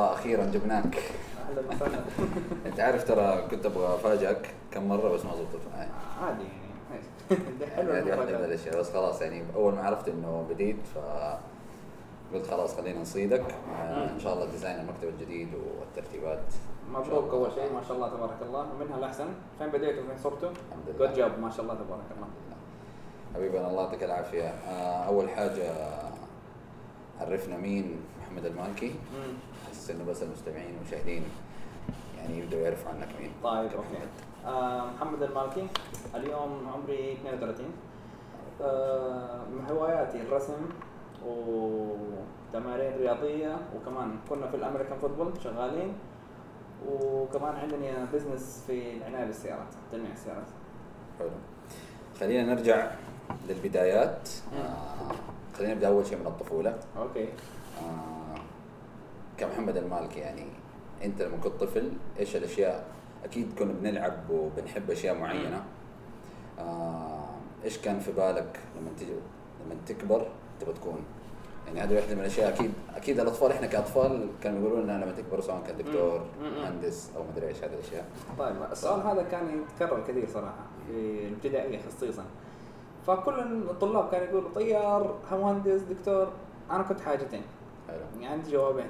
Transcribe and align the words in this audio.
الله 0.00 0.12
أخيرا 0.12 0.44
جبناك. 0.44 0.98
أهلا 1.50 1.68
وسهلا. 1.68 2.00
أنت 2.66 2.80
عارف 2.80 3.08
ترى 3.08 3.48
كنت 3.50 3.66
أبغى 3.66 3.94
أفاجئك 3.94 4.54
كم 4.72 4.88
مرة 4.88 5.08
بس 5.08 5.24
ما 5.24 5.30
زبطت 5.36 5.66
معي 5.76 5.88
عادي. 6.22 6.44
يعني 7.60 7.72
حلوة 7.76 7.98
هذه 7.98 8.18
واحدة 8.18 8.38
من. 8.38 8.44
الأشياء. 8.44 8.80
بس 8.80 8.92
خلاص 8.92 9.22
يعني 9.22 9.44
أول 9.54 9.74
ما 9.74 9.82
عرفت 9.82 10.08
إنه 10.08 10.46
بديت 10.50 10.76
ف 10.94 10.98
قلت 12.34 12.46
خلاص 12.50 12.76
خلينا 12.76 13.00
نصيدك. 13.00 13.44
آه، 13.76 14.10
إن 14.10 14.20
شاء 14.20 14.34
الله 14.34 14.44
design 14.50 14.80
المكتب 14.80 15.08
الجديد 15.08 15.48
والترتيبات 15.54 16.42
مبروك 16.92 17.32
أول 17.32 17.52
شيء 17.52 17.72
ما 17.72 17.82
شاء 17.88 17.96
الله 17.96 18.08
تبارك 18.08 18.38
الله. 18.42 18.66
ومنها 18.74 18.98
الأحسن. 18.98 19.26
فين 19.58 19.68
بديتوا 19.68 20.02
فين 20.02 20.18
صرتوا؟ 20.22 20.48
الحمد 20.48 20.98
good 20.98 21.18
لله 21.18 21.28
job 21.28 21.38
ما 21.38 21.50
شاء 21.50 21.60
الله 21.60 21.74
تبارك 21.74 22.10
الله. 22.16 22.28
حبيبنا 23.34 23.70
الله 23.70 23.82
يعطيك 23.82 24.02
العافية. 24.02 24.48
آه، 24.48 25.04
أول 25.04 25.30
حاجة 25.30 25.72
عرفنا 27.20 27.56
مين 27.56 27.96
محمد 28.20 28.46
المالكي 28.46 28.94
انه 29.90 30.04
بس 30.04 30.22
المستمعين 30.22 30.74
والمشاهدين. 30.76 31.24
يعني 32.18 32.38
يبداوا 32.38 32.62
يعرفوا 32.62 32.90
عنك 32.90 33.08
مين. 33.20 33.30
طيب 33.44 33.70
okay. 33.72 33.76
محمد. 33.78 34.08
آه 34.46 34.84
محمد 34.86 35.22
المالكي. 35.22 35.66
اليوم 36.14 36.68
عمري 36.74 37.12
32 37.12 37.66
آه 38.62 39.40
هواياتي 39.70 40.22
الرسم 40.22 40.68
وتمارين 41.26 42.92
رياضية 42.98 43.56
وكمان 43.76 44.16
كنا 44.28 44.46
في 44.50 44.56
ال 44.56 44.61
American 44.61 44.98
football 44.98 45.32
شغالين. 45.44 45.92
وكمان 46.88 47.54
عندنا 47.54 48.04
business 48.12 48.64
في 48.66 48.96
العناية 48.96 49.24
بالسيارات 49.24 49.68
تلميع 49.92 50.12
السيارات. 50.12 50.46
حلو. 51.18 51.28
خلينا 52.20 52.54
نرجع 52.54 52.90
للبدايات. 53.48 54.28
آه 54.54 55.14
خلينا 55.58 55.74
نبدأ 55.74 55.88
أول 55.88 56.06
شيء 56.06 56.18
من 56.18 56.26
الطفولة. 56.26 56.78
أوكي. 56.98 57.24
آه 57.24 58.19
كمحمد 59.40 59.76
المالكي 59.76 60.20
يعني 60.20 60.46
انت 61.04 61.22
لما 61.22 61.36
كنت 61.36 61.52
طفل 61.60 61.92
إيش 62.18 62.36
الأشياء؟ 62.36 62.84
أكيد 63.24 63.58
كنا 63.58 63.72
بنلعب 63.72 64.30
وبنحب 64.30 64.90
أشياء 64.90 65.18
معينة. 65.18 65.64
آه 66.58 67.24
إيش 67.64 67.78
كان 67.78 68.00
في 68.00 68.12
بالك 68.12 68.60
لما 68.76 68.90
تجي 68.98 69.12
لما 69.64 69.74
تكبر 69.86 70.26
تبغى 70.60 70.74
تكون؟ 70.74 71.04
يعني 71.66 71.80
هذه 71.80 71.96
واحدة 71.96 72.14
من 72.14 72.20
الأشياء 72.20 72.48
أكيد 72.48 72.72
أكيد 72.96 73.20
الأطفال 73.20 73.52
إحنا 73.52 73.66
كأطفال 73.66 74.28
كانوا 74.42 74.60
يقولون 74.60 74.84
لنا 74.84 75.04
لما 75.04 75.12
تكبروا 75.12 75.40
سواء 75.40 75.62
كان 75.66 75.76
دكتور. 75.76 76.24
مهندس 76.42 77.10
أو 77.16 77.22
مدري 77.32 77.48
إيش 77.48 77.64
هذه 77.64 77.74
الأشياء. 77.74 78.04
طيب 78.38 78.56
السؤال 78.72 79.00
هذا 79.00 79.22
كان 79.22 79.62
يتكرر 79.62 80.04
كثير 80.08 80.28
صراحة 80.34 80.66
في 80.86 81.26
الابتدائية 81.28 81.80
خصيصا. 81.88 82.24
فكل 83.06 83.40
الطلاب 83.70 84.10
كانوا 84.10 84.26
يقولوا 84.26 84.50
طيار 84.54 85.18
مهندس 85.32 85.80
دكتور 85.80 86.28
أنا 86.70 86.82
كنت 86.82 87.00
حاجتين. 87.00 87.42
حلو. 87.88 87.98
يعني 88.20 88.26
عندي 88.26 88.50
جوابين. 88.50 88.86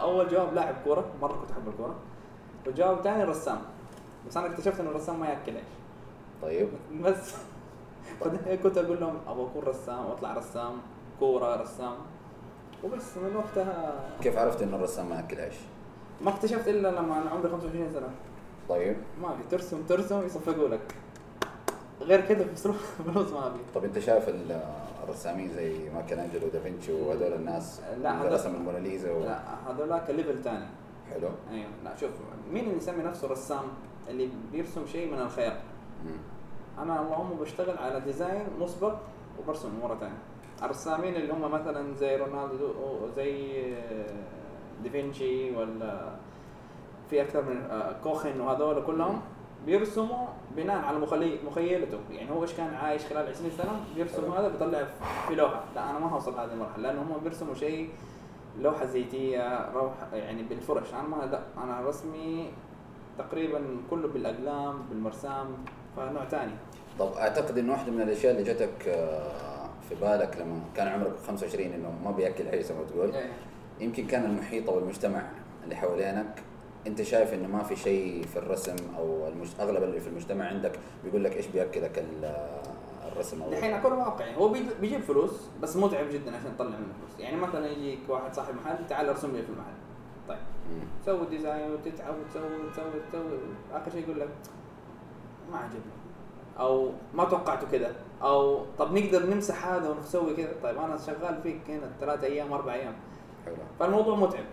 أول 0.00 0.28
جواب 0.28 0.54
لاعب 0.54 0.74
كورة 0.84 1.04
مرة 1.22 1.32
كنت 1.32 1.50
أحب 1.50 1.68
الكورة. 1.68 1.94
والجواب 2.66 2.98
الثاني 2.98 3.24
رسام. 3.24 3.58
بس 4.28 4.36
أنا 4.36 4.46
اكتشفت 4.46 4.80
إنه 4.80 4.90
الرسام 4.90 5.20
ما 5.20 5.28
ياكل 5.28 5.52
عيش 5.52 5.64
طيب. 6.42 6.68
بس. 7.02 7.34
كنت 8.62 8.78
أقول 8.78 9.00
لهم 9.00 9.16
أبغى 9.28 9.42
أكون 9.46 9.62
رسام 9.62 10.06
واطلع 10.06 10.34
رسام 10.34 10.72
كورة 11.20 11.56
رسام. 11.62 11.94
وبس 12.84 13.16
من 13.16 13.36
وقتها. 13.36 14.00
كيف 14.22 14.38
عرفت 14.38 14.62
إنه 14.62 14.76
الرسام 14.76 15.08
ما 15.08 15.16
ياكل 15.16 15.40
عيش؟ 15.40 15.54
ما 16.20 16.30
اكتشفت 16.30 16.68
إلا 16.68 16.88
لما 16.88 17.22
أنا 17.22 17.30
عمري 17.30 17.48
25 17.48 17.92
سنة. 17.92 18.08
طيب. 18.68 18.96
ما 19.22 19.28
في 19.28 19.42
ترسم 19.50 19.82
ترسم 19.82 20.26
يصفقوا 20.26 20.68
لك. 20.68 20.94
غير 22.00 22.20
كذا 22.20 22.44
فلوس 22.54 22.76
فلوس 23.06 23.32
ما 23.32 23.40
في 23.50 23.58
طب 23.74 23.84
أنت 23.84 23.98
شايف 23.98 24.28
ال- 24.28 24.60
الرسامين 25.04 25.48
زي 25.52 25.88
مايكل 25.90 26.16
أنجلو 26.16 26.48
دافنشي 26.48 26.92
وهذول 26.92 27.32
الناس 27.32 27.80
لا، 28.02 28.20
اللي 28.22 28.34
رسم 28.34 28.54
الموناليزا 28.54 29.12
و... 29.12 29.20
لا 29.24 29.40
هذولاك 29.70 30.10
level 30.10 30.42
ثاني 30.42 30.66
حلو. 31.10 31.28
أيوه 31.52 31.68
لا 31.84 31.96
شوف 31.96 32.10
مين 32.52 32.64
اللي 32.64 32.76
يسمي 32.76 33.02
نفسه 33.02 33.28
رسام؟ 33.28 33.64
اللي 34.08 34.28
بيرسم 34.52 34.86
شيء 34.86 35.12
من 35.12 35.18
الخيال. 35.20 35.56
أنا 36.78 37.00
اللهم 37.00 37.30
بشتغل 37.40 37.78
على 37.78 38.00
design 38.00 38.44
مسبق 38.60 38.94
وبرسم 39.38 39.70
مره 39.82 39.94
ثانية 39.94 40.18
الرسامين 40.62 41.16
اللي 41.16 41.32
هم 41.32 41.50
مثلا 41.50 41.94
زي 41.94 42.16
رونالدو 42.16 42.68
زي 43.16 43.62
دافنشي 44.84 45.56
ولا 45.56 46.12
في 47.10 47.22
أكثر 47.22 47.42
من 47.42 47.56
آه، 47.70 47.92
كوخن 48.02 48.40
وهذول 48.40 48.82
كلهم 48.86 49.20
بيرسموا 49.66 50.26
بناء 50.56 50.78
على 50.78 50.98
مخيلته. 51.46 51.98
يعني 52.10 52.30
هو 52.30 52.42
إيش 52.42 52.52
كان 52.52 52.74
عايش 52.74 53.06
خلال 53.06 53.28
20 53.28 53.50
سنة 53.50 53.84
بيرسم 53.96 54.32
هذا 54.32 54.48
بيطلع 54.48 54.84
في 55.28 55.34
لوحة. 55.34 55.64
لا 55.74 55.90
أنا 55.90 55.98
ما 55.98 56.10
هوصل 56.10 56.40
هذه 56.40 56.52
المرحلة 56.52 56.82
لأنه 56.82 57.02
هم 57.02 57.20
بيرسموا 57.22 57.54
شيء 57.54 57.90
لوحة 58.60 58.86
زيتية 58.86 59.70
روح 59.74 59.92
يعني 60.12 60.42
بالفرش. 60.42 60.94
أنا 60.94 61.08
ما 61.08 61.16
لا 61.16 61.40
أنا 61.64 61.80
رسمي 61.80 62.50
تقريبا 63.18 63.60
كله 63.90 64.08
بالأقلام 64.08 64.82
بالمرسام 64.90 65.46
فنوع 65.96 66.24
ثاني 66.24 66.52
طب 66.98 67.12
أعتقد 67.12 67.58
إنه 67.58 67.72
واحدة 67.72 67.92
من 67.92 68.02
الأشياء 68.02 68.32
اللي 68.32 68.44
جاتك 68.44 68.88
آه، 68.88 69.68
في 69.88 69.94
بالك 69.94 70.36
لما 70.40 70.60
كان 70.76 70.88
عمرك 70.88 71.12
25 71.26 71.66
إنه 71.72 71.92
ما 72.04 72.10
بيأكل 72.10 72.48
عيش 72.48 72.64
زي 72.64 72.74
ما 72.74 72.84
تقول 72.84 73.14
يمكن 73.80 74.06
كان 74.06 74.24
المحيط 74.24 74.70
أو 74.70 74.78
المجتمع 74.78 75.22
اللي 75.64 75.76
حوالينك 75.76 76.42
انت 76.86 77.02
شايف 77.02 77.34
انه 77.34 77.48
ما 77.48 77.62
في 77.62 77.76
شيء 77.76 78.22
في 78.26 78.36
الرسم 78.38 78.76
أو 78.98 79.28
المج... 79.28 79.48
أغلب 79.60 79.82
اللي 79.82 80.00
في 80.00 80.08
المجتمع 80.08 80.44
عندك 80.44 80.72
بيقول 81.04 81.24
لك 81.24 81.36
إيش 81.36 81.46
بياكلك 81.46 81.98
ال- 81.98 82.50
الرسم 83.12 83.42
أو 83.42 83.48
الحين 83.48 83.72
أكون 83.74 83.92
واقعي 83.92 84.36
هو 84.36 84.48
بيج- 84.48 84.72
بيجيب 84.80 85.00
فلوس 85.00 85.48
بس 85.62 85.76
متعب 85.76 86.06
جدا 86.10 86.36
عشان 86.36 86.56
تطلع 86.56 86.68
منه 86.68 86.92
فلوس. 87.00 87.20
يعني 87.20 87.36
مثلا 87.36 87.66
يجيك 87.70 87.98
واحد 88.08 88.34
صاحب 88.34 88.54
محل 88.54 88.86
تعال 88.86 89.08
ارسم 89.08 89.36
لي 89.36 89.42
في 89.42 89.48
المحل. 89.48 89.72
طيب. 90.28 90.38
مم. 90.70 90.80
تسوي 91.02 91.26
design 91.26 91.70
وتتعب 91.70 92.14
وتسوي 92.18 92.42
وتسوي 92.66 92.84
وتسوي. 92.84 93.38
آخر 93.72 93.90
شيء 93.90 94.02
يقول 94.02 94.20
لك 94.20 94.28
ما 95.52 95.58
عجبني. 95.58 95.80
أو 96.58 96.90
ما 97.14 97.24
توقعته 97.24 97.66
كذا. 97.72 97.92
أو 98.22 98.64
طب 98.78 98.92
نقدر 98.98 99.26
نمسح 99.26 99.66
هذا 99.68 99.88
ونسوي 99.90 100.34
كذا. 100.36 100.52
طيب 100.62 100.78
أنا 100.78 100.96
شغال 100.98 101.42
فيك 101.42 101.60
هنا 101.68 101.90
ثلاثة 102.00 102.26
أيام 102.26 102.52
أربع 102.52 102.74
أيام. 102.74 102.94
حلو. 103.46 103.54
فالموضوع 103.80 104.16
متعب. 104.16 104.44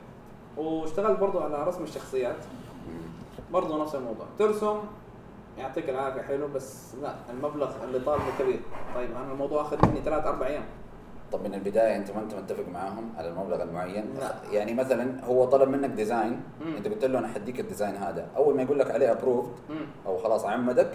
واشتغلت 0.57 1.19
برضو 1.19 1.39
على 1.39 1.63
رسم 1.63 1.83
الشخصيات. 1.83 2.35
برضو 3.53 3.81
نفس 3.83 3.95
الموضوع 3.95 4.25
ترسم 4.39 4.77
يعطيك 5.57 5.89
العافية 5.89 6.21
حلو 6.21 6.47
بس 6.47 6.95
لا 7.01 7.15
المبلغ 7.29 7.83
اللي 7.83 7.99
طالبه 7.99 8.23
كبير 8.39 8.59
طيب 8.95 9.09
أنا 9.11 9.31
الموضوع 9.31 9.61
اخذ 9.61 9.87
مني 9.89 10.01
ثلاث 10.01 10.25
أربع 10.25 10.47
أيام 10.47 10.63
طب 11.31 11.43
من 11.43 11.53
البداية 11.53 11.95
أنت 11.95 12.11
ما 12.11 12.19
أنت 12.21 12.33
متفق 12.35 12.67
معاهم 12.73 13.09
على 13.17 13.29
المبلغ 13.29 13.63
المعين 13.63 14.05
لا. 14.19 14.35
يعني 14.51 14.73
مثلا 14.73 15.25
هو 15.25 15.45
طلب 15.45 15.69
منك 15.69 15.89
design 15.89 16.41
مم. 16.65 16.75
أنت 16.75 16.87
قلت 16.87 17.05
له 17.05 17.19
أنا 17.19 17.27
حديك 17.27 17.59
ال 17.59 17.64
design 17.64 17.95
هذا 17.95 18.27
أول 18.37 18.55
ما 18.55 18.61
يقول 18.61 18.79
لك 18.79 18.91
عليه 18.91 19.11
approved 19.11 19.51
أو 20.05 20.17
خلاص 20.17 20.45
عمدك 20.45 20.89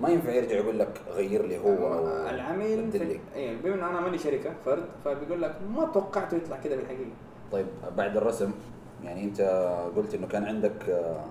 ما 0.00 0.08
ينفع 0.08 0.30
يرجع 0.32 0.56
يقول 0.56 0.78
لك 0.78 1.00
غير 1.14 1.46
لي 1.46 1.58
هو 1.58 1.94
أو 1.94 2.28
العميل. 2.30 2.90
في 2.92 3.18
إيه 3.34 3.56
بما 3.62 3.74
إن 3.74 3.82
أنا 3.84 4.00
ماني 4.00 4.18
شركة 4.18 4.50
فرد 4.64 4.84
فبيقول 5.04 5.42
لك 5.42 5.54
ما 5.76 5.84
توقعته 5.86 6.36
يطلع 6.36 6.56
كذا 6.64 6.76
بالحقيقة 6.76 7.10
طيب 7.52 7.66
بعد 7.96 8.16
الرسم 8.16 8.52
يعني 9.04 9.24
انت 9.24 9.40
قلت 9.96 10.14
انه 10.14 10.26
كان 10.26 10.44
عندك 10.44 10.88
آه، 10.88 11.24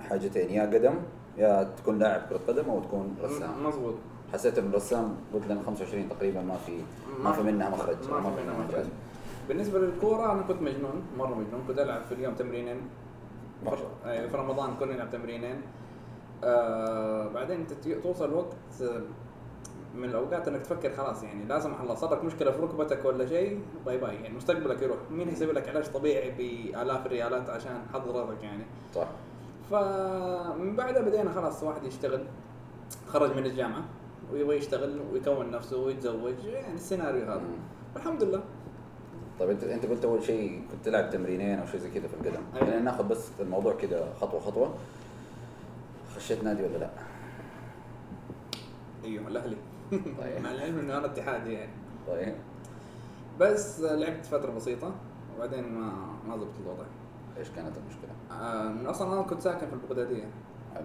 حاجتين 0.00 0.50
يا 0.50 0.62
قدم 0.62 0.94
يا 1.38 1.70
تكون 1.76 1.98
لاعب 1.98 2.20
كرة 2.28 2.40
قدم 2.48 2.70
أو 2.70 2.80
تكون 2.80 3.16
رسام. 3.22 3.64
مظبوط. 3.66 3.94
حسيت 4.32 4.58
انه 4.58 4.68
الرسام 4.68 5.16
قلت 5.34 5.46
لنا 5.46 5.62
25 5.66 6.08
تقريبا 6.08 6.40
ما 6.42 6.56
في 6.66 6.78
ما 7.24 7.32
في 7.32 7.42
منها 7.42 7.70
مخرج 7.70 7.96
ما 8.10 8.30
في 8.36 8.42
منها 8.42 8.58
مخرج. 8.68 8.84
بالنسبة 9.48 9.78
للكورة 9.78 10.32
أنا 10.32 10.42
كنت 10.42 10.62
مجنون 10.62 11.02
مرة 11.18 11.34
مجنون. 11.34 11.62
كنت 11.68 11.78
ألعب 11.78 12.02
في 12.08 12.12
اليوم 12.14 12.34
تمرينين. 12.34 12.76
في 14.04 14.28
رمضان 14.36 14.70
كنا 14.80 14.92
نلعب 14.92 15.10
تمرينين. 15.10 15.60
آه 16.44 17.28
بعدين 17.28 17.66
توصل 18.02 18.32
وقت 18.34 18.56
آه، 18.82 19.00
من 19.98 20.08
الأوقات 20.08 20.48
إنك 20.48 20.60
تفكر 20.60 20.92
خلاص 20.92 21.22
يعني 21.22 21.44
لا 21.44 21.60
سمح 21.60 21.80
الله 21.80 21.94
صار 21.94 22.14
لك 22.14 22.24
مشكلة 22.24 22.50
في 22.50 22.58
ركبتك 22.58 23.04
ولا 23.04 23.26
شيء 23.26 23.60
bye 23.86 23.98
bye. 23.98 24.14
يعني 24.14 24.36
مستقبلك 24.36 24.82
يروح. 24.82 24.98
مين 25.10 25.28
هيسوي 25.28 25.52
لك 25.52 25.68
علاج 25.68 25.86
طبيعي 25.92 26.30
بآلاف 26.30 27.06
الريالات 27.06 27.50
عشان 27.50 27.82
حضرتك 27.92 28.42
يعني؟ 28.42 28.64
صح. 28.94 29.08
فمن 29.70 30.76
بعدها 30.76 31.02
بدينا 31.02 31.32
خلاص 31.32 31.62
واحد 31.62 31.84
يشتغل 31.84 32.24
خرج 33.08 33.36
من 33.36 33.46
الجامعة 33.46 33.84
ويبغى 34.32 34.56
يشتغل 34.56 35.00
ويكون 35.12 35.50
نفسه 35.50 35.76
ويتزوج 35.76 36.44
يعني 36.44 36.74
السيناريو 36.74 37.24
هذا. 37.24 37.42
الحمد 37.96 38.22
لله. 38.22 38.40
طيب 39.40 39.50
انت 39.50 39.64
أنت 39.64 39.86
قلت 39.86 40.04
أول 40.04 40.22
شيء 40.22 40.62
كنت 40.70 40.84
تلعب 40.84 41.10
تمرينين 41.10 41.58
أو 41.58 41.66
شيء 41.66 41.80
زي 41.80 41.90
كذا 41.90 42.08
في 42.08 42.14
القدم. 42.14 42.42
أيوة. 42.54 42.66
خلينا 42.66 42.80
ناخذ 42.80 43.08
بس 43.08 43.28
الموضوع 43.40 43.74
كذا 43.74 44.14
خطوة 44.20 44.40
خطوة. 44.40 44.74
خشيت 46.16 46.44
نادي 46.44 46.62
ولا 46.62 46.78
لا؟ 46.78 46.90
أيوه 49.04 49.28
الأهلي. 49.28 49.56
طيب. 49.90 50.42
مع 50.42 50.50
العلم 50.50 50.78
إنه 50.78 50.98
أنا 50.98 51.06
اتحادي 51.06 51.52
يعني. 51.52 51.72
طيب. 52.06 52.34
بس 53.40 53.80
لعبت 53.80 54.26
فترة 54.26 54.50
بسيطة 54.50 54.92
وبعدين 55.36 55.72
ما 55.72 55.92
ما 56.28 56.36
ضبط 56.36 56.54
الوضع. 56.64 56.84
إيش 57.38 57.48
كانت 57.50 57.76
المشكلة؟ 57.76 58.40
آه، 58.40 58.68
من 58.68 58.86
أصلا 58.86 59.12
أنا 59.12 59.22
كنت 59.22 59.40
ساكن 59.40 59.66
في 59.66 59.72
البغدادية. 59.72 60.24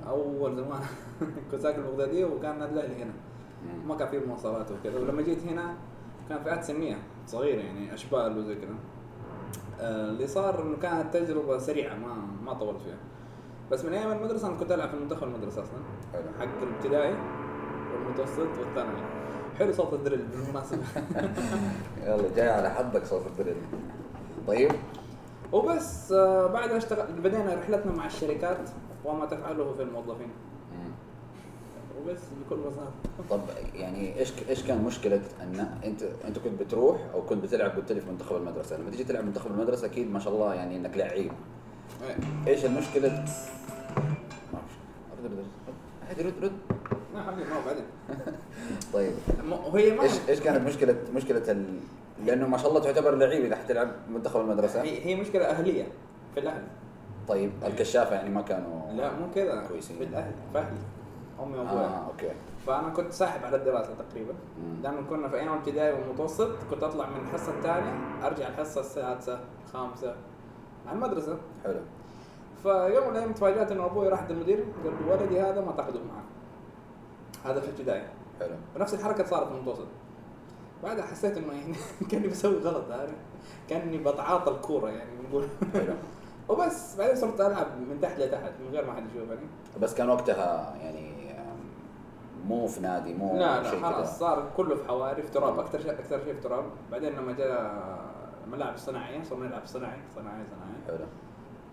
أول 0.08 0.56
زمان 0.56 0.82
كنت 1.52 1.62
ساكن 1.62 1.82
في 1.82 1.90
البغدادية 1.90 2.26
وكان 2.26 2.60
نادي 2.60 2.74
الاهلي 2.74 3.04
هنا. 3.04 3.14
ما 3.88 3.96
كان 3.96 4.08
في 4.08 4.20
مواصلات 4.20 4.72
وكذا. 4.72 5.00
ولما 5.00 5.22
جيت 5.22 5.44
هنا 5.44 5.76
كان 6.30 6.44
فئات 6.44 6.64
سنيه 6.64 6.98
صغيره 7.28 7.62
يعني 7.62 7.94
أشبال 7.94 8.38
وزي 8.38 8.56
كذا 8.56 8.76
آه، 9.80 10.10
اللي 10.10 10.28
صار 10.28 10.62
إنه 10.62 10.78
كانت 10.78 11.14
تجربة 11.14 11.58
سريعة 11.58 11.96
ما 11.96 12.16
ما 12.46 12.54
طولت 12.54 12.82
فيها. 12.82 12.98
بس 13.72 13.86
من 13.86 13.94
أيام 13.94 14.12
المدرسة 14.12 14.48
أنا 14.48 14.58
كنت 14.58 14.72
ألعب 14.72 14.90
في 14.90 14.94
المنتخب 14.96 15.24
المدرسة 15.24 15.62
أصلا. 15.64 15.78
حق 16.40 16.62
الابتدائي. 16.64 17.16
والمتوسط 17.94 18.60
والثانوي 18.60 19.02
حلو 19.60 19.74
صوت 19.74 19.94
الدرل 19.94 20.18
بالمناسبة. 20.18 20.84
يلا 22.06 22.36
جاي 22.36 22.50
على 22.50 22.70
حظك 22.70 23.06
صوت 23.06 23.28
الدريل. 23.28 23.56
طيب. 24.48 24.72
وبس 25.52 26.12
آه، 26.12 26.48
بعدها 26.48 26.78
اشتغل 26.78 27.14
بدينا 27.14 27.56
رحلتنا 27.56 27.92
مع 27.92 28.06
الشركات 28.06 28.70
وما 29.06 29.26
تفعله 29.26 29.74
في 29.74 29.82
الموظفين. 29.84 30.30
وبس 32.02 32.20
بكل 32.46 32.56
بساطة. 32.56 32.92
طب 33.30 33.42
يعني 33.74 34.20
إيش 34.20 34.34
إيش 34.50 34.64
كان 34.64 34.84
مشكلة 34.84 35.22
أن 35.42 35.68
أنت 35.84 36.04
أنت 36.04 36.40
كنت 36.40 36.62
بتروح 36.62 36.98
أو 37.14 37.22
كنت 37.22 37.44
بتلعب 37.44 37.72
قلت 37.72 37.92
لي 37.92 38.02
في 38.02 38.12
منتخب 38.12 38.36
المدرسة؟ 38.36 38.78
لما 38.78 38.92
تيجي 38.92 39.04
تلعب 39.04 39.26
منتخب 39.26 39.52
المدرسة 39.52 39.88
أكيد 39.88 40.12
ما 40.12 40.20
شاء 40.20 40.34
الله 40.34 40.54
يعني 40.54 40.78
إنك 40.78 40.98
لعيب. 40.98 41.32
إيه. 42.04 42.16
إيش 42.48 42.66
المشكلة؟ 42.66 43.26
ما 44.54 44.60
عادي 46.08 46.22
رد 46.24 46.34
رد. 46.44 46.52
طيب. 48.94 49.12
وهي 49.74 49.96
ما 49.96 50.04
إيش 50.04 50.12
إيش 50.30 50.40
كانت 50.40 50.68
مشكله 50.68 50.96
مشكلة 51.16 51.52
ال... 51.52 51.80
لأنه 52.26 52.48
ما 52.48 52.58
شاء 52.58 52.70
الله 52.70 52.82
تعتبر 52.82 53.16
لعيب 53.16 53.46
اذا 53.46 53.56
حتلعب 53.56 53.92
منتخب 54.10 54.42
المدرسة. 54.42 54.82
هي 54.82 55.06
هي 55.06 55.16
مشكلة 55.16 55.46
أهلية 55.46 55.88
في 56.34 56.40
الاهل 56.40 56.64
طيب 57.28 57.52
الكشافة 57.66 58.16
يعني 58.16 58.30
ما 58.30 58.42
كانوا 58.42 58.92
لا 58.92 59.12
مو 59.12 59.32
كذا. 59.36 59.64
كويسين. 59.68 59.98
في 59.98 60.04
الاهل 60.04 60.32
في 60.54 60.60
أهلي. 60.60 60.78
امي 61.44 61.58
وابوي 61.58 61.80
آه 61.80 62.08
أوكي. 62.08 62.32
فأنا 62.68 62.90
كنت 62.90 63.12
ساحب 63.12 63.46
على 63.46 63.56
الدراسة 63.56 63.90
تقريبا. 64.10 64.34
لأنه 64.84 65.02
كنا 65.10 65.28
في 65.28 65.36
أيام 65.36 65.54
ابتدائي 65.54 65.94
ومتوسط 65.94 66.50
كنت 66.70 66.84
أطلع 66.84 67.10
من 67.10 67.28
الحصة 67.28 67.52
الثانية 67.52 67.94
أرجع 68.24 68.48
الحصة 68.48 68.82
السادسة 68.82 69.40
الخامسه 69.68 70.16
على 70.88 70.96
المدرسة. 70.96 71.38
حلو. 71.64 71.80
فيوم 72.64 73.04
من 73.08 73.12
الأيام 73.12 73.34
تفاجأت 73.34 73.72
إنه 73.72 73.86
أبوي 73.86 74.10
راح 74.10 74.22
عند 74.22 74.32
المدير 74.32 74.66
قال 74.84 74.94
ولدي 75.10 75.40
هذا 75.42 75.62
ما 75.62 75.72
تاخذه 75.72 75.98
معك. 75.98 76.24
هذا 77.44 77.60
في 77.62 77.70
ابتدائي. 77.70 78.04
حلو. 78.40 78.56
ونفس 78.76 78.94
الحركة 78.94 79.24
صارت 79.24 79.48
في 79.48 79.54
المتوسط. 79.54 79.88
بعدها 80.84 81.06
حسيت 81.06 81.38
إنه 81.38 81.54
يعني 81.54 81.76
كأني 82.12 82.28
بسوي 82.28 82.58
غلط 82.58 82.92
عارف؟ 82.92 83.12
كأني 83.70 83.98
بتعاطى 83.98 84.52
الكورة 84.52 84.90
يعني 84.90 85.10
بنقول 85.22 85.48
وبس 86.50 86.96
بعدين 86.96 87.16
صرت 87.16 87.42
ألعب 87.42 87.68
من 87.90 88.00
تحت 88.02 88.20
لتحت 88.20 88.52
من 88.66 88.72
غير 88.72 88.86
ما 88.86 88.94
حد 88.94 89.04
يشوفني. 89.16 89.48
بس 89.82 89.96
كان 89.96 90.10
وقتها 90.10 90.76
يعني 90.82 91.14
مو 92.48 92.68
في 92.68 92.82
نادي 92.82 93.14
مو 93.14 93.38
لا 93.38 93.62
لا 93.62 93.70
خلاص 93.70 94.20
صار 94.20 94.52
كله 94.58 94.76
في 94.76 94.88
حواري 94.88 95.22
في 95.22 95.30
تراب 95.32 95.60
أكثر 95.60 95.80
شيء 95.82 95.92
أكثر 95.92 96.24
شيء 96.24 96.34
في 96.34 96.40
تراب. 96.42 96.66
بعدين 96.92 97.14
لما 97.14 97.32
جاء 97.32 97.74
الملاعب 98.46 98.74
الصناعيه 98.74 99.24
صرنا 99.24 99.48
نلعب 99.48 99.66
صناعي 99.66 100.00
صناعي 100.16 100.44
صناعي. 100.46 100.98
حلو. 100.98 101.06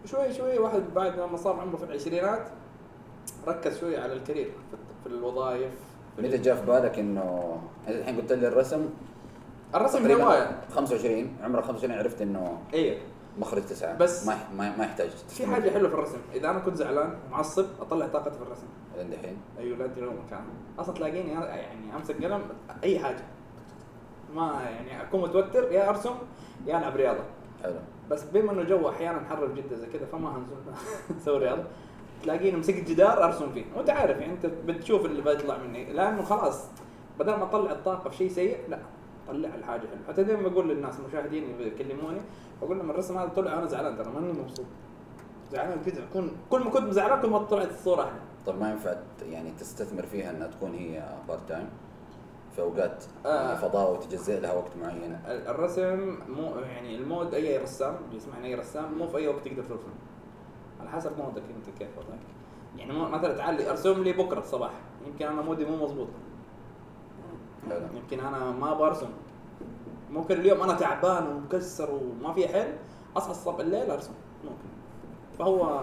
شوي 0.05 0.35
شوي 0.35 0.59
واحد 0.59 0.83
بعد 0.95 1.19
لما 1.19 1.37
صار 1.37 1.61
عمره 1.61 1.77
في 1.77 1.85
العشرينات 1.85 2.49
ركز 3.47 3.81
شوي 3.81 3.97
على 3.97 4.13
الكارير. 4.13 4.53
في 4.71 4.77
الوظائف 5.11 5.73
متى 6.19 6.39
جاء 6.39 6.57
في 6.57 6.67
بالك 6.67 6.99
إنه 6.99 7.57
انت 7.89 7.97
الحين 7.97 8.17
قلت 8.21 8.33
لي 8.33 8.49
الرسم؟ 8.49 8.87
الرسم 9.75 10.11
هواية. 10.11 10.61
25 10.75 11.37
عمرك 11.43 11.65
25 11.65 11.99
عرفت 11.99 12.23
إنه 12.23 12.59
أيوه 12.75 12.99
مخرج 13.39 13.63
تسعة. 13.63 13.97
بس- 13.99 14.27
ما 14.27 14.37
ما, 14.57 14.77
ما 14.77 14.85
يحتاج 14.85 15.11
في 15.11 15.47
حاجة 15.47 15.71
حلوة 15.71 15.89
في 15.89 15.95
الرسم. 15.95 16.19
إذا 16.35 16.51
أنا 16.51 16.59
كنت 16.59 16.77
زعلان 16.77 17.15
معصب 17.31 17.67
أطلع 17.81 18.07
طاقتي 18.07 18.31
في 18.37 18.43
الرسم. 18.43 18.67
لين 18.97 19.11
دحين 19.11 19.37
أيوه 19.59 19.79
لا 19.79 19.85
وين 19.85 20.17
مكان 20.27 20.41
أصلا 20.79 20.95
تلاقيني 20.95 21.31
يعني 21.31 21.97
أمسك 21.97 22.25
قلم 22.25 22.43
أي 22.85 22.99
حاجة. 22.99 23.23
ما 24.35 24.61
يعني 24.63 25.03
أكون 25.03 25.21
متوتر 25.23 25.73
يا 25.73 25.89
أرسم 25.89 26.15
يا 26.67 26.79
العب 26.79 26.97
رياضه 26.97 27.21
حلو. 27.63 27.75
بس 28.11 28.25
بما 28.25 28.53
إنه 28.53 28.63
جو 28.63 28.89
أحيانا 28.89 29.21
حر 29.31 29.47
جدا 29.55 29.77
زي 29.77 29.87
كذا 29.87 30.07
فما 30.13 30.37
هنزل. 30.37 30.57
أسوي 31.23 31.39
رياضه 31.39 31.63
تلاقيني 32.23 32.57
مسكت 32.57 32.89
جدار 32.91 33.25
أرسم 33.25 33.53
فيه. 33.53 33.65
وأنت 33.77 33.91
عارف 33.91 34.19
يعني 34.21 34.33
أنت 34.33 34.47
بتشوف 34.47 35.05
اللي 35.07 35.23
بيطلع 35.23 35.59
مني. 35.59 35.93
لأنه 35.93 36.23
خلاص 36.23 36.65
بدل 37.19 37.35
ما 37.35 37.43
أطلع 37.45 37.73
الطاقة 37.73 38.11
في 38.11 38.17
شيء 38.17 38.29
سيء 38.29 38.59
لا 38.69 38.79
طلع 39.29 39.49
الحاجة 39.55 39.81
حلوة. 39.81 40.03
حتى 40.09 40.23
دائما 40.25 40.49
بقول 40.49 40.69
للناس 40.69 40.95
المشاهدين 41.01 41.45
اللي 41.45 41.71
بيكلموني 41.71 42.21
بقول 42.63 42.79
لهم 42.79 42.91
الرسم 42.91 43.19
هذا 43.19 43.29
طلع 43.29 43.53
أنا 43.59 43.67
زعلان 43.67 43.97
ترى 43.97 44.11
ماني 44.15 44.33
مبسوط. 44.33 44.67
زعلان 45.53 45.79
كذا 45.87 46.03
اكون 46.11 46.31
كل 46.51 46.61
ما 46.61 46.71
كنت 46.71 46.93
زعلان 46.93 47.21
كل 47.23 47.31
ما 47.31 47.39
طلعت 47.39 47.71
الصورة 47.71 48.03
أحلى. 48.03 48.21
طب 48.47 48.61
ما 48.61 48.71
ينفع 48.71 48.95
يعني 49.23 49.51
تستثمر 49.59 50.03
فيها 50.07 50.31
إنها 50.31 50.47
تكون 50.47 50.75
هي 50.75 51.09
part 51.29 51.49
time 51.49 51.69
في 52.57 52.63
أوقات 52.63 53.05
آه. 53.27 53.43
يعني 53.43 53.59
فضاء 53.59 53.93
وتجزئ 53.93 54.41
لها 54.41 54.53
وقت 54.53 54.71
معين. 54.83 55.19
ال- 55.27 55.47
الرسم 55.49 56.19
مو 56.29 56.55
يعني 56.61 56.97
ال 56.97 57.04
mood 57.04 57.35
أي 57.35 57.59
رسام 57.59 57.97
بيسمعني 58.13 58.47
أي 58.49 58.55
رسام 58.55 58.99
مو 58.99 59.07
في 59.09 59.17
أي 59.17 59.29
وقت 59.29 59.45
تقدر 59.49 59.63
ترسم 59.63 59.91
على 60.81 60.91
حسب 60.91 61.19
mood 61.19 61.38
ك 61.38 61.43
انت 61.57 61.79
كيف 61.79 61.89
وضعك 61.99 62.21
يعني 62.79 62.93
مثلا 62.93 63.37
تعالي 63.37 63.71
أرسم 63.71 64.03
لي 64.03 64.13
بكرة 64.13 64.39
الصباح. 64.39 64.71
يمكن 65.07 65.27
أنا 65.27 65.43
mood 65.43 65.60
ي 65.60 65.65
مو 65.65 65.77
مضبوط 65.77 66.09
يمكن 67.95 68.21
أنا 68.21 68.51
ما 68.51 68.75
برسم. 68.75 69.09
ممكن 70.11 70.41
اليوم 70.41 70.61
أنا 70.61 70.73
تعبان 70.73 71.27
ومكسر 71.27 71.91
وما 71.91 72.33
في 72.33 72.49
حل 72.49 72.73
أصحى 73.17 73.31
الصبح 73.31 73.61
الليل 73.61 73.91
أرسم. 73.91 74.13
ممكن. 74.45 74.69
فهو 75.39 75.81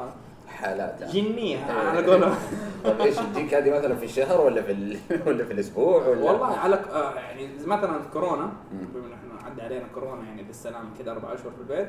حالات. 0.48 1.04
جنية 1.04 1.66
على 1.66 2.06
قولهم. 2.12 2.36
طب 2.86 3.02
إيش 3.02 3.16
تجيك 3.16 3.54
هذه 3.54 3.78
مثلا 3.78 3.96
في 3.96 4.06
الشهر 4.06 4.42
ولا 4.42 4.62
في 4.62 4.72
ال... 4.72 4.98
ولا 5.28 5.46
في 5.46 5.54
الأسبوع 5.54 6.08
ولا؟ 6.08 6.32
والله 6.32 6.58
على 6.58 6.76
آه، 6.76 7.14
يعني 7.14 7.50
مثلا 7.66 8.02
في 8.02 8.10
كورونا. 8.14 8.52
بما 8.72 9.14
إحنا 9.16 9.50
عدى 9.50 9.62
علينا 9.62 9.88
كورونا 9.94 10.24
يعني 10.24 10.44
بالسلام 10.44 10.94
كذا 11.00 11.12
أربع 11.12 11.34
أشهر 11.34 11.52
في 11.52 11.58
البيت 11.62 11.88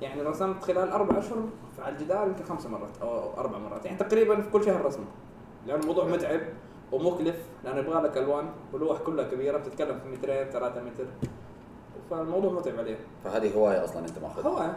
يعني 0.00 0.22
رسمت 0.22 0.64
خلال 0.64 0.88
أربع 0.88 1.18
أشهر 1.18 1.38
على 1.78 1.96
الجدار 1.96 2.26
يمكن 2.26 2.44
خمس 2.44 2.66
مرات 2.66 2.98
أو 3.02 3.40
أربع 3.40 3.58
مرات. 3.58 3.84
يعني 3.84 3.98
تقريبا 3.98 4.40
في 4.40 4.50
كل 4.50 4.64
شهر 4.64 4.84
رسمه 4.84 5.04
لأن 5.66 5.80
الموضوع 5.80 6.04
متعب 6.04 6.40
ومكلف 6.92 7.36
لأنه 7.64 7.78
يبغى 7.78 8.02
لك 8.02 8.18
ألوان 8.18 8.50
واللوح 8.72 8.98
كلها 9.00 9.24
كبيرة 9.30 9.58
بتتكلم 9.58 9.98
في 9.98 10.08
مترين 10.08 10.44
ثلاثة 10.44 10.82
متر. 10.82 11.06
فالموضوع 12.10 12.52
متعب 12.52 12.78
عليه. 12.78 12.96
فهذه 13.24 13.54
هواية 13.54 13.84
أصلا 13.84 13.98
أنت 14.00 14.18
ماخذها؟ 14.18 14.76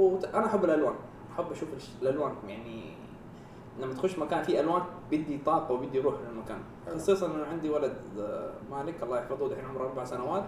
هو 0.00 0.06
وأنا 0.06 0.46
أحب 0.46 0.64
الألوان. 0.64 0.94
أحب 1.34 1.52
أشوف 1.52 1.68
الألوان. 2.02 2.32
يعني 2.48 2.94
لما 3.80 3.94
تخش 3.94 4.18
مكان 4.18 4.42
فيه 4.42 4.60
ألوان 4.60 4.82
بدي 5.10 5.38
طاقة 5.38 5.72
وبدي 5.72 6.00
روح 6.00 6.14
للمكان. 6.30 6.58
حلو. 6.86 6.98
خصوصا 6.98 7.26
انه 7.26 7.44
عندي 7.44 7.70
ولد 7.70 7.96
آه، 8.18 8.52
مالك 8.70 9.02
الله 9.02 9.18
يحفظه 9.18 9.48
دحين 9.48 9.64
عمره 9.64 9.82
أربع 9.82 10.04
سنوات. 10.04 10.44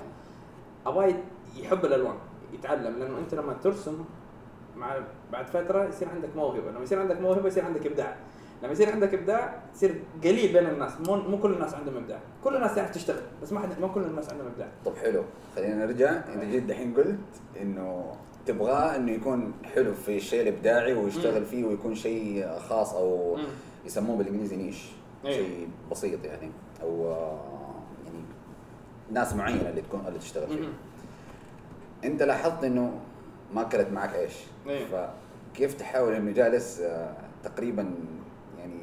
ابغاه 0.87 1.15
يحب 1.57 1.85
الألوان. 1.85 2.17
يتعلم 2.55 2.99
لأنه 2.99 3.19
أنت 3.19 3.35
لما 3.35 3.53
ترسم 3.53 4.05
مع 4.77 4.97
بعد 5.33 5.47
فترة 5.47 5.89
يصير 5.89 6.09
عندك 6.09 6.37
موهبة 6.37 6.71
لما 6.71 6.83
يصير 6.83 7.01
عندك 7.01 7.21
موهبة 7.21 7.49
يصير 7.49 7.65
عندك 7.65 7.87
إبداع 7.87 8.17
لما 8.63 8.73
يصير 8.73 8.93
عندك 8.93 9.15
إبداع 9.15 9.63
يصير 9.75 10.01
قليل 10.25 10.53
بين 10.53 10.67
الناس 10.67 10.93
مو 11.07 11.17
مو 11.17 11.39
كل 11.39 11.53
الناس 11.53 11.75
عندهم 11.75 11.97
إبداع 11.97 12.19
كل 12.45 12.57
الناس 12.57 12.75
تعرف 12.75 12.91
تشتغل 12.91 13.23
بس 13.43 13.53
ما 13.53 13.61
حد 13.61 13.81
ما 13.81 13.89
كل 13.89 14.01
الناس 14.01 14.31
عندهم 14.31 14.47
إبداع 14.47 14.69
طب 14.85 14.97
حلو 14.97 15.23
خلينا 15.57 15.87
نرجع 15.87 16.11
انت 16.11 16.45
جيت 16.45 16.63
دحين 16.63 16.95
قلت 16.95 17.19
إنه 17.63 18.13
تبغاه 18.47 18.97
إنه 18.97 19.13
يكون 19.13 19.53
حلو 19.75 19.95
في 19.95 20.17
الشيء 20.17 20.43
الإبداعي 20.43 20.95
ويشتغل. 20.95 21.45
فيه 21.45 21.65
ويكون 21.65 21.95
شيء 21.95 22.49
خاص 22.69 22.95
أو. 22.95 23.39
يسموه 23.87 24.17
بالإنجليزي 24.17 24.57
نيش 24.57 24.85
أيوه. 25.25 25.37
شيء 25.37 25.69
بسيط 25.91 26.25
يعني 26.25 26.51
أو 26.83 27.09
آه، 27.09 27.41
يعني 28.05 28.19
ناس 29.11 29.35
معينة 29.35 29.69
اللي 29.69 29.81
تكون 29.81 30.05
اللي 30.09 30.19
تشتغل 30.19 30.49
فيه. 30.49 30.69
انت 32.05 32.23
لاحظت 32.23 32.65
انه 32.65 32.93
ما 33.55 33.63
اكلت 33.63 33.89
معك 33.89 34.15
إيش 34.15 34.33
أيوه. 34.69 35.11
فكيف 35.55 35.75
تحاول 35.75 36.13
انه 36.13 36.33
جالس 36.33 36.81
آه، 36.81 37.17
تقريبا 37.45 37.95
يعني 38.59 38.81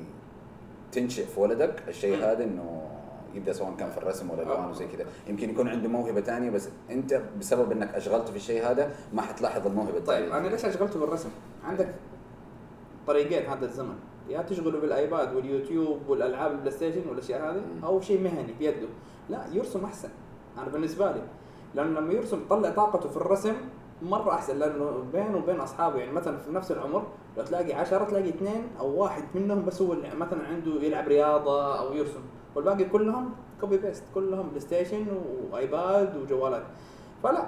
تنشئ 0.91 1.25
في 1.25 1.39
ولدك 1.39 1.83
الشيء 1.87 2.17
مم. 2.17 2.23
هذا 2.23 2.43
انه 2.43 2.89
يبدأ 3.35 3.53
سواء 3.53 3.73
كان 3.79 3.89
في 3.89 3.97
الرسم 3.97 4.29
ولا 4.29 4.41
الالوان 4.41 4.63
آه. 4.63 4.69
وزي 4.69 4.87
كذا 4.87 5.05
يمكن 5.27 5.49
يكون 5.49 5.67
عنده 5.67 5.89
موهبة 5.89 6.21
ثانية 6.21 6.49
بس 6.49 6.69
انت 6.89 7.21
بسبب 7.39 7.71
انك 7.71 7.95
أشغلته 7.95 8.31
في 8.31 8.35
الشيء 8.37 8.71
هذا 8.71 8.91
ما 9.13 9.21
حتلاحظ 9.21 9.67
الموهبة 9.67 9.99
طيب 9.99 10.23
الثانية 10.23 10.37
أنا 10.37 10.47
ليش 10.47 10.65
أشغلته 10.65 10.99
بالرسم؟ 10.99 11.29
عندك 11.63 11.89
طريقين 13.07 13.49
هذا 13.49 13.65
الزمن 13.65 13.95
يا 14.29 14.41
تشغله 14.41 14.79
بالآيباد 14.79 15.35
واليوتيوب 15.35 15.99
والألعاب 16.07 16.51
البلاي 16.51 16.71
ستيشن 16.71 17.09
والأشياء 17.09 17.51
هذه. 17.51 17.61
أو 17.83 18.01
شيء 18.01 18.21
مهني 18.21 18.53
بيده 18.59 18.87
لا 19.29 19.45
يرسم 19.51 19.85
أحسن 19.85 20.09
أنا 20.57 20.69
بالنسبة 20.69 21.11
لي 21.11 21.21
لأنه 21.75 21.99
لما 21.99 22.13
يرسم 22.13 22.39
يطلع 22.45 22.69
طاقته 22.69 23.09
في 23.09 23.17
الرسم 23.17 23.53
مرة 24.01 24.31
أحسن 24.33 24.59
لأنه 24.59 25.03
بينه 25.13 25.37
وبين 25.37 25.59
أصحابه 25.59 25.99
يعني 25.99 26.11
مثلا 26.11 26.37
في 26.37 26.51
نفس 26.51 26.71
العمر 26.71 27.03
لو 27.37 27.43
تلاقي 27.43 27.73
عشرة 27.73 28.03
تلاقي 28.03 28.29
اثنين 28.29 28.63
أو 28.79 29.01
واحد 29.01 29.23
منهم 29.35 29.65
بس 29.65 29.81
هو 29.81 29.93
اللي 29.93 30.15
مثلا 30.15 30.47
عنده 30.47 30.71
يلعب 30.81 31.07
رياضة 31.07 31.79
أو 31.79 31.93
يرسم. 31.93 32.19
والباقي 32.55 32.83
كلهم 32.85 33.29
copy 33.61 33.77
paste 33.77 34.03
كلهم 34.15 34.47
بلاي 34.47 34.59
ستيشن 34.59 35.05
وآيباد 35.51 36.17
وجوالات 36.17 36.63
فلا 37.23 37.45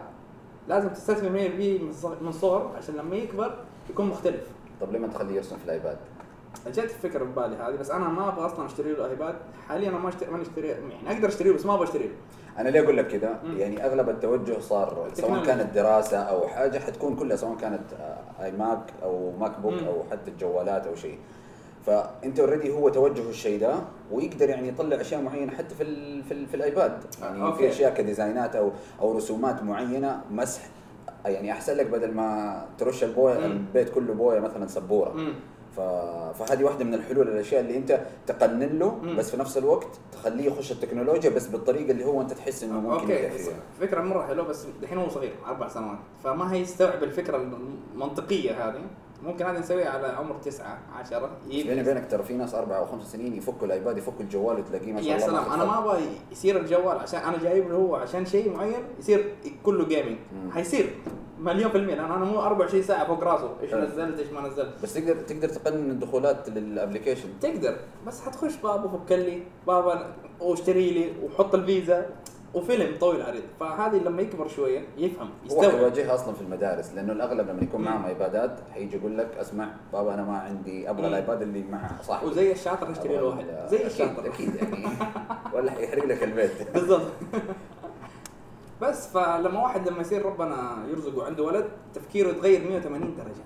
لازم 0.68 0.90
تستثمر 0.90 1.30
100% 1.30 1.82
من 1.84 1.92
صغ- 1.94 2.22
من 2.24 2.32
صغر 2.32 2.72
عشان 2.78 2.96
لما 2.96 3.16
يكبر 3.16 3.56
يكون 3.90 4.06
مختلف. 4.06 4.48
طب 4.82 4.92
ليه 4.92 5.00
ما 5.00 5.08
تخليه 5.08 5.36
يرسم 5.36 5.58
في 5.58 5.66
الآيباد؟ 5.66 5.98
جت 6.68 6.80
الفكرة 6.80 7.26
في 7.26 7.32
بالي 7.32 7.56
هذه 7.56 7.76
بس 7.76 7.92
أنا 7.92 8.10
ما 8.10 8.28
أبغى 8.28 8.46
أصلا 8.46 8.66
أشتري 8.66 8.94
له 8.94 9.06
آيباد. 9.10 9.36
حاليا 9.68 9.90
أنا 9.90 9.98
ما 9.98 10.10
اشتري 10.10 10.32
ما 10.32 10.42
أشتري 10.42 10.68
يعني 10.68 11.12
أقدر 11.18 11.28
أشتريه 11.28 11.52
بس 11.52 11.66
ما 11.66 11.74
أبغى 11.74 11.84
اشتري 11.84 12.04
له 12.08 12.14
أنا 12.58 12.70
ليه 12.70 12.80
أقول 12.82 12.98
لك 12.98 13.08
كذا. 13.08 13.40
يعني 13.58 13.86
أغلب 13.86 14.10
التوجه 14.10 14.60
صار 14.60 15.10
سواء. 15.14 15.44
كانت 15.44 15.74
دراسة 15.76 16.18
أو 16.18 16.48
حاجة 16.48 16.80
حتكون 16.80 17.16
كلها 17.16 17.36
سواء 17.38 17.56
كانت 17.58 17.94
آه، 18.00 18.44
اي 18.44 18.52
ماك 18.52 18.80
أو 19.04 19.32
ماك 19.40 19.60
بوك. 19.60 19.74
أو 19.88 20.04
حتى 20.12 20.32
الجوالات 20.32 20.88
أو 20.88 20.96
شيء 20.96 21.18
فأنت 21.86 22.40
already 22.40 22.72
هو 22.72 22.90
توجهه 22.90 23.30
الشيء 23.30 23.60
ده 23.60 23.76
ويقدر 24.12 24.50
يعني 24.50 24.68
يطلع 24.68 25.02
أشياء 25.02 25.22
معينة 25.22 25.52
حتى 25.52 25.76
في 25.76 25.84
ال 25.84 26.24
في, 26.24 26.32
ال 26.34 26.46
في 26.48 26.56
الآيباد 26.56 27.04
يعني 27.22 27.44
أوكي. 27.44 27.58
في 27.58 27.70
أشياء 27.70 27.94
ك 27.94 28.02
designات 28.02 28.56
أو 28.56 28.72
أو 29.02 29.18
رسومات 29.18 29.64
معينة 29.64 30.22
مسح 30.32 30.62
يعني 31.26 31.52
أحسن 31.52 31.78
لك 31.78 31.86
بدل 31.86 32.12
ما 32.14 32.62
ترش 32.78 33.04
البويه. 33.04 33.46
البيت 33.46 33.90
كله 33.90 34.14
بوية 34.14 34.40
مثلا 34.40 34.68
سبورة 34.68 35.12
مم. 35.14 35.34
فهذه 35.76 36.64
واحدة 36.64 36.86
من 36.86 36.94
الحلول 36.94 37.28
الأشياء 37.28 37.62
اللي 37.62 37.78
أنت 37.78 38.02
تقنن 38.28 38.80
له 38.80 38.96
مم. 38.96 39.16
بس 39.16 39.32
في 39.32 39.38
نفس 39.38 39.58
الوقت 39.58 39.88
تخليه 40.12 40.46
يخش 40.46 40.72
التكنولوجيا 40.72 41.30
بس 41.30 41.48
بالطريقة 41.48 41.92
اللي 41.92 42.06
هو 42.06 42.22
أنت 42.22 42.34
تحس 42.34 42.64
إنه 42.64 42.80
ممكن 42.80 43.12
أوكي 43.12 43.30
فكرة 43.82 44.02
مرة 44.02 44.28
حلوة 44.28 44.46
بس 44.48 44.66
دحين 44.82 44.98
هو 44.98 45.10
صغير 45.10 45.34
أربع 45.46 45.68
سنوات 45.68 45.98
فما 46.24 46.54
هيستوعب 46.54 47.04
الفكرة 47.04 47.38
المنطقية 47.94 48.70
هذه. 48.70 48.82
ممكن 49.26 49.46
هذا 49.46 49.60
نسويها 49.60 49.90
على 49.90 50.08
عمر 50.08 50.36
تسعة 50.36 50.80
عشرة 50.96 51.26
بس 51.26 51.48
بيني 51.48 51.82
وبينك 51.82 52.12
ترى 52.12 52.24
في 52.24 52.34
ناس 52.34 52.56
أربع 52.56 52.78
أو 52.78 52.86
خمس 52.86 53.12
سنين 53.12 53.34
يفكوا 53.36 53.68
الآيباد 53.68 53.98
يفكوا 53.98 54.20
الجوال 54.22 54.60
وتلاقيه 54.60 54.94
ما 54.94 55.02
شاء 55.02 55.10
يا 55.12 55.16
الله 55.16 55.28
سلام 55.28 55.44
ماخذ 55.44 55.54
أنا 55.54 55.66
ما. 55.66 55.80
أبغى 55.80 56.02
يصير 56.32 56.58
الجوال 56.60 56.98
عشان 56.98 57.20
أنا 57.20 57.38
جايب 57.38 57.70
له 57.70 57.76
هو 57.76 57.96
عشان 57.96 58.26
شيء 58.26 58.54
معين 58.54 58.84
يصير 59.00 59.36
كله 59.64 59.86
gaming. 59.86 60.18
حيصير 60.52 60.90
مليون 61.40 61.72
في 61.72 61.78
المية 61.78 61.96
لأن 61.96 62.12
أنا 62.12 62.26
مو 62.26 62.40
24 62.40 62.84
ساعة 62.84 63.08
فوق 63.08 63.24
راسه 63.24 63.50
إيش. 63.62 63.74
نزلت 63.74 64.20
إيش 64.20 64.28
ما 64.30 64.42
نزلت 64.48 64.74
بس 64.84 64.94
تقدر 64.94 65.16
تقدر 65.16 65.50
تقنن 65.50 65.92
الدخولات 65.92 66.50
لل 66.50 66.62
application 66.62 67.30
تقدر 67.42 67.76
بس 68.08 68.22
حتخش 68.22 68.56
بابا 68.56 68.88
فك 68.88 69.12
لي 69.12 69.44
بابا 69.68 70.14
واشتري 70.40 70.92
لي 70.92 71.12
وحط 71.24 71.56
الفيزا 71.56 72.10
وفيلم 72.56 72.98
طويل 73.00 73.22
عريض 73.22 73.44
فهذه 73.60 73.98
لما 73.98 74.22
يكبر 74.22 74.48
شوية 74.48 74.84
يفهم 74.98 75.28
هو 75.28 75.46
يستوعب. 75.46 75.72
حيواجهها 75.72 76.16
أصلا 76.16 76.34
في 76.34 76.42
المدارس 76.42 76.94
لأنه 76.94 77.14
الأغلب 77.14 77.50
لما 77.50 77.62
يكون. 77.62 77.82
معهم 77.82 78.06
ايبادات 78.06 78.60
حيجي 78.74 78.98
يقول 78.98 79.18
لك 79.18 79.38
أسمع 79.38 79.70
بابا 79.94 80.14
أنا 80.14 80.24
ما 80.24 80.38
عندي 80.38 80.90
أبغى. 80.90 81.08
الايباد 81.08 81.42
اللي 81.42 81.64
مع 81.64 81.90
صاحبي. 82.02 82.30
وزي 82.30 82.52
الشاطر 82.52 82.92
نشتري 82.92 83.16
له 83.16 83.24
واحد 83.24 83.46
زي 83.70 83.86
الشاطر. 83.86 84.26
أكيد 84.26 84.56
يعني 84.56 84.88
ولا 85.54 85.72
حيحرق 85.72 86.06
لك 86.06 86.24
البيت. 86.24 86.52
بالضبط. 86.74 87.12
بس 88.82 89.08
فلما 89.08 89.64
واحد 89.64 89.88
لما 89.88 90.02
يصير 90.02 90.26
ربنا 90.26 90.86
يرزقه 90.90 91.26
عنده 91.26 91.44
ولد 91.44 91.66
تفكيره 91.94 92.30
يتغير 92.30 92.70
180 92.70 93.16
درجة. 93.16 93.44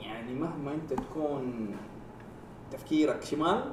يعني 0.00 0.34
مهما 0.34 0.74
أنت 0.74 0.92
تكون 0.92 1.74
تفكيرك 2.72 3.22
شمال 3.22 3.64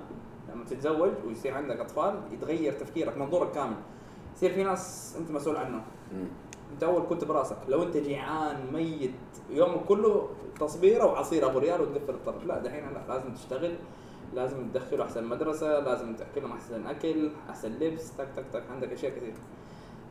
لما 0.53 0.65
تتزوج 0.65 1.11
ويصير 1.27 1.53
عندك 1.53 1.79
أطفال 1.79 2.21
يتغير 2.31 2.73
تفكيرك 2.73 3.17
منظورك 3.17 3.51
كامل. 3.51 3.75
يصير 4.37 4.53
في 4.53 4.63
ناس 4.63 5.15
أنت 5.19 5.31
مسؤول 5.31 5.57
عنهم. 5.57 5.81
أنت 6.73 6.83
أول 6.83 7.03
كنت 7.09 7.23
براسك. 7.23 7.57
لو 7.67 7.83
أنت 7.83 7.97
جيعان 7.97 8.55
ميت 8.73 9.11
يومك 9.49 9.85
كله 9.85 10.29
تصبيرة 10.59 11.05
وعصير 11.05 11.45
أبو 11.45 11.59
ريال 11.59 11.81
وتقفل 11.81 12.13
الطرف. 12.13 12.45
لا 12.45 12.59
دحين 12.59 12.83
لا 12.93 13.13
لازم 13.13 13.33
تشتغل 13.33 13.75
لازم 14.35 14.69
تدخله 14.69 15.03
أحسن 15.03 15.23
مدرسة 15.23 15.79
لازم 15.79 16.15
تأكلهم 16.15 16.51
أحسن 16.51 16.87
أكل 16.87 17.31
أحسن 17.49 17.71
لبس 17.71 18.11
تك 18.17 18.27
تك 18.35 18.43
تك. 18.53 18.63
عندك 18.73 18.91
أشياء 18.91 19.11
كثير 19.11 19.33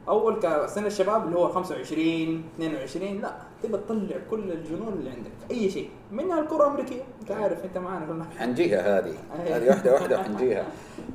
أول 0.08 0.40
كسن 0.40 0.86
الشباب 0.86 1.26
اللي 1.26 1.38
هو 1.38 1.48
25 1.48 2.44
22 2.54 3.20
لا 3.20 3.36
تبى 3.62 3.78
تطلع 3.78 4.16
كل 4.30 4.52
الجنون 4.52 4.92
اللي 4.92 5.10
عندك. 5.10 5.30
أي 5.50 5.70
شيء. 5.70 5.90
منها 6.12 6.40
الكرة 6.40 6.56
الأمريكية. 6.56 7.02
أنت 7.20 7.30
عارف 7.30 7.64
أنت 7.64 7.78
معنا 7.78 8.06
كلنا 8.06 8.24
حنجيها 8.38 8.98
هذه. 8.98 9.14
هذه 9.38 9.68
واحدة 9.68 9.92
واحدة 9.94 10.22
حنجيها 10.22 10.66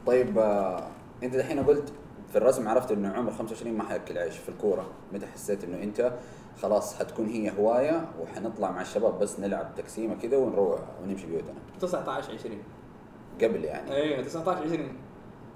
طيب 0.05 0.37
آه، 0.37 0.83
أنت 1.23 1.35
دحين 1.35 1.59
قلت 1.63 1.93
في 2.31 2.37
الرسم 2.37 2.67
عرفت 2.67 2.91
إنه 2.91 3.13
عمر 3.13 3.31
25 3.31 3.77
ما 3.77 3.83
حيأكل 3.83 4.17
عيش. 4.17 4.37
في 4.37 4.49
الكورة 4.49 4.85
متى 5.13 5.27
حسيت 5.27 5.63
إنه 5.63 5.83
أنت 5.83 6.13
خلاص 6.61 6.95
حتكون 6.99 7.25
هي 7.25 7.51
هواية 7.59 8.05
وحنطلع 8.21 8.71
مع 8.71 8.81
الشباب 8.81 9.19
بس 9.19 9.39
نلعب 9.39 9.75
تقسيمة 9.77 10.15
كده 10.15 10.39
ونروح 10.39 10.79
ونمشي 11.03 11.27
بيوتنا؟ 11.27 11.53
19 11.79 12.33
20 12.33 12.57
قبل 13.41 13.63
يعني. 13.63 13.95
أيوه 13.95 14.21
19 14.21 14.63
20 14.63 14.97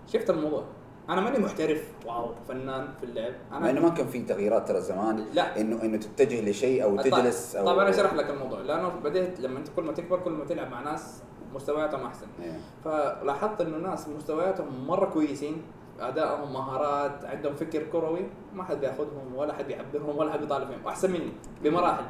شفت 0.08 0.30
الموضوع؟ 0.30 0.64
أنا 1.10 1.22
ماني 1.22 1.40
محترف. 1.40 1.92
واو 2.06 2.32
فنان 2.48 2.88
في 3.00 3.04
اللعب. 3.04 3.34
مع 3.52 3.70
إنه 3.70 3.82
ما 3.82 3.90
كان 3.90 4.08
في 4.08 4.22
تغييرات 4.22 4.68
ترى 4.68 4.82
زمان. 4.82 5.26
لا. 5.34 5.62
انه 5.62 5.82
إنه 5.84 5.98
تتجه 5.98 6.50
لشيء 6.50 6.84
أو 6.84 6.98
تجلس 7.02 7.56
أو 7.56 7.66
طيب 7.66 7.80
أنا 7.80 7.90
أشرح 7.90 8.14
لك 8.14 8.30
الموضوع. 8.30 8.62
لأنه 8.62 8.90
بديت 8.90 9.40
لما 9.40 9.60
أنت 9.60 9.68
كل 9.76 9.84
ما 9.84 9.92
تكبر 9.94 10.20
كل 10.20 10.32
ما 10.32 10.46
تلعب 10.46 10.72
مع 10.72 10.82
ناس 10.82 11.22
مستوياتهم 11.54 12.06
أحسن. 12.06 12.28
إيه. 12.44 12.60
فلاحظت 12.86 13.62
إنه 13.62 13.78
ناس 13.78 14.08
مستوياتهم 14.08 14.88
مرة 14.88 15.06
كويسين. 15.06 15.62
أدائهم 16.00 16.54
مهارات 16.54 17.26
عندهم 17.26 17.56
فكر 17.56 17.84
كروي 17.84 18.22
ما 18.54 18.64
حد 18.64 18.80
بياخذهم 18.80 19.36
ولا 19.36 19.54
حد 19.54 19.68
بيعبرهم 19.68 20.18
ولا 20.18 20.34
حد 20.34 20.40
بيطالب 20.40 20.68
فيهم 20.68 20.86
واحسن 20.86 21.12
مني 21.12 21.32
بمراحل. 21.64 22.04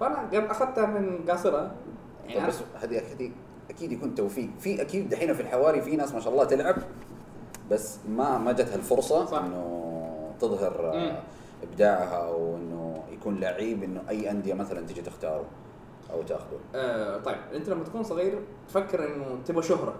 فأنا 0.00 0.50
أخذتها 0.50 0.86
من 0.86 1.24
قاصره 1.28 1.74
يعني 2.26 2.48
بس 2.48 2.58
هذه 2.74 2.98
أكيد 2.98 3.32
أكيد 3.70 3.92
يكون 3.92 4.14
توفيق. 4.14 4.50
في 4.58 4.82
أكيد 4.82 5.08
دحين 5.08 5.34
في 5.34 5.42
الحواري 5.42 5.80
في 5.82 5.96
ناس 5.96 6.14
ما 6.14 6.20
شاء 6.20 6.32
الله 6.32 6.44
تلعب 6.44 6.76
بس 7.70 7.98
ما 8.08 8.38
ما 8.38 8.52
جتها 8.52 8.74
الفرصه. 8.74 9.40
إنه 9.40 10.32
تظهر 10.40 10.92
آه، 10.92 10.96
مم. 10.96 11.16
إبداعها 11.62 12.28
أو 12.28 12.56
إنه 12.56 13.02
يكون 13.12 13.40
لعيب 13.40 13.82
إنه 13.82 14.02
أي 14.08 14.30
أندية 14.30 14.54
مثلا 14.54 14.86
تيجي 14.86 15.02
تختاره 15.02 15.44
أو 16.12 16.22
تأخذه. 16.22 16.58
آه 16.74 17.18
طيب 17.18 17.38
أنت 17.54 17.68
لما 17.68 17.84
تكون 17.84 18.02
صغير 18.02 18.38
تفكر 18.68 19.06
إنه 19.06 19.38
تبغى 19.46 19.62
شهرة. 19.62 19.94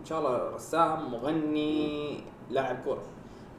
إن 0.00 0.04
شاء 0.04 0.18
الله 0.18 0.54
رسام 0.54 1.10
مغني 1.12 2.20
لاعب 2.50 2.76
كورة. 2.84 3.02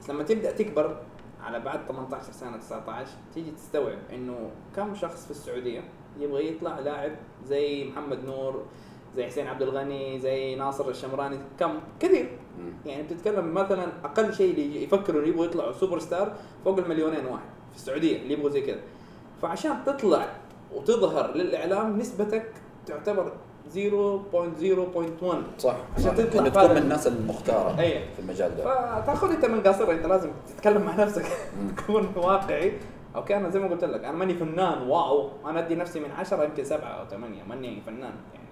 بس 0.02 0.10
لما 0.10 0.24
تبدأ 0.24 0.52
تكبر 0.52 0.98
على 1.44 1.60
بعد 1.60 1.80
18 1.88 2.32
سنة 2.32 2.58
19 2.58 3.08
تيجي 3.34 3.52
تستوعب 3.52 3.98
إنه 4.14 4.52
كم 4.76 4.96
شخص 4.96 5.26
في 5.26 5.32
السعودية 5.32 5.84
يبغى 6.20 6.48
يطلع 6.48 6.80
لاعب 6.80 7.12
زي 7.48 7.86
محمد 7.86 8.26
نور 8.26 8.64
زي 9.16 9.26
حسين 9.26 9.48
عبد 9.48 9.62
الغني 9.62 10.20
زي 10.20 10.56
ناصر 10.56 10.90
الشمراني 10.90 11.38
كم؟ 11.60 11.80
كثير. 12.00 12.30
يعني 12.86 13.04
بتتكلم 13.04 13.54
مثلا 13.54 13.88
أقل 14.04 14.34
شيء 14.34 14.52
اللي 14.52 14.84
يفكروا 14.84 15.24
يبغوا 15.24 15.46
يطلعوا 15.46 15.72
سوبر 15.72 16.00
ستار 16.00 16.36
فوق 16.66 16.78
المليونين 16.78 17.26
واحد 17.26 17.46
في 17.72 17.76
السعودية 17.76 18.22
اللي 18.22 18.34
يبغوا 18.34 18.50
زي 18.50 18.62
كذا. 18.62 18.80
فعشان 19.42 19.84
تطلع 19.86 20.36
وتظهر 20.76 21.36
للإعلام 21.36 22.00
نسبتك 22.00 22.52
تعتبر 22.86 23.34
0.0.1 23.74 25.60
صح. 25.60 25.76
عشان. 25.98 26.16
تطلع 26.16 26.28
تكون 26.28 26.50
فعلا. 26.50 26.72
من 26.74 26.78
الناس 26.78 27.08
المختارة 27.08 27.80
أيوه 27.80 28.02
في 28.16 28.20
المجال 28.20 28.58
ده. 28.58 28.64
فتأخذ 28.64 29.32
أنت 29.32 29.46
من 29.46 29.62
قاصره 29.62 29.92
أنت 29.92 30.06
لازم 30.06 30.30
تتكلم 30.48 30.82
مع 30.82 30.96
نفسك. 30.96 31.26
تكون 31.78 32.12
واقعي. 32.16 32.74
أوكي 33.16 33.36
أنا 33.38 33.50
زي 33.50 33.60
ما 33.60 33.68
قلت 33.68 33.84
لك 33.84 34.04
أنا 34.04 34.18
ماني 34.18 34.34
فنان. 34.34 34.88
wow. 34.88 35.30
أنا 35.46 35.60
أدي 35.60 35.76
نفسي 35.76 36.00
من 36.00 36.12
10 36.12 36.44
يمكن 36.44 36.64
7 36.64 36.88
أو 36.88 37.06
8 37.06 37.44
ماني 37.50 37.82
فنان 37.86 38.02
يعني. 38.34 38.50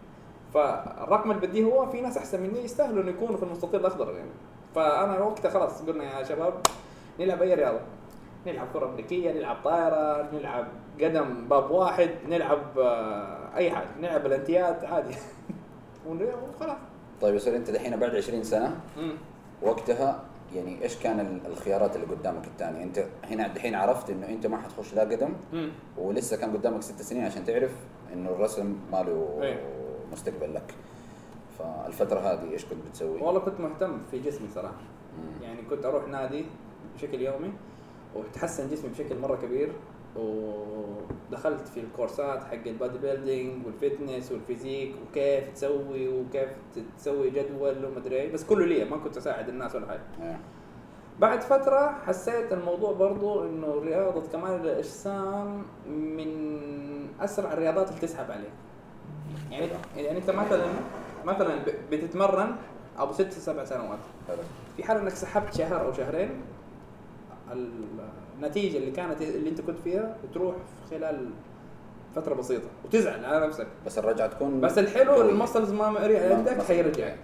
فالرقم 0.53 1.31
اللي 1.31 1.47
بديه 1.47 1.63
هو 1.63 1.85
في 1.85 2.01
ناس 2.01 2.17
أحسن 2.17 2.41
مني 2.43 2.63
يستاهلوا 2.63 3.03
إنه 3.03 3.11
يكونوا 3.11 3.37
في 3.37 3.43
المستطيل 3.43 3.79
الأخضر 3.79 4.11
يعني. 4.13 4.29
فأنا 4.75 5.19
وقتها 5.19 5.49
خلاص 5.51 5.81
قلنا 5.81 6.19
يا 6.19 6.23
شباب 6.23 6.53
نلعب 7.19 7.41
أي 7.41 7.53
رياضة. 7.53 7.79
نلعب 8.47 8.67
كرة 8.73 8.85
أمريكية 8.85 9.31
نلعب 9.31 9.57
طائرة 9.63 10.29
نلعب 10.33 10.67
قدم 11.01 11.47
باب 11.49 11.71
واحد 11.71 12.09
نلعب 12.29 12.59
آه، 12.79 13.46
أي 13.57 13.71
حاجة 13.71 13.87
نلعب 13.99 14.23
بلنتيات 14.23 14.83
عادي 14.83 15.15
وخلاص 16.07 16.77
طيب 17.21 17.35
يصير 17.35 17.55
أنت 17.55 17.69
دحين 17.71 17.97
بعد 17.99 18.15
20 18.15 18.43
سنة 18.43 18.79
مم. 18.97 19.13
وقتها 19.61 20.23
يعني 20.55 20.83
إيش 20.83 20.97
كان 20.97 21.19
ال- 21.19 21.45
الخيارات 21.51 21.95
اللي 21.95 22.07
قدامك 22.07 22.47
الثانية 22.47 22.83
أنت 22.83 23.05
هنا 23.23 23.47
دحين 23.47 23.75
عرفت 23.75 24.09
إنه 24.09 24.27
أنت 24.29 24.47
ما 24.47 24.57
حتخش 24.57 24.93
لا 24.93 25.01
قدم 25.01 25.33
مم. 25.53 25.69
ولسه 25.97 26.37
كان 26.37 26.51
قدامك 26.57 26.81
ست 26.81 27.01
سنين 27.01 27.23
عشان 27.25 27.45
تعرف 27.45 27.71
إنه 28.13 28.29
الرسم 28.29 28.75
ما 28.91 28.97
له. 29.03 29.57
مستقبل 30.11 30.53
لك 30.53 30.73
فالفترة 31.59 32.19
هذه 32.19 32.51
إيش 32.51 32.65
كنت 32.65 32.79
بتسوي؟ 32.89 33.21
والله 33.21 33.39
كنت 33.39 33.59
مهتم 33.59 33.97
في 34.11 34.19
جسمي 34.19 34.47
صراحة 34.55 34.73
مم. 35.17 35.43
يعني 35.43 35.61
كنت 35.69 35.85
أروح 35.85 36.07
نادي 36.07 36.45
بشكل 36.95 37.21
يومي 37.21 37.51
وتحسن 38.15 38.69
جسمي 38.69 38.89
بشكل 38.89 39.19
مرة 39.19 39.35
كبير 39.35 39.71
ودخلت 40.17 41.67
في 41.67 41.79
الكورسات 41.79 42.43
حق 42.43 42.67
ال 42.67 42.97
bodybuilding 42.97 43.65
وال 43.65 43.80
fitness 43.80 44.31
وال 44.31 44.44
physique 44.44 44.95
وكيف 45.09 45.49
تسوي 45.53 46.07
وكيف 46.07 46.49
تسوي 46.97 47.29
جدول 47.29 47.85
ومدري 47.85 48.15
إيه. 48.15 48.33
بس 48.33 48.43
كله 48.43 48.65
لي 48.65 48.85
ما 48.85 48.97
كنت 48.97 49.17
أساعد 49.17 49.49
الناس 49.49 49.75
ولا 49.75 49.87
حاجة. 49.87 50.01
إيه. 50.21 50.39
بعد 51.19 51.41
فترة 51.41 51.95
حسيت 52.05 52.53
الموضوع 52.53 52.93
برضو 52.93 53.43
إنه 53.43 53.81
رياضة 53.83 54.27
كمال 54.31 54.51
الأجسام 54.51 55.63
من 55.89 56.27
أسرع 57.21 57.53
الرياضات 57.53 57.89
اللي 57.89 58.01
تسحب 58.01 58.31
عليك. 58.31 58.51
يعني 59.51 59.67
يعني 59.97 60.17
أنت 60.17 60.29
مثلا 60.29 60.65
مثلا 61.25 61.59
بتتمرن 61.91 62.55
أبو 62.97 63.13
ست 63.13 63.31
سبع 63.31 63.63
سنوات. 63.63 63.99
في 64.77 64.83
حال 64.83 64.97
إنك 64.97 65.11
سحبت 65.13 65.53
شهر 65.53 65.85
أو 65.85 65.93
شهرين 65.93 66.29
النتيجة 68.37 68.77
اللي 68.77 68.91
كانت 68.91 69.21
اللي 69.21 69.49
انت 69.49 69.61
كنت 69.61 69.79
فيها 69.79 70.17
بتروح 70.29 70.55
في 70.55 70.95
خلال 70.95 71.29
فترة 72.15 72.33
بسيطة 72.33 72.67
وتزعل 72.85 73.25
على 73.25 73.47
نفسك. 73.47 73.67
بس 73.85 73.97
الرجعة 73.97 74.27
تكون 74.27 74.61
بس 74.61 74.77
الحلو. 74.77 75.21
المسلز 75.21 75.71
ما 75.71 75.85
عندك 75.85 76.63
حيرجع. 76.63 77.15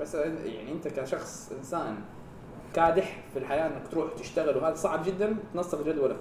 بس 0.00 0.14
يعني 0.14 0.72
انت 0.72 0.88
كشخص 0.88 1.52
إنسان 1.58 1.96
كادح 2.74 3.22
في 3.32 3.38
الحياة 3.38 3.66
انك 3.66 3.88
تروح 3.90 4.12
تشتغل 4.18 4.56
وهذا 4.56 4.74
صعب 4.74 5.04
جدا 5.04 5.36
تنسق 5.54 5.86
جدولك. 5.86 6.20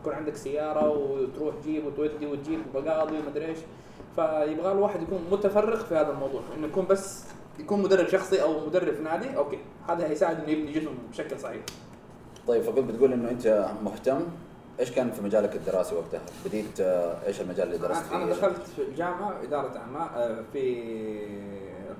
يكون 0.00 0.14
عندك 0.14 0.36
سيارة 0.36 0.88
وتروح 0.88 1.54
تجيب 1.54 1.86
وتودي 1.86 2.26
وتجيب 2.26 2.60
بقاضي 2.74 3.18
ومدري 3.18 3.46
إيش. 3.46 3.58
فيبغى 4.16 4.72
الواحد 4.72 5.02
يكون 5.02 5.20
متفرغ 5.30 5.84
في 5.84 5.94
هذا 5.94 6.10
الموضوع. 6.10 6.40
إنه 6.56 6.66
يكون 6.66 6.86
بس 6.86 7.24
يكون 7.58 7.82
مدرب 7.82 8.08
شخصي 8.08 8.42
أو 8.42 8.66
مدرب 8.66 8.94
في 8.94 9.02
نادي 9.02 9.36
أوكي 9.36 9.58
هذا 9.88 10.06
هيساعد 10.06 10.40
إنه 10.40 10.48
يبني 10.48 10.72
جسمه 10.72 10.90
بشكل 11.10 11.38
صحيح. 11.38 11.62
طيب 12.48 12.62
فكنت 12.62 12.90
بتقول 12.90 13.12
إنه 13.12 13.30
أنت 13.30 13.70
مهتم. 13.84 14.20
إيش 14.80 14.90
كان 14.90 15.10
في 15.10 15.22
مجالك 15.22 15.56
الدراسي 15.56 15.94
وقتها؟ 15.94 16.20
بديت 16.46 16.80
آه، 16.80 17.26
إيش 17.26 17.40
المجال 17.40 17.66
اللي 17.66 17.78
درست 17.88 18.02
فيه؟ 18.02 18.16
أنا 18.16 18.26
دخلت 18.26 18.62
في 18.76 18.82
الجامعة 18.82 19.42
إدارة 19.42 19.78
أعمال 19.78 20.08
آه، 20.16 20.44
في 20.52 20.82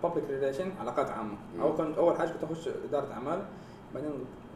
public 0.03 0.25
relation 0.31 0.71
علاقات 0.81 1.11
عامة. 1.11 1.35
أو 1.61 1.77
كنت 1.77 1.99
أول 1.99 2.17
حاجة 2.17 2.29
كنت 2.29 2.51
أخش 2.51 2.69
إدارة 2.89 3.13
أعمال 3.13 3.43
بعدين 3.95 4.11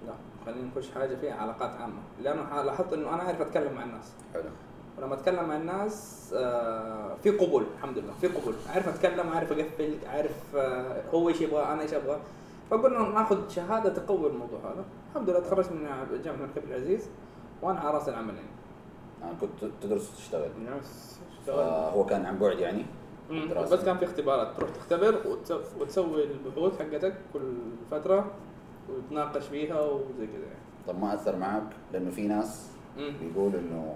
لا 0.07 0.12
خلينا 0.47 0.69
نخش 0.76 0.90
حاجة 0.90 1.14
فيها 1.16 1.35
علاقات 1.35 1.71
عامة. 1.71 2.02
لأنه 2.23 2.62
لاحظت 2.62 2.93
إنه 2.93 3.14
أنا 3.14 3.23
أعرف 3.23 3.40
أتكلم 3.40 3.73
مع 3.73 3.83
الناس. 3.85 4.12
حلو. 4.35 4.43
ولما 4.99 5.14
أتكلم 5.14 5.49
مع 5.49 5.57
الناس 5.57 6.31
آه، 6.37 7.14
في 7.23 7.31
قبول 7.31 7.64
الحمد 7.78 7.99
لله 7.99 8.12
في 8.21 8.26
قبول. 8.26 8.55
أعرف 8.71 8.88
أتكلم 8.88 9.28
أعرف 9.33 9.52
أقفل 9.52 9.95
أعرف 10.07 10.57
هو 11.14 11.28
إيش 11.28 11.40
يبغى 11.40 11.62
أنا 11.62 11.83
إيش 11.83 11.95
أبغى. 11.95 12.19
فقلنا 12.71 12.99
ناخذ 13.09 13.49
شهادة 13.49 13.91
تقوي 13.93 14.31
الموضوع 14.31 14.59
هذا. 14.61 14.85
الحمد 15.11 15.31
لله 15.31 15.41
تخرجت 15.41 15.73
من 15.73 15.83
جامعة 16.25 16.39
الملك 16.39 16.57
عبد 16.59 16.69
العزيز 16.69 17.09
وأنا 17.63 17.81
على 17.81 17.91
رأس 17.91 18.09
العمل 18.09 18.35
يعني 18.35 18.49
آه، 19.23 19.37
كنت 19.41 19.71
تدرس 19.83 20.13
وتشتغل. 20.15 20.43
اشتغلت. 20.43 20.87
فهو 21.47 22.07
كان 22.07 22.27
عن 22.27 22.39
بعد 22.39 22.59
يعني. 22.59 22.85
بس 23.57 23.75
كان 23.85 23.99
في 23.99 24.05
اختبارات. 24.05 24.57
تروح 24.57 24.71
تختبر 24.71 25.15
وتسو- 25.25 25.81
وتسوي 25.81 26.25
البحوث 26.25 26.79
حقتك 26.83 27.15
كل 27.33 27.53
فترة 27.91 28.31
وتناقش 28.91 29.47
فيها 29.47 29.81
وزي 29.81 30.27
كذا 30.27 30.43
يعني. 30.47 30.61
طب 30.89 31.01
ما 31.01 31.15
أثر 31.15 31.37
معك؟ 31.37 31.63
لأنه 31.93 32.11
في 32.11 32.29
ناس. 32.29 32.71
بيقول 32.97 33.57
إنه 33.57 33.95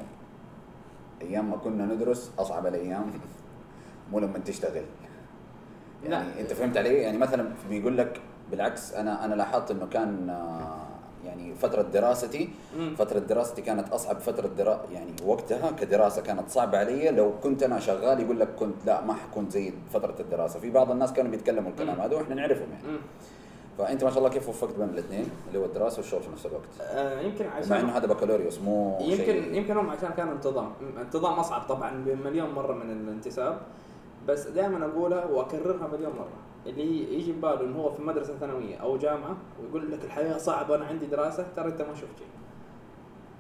أيام 1.23 1.51
ما 1.51 1.57
كنا 1.57 1.87
ندرس 1.87 2.33
أصعب 2.39 2.67
الأيام 2.67 3.11
مو 4.13 4.19
لما 4.19 4.39
تشتغل. 4.39 4.83
يعني 6.05 6.09
لا. 6.35 6.41
أنت 6.41 6.53
فهمت 6.53 6.77
علي؟ 6.77 6.95
يعني 6.95 7.19
مثلا 7.19 7.49
بيقول 7.69 7.99
لك 7.99 8.21
بالعكس 8.51 8.95
أنا 8.95 9.25
أنا 9.25 9.35
لاحظت 9.35 9.71
إنه 9.71 9.87
كان 9.87 10.31
آه، 10.31 10.77
يعني 11.27 11.55
فترة 11.55 11.83
دراستي 11.83 12.49
مم. 12.79 12.95
فترة 12.99 13.19
دراستي 13.19 13.63
كانت 13.63 13.93
أصعب 13.93 14.19
فترة 14.19 14.47
درا 14.47 14.81
يعني 14.93 15.13
وقتها 15.27 15.71
كدراسة 15.71 16.23
كانت 16.23 16.51
صعبة 16.51 16.79
علي. 16.79 17.11
لو 17.11 17.33
كنت 17.43 17.63
أنا 17.63 17.81
شغال 17.81 18.21
يقول 18.21 18.41
لك 18.41 18.49
كنت 18.59 18.87
لا 18.87 19.01
ما 19.05 19.15
حكون 19.15 19.51
زي 19.51 19.73
فترة 19.93 20.15
الدراسة. 20.21 20.61
في 20.61 20.71
بعض 20.71 20.91
الناس 20.91 21.13
كانوا 21.13 21.31
بيتكلموا 21.31 21.71
الكلام. 21.71 22.01
هذا 22.01 22.17
وإحنا 22.17 22.35
نعرفهم 22.35 22.69
يعني. 22.73 22.89
مم. 22.89 22.99
فأنت 23.79 24.05
ما 24.05 24.11
شاء 24.11 24.19
الله 24.19 24.31
كيف 24.31 24.49
وفقت 24.49 24.75
بين 24.75 24.89
الاثنين 24.89 25.29
اللي 25.49 25.59
هو 25.59 25.65
الدراسة 25.65 25.97
والشغل 25.99 26.23
في 26.23 26.31
نفس 26.33 26.47
الوقت؟ 26.47 26.65
آه 26.81 27.21
يمكن 27.21 27.47
مع 27.47 27.55
عشان 27.55 27.77
إنه 27.77 27.97
هذا 27.97 28.07
بكالوريوس 28.07 28.59
مو 28.59 28.99
يمكن 29.01 29.25
شيء. 29.25 29.55
يمكن 29.55 29.77
هم 29.77 29.91
عشان 29.91 30.11
كان 30.17 30.29
انتظام. 30.29 30.73
انتظام 31.01 31.33
أصعب 31.33 31.63
طبعا 31.69 32.05
بمليون 32.07 32.51
مرة 32.51 32.75
من 32.75 32.91
الانتساب. 32.91 33.59
بس 34.29 34.47
دائما 34.47 34.87
اقولها 34.87 35.25
وأكررها 35.25 35.89
مليون 35.93 36.13
مرة. 36.13 36.29
اللي 36.67 37.15
يجي 37.15 37.33
بباله 37.33 37.61
انه 37.61 37.79
هو 37.79 37.91
في 37.91 38.03
مدرسة 38.03 38.35
ثانوية 38.39 38.77
أو 38.77 38.97
جامعة 38.99 39.37
ويقول 39.63 39.93
لك 39.93 40.05
الحياة 40.05 40.39
صعبة 40.39 40.75
أنا 40.77 40.85
عندي 40.85 41.07
دراسة 41.07 41.47
ترى 41.57 41.69
أنت 41.69 41.83
ما 41.83 41.95
شفت 41.95 42.19
شيء. 42.19 42.27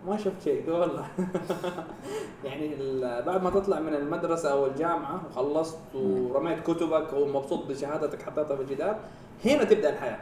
ما 0.07 0.17
شفت 0.17 0.43
شيء 0.45 0.71
والله. 0.71 1.07
يعني 2.45 2.77
بعد 3.23 3.43
ما 3.43 3.51
تطلع 3.51 3.81
من 3.81 3.95
المدرسة 3.95 4.53
أو 4.53 4.67
الجامعة 4.67 5.21
وخلصت 5.31 5.79
ورميت 5.95 6.61
كتبك 6.61 7.13
ومبسوط 7.13 7.67
بشهادتك 7.67 8.23
حطيتها 8.23 8.57
في 8.57 8.63
الجدار 8.63 8.99
هنا 9.45 9.65
تبدأ 9.65 9.91
الحياة. 9.91 10.21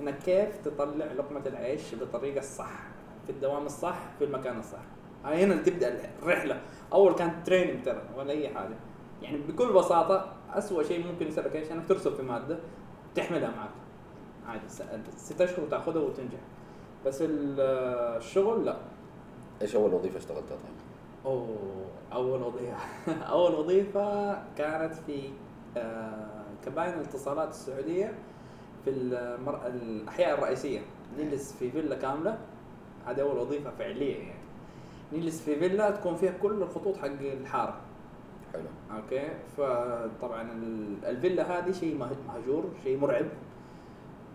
إنك 0.00 0.18
كيف 0.18 0.48
تطلع 0.64 1.04
لقمة 1.18 1.42
العيش 1.46 1.94
بالطريقة 1.94 2.38
الصح 2.38 2.82
في 3.26 3.32
الدوام 3.32 3.66
الصح 3.66 3.98
في 4.18 4.24
المكان 4.24 4.58
الصح. 4.58 4.78
هاي 5.24 5.44
هنا 5.44 5.56
تبدأ 5.62 6.00
الرحلة. 6.22 6.60
أول 6.92 7.14
كانت 7.14 7.46
تريننج 7.46 7.84
ترى 7.84 8.02
ولا 8.16 8.30
أي 8.30 8.48
حاجة. 8.48 8.74
يعني 9.22 9.38
بكل 9.48 9.72
بساطة 9.72 10.32
اسوء 10.56 10.82
شيء 10.82 11.06
ممكن 11.06 11.26
يصير 11.28 11.54
إيش 11.54 11.72
انك 11.72 11.88
ترسب 11.88 12.14
في 12.14 12.22
مادة 12.22 12.58
تحملها 13.14 13.50
معك 13.50 13.70
عادي 14.48 14.62
ست 15.16 15.40
أشهر 15.40 15.64
وتاخذها 15.64 16.02
وتنجح. 16.02 16.38
بس 17.06 17.22
ال- 17.22 17.60
الشغل 18.16 18.64
لا. 18.64 18.76
إيش 19.62 19.76
أول 19.76 19.94
وظيفة 19.94 20.18
اشتغلتها 20.18 20.56
طيب؟ 20.56 20.76
أوه 21.26 21.56
أول 22.12 22.42
وظيفة. 22.42 22.76
أول 23.32 23.54
وظيفة 23.54 24.32
كانت 24.54 24.94
في 24.94 25.30
آه، 25.76 26.44
كباين 26.66 26.94
الاتصالات 26.94 27.48
السعودية 27.48 28.14
في 28.84 28.90
المر... 28.90 29.66
الأحياء 29.66 30.38
الرئيسية. 30.38 30.80
نجلس 31.18 31.52
في 31.52 31.70
فيلا 31.70 31.96
كاملة. 31.96 32.38
هذه 33.06 33.20
أول 33.20 33.38
وظيفة 33.38 33.70
فعليه 33.78 34.16
يعني. 34.18 34.40
نجلس 35.12 35.42
في 35.42 35.56
فيلا 35.56 35.90
تكون 35.90 36.16
فيها 36.16 36.32
كل 36.42 36.62
الخطوط 36.62 36.96
حق 36.96 37.06
الحارة. 37.20 37.80
حلو. 38.56 38.96
أوكي 38.96 39.28
فطبعا 39.56 40.52
ال- 40.52 41.04
الفيلا 41.04 41.58
هذه 41.58 41.72
شيء 41.72 41.96
مه- 41.98 42.16
مهجور 42.28 42.64
شيء 42.84 42.98
مرعب. 42.98 43.26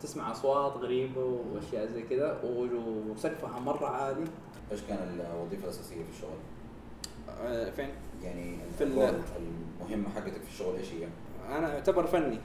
تسمع 0.01 0.31
أصوات 0.31 0.73
غريبة 0.77 1.23
وأشياء 1.53 1.85
زي 1.87 2.01
كذا 2.03 2.41
و- 2.43 3.11
وسقفها 3.11 3.59
مرة 3.59 3.85
عالي. 3.87 4.23
إيش 4.71 4.81
كان 4.81 5.19
الوظيفة 5.33 5.63
الأساسية 5.63 6.03
في 6.03 6.09
الشغل؟ 6.09 6.37
آه، 7.41 7.69
فين؟ 7.69 7.89
يعني 8.23 8.57
في 8.77 8.83
ال- 8.83 8.91
الأدوار 8.93 9.21
المهمة 9.81 10.09
حقتك 10.09 10.31
في 10.41 10.49
الشغل 10.49 10.75
إيش 10.75 10.93
هي؟ 10.93 11.07
أنا 11.57 11.73
اعتبر 11.73 12.07
فني. 12.07 12.37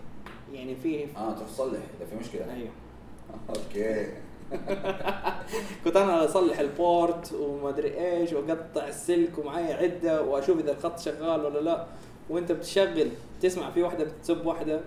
يعني 0.53 0.77
في 0.77 1.05
آه 1.17 1.33
تروح 1.33 1.49
تصلح 1.49 1.81
إذا 2.01 2.07
في 2.11 2.17
مشكلة. 2.17 2.55
أيوه. 2.55 2.71
أوكي. 3.49 4.13
كنت 5.85 5.97
أنا 5.97 6.25
أصلح 6.25 6.59
ال 6.59 6.74
port 6.74 7.33
وما 7.33 7.69
أدري 7.69 8.01
إيش 8.01 8.33
وأقطع 8.33 8.89
السلك 8.89 9.39
ومعايا 9.39 9.75
عدة 9.77 10.23
وأشوف 10.23 10.59
إذا 10.61 10.73
الخط 10.73 10.99
شغال 10.99 11.45
ولا 11.45 11.59
لا 11.59 11.87
وأنت 12.31 12.53
بتشغل 12.53 13.09
تسمع 13.43 13.71
في 13.71 13.83
واحدة 13.83 14.05
بتسب 14.05 14.47
واحدة 14.47 14.81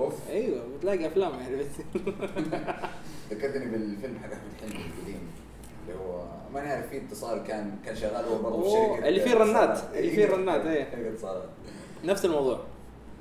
أوف. 0.00 0.14
أيوه 0.30 0.62
بتلاقي 0.78 1.06
أفلام 1.06 1.32
يعني 1.40 1.56
بس 1.56 1.66
ذكرتني 3.30 3.64
بالفيلم 3.66 4.18
حق 4.18 4.32
أحمد 4.32 4.52
حلمي 4.60 4.84
القديم 4.86 5.20
اللي 5.88 5.98
هو 6.00 6.24
ما 6.54 6.60
نعرف 6.64 6.88
فيه 6.90 6.98
اتصال 6.98 7.42
كان 7.44 7.74
كان 7.84 7.96
شغال 7.96 8.24
هو 8.24 8.42
برضه 8.42 8.62
في 8.62 8.70
شركة 8.70 9.08
اللي 9.08 9.20
فيه 9.20 9.32
اتصالات. 9.42 9.78
اللي 9.94 10.10
فيه. 10.10 10.26
شركة 10.90 11.08
اتصالات 11.14 11.42
نفس 12.04 12.24
الموضوع 12.24 12.58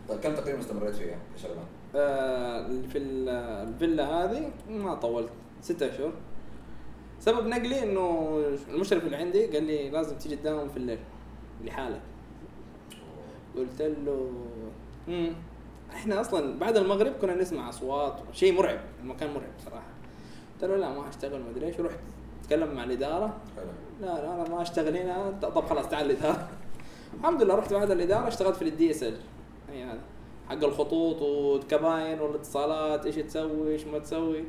طيب 0.09 0.19
كم 0.19 0.35
تقريبا 0.35 0.59
استمريت 0.59 0.95
فيها 0.95 1.17
كشغلة؟ 1.37 1.63
آه 1.95 2.67
في 2.91 2.97
ال- 2.97 3.29
الفيلا 3.69 4.05
هذه 4.23 4.49
ما 4.69 4.95
طولت 4.95 5.29
ستة 5.67 5.89
أشهر. 5.89 6.13
سبب 7.19 7.47
نقلي 7.47 7.83
إنه 7.83 8.37
المشرف 8.69 9.03
اللي 9.03 9.15
عندي 9.15 9.45
قال 9.45 9.63
لي 9.63 9.89
لازم 9.89 10.17
تيجي 10.17 10.35
تداوم 10.35 10.69
في 10.69 10.77
الليل 10.77 10.99
لحالك. 11.63 12.01
قلت 13.57 13.81
له 13.81 14.31
امم 15.07 15.33
إحنا 15.93 16.21
أصلا 16.21 16.59
بعد 16.59 16.77
المغرب 16.77 17.11
كنا 17.11 17.35
نسمع 17.35 17.69
أصوات 17.69 18.13
شيء 18.33 18.53
مرعب 18.53 18.79
المكان 19.01 19.29
مرعب 19.29 19.51
صراحة. 19.65 19.87
قلت 20.53 20.71
له 20.71 20.77
لا 20.77 20.89
ما 20.89 21.09
أشتغل 21.09 21.39
ما 21.41 21.49
أدري 21.49 21.67
إيش. 21.67 21.79
رحت 21.79 21.99
أتكلم 22.43 22.75
مع 22.75 22.83
الإدارة. 22.83 23.37
لا 24.01 24.05
لا 24.05 24.35
أنا 24.35 24.49
ما 24.49 24.61
اشتغل 24.61 24.97
هنا 24.97 25.39
طب 25.41 25.65
خلاص 25.65 25.89
تعال 25.89 26.11
الإدارة. 26.11 26.49
الحمد 27.19 27.43
لله 27.43 27.55
رحت 27.55 27.73
بعد 27.73 27.91
الإدارة 27.91 28.27
اشتغلت 28.27 28.55
في 28.55 28.61
ال 28.61 28.91
DSL. 28.91 29.17
هي 29.69 29.83
هذا. 29.83 30.01
حق 30.49 30.63
الخطوط 30.63 31.21
والكباين 31.21 32.19
والاتصالات 32.19 33.05
إيش 33.05 33.15
تسوي 33.15 33.71
إيش 33.73 33.85
ما 33.85 33.99
تسوي. 33.99 34.43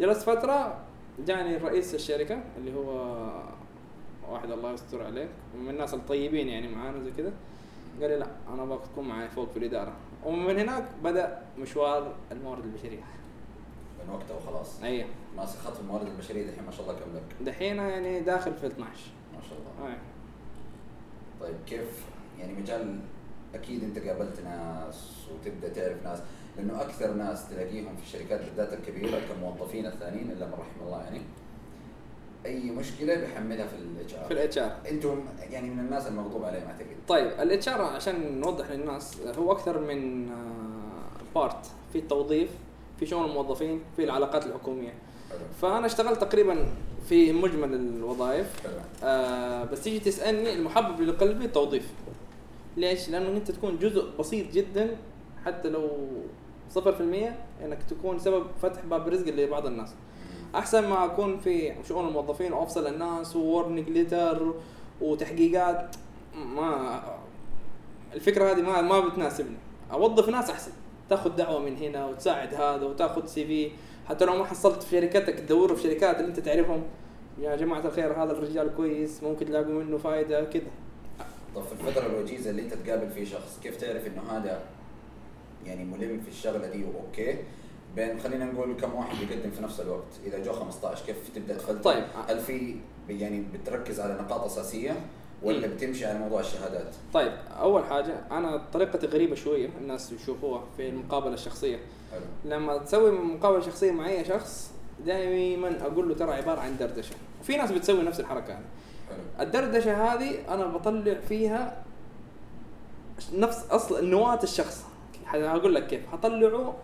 جلست 0.00 0.22
فترة 0.22 0.78
جاني 1.26 1.56
رئيس 1.56 1.94
الشركة 1.94 2.42
اللي 2.58 2.74
هو 2.74 3.16
واحد 4.30 4.50
الله 4.50 4.72
يستر 4.72 5.02
عليه 5.02 5.28
من 5.54 5.70
الناس 5.70 5.94
الطيبين 5.94 6.48
يعني 6.48 6.68
معانا 6.68 7.04
زي 7.04 7.10
كذا. 7.10 7.32
قال 8.00 8.10
لي 8.10 8.16
لا 8.16 8.26
أنا 8.54 8.62
أبغاك 8.62 8.80
تكون 8.92 9.08
معي 9.08 9.28
فوق 9.28 9.50
في 9.50 9.56
الإدارة. 9.56 9.92
ومن 10.24 10.58
هناك 10.58 10.84
بدأ 11.04 11.42
مشوار 11.58 12.14
الموارد 12.32 12.64
البشرية. 12.64 13.02
من 14.06 14.14
وقتها 14.14 14.36
وخلاص. 14.36 14.82
أيوه 14.82 15.08
ماسك 15.36 15.58
خط 15.58 15.80
الموارد 15.80 16.06
البشرية 16.06 16.50
دحين 16.50 16.64
ما 16.64 16.70
شاء 16.70 16.82
الله 16.82 17.00
كم 17.00 17.16
لك 17.16 17.46
دحين 17.46 17.76
يعني 17.76 18.20
داخل 18.20 18.54
في 18.54 18.66
12 18.66 18.90
ما 19.34 19.42
شاء 19.48 19.58
الله. 19.58 19.88
أيوة. 19.88 20.02
طيب 21.40 21.56
كيف؟ 21.66 22.04
يعني 22.38 22.52
مجال 22.54 22.98
أكيد 23.54 23.84
أنت 23.84 23.98
قابلت 23.98 24.40
ناس 24.40 25.26
وتبدأ 25.34 25.68
تعرف 25.68 26.04
ناس. 26.04 26.18
لأنه 26.60 26.82
أكثر 26.82 27.12
ناس 27.12 27.48
تلاقيهم 27.48 27.96
في 27.96 28.02
الشركات 28.02 28.40
بالذات 28.40 28.72
الكبيرة 28.72 29.20
كموظفين 29.28 29.86
الثانيين 29.86 30.30
إلا 30.30 30.46
من 30.46 30.52
رحم 30.52 30.86
الله 30.86 31.02
يعني. 31.02 31.20
أي 32.46 32.70
مشكلة 32.70 33.14
بيحملها 33.14 33.66
في 33.66 33.76
الاتش 33.76 34.12
في 34.12 34.18
ار 34.20 34.30
الاتش 34.30 34.58
ار 34.58 34.76
أنتم 34.90 35.24
يعني 35.50 35.70
من 35.70 35.80
الناس 35.80 36.06
المغضوب 36.06 36.44
عليهم 36.44 36.66
أعتقد. 36.66 36.96
طيب 37.08 37.26
ال 37.26 37.68
HR 37.68 37.80
عشان 37.82 38.40
نوضح 38.40 38.70
للناس 38.70 39.20
هو 39.38 39.52
أكثر 39.52 39.78
من 39.78 40.30
part 41.34 41.66
في 41.92 41.98
التوظيف 41.98 42.50
في 42.98 43.06
شؤون 43.06 43.24
الموظفين 43.24 43.80
في 43.96 44.04
العلاقات 44.04 44.46
الحكومية. 44.46 44.92
فأنا 45.62 45.86
اشتغلت 45.86 46.20
تقريبا 46.20 46.66
في 47.08 47.32
مجمل 47.32 47.74
الوظائف. 47.74 48.66
آه 49.04 49.64
بس 49.64 49.82
تيجي 49.82 50.00
تسألني 50.00 50.54
المحبب 50.54 51.00
لقلبي 51.00 51.44
التوظيف. 51.44 51.92
ليش؟ 52.76 53.08
لأنه 53.08 53.28
أنت 53.28 53.50
تكون 53.50 53.78
جزء 53.78 54.10
بسيط 54.18 54.52
جدا 54.52 54.96
حتى 55.44 55.68
لو 55.68 56.08
صفر 56.70 56.92
في 56.92 57.00
المية 57.00 57.38
إنك 57.64 57.78
تكون 57.82 58.18
سبب 58.18 58.46
فتح 58.62 58.84
باب 58.84 59.08
رزق 59.08 59.28
لبعض 59.28 59.66
الناس. 59.66 59.94
أحسن 60.54 60.88
ما 60.88 61.04
أكون 61.04 61.38
في 61.38 61.74
شؤون 61.88 62.08
الموظفين 62.08 62.52
وافصل 62.52 62.86
الناس 62.86 63.36
و 63.36 63.43
warning 63.43 63.88
letter 63.88 64.54
وتحقيقات. 65.00 65.96
ما 66.34 67.02
الفكرة 68.14 68.52
هذه 68.52 68.62
ما 68.62 68.80
ما 68.80 69.00
بتناسبني. 69.00 69.56
أوظف 69.92 70.28
ناس 70.28 70.50
أحسن. 70.50 70.72
تاخذ 71.10 71.36
دعوة 71.36 71.58
من 71.58 71.76
هنا 71.76 72.06
وتساعد 72.06 72.54
هذا 72.54 72.86
وتاخذ 72.86 73.26
CV 73.26 73.70
حتى 74.08 74.24
لو 74.24 74.36
ما 74.36 74.44
حصلت 74.44 74.82
في 74.82 74.90
شركتك 74.90 75.34
تدوروا 75.34 75.76
في 75.76 75.82
شركات 75.82 76.16
اللي 76.16 76.28
أنت 76.28 76.40
تعرفهم. 76.40 76.82
يا 77.38 77.56
جماعة 77.56 77.86
الخير 77.86 78.22
هذا 78.22 78.32
الرجال 78.32 78.76
كويس. 78.76 79.22
ممكن 79.22 79.46
تلاقوا 79.46 79.82
منه 79.82 79.98
فائده 79.98 80.44
كذا 80.44 80.62
طب 81.54 81.62
في 81.62 81.72
الفترة 81.72 82.06
الوجيزة 82.06 82.50
اللي 82.50 82.62
أنت 82.62 82.74
تقابل 82.74 83.10
فيه 83.10 83.24
شخص 83.24 83.60
كيف 83.62 83.76
تعرف 83.76 84.06
إنه 84.06 84.22
هذا 84.30 84.62
يعني 85.66 85.84
ملم 85.84 86.20
في 86.20 86.28
الشغلة 86.28 86.66
دي 86.66 86.84
وأوكي. 86.84 87.36
بين 87.96 88.20
خلينا 88.20 88.44
نقول 88.44 88.76
كم 88.80 88.94
واحد 88.94 89.16
بيقدم 89.18 89.50
في 89.50 89.62
نفس 89.62 89.80
الوقت. 89.80 90.20
إذا 90.26 90.38
جو 90.44 90.52
15 90.52 91.06
كيف 91.06 91.16
تبدأ 91.34 91.54
تfilter 91.54 91.82
طيب. 91.82 92.04
هل 92.28 92.40
في 92.40 92.76
يعني 93.08 93.44
بتركز 93.54 94.00
على 94.00 94.14
نقاط 94.14 94.44
أساسية 94.44 94.96
ولا 95.42 95.66
مم. 95.66 95.74
بتمشي 95.74 96.06
على 96.06 96.18
موضوع 96.18 96.40
الشهادات؟ 96.40 96.94
طيب 97.14 97.32
أول 97.60 97.84
حاجة 97.84 98.14
أنا 98.30 98.62
طريقتي 98.72 99.06
غريبة 99.06 99.34
شوية 99.34 99.68
الناس 99.80 100.12
يشوفوها 100.12 100.64
في 100.76 100.88
المقابلة 100.88 101.34
الشخصية. 101.34 101.78
حلو. 102.12 102.20
لما 102.44 102.78
تسوي 102.78 103.10
مقابلة 103.10 103.60
شخصية 103.60 103.90
مع 103.92 104.08
أي 104.08 104.24
شخص 104.24 104.70
دائما 105.06 105.86
أقول 105.86 106.08
له 106.08 106.14
ترى 106.14 106.32
عبارة 106.32 106.60
عن 106.60 106.76
دردشة. 106.76 107.14
وفي 107.40 107.56
ناس 107.56 107.72
بتسوي 107.72 108.02
نفس 108.02 108.20
الحركة 108.20 108.52
هذه. 108.52 108.64
حلو. 109.08 109.46
الدردشة 109.46 110.14
هذه 110.14 110.54
أنا 110.54 110.66
بطلع 110.66 111.14
فيها 111.28 111.82
نفس 113.34 113.66
أصل 113.70 114.10
نواه 114.10 114.40
الشخص. 114.42 114.84
هقول 115.34 115.74
لك 115.74 115.86
كيف. 115.86 116.00
هطلعه 116.12 116.76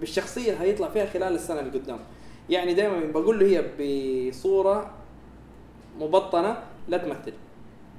بالشخصية 0.00 0.52
اللي 0.52 0.64
هيطلع 0.64 0.88
فيها 0.88 1.06
خلال 1.06 1.34
السنة 1.34 1.60
اللي 1.60 1.78
قدام. 1.78 1.98
يعني 2.50 2.74
دائما 2.74 3.00
بقول 3.12 3.40
له 3.40 3.46
هي 3.46 3.64
بصورة 4.30 4.90
مبطنة 6.00 6.62
لا 6.88 6.98
تمثل. 6.98 7.32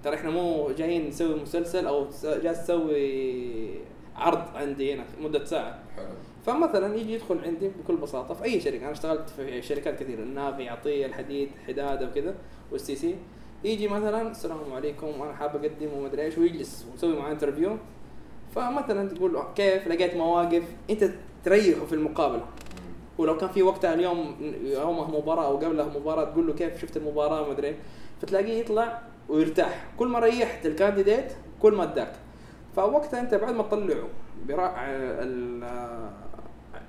ترى 0.04 0.16
إحنا 0.16 0.30
مو 0.30 0.72
جايين 0.78 1.08
نسوي 1.08 1.42
مسلسل 1.42 1.88
أو 1.88 2.08
جالس 2.24 2.64
تسوي 2.64 3.70
عرض 4.16 4.56
عندي 4.56 4.94
هنا 4.94 5.04
مدة 5.22 5.46
ساعة. 5.46 5.80
حلو. 5.96 6.06
فمثلا 6.46 6.96
يجي 6.96 7.14
يدخل 7.14 7.40
عندي 7.46 7.68
بكل 7.68 7.96
بساطة 7.96 8.34
في 8.34 8.44
أي 8.44 8.62
شركة. 8.62 8.84
أنا 8.84 8.92
اشتغلت 8.92 9.30
في 9.30 9.62
شركات 9.62 10.00
كثيرة. 10.00 10.20
النافي 10.20 10.70
عطية 10.70 11.06
الحديد 11.06 11.50
حدادة 11.68 12.08
وكذا 12.08 12.36
والسي 12.72 12.96
سي. 12.96 13.16
يجي 13.64 13.88
مثلا 13.88 14.32
السلام 14.32 14.74
عليكم 14.74 15.08
أنا 15.22 15.34
حاب 15.34 15.56
أقدم 15.56 15.94
ومدري 15.98 16.22
إيش 16.22 16.38
ويجلس 16.38 16.86
ونسوي 16.92 17.16
معاه 17.16 17.32
interview 17.32 17.78
فمثلا 18.56 19.10
تقول 19.10 19.44
كيف 19.56 19.88
لقيت 19.88 20.16
مواقف 20.16 20.64
أنت 20.90 21.10
تريحه 21.44 21.86
في 21.86 21.96
المقابلة. 21.96 22.46
ولو 23.18 23.38
كان 23.38 23.50
في 23.50 23.64
وقتها 23.64 23.94
اليوم 23.94 24.36
يومه 24.64 25.18
مباراة 25.18 25.46
أو 25.46 25.58
قبلها 25.58 25.86
مباراة 25.86 26.24
تقول 26.24 26.48
له 26.48 26.54
كيف 26.54 26.82
شفت 26.82 26.98
المباراة 26.98 27.46
ما 27.46 27.52
أدري. 27.52 27.76
فتلاقيه 28.22 28.60
يطلع 28.60 29.02
ويرتاح. 29.30 29.86
كل 29.98 30.08
ما 30.08 30.20
ريحت 30.20 30.66
ال 30.66 30.72
candidate 30.72 31.34
كل 31.62 31.74
ما 31.74 31.84
أداك. 31.84 32.12
فوقتها 32.76 33.20
أنت 33.20 33.36
بعد 33.36 33.54
ما 33.54 33.64
تطلعه 33.64 34.08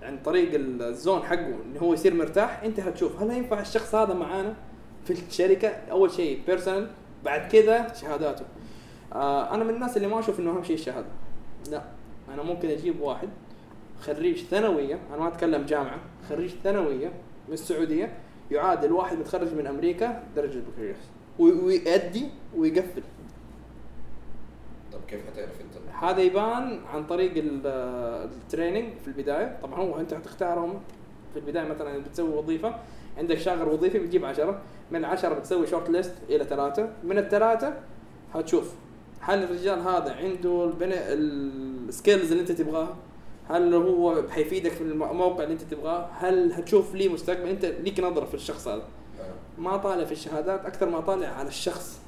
عن 0.02 0.18
طريق 0.24 0.50
ال 0.54 0.68
zone 0.68 1.22
حقه 1.22 1.54
انه 1.64 1.80
هو 1.80 1.94
يصير 1.94 2.14
مرتاح 2.14 2.62
أنت 2.62 2.80
هتشوف 2.80 3.22
هل 3.22 3.30
ينفع 3.30 3.60
الشخص 3.60 3.94
هذا 3.94 4.14
معانا 4.14 4.54
في 5.04 5.10
الشركة؟ 5.10 5.68
أول 5.68 6.10
شيء 6.10 6.40
personal 6.46 6.90
بعد 7.24 7.48
كذا 7.52 7.94
شهاداته. 7.94 8.44
آه 9.12 9.54
أنا 9.54 9.64
من 9.64 9.74
الناس 9.74 9.96
اللي 9.96 10.08
ما 10.08 10.18
أشوف 10.18 10.40
إنه 10.40 10.50
أهم 10.50 10.64
شيء 10.64 10.76
الشهادة. 10.76 11.06
لا 11.70 11.82
أنا 12.34 12.42
ممكن 12.42 12.68
أجيب 12.68 13.00
واحد 13.00 13.28
خريج 14.00 14.44
ثانوية 14.44 14.98
أنا 15.10 15.16
ما 15.22 15.28
أتكلم 15.28 15.64
جامعة 15.66 15.98
خريج 16.28 16.50
ثانوية 16.50 17.06
من 17.48 17.52
السعودية 17.54 18.12
يعادل 18.50 18.92
واحد 18.92 19.18
متخرج 19.18 19.54
من 19.54 19.66
أمريكا 19.66 20.22
درجة 20.36 20.58
بكالوريوس. 20.58 20.96
وي- 21.38 21.52
ويؤدي 21.52 22.28
ويقفل. 22.56 23.02
طب 24.92 24.98
كيف 25.08 25.20
حتعرف 25.32 25.60
أنت؟ 25.60 26.04
هذا 26.04 26.20
يبان 26.22 26.80
عن 26.94 27.06
طريق 27.06 27.32
ال- 27.36 27.66
training 28.42 28.92
في 28.98 29.08
البداية. 29.08 29.58
طبعا 29.62 29.80
هو 29.80 30.00
أنت 30.00 30.14
حتختارهم 30.14 30.80
في 31.32 31.38
البداية 31.38 31.64
مثلا 31.68 31.98
بتسوي 31.98 32.28
وظيفة 32.34 32.74
عندك 33.18 33.38
شاغر 33.38 33.68
وظيفي 33.68 33.98
بتجيب 33.98 34.24
عشرة 34.24 34.60
من 34.90 34.98
العشرة 34.98 35.34
بتسوي 35.34 35.66
short 35.66 35.90
list 35.90 36.14
إلى 36.28 36.44
ثلاثة 36.44 36.92
من 37.04 37.18
الثلاثة 37.18 37.74
هتشوف. 38.34 38.74
هل 39.20 39.42
الرجال 39.42 39.80
هذا 39.80 40.12
عنده 40.12 40.72
السكيلز 40.80 42.30
اللي 42.30 42.40
انت 42.40 42.52
تبغاها 42.52 42.96
هل 43.48 43.74
هو 43.74 44.22
حيفيدك 44.30 44.70
في 44.70 44.80
الموقع 44.80 45.42
اللي 45.42 45.52
انت 45.52 45.62
تبغاه؟ 45.62 46.08
هل 46.12 46.52
هتشوف 46.52 46.94
ليه 46.94 47.08
مستقبل؟ 47.08 47.48
انت 47.48 47.64
ليك 47.64 48.00
نظرة 48.00 48.24
في 48.24 48.34
الشخص 48.34 48.68
هذا. 48.68 48.82
حلو. 49.18 49.34
ما 49.58 49.76
طالع 49.76 50.04
في 50.04 50.12
الشهادات 50.12 50.66
أكثر 50.66 50.88
ما 50.88 51.00
طالع 51.00 51.28
على 51.28 51.48
الشخص. 51.48 52.00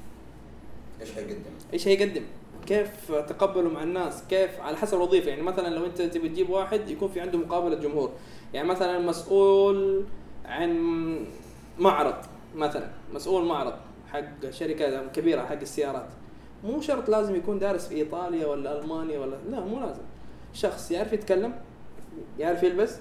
إيش 1.01 1.11
حيقدم 1.11 1.39
إيش 1.73 1.87
هيقدم؟ 1.87 2.23
كيف 2.67 3.11
تقبله 3.11 3.69
مع 3.69 3.83
الناس؟ 3.83 4.23
كيف؟ 4.29 4.61
على 4.61 4.77
حسب 4.77 4.97
الوظيفة. 4.97 5.29
يعني 5.29 5.41
مثلا 5.41 5.75
لو 5.75 5.85
أنت 5.85 6.01
تبي 6.01 6.29
تجيب 6.29 6.49
واحد 6.49 6.89
يكون 6.89 7.09
في 7.09 7.21
عنده 7.21 7.37
مقابلة 7.37 7.75
جمهور. 7.75 8.11
يعني 8.53 8.67
مثلا 8.67 8.99
مسؤول 8.99 10.05
عن 10.45 11.25
معرض 11.79 12.15
مثلا. 12.55 12.89
مسؤول 13.13 13.45
معرض 13.45 13.73
حق 14.07 14.49
شركة 14.49 15.07
كبيرة 15.07 15.41
حق 15.41 15.59
السيارات. 15.61 16.09
مو 16.63 16.81
شرط 16.81 17.09
لازم 17.09 17.35
يكون 17.35 17.59
دارس 17.59 17.87
في 17.87 17.95
إيطاليا 17.95 18.47
ولا 18.47 18.79
ألمانيا 18.79 19.19
ولا 19.19 19.35
لا 19.49 19.59
مو 19.59 19.79
لازم. 19.79 20.01
شخص 20.53 20.91
يعرف 20.91 21.13
يتكلم 21.13 21.53
يعرف 22.39 22.63
يلبس 22.63 22.97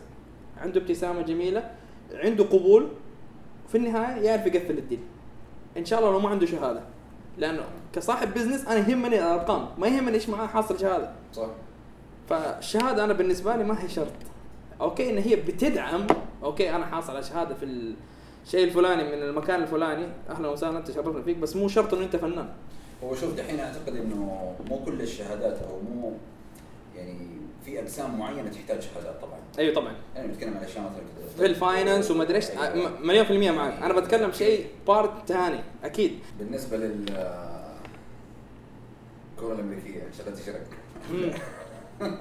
عنده 0.58 0.80
ابتسامة 0.80 1.22
جميلة 1.22 1.70
عنده 2.14 2.44
قبول 2.44 2.88
في 3.68 3.78
النهاية 3.78 4.22
يعرف 4.22 4.46
يقفل 4.46 4.78
الديل 4.78 5.00
إن 5.76 5.84
شاء 5.84 5.98
الله 5.98 6.12
لو 6.12 6.20
ما 6.20 6.28
عنده 6.28 6.46
شهادة. 6.46 6.80
لأنه 7.38 7.62
كصاحب 7.92 8.34
بزنس 8.34 8.66
أنا 8.66 8.78
يهمني 8.78 9.18
الأرقام 9.18 9.68
ما 9.78 9.86
يهمني 9.86 10.14
إيش 10.14 10.28
معاه 10.28 10.46
حاصل 10.46 10.80
شهادة. 10.80 11.10
صح. 11.32 11.48
فالشهادة 12.28 13.04
أنا 13.04 13.12
بالنسبة 13.12 13.56
لي 13.56 13.64
ما 13.64 13.84
هي 13.84 13.88
شرط. 13.88 14.12
أوكي 14.80 15.10
إن 15.10 15.18
هي 15.18 15.36
بتدعم 15.36 16.06
أوكي 16.42 16.76
أنا 16.76 16.86
حاصل 16.86 17.12
على 17.12 17.22
شهاده 17.22 17.54
في 17.54 17.94
الشيء 18.44 18.64
الفلاني 18.64 19.04
من 19.04 19.22
المكان 19.22 19.62
الفلاني 19.62 20.06
أهلا 20.30 20.48
وسهلا 20.48 20.78
انت 20.78 20.90
شرفنا 20.90 21.22
فيك 21.22 21.36
بس 21.36 21.56
مو 21.56 21.68
شرط 21.68 21.94
إنه 21.94 22.04
أنت 22.04 22.16
فنان. 22.16 22.48
هو 23.04 23.14
شوف 23.14 23.34
دحين 23.34 23.60
أعتقد 23.60 23.96
إنه 23.96 24.54
مو 24.70 24.84
كل 24.84 25.00
الشهادات 25.00 25.58
أو 25.62 25.80
مو 25.80 26.12
يعني 26.96 27.28
في 27.64 27.80
أقسام 27.80 28.18
معينة 28.18 28.50
تحتاج 28.50 28.80
شهادات 28.82 29.20
طبعا 29.22 29.38
أيوه 29.58 29.74
طبعا 29.74 29.92
يعني 30.14 30.28
بنتكلم 30.28 30.56
على 30.56 30.66
أشياء 30.66 30.84
مثلا 30.84 31.02
في 31.38 31.46
ال 31.46 31.54
finance 31.54 32.10
وما 32.10 32.22
أدري 32.22 32.36
إيش 32.36 32.50
أيوة. 32.50 33.00
مليون 33.00 33.24
في 33.24 33.30
المية 33.30 33.50
معك 33.50 33.82
أنا 33.82 34.00
بتكلم 34.00 34.32
شيء 34.32 34.66
part 34.86 35.28
ثاني 35.28 35.60
أكيد 35.84 36.18
بالنسبة 36.38 36.76
لل 36.76 37.08
الكره 39.38 39.52
الأمريكية 39.52 40.02
شغلت 40.18 40.38
شرك 40.46 40.66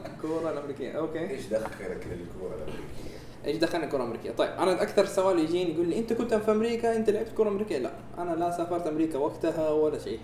الكورة 0.06 0.52
الأمريكية 0.54 0.92
أوكي 0.92 1.30
إيش 1.30 1.46
دخلك 1.46 1.82
للكره 1.82 2.56
الأمريكية؟ 2.56 3.18
إيش 3.46 3.58
دخلنا 3.58 3.86
الكره 3.86 3.98
الأمريكية؟ 3.98 4.32
طيب 4.32 4.50
أنا 4.50 4.82
أكثر 4.82 5.06
سؤال 5.06 5.40
يجيني 5.40 5.74
يقول 5.74 5.88
لي 5.88 6.00
أنت 6.00 6.14
كنت 6.14 6.34
في 6.34 6.52
أمريكا 6.52 6.96
أنت 6.96 7.10
لعبت 7.10 7.32
كره 7.38 7.50
أمريكية؟ 7.50 7.78
لا 7.78 7.92
أنا 8.18 8.36
لا 8.36 8.52
سافرت 8.52 8.88
أمريكا 8.88 9.18
وقتها 9.18 9.70
ولا 9.70 10.00
شيء. 10.00 10.20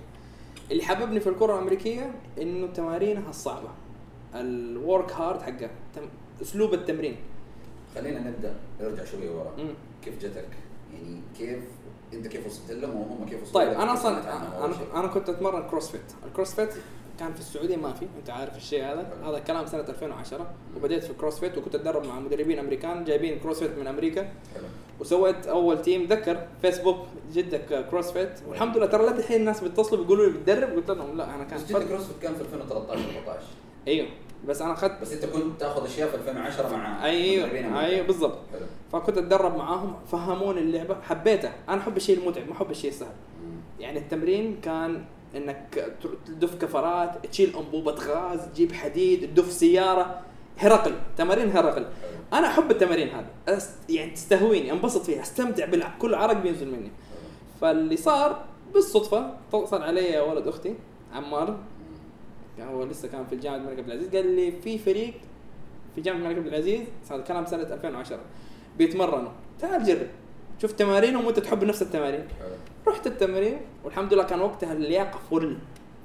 اللي 0.72 0.84
حببني 0.84 1.20
في 1.20 1.30
الكرة 1.30 1.54
الأمريكية 1.56 2.12
إنه 2.42 2.68
تمارينها 2.68 3.30
الصعبة. 3.30 3.70
ال 4.36 4.51
work 4.51 5.12
hard 5.12 5.42
حقها 5.42 5.70
تم- 5.96 6.10
أسلوب 6.42 6.74
التمرين. 6.74 7.16
خلينا 7.96 8.20
نبدأ 8.20 8.56
نرجع 8.82 9.04
شوية 9.06 9.32
ورا 9.32 9.52
مم. 9.58 9.74
كيف 10.06 10.20
جتك؟ 10.20 10.48
يعني 10.94 11.22
كيف 11.38 11.64
أنت 12.14 12.28
كيف 12.28 12.46
وصلت 12.46 12.72
لهم 12.72 12.96
وهم 12.96 13.26
كيف 13.30 13.42
وصلوا 13.44 13.66
طيب؟ 13.66 13.80
أنا 13.80 13.94
أصلا 13.94 14.38
أنا؟ 14.66 15.00
أنا 15.00 15.08
كنت 15.08 15.30
أتمرن 15.30 15.68
CrossFit، 15.70 16.02
ال 16.28 16.32
CrossFit 16.32 16.70
كان 17.24 17.34
في 17.34 17.40
السعودية 17.40 17.76
ما 17.76 17.94
في، 17.94 18.06
أنت 18.20 18.30
عارف 18.30 18.58
الشيء 18.58 18.84
هذا،. 18.84 19.14
هذا 19.26 19.38
الكلام 19.38 19.66
سنة 19.66 19.82
2010 19.90 20.54
وبديت 20.78 21.04
في 21.04 21.14
CrossFit 21.14 21.58
وكنت 21.58 21.76
أتدرب 21.76 22.06
مع 22.06 22.20
مدربين 22.20 22.60
أمريكان 22.60 23.04
جايبين 23.04 23.40
CrossFit 23.40 23.78
من 23.80 23.88
أمريكا. 23.88 24.32
وسويت 25.00 25.48
أول 25.48 25.82
team 25.82 26.06
ذكر 26.06 26.48
فيسبوك 26.62 26.98
جدة 27.34 27.86
CrossFit 27.92 28.30
والحمد 28.48 28.78
لله 28.78 28.86
ترى 28.86 29.06
لدحين 29.06 29.40
الناس 29.40 29.64
بيتصلوا 29.64 30.04
بيقولوا 30.04 30.26
لي 30.26 30.32
بتدرب. 30.32 30.76
قلت 30.76 30.92
لهم 30.92 31.18
لا 31.18 31.36
أنا 31.36 31.44
كان 31.44 31.60
بس 31.60 31.66
جيت 31.66 31.78
CrossFit 31.78 32.22
كان 32.22 32.34
في 32.34 32.42
2013 32.42 33.02
14 33.20 33.40
أيوه. 33.88 34.08
بس 34.48 34.62
أنا 34.62 34.74
أخذت 34.74 35.02
بس 35.02 35.14
أنت 35.14 35.26
كنت 35.26 35.60
تأخذ 35.60 35.86
أشياء 35.86 36.10
في 36.10 36.16
2010 36.16 36.76
مع 36.76 37.06
أيوه. 37.06 37.80
أيوه 37.80 38.08
بالضبط. 38.08 38.38
فكنت 38.92 39.18
أتدرب 39.18 39.58
معاهم. 39.58 39.96
فهموني 40.12 40.60
اللعبة. 40.60 41.02
حبيتها 41.02 41.54
أنا 41.70 41.82
أحب 41.82 41.98
الشيء 41.98 42.18
المتعب 42.18 42.48
ما 42.48 42.54
أحب 42.54 42.72
الشيء 42.72 42.90
السهل. 42.90 43.16
يعني 43.80 44.00
التمرين 44.00 44.60
كان 44.62 45.06
إنك 45.36 45.94
تدف 46.26 46.62
كفرات 46.62 47.28
تشيل 47.28 47.56
أنبوبة 47.56 47.92
غاز 47.92 48.40
تجيب 48.40 48.72
حديد 48.72 49.34
تدف 49.34 49.52
سيارة. 49.52 50.22
هرقل 50.58 50.94
تمارين 51.18 51.52
هرقل. 51.52 51.86
أنا 52.34 52.48
أحب 52.48 52.72
التمارين 52.72 53.10
هذه. 53.10 53.62
يعني 53.90 54.12
تستهويني 54.12 54.72
أنبسط 54.72 55.02
فيها 55.02 55.22
أستمتع 55.22 55.66
بكل 55.66 56.16
عرق 56.16 56.42
بينزل 56.42 56.72
مني. 56.72 56.92
فاللي 57.62 57.98
صار 57.98 58.46
بالصدفة 58.74 59.34
اتصل 59.54 59.82
علي 59.82 60.20
ولد 60.20 60.48
أختي 60.48 60.76
عمار. 61.14 61.58
هو 62.60 62.84
لسه 62.84 63.08
كان 63.08 63.26
في 63.26 63.36
الجامعة 63.36 63.58
الملك 63.58 63.80
عبد 63.80 63.90
العزيز. 63.90 64.16
قال 64.16 64.36
لي 64.36 64.52
في 64.52 64.78
فريق 64.78 65.14
في 65.96 66.02
جامعة 66.02 66.20
الملك 66.20 66.38
عبد 66.38 66.48
العزيز 66.48 66.82
هذا 67.12 67.22
كلام 67.22 67.46
سنة 67.46 67.64
2010 67.64 68.20
بيتمرنوا. 68.78 69.32
تعال 69.60 69.84
جرب. 69.84 70.08
شوف 70.62 70.72
تمارينهم 70.72 71.26
وأنت 71.26 71.40
تحب 71.40 71.64
نفس 71.64 71.82
التمارين. 71.82 72.28
رحت 72.88 73.08
التمرين 73.08 73.62
والحمد 73.84 74.14
لله 74.14 74.24
كان 74.24 74.42
وقتها 74.42 74.74
اللياقة 74.74 75.20
فل. 75.32 75.58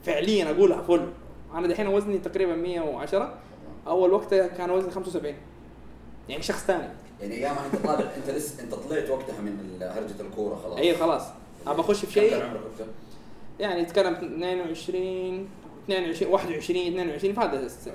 فعليا 0.05 0.51
أقولها 0.51 0.83
فل. 0.83 1.09
أنا 1.55 1.69
دحين 1.69 1.87
وزني 1.87 2.19
تقريبا 2.19 2.55
110 2.55 3.35
أول 3.87 4.13
وقتها 4.13 4.47
كان 4.47 4.71
وزني 4.71 4.91
75 4.91 5.35
يعني 6.29 6.43
شخص 6.43 6.65
ثاني. 6.65 6.89
يعني 7.21 7.35
ايامها 7.35 7.67
أنت 7.67 7.87
طالع 7.87 8.11
أنت 8.17 8.31
لسه 8.31 8.63
أنت 8.63 8.75
طلعت 8.75 9.11
وقتها 9.11 9.41
من 9.41 9.79
هرجة 9.81 10.21
الكورة 10.21 10.55
خلاص. 10.65 10.79
اي 10.79 10.95
خلاص. 10.97 11.23
ابى 11.67 11.81
أخش 11.81 12.05
في 12.05 12.07
كم 12.07 12.21
كان 12.21 12.31
شيء 12.31 12.45
عمرك 12.45 12.61
وقتها؟ 12.73 12.87
يعني 13.61 13.81
يتكلم 13.81 14.13
22 14.13 15.49
22 15.85 16.33
21 16.33 16.81
22 16.87 17.35
في 17.35 17.41
هذا 17.41 17.61
السن. 17.61 17.93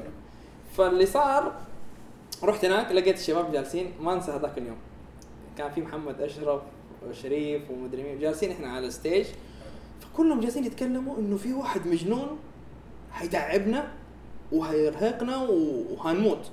فاللي 0.78 1.06
صار 1.06 1.54
رحت 2.44 2.66
هناك 2.66 2.92
لقيت 2.92 3.18
الشباب 3.18 3.52
جالسين 3.52 3.92
ما 4.02 4.14
أنسى 4.14 4.32
هذاك 4.32 4.58
اليوم. 4.58 4.78
كان 5.58 5.72
في 5.72 5.82
محمد 5.82 6.22
أشرف. 6.22 6.62
وشريف 7.10 7.72
ومدري 7.72 8.04
مين. 8.04 8.20
جالسين 8.20 8.52
إحنا 8.52 8.68
على 8.68 8.88
الستيج 8.88 9.26
فكلهم 10.02 10.40
جالسين 10.40 10.66
يتكلموا 10.66 11.18
إنه 11.18 11.38
في 11.38 11.54
واحد 11.54 11.88
مجنون 11.88 12.40
حيتعبنا 13.12 13.92
وهيرهقنا 14.52 15.38
وهنموت. 15.38 16.52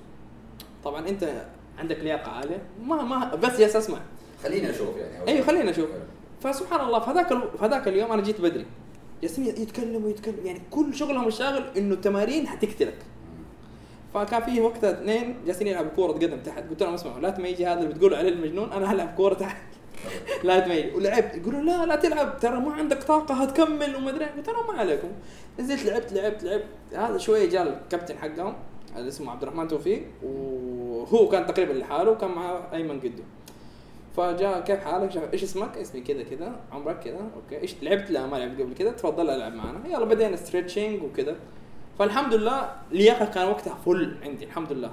طبعا 0.84 1.08
أنت 1.08 1.44
عندك 1.78 1.98
لياقة 1.98 2.30
عالية. 2.30 2.62
ما 2.82 3.02
ما 3.02 3.34
بس 3.34 3.58
جالس 3.58 3.76
أسمع. 3.76 3.98
خليني 4.42 4.70
أشوف 4.70 4.96
يعني. 4.96 5.28
أيوه 5.28 5.46
خلينا 5.46 5.70
نشوف 5.70 5.90
حلو. 5.90 6.00
فسبحان 6.40 6.86
الله 6.86 7.00
في 7.00 7.10
هذاك 7.10 7.28
في 7.28 7.64
هذاك 7.64 7.88
اليوم 7.88 8.12
أنا 8.12 8.22
جيت 8.22 8.40
بدري. 8.40 8.66
جالسين 9.22 9.46
يتكلموا 9.46 10.10
يتكلموا. 10.10 10.44
يعني 10.44 10.60
كل 10.70 10.94
شغلهم 10.94 11.26
الشاغل 11.28 11.64
إنه 11.76 11.94
التمارين 11.94 12.46
حتقتلك. 12.46 12.98
فكان 14.14 14.42
في 14.42 14.60
وقتها 14.60 14.90
اثنين 14.90 15.36
جالسين 15.46 15.66
يلعبوا 15.66 15.90
كورة 15.90 16.12
قدم 16.12 16.38
تحت. 16.40 16.70
قلت 16.70 16.82
لهم 16.82 16.94
اسمعوا 16.94 17.20
لا 17.20 17.30
تميجي 17.30 17.66
هذا 17.66 17.80
اللي 17.80 17.94
بتقولوا 17.94 18.18
عليه 18.18 18.28
المجنون 18.28 18.72
أنا 18.72 18.92
هلعب 18.92 19.14
كورة 19.16 19.34
تحت. 19.34 19.62
لا 20.44 20.60
تميل 20.60 20.94
ولعبت. 20.94 21.34
يقولوا 21.34 21.60
لا 21.60 21.86
لا 21.86 21.96
تلعب. 21.96 22.40
ترى 22.40 22.60
ما 22.60 22.72
عندك 22.72 23.02
طاقة 23.02 23.34
هتكمل 23.34 23.96
وما 23.96 24.10
أدري. 24.10 24.24
قلت 24.24 24.48
لهم 24.48 24.74
ما 24.74 24.80
عليكم. 24.80 25.08
نزلت 25.58 25.86
لعبت 25.86 26.12
لعبت 26.12 26.44
لعبت. 26.44 26.64
هذا 26.94 27.18
شوية 27.18 27.48
جاء 27.48 27.62
الكابتن 27.62 28.18
حقهم 28.18 28.54
اللي 28.96 29.08
اسمه 29.08 29.32
عبد 29.32 29.42
الرحمن 29.42 29.68
توفيق 29.68 30.02
وهو 30.22 31.28
كان 31.28 31.46
تقريبا 31.46 31.72
لحاله 31.72 32.10
وكان 32.10 32.30
معاه 32.30 32.62
أيمن 32.72 33.00
قده 33.00 33.24
فجاء 34.16 34.60
كيف 34.60 34.84
حالك؟ 34.84 35.10
شاف 35.10 35.32
إيش 35.32 35.42
اسمك؟ 35.42 35.76
اسمي 35.76 36.00
كذا 36.00 36.22
كذا. 36.22 36.56
عمرك 36.72 37.00
كذا؟ 37.00 37.20
أوكي. 37.36 37.62
إيش 37.62 37.74
لعبت؟ 37.82 38.10
لا 38.10 38.26
ما 38.26 38.36
لعبت 38.36 38.60
قبل 38.60 38.74
كذا. 38.74 38.90
تفضل 38.90 39.30
ألعب 39.30 39.52
معنا. 39.54 39.88
يلا 39.88 40.04
بدينا 40.04 40.36
stretching 40.36 41.02
وكذا. 41.02 41.36
فالحمد 41.98 42.34
لله 42.34 42.72
لياقة 42.90 43.24
كان 43.24 43.48
وقتها 43.48 43.74
فل 43.86 44.16
عندي. 44.22 44.44
الحمد 44.44 44.72
لله. 44.72 44.92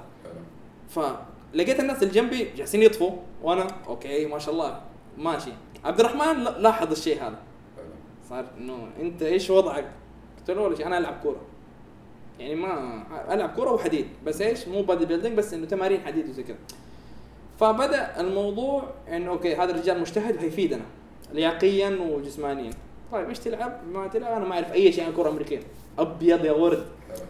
فلقيت 0.88 1.80
الناس 1.80 2.02
اللي 2.02 2.14
جنبي 2.14 2.48
جالسين 2.56 2.82
يطفوا. 2.82 3.10
وأنا 3.42 3.66
أوكي 3.88 4.26
ما 4.26 4.38
شاء 4.38 4.54
الله. 4.54 4.80
ماشي 5.18 5.50
عبد 5.84 6.00
الرحمن 6.00 6.44
لا- 6.44 6.58
لاحظ 6.58 6.90
الشيء 6.90 7.22
هذا. 7.22 7.38
صار 8.28 8.44
إنه 8.58 8.88
أنت 9.00 9.22
إيش 9.22 9.50
وضعك؟ 9.50 9.84
قلت 10.38 10.50
له 10.50 10.62
ولا 10.62 10.76
شيء 10.76 10.86
أنا 10.86 10.98
ألعب 10.98 11.14
كورة 11.22 11.40
يعني 12.38 12.54
ما 12.54 13.02
ألعب 13.34 13.50
كورة 13.50 13.72
وحديد 13.72 14.06
بس 14.26 14.40
إيش 14.40 14.68
مو 14.68 14.82
body 14.82 15.06
building 15.06 15.38
بس 15.38 15.54
إنه 15.54 15.66
تمارين 15.66 16.00
حديد 16.00 16.28
وزي 16.28 16.42
كذا 16.42 16.56
فبدأ 17.60 18.20
الموضوع 18.20 18.82
إنه 19.08 19.30
أوكي 19.30 19.56
هذا 19.56 19.70
الرجال 19.70 20.00
مجتهد 20.00 20.36
وهيفيدنا 20.36 20.82
لياقيا 21.32 21.98
وجسمانيا 22.00 22.70
طيب 23.12 23.28
إيش 23.28 23.38
تلعب؟ 23.38 23.80
ما 23.92 24.06
تلعب 24.08 24.32
أنا 24.32 24.44
ما 24.48 24.54
أعرف 24.54 24.72
أي 24.72 24.92
شيء 24.92 25.04
عن 25.04 25.10
الكره 25.10 25.22
الامريكيه 25.22 25.60
أبيض 25.98 26.44
يا 26.44 26.52
ورد 26.52 26.86
حلو. 27.08 27.26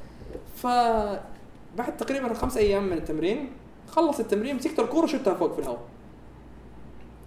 فبعد 0.57 1.97
تقريبا 1.99 2.35
خمس 2.35 2.57
أيام 2.57 2.85
من 2.87 2.93
التمرين 2.93 3.51
خلص 3.89 4.21
التمرين 4.21 4.57
مسكت 4.57 4.79
الكورة 4.81 5.07
شتها 5.07 5.35
فوق 5.35 5.53
في 5.53 5.59
الهواء 5.59 5.81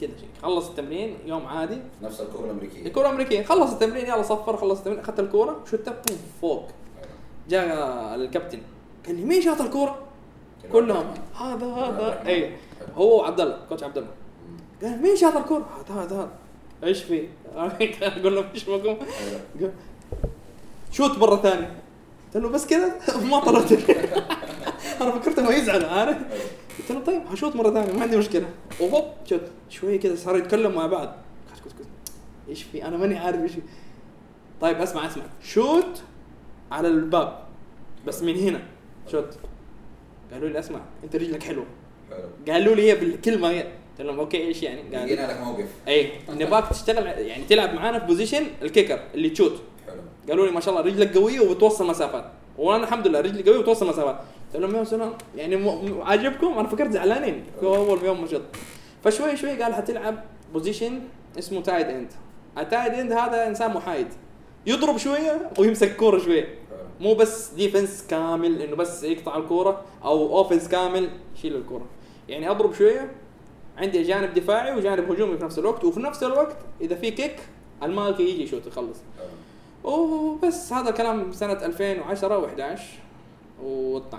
كذا 0.02 0.10
شيء. 0.20 0.30
خلص 0.44 0.70
التمرين 0.70 1.18
يوم 1.26 1.46
عادي. 1.46 1.78
نفس 2.02 2.22
الكورة 2.22 2.46
الأمريكية. 2.46 2.86
الكورة 2.86 3.08
الأمريكية. 3.08 3.44
خلص 3.44 3.72
التمرين 3.72 4.06
يلا 4.06 4.22
صفر 4.22 4.58
خلص 4.58 4.78
التمرين. 4.78 5.00
أخذت 5.00 5.20
الكورة 5.20 5.64
بوم 5.74 6.18
فوق. 6.42 6.68
جاء 7.50 7.66
الكابتن. 8.16 8.60
قال 9.06 9.16
لي 9.16 9.26
مين 9.26 9.42
شاط 9.42 9.62
الكورة؟ 9.62 10.00
كلهم. 10.72 11.14
هذا 11.36 11.66
هذا. 11.66 12.28
اي 12.28 12.56
هو 12.96 13.20
وعبد 13.20 13.42
الله 13.42 13.58
كوتش 13.70 13.84
عبد 13.84 13.98
الله. 13.98 14.12
قال 14.82 15.02
مين 15.02 15.16
شاط 15.16 15.36
الكورة؟ 15.36 15.66
هذا 15.90 16.02
هذا 16.02 16.16
هذا. 16.16 16.30
إيش 16.84 17.04
في؟ 17.04 17.28
أقول 18.02 18.36
له 18.36 18.46
إيش 18.54 18.70
بكم؟ 18.70 18.96
قال 19.60 19.72
شوت 20.92 21.18
مرة 21.18 21.36
ثانية. 21.36 21.81
قلت 22.36 22.44
له 22.44 22.50
بس 22.50 22.68
كذا 22.68 22.96
ما 23.32 23.40
طلعت 23.40 23.72
أنا 25.02 25.12
فكرت 25.12 25.40
إنه 25.40 25.52
يزعل 25.52 25.86
عارف. 25.86 26.18
قلت 26.80 26.92
له 26.92 27.00
طيب 27.00 27.22
هشوت 27.32 27.56
مرة 27.56 27.72
ثانية 27.72 27.94
ما 27.94 28.02
عندي 28.02 28.18
مشكلة. 28.18 28.46
وهوب 28.80 29.06
shoot. 29.26 29.42
شوية 29.70 30.00
كذا 30.00 30.16
صاروا 30.16 30.40
يتكلموا 30.40 30.72
مع 30.72 30.88
بعض. 30.88 31.16
إيش 32.50 32.64
في؟ 32.64 32.86
أنا 32.86 32.98
ماني 32.98 33.18
عارف 33.18 33.42
إيش 33.44 33.52
طيب 34.62 34.78
أسمع 34.78 35.06
أسمع. 35.06 35.24
shoot 35.44 36.02
على 36.72 36.88
الباب 36.88 37.40
بس 38.08 38.22
من 38.24 38.36
هنا. 38.36 38.62
shoot. 39.12 39.38
قالوا 40.34 40.50
لي 40.50 40.60
أسمع 40.60 40.80
أنت 41.04 41.16
رجلك 41.16 41.44
حلوة. 41.44 41.66
حلو. 42.10 42.54
قالوا 42.54 42.76
لي 42.76 42.92
هي 42.92 42.96
بالكلمة 42.96 43.50
هي. 43.50 43.62
قلت 43.62 44.02
لهم 44.08 44.20
أوكي 44.20 44.38
إيش 44.38 44.64
يعني؟ 44.64 44.96
قال 44.96 45.30
لك 45.30 45.42
موقف. 45.42 45.68
اي 45.88 46.12
نباك 46.30 46.68
تشتغل 46.70 47.06
يعني 47.06 47.44
تلعب 47.44 47.74
معانا 47.74 48.00
في 48.00 48.06
position 48.06 48.44
ال 48.62 48.67
kicker 48.67 49.00
اللي 49.14 49.30
تشوت. 49.30 49.62
قالوا 50.32 50.46
لي 50.46 50.52
ما 50.52 50.60
شاء 50.60 50.74
الله 50.74 50.92
رجلك 50.92 51.18
قوية 51.18 51.40
وبتوصل 51.40 51.88
مسافات. 51.88 52.26
وأنا 52.58 52.84
الحمد 52.84 53.08
لله 53.08 53.20
رجلي 53.20 53.44
قوية 53.44 53.58
وبتوصل 53.58 53.88
مسافات. 53.88 54.20
قلت 54.54 54.64
لهم 54.64 54.76
يا 54.76 54.84
سلام 54.84 55.14
يعني 55.36 55.70
عاجبكم؟ 56.02 56.48
أنا 56.48 56.68
فكرت 56.68 56.92
زعلانين. 56.92 57.44
أول 57.64 58.04
يوم 58.04 58.24
مشط 58.24 58.42
فشوي 59.04 59.38
شوي 59.38 59.62
قال 59.62 59.74
حتلعب 59.74 60.24
position 60.54 61.00
اسمه 61.40 61.62
tight 61.62 61.88
end 61.88 62.08
ال 62.58 62.64
tight 62.64 62.94
end 62.94 63.12
هذا 63.12 63.48
إنسان 63.48 63.74
محايد. 63.74 64.08
يضرب 64.66 64.98
شوية 64.98 65.50
ويمسك 65.60 65.96
كورة 65.96 66.20
شوية. 66.20 66.56
مو 67.00 67.14
بس 67.14 67.50
defense 67.50 68.06
كامل 68.10 68.62
إنه 68.62 68.76
بس 68.76 69.04
يقطع 69.04 69.38
الكورة 69.38 69.82
أو 70.04 70.38
offense 70.38 70.68
كامل 70.68 71.10
يشيل 71.38 71.56
الكورة. 71.56 71.86
يعني 72.30 72.52
أضرب 72.52 72.74
شوية 72.74 73.12
عندي 73.78 74.04
جانب 74.04 74.34
دفاعي 74.34 74.76
وجانب 74.76 75.12
هجومي 75.12 75.38
في 75.38 75.44
نفس 75.44 75.60
الوقت. 75.60 75.84
وفي 75.84 76.00
نفس 76.00 76.24
الوقت 76.24 76.58
إذا 76.82 76.96
في 76.96 77.12
kick 77.12 77.36
المالكي 77.84 78.24
يجي 78.24 78.44
يشوت 78.44 78.68
يخلص. 78.68 78.98
وبس 79.84 80.74
هذا 80.74 80.92
كلام 80.92 81.32
سنة 81.32 81.54
2010 81.54 82.48
و11 82.48 82.80
و12 83.66 84.16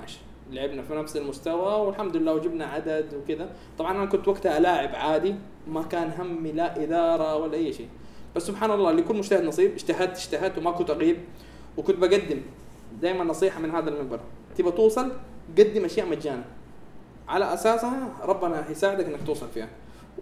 لعبنا 0.50 0.82
في 0.82 0.94
نفس 0.94 1.16
المستوى 1.16 1.86
والحمد 1.86 2.16
لله 2.16 2.34
وجبنا 2.34 2.66
عدد 2.66 3.14
وكذا. 3.14 3.48
طبعا 3.78 3.92
أنا 3.92 4.06
كنت 4.06 4.28
وقتها 4.28 4.60
لاعب 4.60 4.94
عادي 4.94 5.34
ما 5.68 5.82
كان 5.82 6.12
همي 6.18 6.52
لا 6.52 6.82
إدارة 6.82 7.36
ولا 7.36 7.54
أي 7.54 7.72
شيء. 7.72 7.88
بس 8.36 8.46
سبحان 8.46 8.70
الله 8.70 8.92
لكل 8.92 9.16
مجتهد 9.16 9.44
نصيب 9.44 9.72
اجتهدت 9.72 10.16
اجتهدت 10.16 10.58
وما 10.58 10.70
كنت 10.70 10.90
أغيب. 10.90 11.16
وكنت 11.76 11.96
بقدم 11.96 12.40
دائما 13.00 13.24
نصيحة 13.24 13.60
من 13.60 13.70
هذا 13.70 13.90
المنبر. 13.90 14.20
تبى 14.58 14.70
توصل؟ 14.70 15.12
قدم 15.58 15.84
أشياء 15.84 16.06
مجانا 16.08 16.44
على 17.28 17.54
أساسها 17.54 18.08
ربنا 18.22 18.70
يساعدك 18.70 19.06
إنك 19.06 19.26
توصل 19.26 19.48
فيها. 19.54 19.68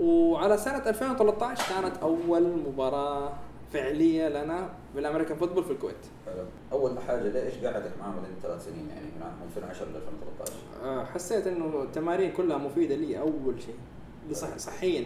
وعلى 0.01 0.57
سنة 0.57 0.83
2013 0.87 1.65
كانت 1.75 1.97
أول 1.97 2.43
مباراة. 2.43 3.33
فعليه 3.73 4.29
لنا 4.29 4.71
بالأمريكان 4.95 5.37
فوتبول 5.37 5.65
في 5.65 5.71
الكويت. 5.71 5.97
حلو. 6.27 6.45
أول 6.73 6.99
حاجة 6.99 7.23
ليش 7.23 7.55
قعدك 7.55 7.93
معاهم 8.01 8.15
لين 8.15 8.35
ثلاث 8.43 8.65
سنين؟ 8.65 8.89
يعني 8.89 9.07
من 9.17 9.23
عام 9.23 9.33
2010 9.49 9.85
ل 9.87 9.97
2013 9.97 10.53
آه، 10.85 11.05
حسيت 11.05 11.47
إنه 11.47 11.83
التمارين 11.83 12.33
كلها 12.33 12.59
مفيدة 12.59 12.95
لي 12.95 13.19
أول 13.21 13.63
شيء. 13.67 13.75
لصح 14.31 14.57
صحيا. 14.59 15.05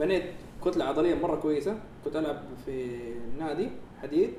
بنيت 0.00 0.24
كتلة 0.64 0.84
عضلية 0.84 1.14
مرة 1.14 1.36
كويسة. 1.36 1.78
كنت 2.04 2.16
ألعب 2.16 2.42
في 2.66 2.98
نادي 3.38 3.68
حديد 4.02 4.30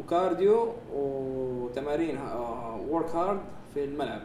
و 0.00 0.10
cardio 0.10 0.72
وتمارين 0.94 2.18
work 2.88 3.10
hard 3.10 3.40
في 3.74 3.84
الملعب. 3.84 4.20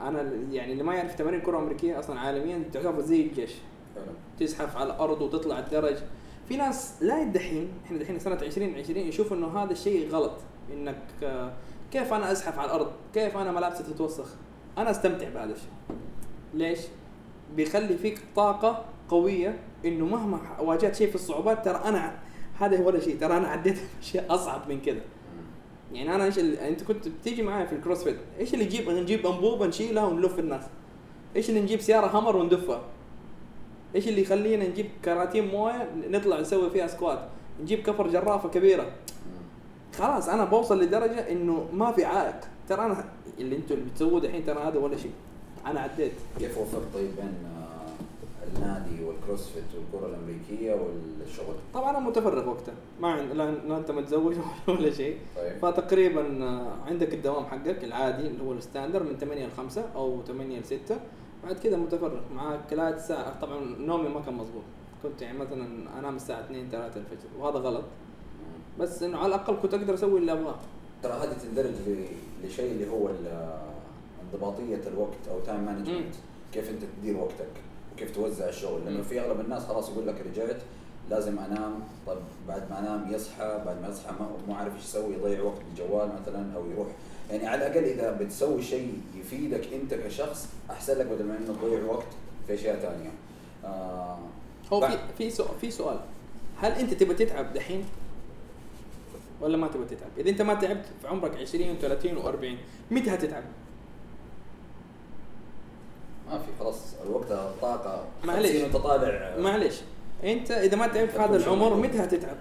أنا 0.00 0.22
يعني 0.52 0.72
اللي 0.72 0.82
ما 0.82 0.94
يعرف 0.94 1.14
تمارين 1.14 1.40
كرة 1.40 1.58
أمريكية 1.58 1.98
أصلا 1.98 2.20
عالميا 2.20 2.64
تعتبر 2.72 3.00
زي 3.00 3.22
الجيش. 3.22 3.54
تزحف 4.40 4.76
على 4.76 4.86
الأرض 4.92 5.22
وتطلع 5.22 5.58
الدرج. 5.58 5.96
في 6.50 6.56
ناس 6.56 6.94
لا 7.02 7.22
الدحين 7.22 7.68
إحنا 7.86 7.98
دحين 7.98 8.18
سنة 8.18 8.34
2020 8.34 8.98
يشوفوا 9.00 9.36
إنه 9.36 9.62
هذا 9.62 9.72
الشيء 9.72 10.08
غلط 10.08 10.32
إنك 10.72 11.02
آه، 11.22 11.52
كيف 11.92 12.12
أنا 12.12 12.32
أزحف 12.32 12.58
على 12.58 12.66
الأرض؟ 12.66 12.92
كيف 13.14 13.36
أنا 13.36 13.52
ملابسي 13.52 13.82
تتوسخ؟ 13.82 14.26
أنا 14.78 14.90
أستمتع 14.90 15.28
بهذا 15.28 15.52
الشيء. 15.52 15.70
ليش؟ 16.54 16.78
بيخلي 17.56 17.96
فيك 17.96 18.20
طاقة 18.36 18.84
قوية 19.08 19.58
إنه 19.84 20.06
مهما 20.06 20.60
واجهت 20.60 20.94
شيء 20.94 21.08
في 21.08 21.14
الصعوبات 21.14 21.64
ترى 21.64 21.80
أنا 21.84 22.18
هذا 22.58 22.78
هو 22.82 23.00
شيء 23.00 23.18
ترى 23.18 23.36
أنا 23.36 23.48
عديت 23.48 23.78
أشياء 24.02 24.34
أصعب 24.34 24.68
من 24.68 24.80
كذا. 24.80 25.00
يعني 25.92 26.14
أنا 26.14 26.24
إيش 26.24 26.38
اللي 26.38 26.68
أنت 26.68 26.82
كنت 26.82 27.08
بتيجي 27.08 27.42
معي 27.42 27.66
في 27.66 27.72
ال 27.72 27.77
CrossFit 27.77 28.16
إيش 28.38 28.54
اللي 28.54 28.64
نجيب 28.64 28.90
نجيب 28.90 29.26
أنبوبة 29.26 29.66
نشيلها 29.66 30.04
ونلف 30.04 30.38
الناس 30.38 30.64
إيش 31.36 31.48
اللي 31.50 31.60
نجيب 31.60 31.80
سيارة 31.80 32.18
همر 32.18 32.36
وندفها 32.36 32.82
إيش 33.94 34.08
اللي 34.08 34.22
يخلينا 34.22 34.68
نجيب 34.68 34.86
كراتين 35.04 35.48
موية 35.48 35.88
نطلع 36.10 36.40
نسوي 36.40 36.70
فيها 36.70 36.86
squat؟ 36.86 37.18
نجيب 37.62 37.78
كفر 37.82 38.06
جرافة 38.08 38.48
كبيرة. 38.48 38.86
خلاص 39.98 40.28
أنا 40.28 40.44
بوصل 40.44 40.82
لدرجة 40.82 41.30
إنه 41.32 41.66
ما 41.72 41.92
في 41.92 42.04
عائق. 42.04 42.40
ترى 42.68 42.86
أنا 42.86 43.04
اللي 43.38 43.56
أنتم 43.56 43.74
اللي 43.74 43.84
بتسووه 43.90 44.20
دحين 44.20 44.46
ترى 44.46 44.60
هذا 44.62 44.78
ولا 44.78 44.96
شيء. 44.96 45.10
أنا 45.66 45.80
عديت. 45.80 46.12
كيف 46.38 46.58
وفقت 46.58 46.82
طيب 46.94 47.10
بين 47.16 47.34
آه، 47.46 48.56
النادي 48.56 49.04
وال 49.04 49.16
CrossFit 49.16 49.64
والكرة 49.92 50.06
الأمريكية 50.08 50.72
والشغل؟ 50.72 51.54
طبعا 51.74 51.90
أنا 51.90 51.98
متفرغ 51.98 52.48
وقتها. 52.48 52.74
ما 53.00 53.16
لا 53.22 53.76
أنت 53.78 53.90
متزوج 53.90 54.34
ولا 54.68 54.90
شيء. 54.90 55.16
طيب. 55.36 55.56
فتقريبا 55.62 56.44
آه، 56.44 56.72
عندك 56.86 57.14
الدوام 57.14 57.44
حقك 57.44 57.84
العادي 57.84 58.26
اللي 58.26 58.42
هو 58.42 58.52
ال 58.52 58.58
standard 58.58 59.02
من 59.02 59.16
8 59.20 59.46
ل 59.46 59.50
5 59.56 59.84
أو 59.96 60.18
8 60.28 60.58
ل 60.60 60.64
6 60.64 60.96
بعد 61.44 61.58
كذا 61.58 61.76
متفرغ 61.76 62.20
مع 62.34 62.54
اكلات 62.54 63.00
ساعه 63.00 63.40
طبعا 63.40 63.60
نومي 63.78 64.08
ما 64.08 64.20
كان 64.20 64.34
مضبوط. 64.34 64.62
كنت 65.02 65.22
يعني 65.22 65.38
مثلا 65.38 65.66
أنام 65.98 66.16
الساعة 66.16 66.40
2 66.40 66.70
3 66.70 67.00
الفجر 67.00 67.28
وهذا 67.38 67.58
غلط. 67.58 67.84
بس 68.80 69.02
إنه 69.02 69.18
على 69.18 69.26
الأقل 69.26 69.56
كنت 69.62 69.74
أقدر 69.74 69.94
أسوي 69.94 70.18
اللي 70.18 70.32
أبغاه. 70.32 70.54
ترى 71.02 71.12
هذه 71.12 71.32
تندرج 71.32 71.72
لشيء 72.44 72.72
اللي 72.72 72.90
هو 72.90 73.10
انضباطية 74.22 74.88
الوقت 74.88 75.28
أو 75.30 75.40
time 75.40 75.60
management 75.60 76.14
كيف 76.52 76.70
أنت 76.70 76.82
تدير 76.98 77.16
وقتك؟ 77.16 77.50
وكيف 77.92 78.14
توزع 78.14 78.48
الشغل؟ 78.48 78.84
لأنه. 78.84 79.02
في 79.02 79.20
أغلب 79.20 79.40
الناس 79.40 79.66
خلاص 79.66 79.88
يقول 79.88 80.06
لك 80.06 80.26
رجعت 80.26 80.62
لازم 81.10 81.38
أنام. 81.38 81.74
طب 82.06 82.18
بعد 82.48 82.70
ما 82.70 82.78
أنام 82.78 83.12
يصحى 83.12 83.62
بعد 83.66 83.82
ما 83.82 83.88
يصحى 83.88 84.12
ما 84.20 84.28
مو 84.48 84.54
عارف 84.54 84.74
إيش 84.74 84.84
يسوي 84.84 85.14
يضيع 85.14 85.42
وقت 85.42 85.58
بالجوال 85.68 86.10
مثلا 86.22 86.56
أو 86.56 86.66
يروح 86.66 86.88
يعني 87.30 87.46
على 87.46 87.66
الأقل 87.66 87.84
إذا 87.84 88.12
بتسوي 88.12 88.62
شيء 88.62 89.00
يفيدك 89.16 89.72
أنت 89.72 89.94
كشخص 89.94 90.48
أحسن 90.70 90.98
لك 90.98 91.06
بدل 91.06 91.24
ما 91.24 91.38
إنه 91.38 91.54
تضيع 91.62 91.84
وقت 91.84 92.06
في 92.46 92.54
أشياء 92.54 92.76
ثانية 92.76 93.10
آه 93.64 94.18
هو 94.72 94.88
في 94.88 94.98
في 95.18 95.30
سؤال 95.30 95.58
في 95.60 95.70
سؤال 95.70 96.00
هل 96.60 96.72
أنت 96.72 96.94
تبغى 96.94 97.14
تتعب 97.14 97.52
دحين 97.52 97.84
ولا 99.40 99.56
ما 99.56 99.68
تبغى 99.68 99.86
تتعب؟ 99.86 100.10
إذا 100.18 100.30
أنت 100.30 100.42
ما 100.42 100.54
تعبت 100.54 100.84
في 101.02 101.08
عمرك 101.08 101.36
20 101.36 101.76
و30 101.78 102.04
و40 102.04 102.46
متى 102.90 103.14
هتتعب؟ 103.14 103.42
ما 106.30 106.38
في 106.38 106.44
خلاص 106.60 106.78
الوقت 107.06 107.32
الطاقه 107.32 108.04
معليش. 108.24 108.50
50 108.50 108.62
وأنت 108.62 108.76
طالع 108.76 109.36
معلش 109.38 109.80
أنت 110.24 110.50
إذا 110.50 110.76
ما 110.76 110.86
تعبت 110.86 111.10
في 111.10 111.18
هذا 111.18 111.36
العمر. 111.36 111.74
متى 111.74 111.98
هتتعب؟ 111.98 112.36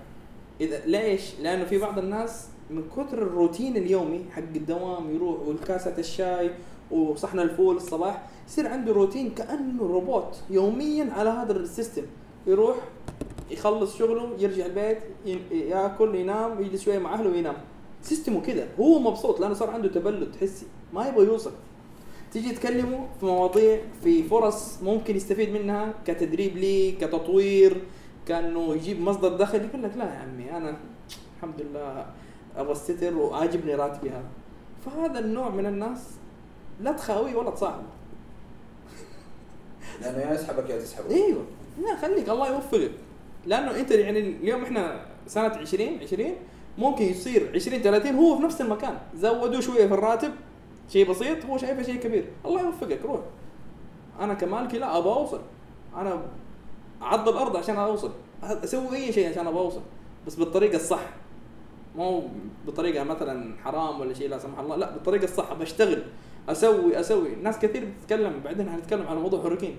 إذا 0.62 0.86
ليش؟ 0.86 1.21
لأنه 1.41 1.65
في 1.65 1.78
بعض 1.78 1.99
الناس 1.99 2.47
من 2.70 2.84
كثر 2.98 3.18
الروتين 3.18 3.78
اليومي 3.78 4.26
حق 4.32 4.42
الدوام 4.56 5.16
يروح 5.16 5.40
والكاسة 5.48 5.98
الشاي 5.98 6.52
وصحن 6.92 7.40
الفول 7.40 7.76
الصباح 7.76 8.28
يصير 8.48 8.68
عنده 8.68 8.94
روتين 8.94 9.30
كأنه 9.30 9.84
روبوت 9.84 10.42
يوميا 10.50 11.14
على 11.14 11.30
هذا 11.30 11.52
ال 11.52 11.58
system. 11.58 12.04
يروح 12.48 12.76
يخلص 13.52 13.98
شغله 13.98 14.36
يرجع 14.40 14.66
البيت 14.66 14.98
ياكل 15.52 16.16
ينام 16.16 16.62
يجلس 16.62 16.84
شوية 16.84 17.00
مع 17.00 17.14
أهله 17.14 17.30
وينام. 17.30 17.56
system 18.02 18.36
ـه 18.36 18.42
كذا 18.42 18.68
هو 18.80 19.00
مبسوط 19.00 19.40
لأنه 19.40 19.54
صار 19.54 19.70
عنده 19.70 19.88
تبلد 19.88 20.36
حسي 20.42 20.66
ما 20.94 21.08
يبغى 21.08 21.26
يوصل. 21.26 21.52
تيجي 22.32 22.52
تكلمه 22.52 23.08
في 23.20 23.26
مواضيع 23.26 23.80
في 24.04 24.24
فرص 24.24 24.84
ممكن 24.84 25.16
يستفيد 25.16 25.50
منها 25.50 25.94
كتدريب 26.06 26.58
ليه 26.58 26.92
كتطوير 26.92 27.82
كأنه 28.28 28.76
يجيب 28.76 29.02
مصدر 29.02 29.38
دخل 29.38 29.66
يقول 29.66 29.84
لك 29.84 29.92
لا 29.98 30.06
يا 30.06 30.20
عمي 30.20 30.58
أنا 30.58 30.78
الحمد 31.38 31.62
لله 31.62 32.06
أبغى 32.60 32.72
استتر 32.72 33.17
وعاجبني 33.17 33.76
راتبي 33.76 34.10
هذا 34.10 34.30
فهذا 34.86 35.19
النوع 35.19 35.50
من 35.50 35.65
الناس 35.65 36.00
لا 36.82 36.91
تخاويه 36.91 37.36
ولا 37.36 37.50
تصاحبه 37.50 37.84
لأنه 40.02 40.17
يا 40.17 40.34
يسحبك 40.34 40.69
يا 40.69 40.78
تسحبك 40.80 41.12
إيوه. 41.12 41.45
لا 41.82 41.95
خليك 41.95 42.30
الله 42.30 42.48
يوفقك. 42.50 42.91
لأنه 43.45 43.80
أنت 43.80 43.91
يعني 43.91 44.19
اليوم 44.19 44.63
إحنا 44.63 45.06
سنة 45.28 45.48
20 45.48 46.00
20 46.02 46.32
ممكن 46.78 47.06
يصير 47.06 47.52
20 47.56 47.82
30 47.82 48.15
هو 48.15 48.38
في 48.38 48.43
نفس 48.43 48.62
المكان. 48.62 48.98
زودوا 49.15 49.62
شوية 49.62 49.88
في 49.88 49.93
الراتب 49.93 50.32
شيء 50.89 51.10
بسيط 51.10 51.45
هو 51.45 51.58
شايفه 51.58 51.82
شيء 51.82 51.95
كبير. 51.95 52.26
الله 52.45 52.62
يوفقك 52.62 53.00
روح. 53.06 53.19
أنا 54.19 54.34
كمالكي 54.34 54.78
لا 54.78 54.98
أبغى 54.98 55.13
أوصل. 55.13 55.41
أنا 55.95 56.22
اعض 57.02 57.30
الأرض 57.30 57.58
عشان 57.58 57.78
أوصل. 57.78 58.12
أسوي 58.43 58.98
أي 58.98 59.13
شيء 59.13 59.30
عشان 59.30 59.48
أبغى 59.48 59.62
أوصل. 59.62 59.82
بس 60.28 60.36
بالطريقة 60.36 60.76
الصح. 60.76 61.10
مو 61.95 62.23
بطريقة 62.67 63.04
مثلا 63.04 63.56
حرام 63.63 63.99
ولا 63.99 64.13
شيء 64.13 64.30
لا 64.30 64.38
سمح 64.38 64.60
الله 64.60 64.75
لا 64.75 64.91
بالطريقة 64.91 65.23
الصح 65.23 65.54
بشتغل 65.54 66.04
أسوي 66.49 66.99
أسوي. 66.99 67.36
ناس 67.36 67.60
كثير 67.60 67.86
بتتكلم 67.86 68.39
بعدين 68.45 68.69
حنتكلم 68.69 69.08
على 69.08 69.19
موضوع 69.19 69.43
حركين. 69.43 69.75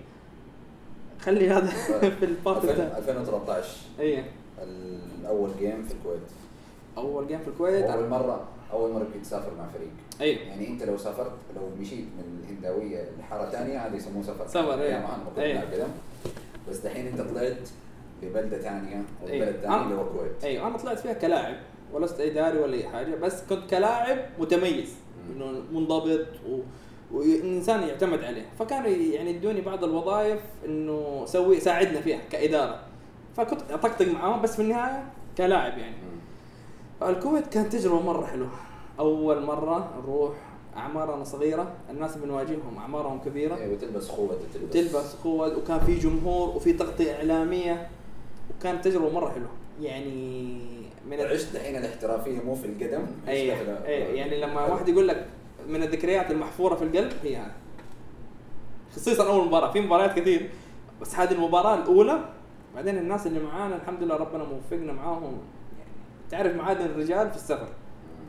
خلي 1.21 1.51
هذا 1.51 1.67
في 2.21 2.25
ال 2.25 2.33
part 2.33 2.65
2000 2.65 2.71
الثاني. 2.71 2.99
2013 2.99 3.69
اي 4.01 4.25
الأول 5.21 5.51
game 5.59 5.83
في 5.83 5.95
الكويت. 5.95 6.21
أول 6.97 7.29
game 7.29 7.39
في 7.39 7.49
الكويت. 7.49 7.85
أول 7.85 8.09
مرة 8.09 8.45
أول 8.73 8.93
مرة 8.93 9.07
كنت 9.15 9.25
تسافر 9.25 9.53
مع 9.59 9.67
فريق. 9.67 9.91
اي 10.21 10.35
يعني 10.49 10.69
أنت 10.69 10.83
لو 10.83 10.97
سافرت 10.97 11.33
لو 11.57 11.63
مشيت 11.81 12.05
من 12.05 12.45
الهنداوية 12.45 13.09
لحارة 13.19 13.51
ثانية 13.51 13.87
هذا 13.87 13.97
يسموه 13.97 14.23
سفر. 14.23 14.47
سفر، 14.47 14.77
كنا 14.77 15.43
إيه. 15.43 15.87
بس 16.71 16.79
دحين 16.79 17.07
أنت 17.07 17.21
طلعت 17.21 17.69
لبلدة 18.23 18.59
ثانية 18.59 19.03
أو 19.23 19.29
إيه. 19.29 19.41
بلد 19.41 19.57
ثاني. 19.61 19.83
اللي 19.83 19.95
هو 19.95 20.03
الكويت. 20.03 20.45
أيوه 20.45 20.67
أنا 20.67 20.79
طلعت 20.79 20.99
فيها 20.99 21.13
كلاعب. 21.13 21.57
ولست 21.93 22.21
إداري 22.21 22.59
ولا 22.59 22.75
أي 22.75 22.89
حاجة 22.89 23.15
بس 23.15 23.43
كنت 23.49 23.71
كلاعب 23.71 24.19
متميز. 24.39 24.95
إنه 25.37 25.63
منضبط 25.73 26.27
و... 26.49 26.59
وإنسان 27.13 27.83
يعتمد 27.83 28.25
عليه. 28.25 28.47
فكانوا 28.59 28.89
يعني 28.89 29.31
يدوني 29.31 29.61
بعض 29.61 29.85
الوظائف 29.85 30.41
إنه 30.65 31.25
سوي 31.27 31.61
ساعدنا 31.61 32.01
فيها 32.01 32.21
كإدارة. 32.33 32.81
فكنت 33.37 33.61
أطقطق 33.71 34.09
معاهم 34.09 34.43
بس 34.43 34.57
في 34.57 34.63
النهاية 34.63 35.05
كلاعب 35.39 35.79
يعني. 35.79 35.95
الكويت 37.03 37.47
كانت 37.47 37.73
تجربة 37.73 38.01
مرة 38.01 38.27
حلوة. 38.27 38.51
أول 38.99 39.43
مرة 39.43 40.01
نروح 40.03 40.33
اعمارنا 40.77 41.25
صغيرة 41.25 41.73
الناس 41.91 42.17
بنواجههم 42.17 42.77
أعمارهم 42.79 43.21
كبيرة. 43.21 43.57
أيوه 43.57 43.79
تلبس 43.79 44.09
خوذه 44.09 44.39
تلبس. 44.55 44.73
تلبس 44.73 45.15
قوة 45.25 45.59
وكان 45.59 45.81
في 45.81 45.95
جمهور 45.95 46.49
وفي 46.49 46.73
تغطية 46.73 47.15
إعلامية. 47.15 47.89
وكانت 48.51 48.85
تجربة 48.85 49.11
مرة 49.11 49.31
حلوة. 49.31 49.49
يعني 49.81 50.61
من 51.07 51.21
عشت 51.21 51.55
دحين 51.55 51.77
الاحترافية 51.77 52.41
مو 52.41 52.55
في 52.55 52.67
القدم 52.67 53.03
ال- 53.03 53.29
أي 53.29 53.47
يعني 54.17 54.41
لما 54.41 54.67
واحد 54.67 54.89
يقول 54.89 55.09
لك 55.09 55.27
من 55.69 55.83
الذكريات 55.83 56.31
المحفورة 56.31 56.75
في 56.75 56.85
القلب 56.85 57.13
هي 57.23 57.37
هذه. 57.37 57.53
خصيصا 58.97 59.27
أول 59.33 59.47
مباراة 59.47 59.73
في 59.73 59.81
مباريات 59.81 60.19
كثير 60.19 60.51
بس 61.01 61.15
هذه 61.15 61.33
المباراة 61.33 61.75
الأولى 61.75 62.25
بعدين 62.75 62.99
الناس 62.99 63.27
اللي 63.27 63.41
معانا 63.41 63.77
الحمد 63.77 64.03
لله 64.03 64.17
ربنا 64.17 64.45
موفقنا 64.45 64.93
معاهم. 64.93 65.23
يعني 65.79 65.91
تعرف 66.31 66.55
معادن 66.57 66.85
الرجال 66.85 67.31
في 67.31 67.37
السفر. 67.37 67.69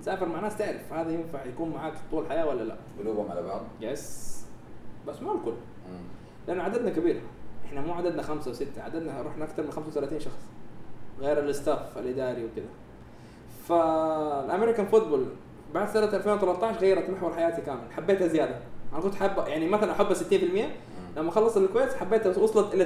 تسافر 0.01 0.25
مع 0.29 0.39
ناس 0.39 0.57
تعرف 0.57 0.93
هذا 0.93 1.11
ينفع 1.11 1.45
يكون 1.45 1.69
معاك 1.69 1.93
طول 2.11 2.23
الحياة 2.23 2.47
ولا 2.47 2.63
لا. 2.63 2.75
قلوبهم 2.99 3.31
على 3.31 3.41
بعض. 3.43 3.61
يس 3.81 4.31
بس 5.07 5.21
ما 5.21 5.31
الكل. 5.31 5.51
مم. 5.51 5.99
لأنه 6.47 6.63
عددنا 6.63 6.89
كبير. 6.89 7.21
إحنا 7.65 7.81
مو 7.81 7.93
عددنا 7.93 8.21
خمسة 8.21 8.51
وستة 8.51 8.81
عددنا 8.83 9.21
رحنا 9.21 9.45
أكثر 9.45 9.63
من 9.63 9.71
35 9.71 10.19
شخص. 10.19 10.39
غير 11.21 11.39
الاستاف 11.39 11.97
الإداري 11.97 12.45
وكذا. 12.45 12.65
فالأمريكان 13.67 14.85
فوتبول 14.85 15.25
بعد 15.73 15.89
سنة 15.89 16.05
2013 16.05 16.79
غيرت 16.79 17.09
محور 17.09 17.33
حياتي 17.33 17.61
كامل. 17.61 17.91
حبيتها 17.91 18.27
زيادة. 18.27 18.55
أنا 18.93 19.01
كنت 19.01 19.15
حابه 19.15 19.47
يعني 19.47 19.67
مثلا 19.67 19.91
أحبها 19.91 20.13
60% 20.13 20.33
مم. 20.33 20.69
لما 21.17 21.31
خلص 21.31 21.57
الكويت 21.57 21.93
حبيتها 21.93 22.37
وصلت 22.39 22.73
إلى 22.73 22.85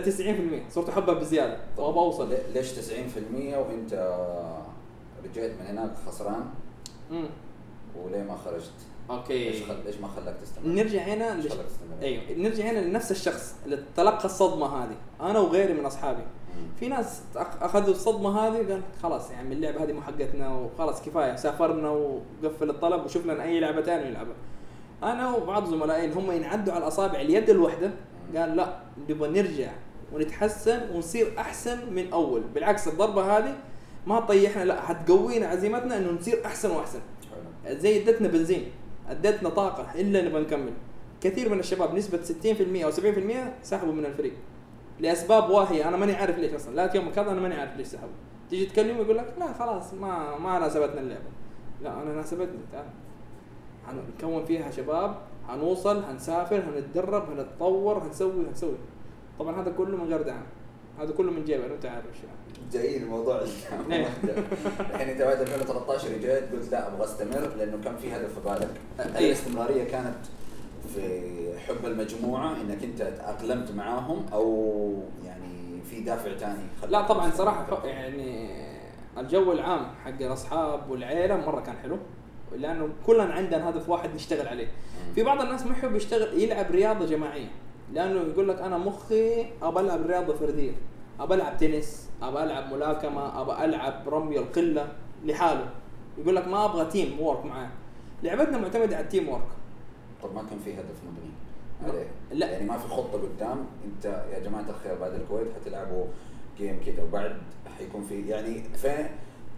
90% 0.69 0.71
صرت 0.73 0.89
أحبها 0.89 1.13
بزيادة. 1.15 1.57
وابغى 1.77 1.99
أوصل 1.99 2.29
ليه- 2.29 2.43
ليش 2.53 2.71
90% 2.71 3.57
وأنت 3.57 3.93
رجعت 5.25 5.51
من 5.59 5.65
هناك 5.67 5.91
خسران؟ 6.07 6.45
امم 7.11 7.25
وليه 8.03 8.23
ما 8.23 8.35
خرجت؟ 8.45 8.71
أوكي. 9.09 9.49
ليش 9.49 9.63
خل... 9.63 9.75
ليش 9.85 9.95
ما 9.97 10.07
خلاك 10.07 10.35
تستمر؟ 10.41 10.67
نرجع 10.67 11.01
هنا 11.01 11.35
ليش 11.35 11.45
لش... 11.45 11.51
أيوه. 12.01 12.23
نرجع 12.37 12.63
هنا 12.63 12.79
لنفس 12.79 13.11
الشخص 13.11 13.55
اللي 13.65 13.83
تلقى 13.97 14.25
الصدمة 14.25 14.65
هذه. 14.83 14.95
أنا 15.21 15.39
وغيري 15.39 15.73
من 15.73 15.85
أصحابي. 15.85 16.21
في 16.79 16.87
ناس 16.87 17.21
أخذوا 17.35 17.93
الصدمة 17.93 18.39
هذه 18.39 18.57
قال 18.57 18.81
خلاص 19.03 19.31
عم 19.31 19.51
اللعبة 19.51 19.83
هذه 19.83 19.93
مو 19.93 20.01
حقتنا 20.01 20.55
وخلاص 20.55 21.01
كفاية 21.01 21.35
سافرنا 21.35 21.89
وقفل 21.89 22.69
الطلب 22.69 23.05
وشفنا 23.05 23.31
لنا 23.31 23.43
أي 23.43 23.59
لعبة 23.59 23.81
ثانية 23.81 24.09
نلعبها. 24.09 24.35
أنا 25.03 25.35
وبعض 25.35 25.65
زملائي 25.65 26.05
اللي 26.05 26.15
هم 26.15 26.31
ينعدوا 26.31 26.73
على 26.73 26.83
الأصابع 26.83 27.21
اليد 27.21 27.49
الواحده 27.49 27.91
قال 28.35 28.55
لا 28.55 28.77
نبغى 29.09 29.29
نرجع 29.29 29.71
ونتحسن 30.13 30.81
ونصير 30.93 31.27
أحسن 31.37 31.93
من 31.93 32.13
أول، 32.13 32.41
بالعكس 32.53 32.87
الضربة 32.87 33.37
هذه 33.37 33.55
ما 34.07 34.19
تطيحنا 34.19 34.63
لا 34.63 34.81
حتقوينا 34.81 35.47
عزيمتنا 35.47 35.97
إنه 35.97 36.11
نصير 36.11 36.45
أحسن 36.45 36.71
وأحسن. 36.71 36.99
زي 37.67 38.01
ادتنا 38.01 38.27
بنزين 38.27 38.65
ادتنا 39.09 39.49
طاقة 39.49 39.87
إلا 39.95 40.21
نبغى 40.21 40.41
نكمل 40.41 40.71
كثير 41.21 41.49
من 41.49 41.59
الشباب 41.59 41.95
نسبة 41.95 42.19
60% 42.81 42.83
أو 42.83 42.91
70% 42.91 42.95
سحبوا 43.63 43.93
من 43.93 44.05
الفريق 44.05 44.33
لأسباب 44.99 45.49
واهية 45.49 45.87
أنا 45.87 45.97
ماني 45.97 46.13
عارف 46.13 46.37
ليش 46.37 46.53
أصلا. 46.53 46.75
لا 46.75 46.95
يوم 46.95 47.11
كذا 47.11 47.31
أنا 47.31 47.41
ماني 47.41 47.55
عارف 47.55 47.77
ليش 47.77 47.87
سحبوا. 47.87 48.09
تيجي 48.49 48.65
تكلمه 48.65 48.99
يقول 49.01 49.17
لك 49.17 49.33
لا 49.39 49.53
خلاص 49.53 49.93
ما 49.93 50.37
ما 50.37 50.59
ناسبتنا 50.59 51.01
اللعبة. 51.01 51.29
لا 51.83 52.01
أنا 52.01 52.13
ناسبتني 52.13 52.59
تعال. 52.71 52.85
هنكون 53.87 54.45
فيها 54.45 54.71
شباب 54.71 55.15
هنوصل 55.49 56.03
هنسافر 56.03 56.55
هنتدرب 56.59 57.29
هنتطور 57.31 57.97
هنسوي 58.03 58.47
هنسوي 58.49 58.75
طبعا 59.39 59.61
هذا 59.61 59.71
كله 59.77 59.97
من 59.97 60.09
غير 60.09 60.21
دعم. 60.21 60.43
هذا 60.99 61.11
كله 61.13 61.31
من 61.31 61.45
جيبي 61.45 61.65
انت 61.65 61.85
عارف 61.85 62.05
إيش. 62.05 62.17
جايين 62.71 63.03
الموضوع 63.03 63.39
إيه. 63.91 64.07
الحين 64.79 65.09
انت 65.09 65.21
بعد 65.21 65.41
2013 65.41 66.07
رجعت 66.15 66.43
قلت 66.53 66.71
لا 66.71 66.87
أبغى 66.87 67.03
أستمر 67.03 67.49
لأنه 67.57 67.77
كان 67.83 67.95
في 67.97 68.15
هدف 68.15 68.33
في 68.39 68.49
بالك. 68.49 68.69
إيه. 68.99 69.27
الأستمرارية 69.27 69.83
كانت 69.83 70.15
في 70.87 71.59
حب 71.67 71.85
المجموعة 71.85 72.61
إنك 72.61 72.83
أنت 72.83 73.01
تأقلمت 73.01 73.71
معاهم 73.71 74.25
أو 74.33 75.03
يعني 75.25 75.81
في 75.89 76.01
دافع 76.01 76.37
ثاني 76.37 76.63
لا 76.89 77.01
طبعا 77.01 77.31
صراحة 77.31 77.85
يعني 77.85 78.49
الجو 79.17 79.51
العام 79.51 79.85
حق 80.05 80.21
الأصحاب 80.21 80.89
والعيلة 80.89 81.35
مرة 81.35 81.61
كان 81.61 81.75
حلو 81.77 81.97
لأنه 82.55 82.89
كلنا 83.05 83.33
عندنا 83.33 83.69
هدف 83.69 83.89
واحد 83.89 84.15
نشتغل 84.15 84.47
عليه. 84.47 84.67
في 85.15 85.23
بعض 85.23 85.41
الناس 85.41 85.65
ما 85.65 85.71
يحب 85.71 85.95
يشتغل 85.95 86.41
يلعب 86.41 86.71
رياضة 86.71 87.05
جماعية 87.05 87.47
لأنه 87.93 88.19
يقول 88.21 88.49
لك 88.49 88.61
أنا 88.61 88.77
مخي 88.77 89.45
أبى 89.61 89.79
ألعب 89.79 90.05
رياضة 90.05 90.35
فردية 90.35 90.71
أبى 91.19 91.33
ألعب 91.33 91.57
تنس 91.57 92.09
أبى 92.21 92.43
ألعب 92.43 92.73
ملاكمة 92.73 93.41
أبى 93.41 93.65
ألعب 93.65 94.09
رمي 94.09 94.39
القلة 94.39 94.87
لحاله. 95.25 95.69
يقول 96.17 96.35
لك 96.35 96.47
ما 96.47 96.65
أبغى 96.65 96.85
teamwork 96.85 97.45
معاه. 97.45 97.69
لعبتنا 98.23 98.57
معتمدة 98.57 98.95
على 98.95 99.03
التيم 99.03 99.29
وورك 99.29 99.47
طب 100.27 100.35
ما 100.35 100.43
كان 100.49 100.59
في 100.65 100.73
هدف 100.73 100.95
مبني 101.07 101.31
عليه 101.91 102.07
لا. 102.31 102.51
يعني 102.51 102.65
ما 102.65 102.77
في 102.77 102.87
خطة 102.87 103.21
قدام 103.21 103.65
انت 103.85 104.05
يا 104.33 104.39
جماعة 104.39 104.65
الخير 104.69 104.95
بعد 104.95 105.13
الكويت 105.13 105.47
حتلعبوا 105.61 106.05
game 106.57 106.79
كذا 106.85 107.03
وبعد 107.03 107.37
حيكون 107.77 108.03
في 108.09 108.27
يعني 108.29 108.63
فين 108.63 109.07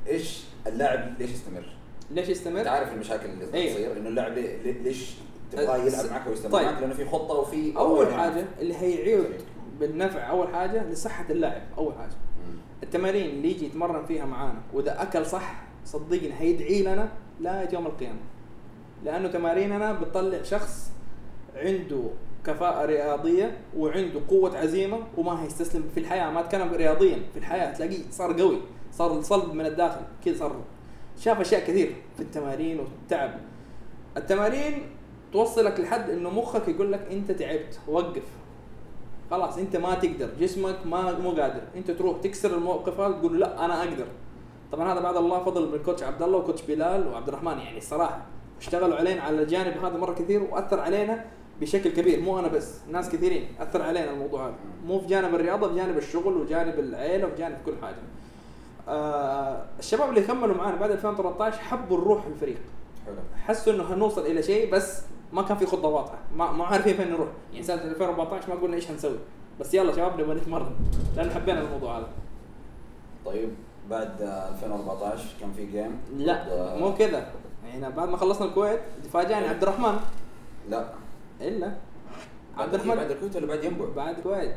إيش 0.08 0.44
اللاعب 0.68 1.20
ليش 1.20 1.32
يستمر؟ 1.32 1.66
ليش 2.12 2.20
انت 2.28 2.30
يستمر؟ 2.38 2.68
عارف 2.68 2.94
المشاكل 2.94 3.30
اللي 3.30 3.54
أيوه. 3.54 3.74
تصير 3.74 3.98
إنه 3.98 4.10
اللاعب 4.10 4.34
لي- 4.34 4.58
لي- 4.64 4.72
ليش 4.72 5.14
تبغاه 5.52 5.78
يلعب 5.78 6.06
معك 6.12 6.28
ويستمر 6.28 6.52
طيب. 6.52 6.66
معك 6.68 6.82
لأنه 6.82 6.94
في 6.94 7.06
خطة 7.06 7.34
وفي 7.36 7.78
أول. 7.78 8.14
حاجة 8.14 8.46
اللي 8.60 8.76
هيعيد 8.76 9.26
بالنفع 9.80 10.30
أول 10.30 10.48
حاجة 10.48 10.84
لصحة 10.90 11.26
اللاعب 11.30 11.62
أول 11.78 11.94
حاجة 11.94 12.10
مم. 12.48 12.56
التمارين 12.84 13.26
اللي 13.30 13.52
يجي 13.52 13.66
يتمرن 13.66 14.06
فيها 14.06 14.26
معانا 14.26 14.62
وإذا 14.74 15.02
أكل 15.02 15.26
صح 15.26 15.64
صدقني 15.86 16.34
هيدعي 16.40 16.82
لنا 16.84 17.10
لا 17.40 17.74
يوم 17.74 17.86
القيامة 17.88 18.20
لأنه 19.06 19.28
تماريننا 19.28 19.94
بتطلع 19.94 20.44
شخص 20.44 20.92
عنده 21.56 22.04
كفاءة 22.46 22.86
رياضية 22.86 23.58
وعنده 23.78 24.20
قوة 24.30 24.58
عزيمة 24.58 25.00
وما 25.18 25.44
هيستسلم. 25.44 25.84
في 25.94 26.00
الحياة 26.00 26.32
ما 26.32 26.40
اتكلم 26.40 26.74
رياضيا 26.74 27.20
في 27.34 27.40
الحياة 27.40 27.74
تلاقيه 27.74 28.00
صار 28.12 28.42
قوي 28.42 28.58
صار 28.92 29.22
صلب 29.22 29.54
من 29.54 29.66
الداخل 29.66 30.02
كذا 30.26 30.38
صار. 30.38 30.56
شاف 31.20 31.40
أشياء 31.40 31.62
كثير 31.62 31.96
في 32.16 32.24
التمارين 32.24 32.80
والتعب. 32.80 33.40
التمارين 34.18 34.82
توصلك 35.34 35.80
لحد 35.80 36.10
إنه 36.10 36.30
مخك 36.30 36.68
يقول 36.68 36.92
لك 36.92 37.08
أنت 37.12 37.32
تعبت 37.32 37.80
وقف. 37.88 38.24
خلاص 39.32 39.58
أنت 39.58 39.76
ما 39.76 39.96
تقدر 39.96 40.30
جسمك 40.40 40.76
ما 40.86 41.20
مو 41.20 41.32
قادر. 41.32 41.62
أنت 41.76 41.92
تروح 41.92 42.18
تكسر 42.22 42.56
الموقف 42.56 43.00
هذا 43.00 43.12
تقول 43.14 43.40
لا 43.40 43.66
أنا 43.66 43.80
أقدر. 43.80 44.06
طبعا 44.72 44.94
هذا 44.94 45.00
بعد 45.00 45.16
الله 45.16 45.44
فضل 45.44 45.72
من 45.72 45.84
كوتش 45.84 46.04
عبد 46.04 46.22
الله 46.22 46.38
وكوتش 46.38 46.62
بلال 46.62 47.08
وعبد 47.08 47.28
الرحمن 47.28 47.58
يعني 47.58 47.78
الصراحة. 47.78 48.26
اشتغلوا 48.60 48.96
علينا 48.96 49.22
على 49.22 49.42
الجانب 49.44 49.78
هذا 49.86 49.98
مرة 49.98 50.14
كثير 50.14 50.44
وأثر 50.44 50.80
علينا 50.80 51.26
بشكل 51.62 51.90
كبير 51.90 52.20
مو 52.20 52.40
أنا 52.40 52.48
بس 52.48 52.76
ناس 52.92 53.10
كثيرين 53.10 53.48
أثر 53.60 53.82
علينا 53.82 54.12
الموضوع 54.12 54.46
هذا. 54.48 54.56
مو 54.86 55.00
في 55.00 55.08
جانب 55.08 55.36
الرياضة 55.36 55.70
في 55.70 55.76
جانب 55.76 55.98
الشغل 55.98 56.38
وجانب 56.38 56.80
العيلة 56.80 57.28
وفي 57.28 57.36
جانب 57.36 57.58
كل 57.66 57.74
حاجة. 57.82 57.96
آه 58.88 59.66
الشباب 59.80 60.10
اللي 60.10 60.22
كملوا 60.22 60.56
معانا 60.56 60.76
بعد 60.78 60.92
2013 60.92 61.58
حبوا 61.60 61.98
الروح 61.98 62.26
الفريق. 62.26 62.58
حلو. 63.06 63.16
حسوا 63.46 63.74
إنه 63.74 63.84
هنوصل 63.94 64.26
إلى 64.26 64.44
شيء 64.44 64.72
بس 64.72 65.02
ما 65.34 65.42
كان 65.42 65.58
في 65.58 65.66
خطة 65.66 65.88
واضحة 65.88 66.18
ما 66.36 66.52
ما 66.52 66.66
عارفين 66.66 66.94
فين 66.98 67.12
نروح. 67.12 67.28
يعني 67.54 67.64
سنة 67.64 67.84
2014 67.84 68.50
ما 68.50 68.62
قلنا 68.62 68.76
إيش 68.76 68.92
هنسوي. 68.92 69.18
بس 69.60 69.74
يلا 69.74 69.92
شباب 69.96 70.22
نبغى 70.22 70.36
نتمرن 70.36 70.72
لأن 71.16 71.32
حبينا 71.32 71.62
الموضوع 71.62 71.98
هذا. 71.98 72.08
طيب 73.26 73.50
بعد 73.90 74.22
آه، 74.22 74.50
2014 74.50 75.26
كان 75.42 75.52
في 75.54 75.66
جيم 75.66 76.00
لا 76.18 76.44
ضد- 76.50 76.80
مو 76.82 76.94
كذا. 76.96 77.32
يعني 77.68 77.96
بعد 77.96 78.10
ما 78.10 78.18
خلصنا 78.18 78.48
الكويت 78.48 78.80
تفاجأني 79.04 79.48
عبد 79.48 79.64
الرحمن. 79.64 80.00
لا. 80.70 80.90
إلا. 81.42 81.68
عبد 82.58 82.72
بعد 82.72 82.74
الرحمن. 82.74 82.96
بعد 82.96 83.12
الكويت 83.12 83.36
ولا 83.36 83.46
بعد 83.46 83.64
ينبع؟ 83.64 83.86
بعد 83.96 84.18
الكويت. 84.18 84.56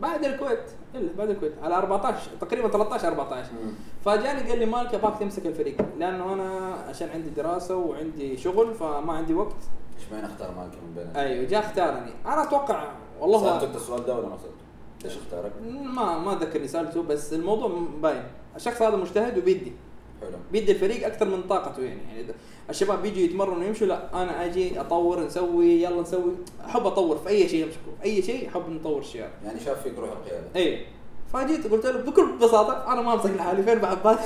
بعد 0.00 0.24
الكويت. 0.24 0.70
إلا 0.94 1.12
بعد 1.18 1.30
الكويت. 1.30 1.52
على 1.62 1.74
14 1.74 2.30
تقريبا 2.40 2.68
13 2.68 3.08
14 3.08 3.52
مم. 3.52 3.72
فجاني 4.04 4.50
قال 4.50 4.58
لي 4.58 4.66
مالك 4.66 4.94
ابغاك 4.94 5.18
تمسك 5.18 5.46
الفريق. 5.46 5.76
لأنه 5.98 6.32
أنا 6.34 6.74
عشان 6.88 7.08
عندي 7.08 7.30
دراسة 7.30 7.76
وعندي 7.76 8.36
شغل 8.36 8.74
فما 8.74 9.12
عندي 9.12 9.34
وقت. 9.34 9.56
إيش 9.98 10.12
معنى 10.12 10.26
اختار 10.26 10.50
مالك 10.56 10.72
من 10.86 10.94
بينهم؟ 10.94 11.16
أيوه 11.16 11.44
جاء 11.44 11.60
اختارني. 11.60 12.12
أنا 12.26 12.42
أتوقع 12.42 12.84
والله 13.20 13.64
أنت 13.64 13.76
السؤال 13.76 14.06
ده 14.06 14.16
ولا 14.16 14.28
ما 14.28 14.36
سألته؟ 14.36 14.64
ليش 15.04 15.16
اختارك؟ 15.16 15.52
ما 15.94 16.18
ما 16.18 16.32
أتذكر 16.32 16.66
سألته 16.66 17.02
بس 17.02 17.32
الموضوع 17.32 17.80
باين. 18.02 18.22
الشخص 18.56 18.82
هذا 18.82 18.96
مجتهد 18.96 19.38
وبيدي. 19.38 19.72
حلو. 20.20 20.30
بيدي 20.52 20.72
الفريق 20.72 21.06
أكثر 21.06 21.26
من 21.26 21.42
طاقته 21.42 21.82
يعني. 21.82 22.00
يعني 22.16 22.26
الشباب 22.70 23.02
بيجوا 23.02 23.18
يتمرنوا 23.18 23.58
ويمشوا 23.58 23.86
لا 23.86 24.22
أنا 24.22 24.44
أجي 24.44 24.80
أطور 24.80 25.24
نسوي 25.26 25.82
يلا 25.82 26.02
نسوي. 26.02 26.32
أحب 26.66 26.86
أطور 26.86 27.18
في 27.18 27.28
أي 27.28 27.48
شيء 27.48 27.64
أمسكه. 27.64 28.04
أي 28.04 28.22
شيء 28.22 28.48
أحب 28.48 28.70
نطور 28.70 29.02
هذا 29.14 29.30
يعني 29.44 29.60
شاف 29.64 29.82
فيك 29.82 29.98
روح 29.98 30.10
القيادة. 30.10 30.46
اي 30.56 30.86
فجيت 31.32 31.66
قلت 31.66 31.86
له 31.86 31.98
بكل 31.98 32.32
بساطة 32.32 32.92
أنا 32.92 33.02
ما 33.02 33.14
أمسك 33.14 33.30
لحالي. 33.30 33.62
فين 33.62 33.78
بعباد 33.78 34.18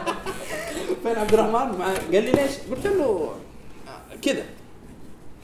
فين 1.02 1.16
عبد 1.16 1.34
الرحمن؟ 1.34 1.78
مع 1.78 1.86
قال 2.12 2.24
لي 2.24 2.32
ليش؟ 2.32 2.52
قلت 2.70 2.86
له 2.86 3.30
كذا 4.22 4.44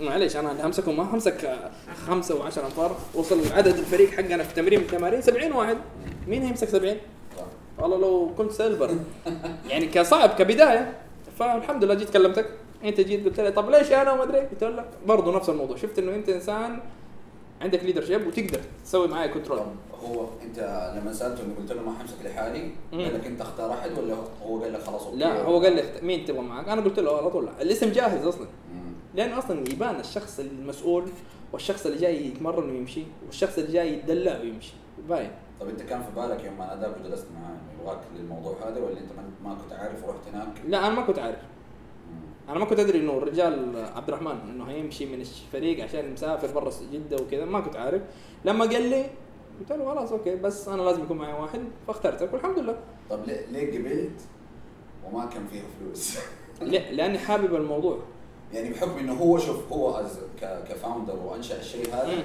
معليش 0.00 0.36
أنا 0.36 0.52
اللي 0.52 0.62
همسكهم 0.62 0.96
ما 0.96 1.14
همسك 1.14 1.44
آه، 1.44 1.70
خمسة 2.06 2.40
وعشر 2.40 2.64
أنفار. 2.66 2.96
وصل 3.14 3.52
عدد 3.52 3.78
الفريق 3.78 4.10
حقنا 4.10 4.42
في 4.42 4.50
التمرين 4.50 4.78
من 4.78 4.84
التمارين 4.84 5.22
70 5.22 5.52
واحد. 5.52 5.76
مين 6.28 6.42
هيمسك 6.42 6.68
70 6.68 6.90
صح. 6.94 7.00
والله 7.82 7.98
لو 7.98 8.30
كنت 8.38 8.52
سيلفر. 8.52 8.90
يعني 9.68 9.86
كصعب 9.86 10.30
كبداية. 10.30 10.98
فالحمد 11.38 11.84
لله 11.84 11.94
جيت 11.94 12.10
كلمتك. 12.10 12.46
انت 12.84 13.00
جيت 13.00 13.24
قلت 13.24 13.40
لي 13.40 13.50
طب 13.50 13.70
ليش 13.70 13.92
أنا 13.92 14.12
وما 14.12 14.22
ادري؟ 14.22 14.38
قلت 14.38 14.64
لك 14.64 14.88
برضه 15.06 15.36
نفس 15.36 15.48
الموضوع. 15.48 15.76
شفت 15.76 15.98
إنه 15.98 16.14
انت 16.14 16.28
إنسان 16.28 16.80
عندك 17.60 17.84
leadership 17.84 18.26
وتقدر 18.26 18.60
تسوي 18.84 19.08
معي 19.08 19.28
control 19.28 19.58
هو 20.04 20.26
انت 20.42 20.58
لما 20.96 21.12
سألته 21.12 21.42
قلت 21.58 21.72
له 21.72 21.82
ما 21.82 21.92
حمسك 21.98 22.14
لحالي. 22.24 22.70
قال 22.92 23.14
لك 23.14 23.26
انت 23.26 23.40
اختار 23.40 23.72
أحد 23.72 23.98
ولا 23.98 24.14
هو 24.46 24.62
قال 24.62 24.72
لك 24.72 24.80
خلاص 24.80 25.06
لا 25.14 25.42
هو 25.42 25.60
قال 25.62 25.76
لي 25.76 25.82
مين 26.02 26.24
تبغى 26.24 26.40
معك؟ 26.40 26.68
أنا 26.68 26.80
قلت 26.80 26.98
له 26.98 27.16
على 27.16 27.30
طول 27.30 27.44
لا. 27.46 27.62
الاسم 27.62 27.92
جاهز 27.92 28.26
أصلا. 28.26 28.46
لأنه 29.14 29.38
أصلا 29.38 29.60
يبان 29.70 30.00
الشخص 30.00 30.40
المسؤول 30.40 31.04
والشخص 31.52 31.86
اللي 31.86 31.98
جاي 31.98 32.26
يتمرن 32.26 32.70
ويمشي 32.70 33.02
والشخص 33.26 33.58
اللي 33.58 33.72
جاي 33.72 33.92
يتدلع 33.92 34.40
ويمشي. 34.40 34.72
باين. 35.08 35.30
طب 35.60 35.68
أنت 35.68 35.82
كان 35.82 36.02
في 36.02 36.20
بالك 36.20 36.44
يوم 36.44 36.58
ما 36.58 36.66
ناداك 36.66 36.94
وجلست 37.00 37.26
معاه 37.34 37.56
انه 37.82 37.90
يبغاك 37.90 38.00
للموضوع 38.16 38.56
هذا 38.68 38.80
ولا 38.80 39.00
أنت 39.00 39.12
ما- 39.44 39.54
كنت 39.54 39.72
عارف 39.72 40.04
ورحت 40.08 40.28
هناك؟ 40.34 40.48
لا 40.68 40.86
أنا 40.86 40.94
ما 40.94 41.02
كنت 41.02 41.18
عارف. 41.18 41.38
أنا 42.48 42.58
ما 42.58 42.64
كنت 42.64 42.78
أدري 42.80 42.98
إنه 42.98 43.12
الرجال 43.18 43.76
عبد 43.96 44.08
الرحمن 44.08 44.38
إنه 44.50 44.64
هيمشي 44.64 45.06
من 45.06 45.20
الفريق 45.20 45.84
عشان 45.84 46.12
مسافر 46.12 46.54
برا 46.54 46.70
جدة 46.92 47.16
وكذا 47.16 47.44
ما 47.44 47.60
كنت 47.60 47.76
عارف 47.76 48.02
لما 48.44 48.64
قال 48.64 48.90
لي 48.90 49.04
قلت 49.60 49.72
له 49.72 49.94
خلاص 49.94 50.12
okay 50.12 50.36
بس 50.36 50.68
أنا 50.68 50.82
لازم 50.82 51.02
يكون 51.02 51.16
معي 51.18 51.32
واحد 51.40 51.60
فاخترتك 51.86 52.32
والحمد 52.32 52.58
لله 52.58 52.78
طب 53.10 53.20
ليه, 53.26 53.78
قبلت 53.78 54.20
وما 55.06 55.26
كان 55.26 55.46
فيها 55.46 55.62
فلوس؟ 55.80 56.18
ليه؟ 56.62 56.90
لأني 56.90 57.18
حابب 57.18 57.54
الموضوع 57.54 57.98
يعني 58.54 58.70
بحكم 58.70 58.98
إنه 58.98 59.12
هو 59.14 59.38
شوف 59.38 59.72
هو 59.72 60.02
ك 60.68 60.74
founder 60.74 61.16
وأنشأ 61.16 61.58
الشيء 61.60 61.94
هذا. 61.94 62.24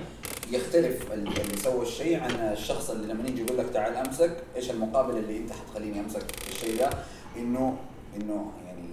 يختلف 0.52 1.14
ال- 1.14 1.28
اللي 1.42 1.58
سوى 1.58 1.82
الشيء 1.82 2.20
عن 2.20 2.32
الشخص 2.32 2.90
اللي 2.90 3.14
لما 3.14 3.28
يجي 3.28 3.42
يقول 3.42 3.58
لك 3.58 3.66
تعال 3.74 3.94
أمسك 3.96 4.38
إيش 4.56 4.72
المقابل 4.72 5.18
اللي 5.18 5.38
أنت 5.38 5.52
حتخليني 5.52 6.00
أمسك 6.00 6.24
الشيء 6.52 6.80
ده 6.80 6.90
إنه 7.38 7.78
إنه 8.16 8.52
يعني 8.66 8.88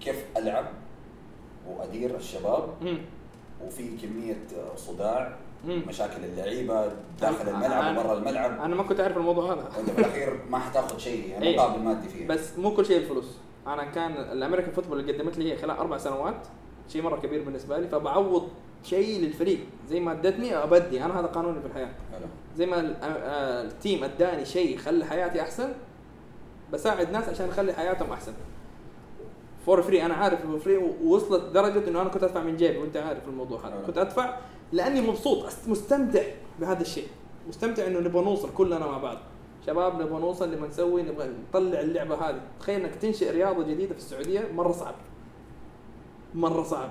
كيف 0.00 0.16
ألعب 0.36 0.66
وأدير 1.68 2.16
الشباب. 2.16 2.68
وفي 3.66 3.88
كمية 4.02 4.38
صداع. 4.76 5.36
مشاكل 5.68 6.24
اللعيبة 6.24 6.92
داخل 7.20 7.48
الملعب 7.48 7.96
وبرا 7.98 8.14
الملعب 8.18 8.60
أنا 8.60 8.74
ما 8.74 8.82
كنت 8.82 9.00
أعرف 9.00 9.16
الموضوع 9.16 9.52
هذا 9.52 9.70
وأنت 9.76 9.90
في 9.90 9.98
الاخير 10.00 10.40
ما 10.50 10.58
حتاخذ 10.58 10.98
شيء 10.98 11.28
يعني 11.28 11.46
إيه. 11.46 11.56
مقابل 11.56 11.78
مادي 11.82 12.08
فيه 12.08 12.26
بس 12.26 12.58
مو 12.58 12.74
كل 12.74 12.86
شيء 12.86 12.96
الفلوس 12.96 13.26
أنا 13.66 13.84
كان 13.84 14.12
الأمريكان 14.12 14.72
فوتبول 14.72 15.00
اللي 15.00 15.12
قدمت 15.12 15.38
لي 15.38 15.52
هي 15.52 15.56
خلال 15.56 15.76
أربع 15.76 15.98
سنوات 15.98 16.46
شيء 16.88 17.02
مرة 17.02 17.16
كبير 17.20 17.42
بالنسبة 17.44 17.78
لي 17.78 17.88
فبعوض 17.88 18.48
شيء 18.84 19.20
للفريق. 19.20 19.58
زي 19.88 20.00
ما 20.00 20.12
ادتني 20.12 20.56
أبدي 20.56 21.04
أنا 21.04 21.20
هذا 21.20 21.26
قانوني 21.26 21.60
في 21.60 21.66
الحياة. 21.66 21.90
زي 22.56 22.66
ما 22.66 22.80
ال- 22.80 22.96
آه، 23.02 23.62
ال 23.62 23.70
team 23.70 24.04
اداني 24.04 24.44
شيء 24.44 24.78
خلى 24.78 25.04
حياتي 25.04 25.40
أحسن 25.40 25.72
بساعد 26.72 27.10
ناس 27.10 27.28
عشان 27.28 27.48
اخلي 27.48 27.72
حياتهم 27.72 28.12
أحسن. 28.12 28.32
for 29.66 29.82
free 29.82 30.02
أنا 30.06 30.14
عارف 30.14 30.42
for 30.46 30.58
free 30.58 30.76
ووصلت 30.76 31.44
درجة 31.54 31.88
إنه 31.88 32.00
أنا 32.00 32.08
كنت 32.08 32.22
أدفع 32.24 32.42
من 32.42 32.56
جيبي 32.56 32.78
وأنت 32.78 32.96
عارف 32.96 33.28
الموضوع 33.28 33.60
هذا. 33.66 33.82
كنت 33.86 33.98
أدفع 33.98 34.36
لأني 34.72 35.00
مبسوط 35.00 35.46
مستمتع 35.68 36.22
بهذا 36.60 36.80
الشيء. 36.80 37.06
مستمتع 37.48 37.86
إنه 37.86 37.98
نبغى 38.00 38.24
نوصل 38.24 38.54
كلنا 38.54 38.78
مع 38.86 38.98
بعض. 38.98 39.18
شباب 39.66 40.00
نبغى 40.00 40.20
نوصل 40.20 40.50
نبغى 40.52 40.68
نسوي 40.68 41.02
نبغى 41.02 41.30
نطلع 41.48 41.80
اللعبة 41.80 42.14
هذه. 42.14 42.40
تخيل 42.60 42.80
إنك 42.80 42.94
تنشئ 42.94 43.30
رياضة 43.30 43.62
جديدة 43.62 43.94
في 43.94 44.00
السعودية 44.00 44.52
مرة 44.54 44.72
صعب. 44.72 44.94
مرة 46.34 46.62
صعب. 46.62 46.90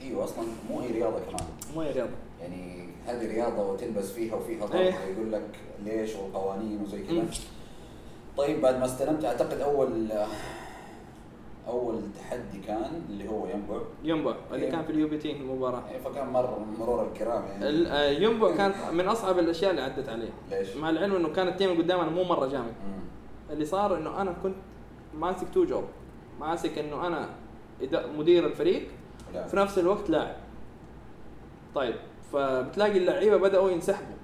إيوه 0.00 0.24
أصلا 0.24 0.44
مو 0.70 0.82
أي 0.82 0.90
رياضة 0.90 1.18
كمان. 1.18 1.48
مو 1.74 1.80
هي 1.80 1.92
رياضة. 1.92 2.10
يعني 2.40 2.88
هذه 3.06 3.26
رياضة 3.26 3.72
وتلبس 3.72 4.10
فيها 4.10 4.34
وفيها 4.34 4.60
ضغط 4.60 4.74
إيه. 4.74 4.94
يقول 4.94 5.32
لك 5.32 5.50
ليش 5.84 6.14
والقوانين 6.14 6.82
وزي 6.82 7.02
كذا. 7.02 7.24
طيب 8.36 8.60
بعد 8.60 8.78
ما 8.78 8.84
استلمت 8.84 9.24
أعتقد 9.24 9.60
أول 9.60 10.08
أول 11.68 12.00
تحدي 12.18 12.58
كان 12.66 13.02
اللي 13.08 13.28
هو 13.28 13.46
ينبع 13.46 13.80
ينبع 14.04 14.34
اللي 14.52 14.66
إيه. 14.66 14.70
كان 14.72 14.82
في 14.82 14.90
اليو 14.90 15.08
بي 15.08 15.18
تي 15.18 15.32
المباراة 15.32 15.82
إيه، 15.90 15.98
فكان 15.98 16.28
مر 16.28 16.58
مرور 16.78 17.06
الكرام 17.06 17.44
يعني 17.46 17.88
آه، 17.88 18.10
ينبع 18.10 18.56
كانت 18.56 18.74
من 18.92 19.08
أصعب 19.08 19.38
الأشياء 19.38 19.70
اللي 19.70 19.82
عدت 19.82 20.08
عليه 20.08 20.30
ليش؟ 20.50 20.76
مع 20.76 20.90
العلم 20.90 21.14
إنه 21.14 21.28
كان 21.28 21.48
ال 21.48 21.52
team 21.52 21.70
اللي 21.70 21.82
قدامنا 21.82 22.10
مو 22.10 22.24
مرة 22.24 22.46
جامد 22.46 22.64
مم. 22.86 23.00
اللي 23.50 23.64
صار 23.64 23.96
إنه 23.96 24.20
أنا 24.20 24.34
كنت 24.42 24.56
ماسك 25.14 25.48
تو 25.54 25.64
جوب 25.64 25.84
ماسك 26.40 26.78
إنه 26.78 27.06
أنا 27.06 27.28
مدير 28.18 28.46
الفريق 28.46 28.88
لا. 29.34 29.46
في 29.46 29.56
نفس 29.56 29.78
الوقت 29.78 30.10
لاعب 30.10 30.36
طيب 31.74 31.94
فبتلاقي 32.32 32.98
اللعيبة 32.98 33.36
بدأوا 33.36 33.70
ينسحبوا 33.70 34.16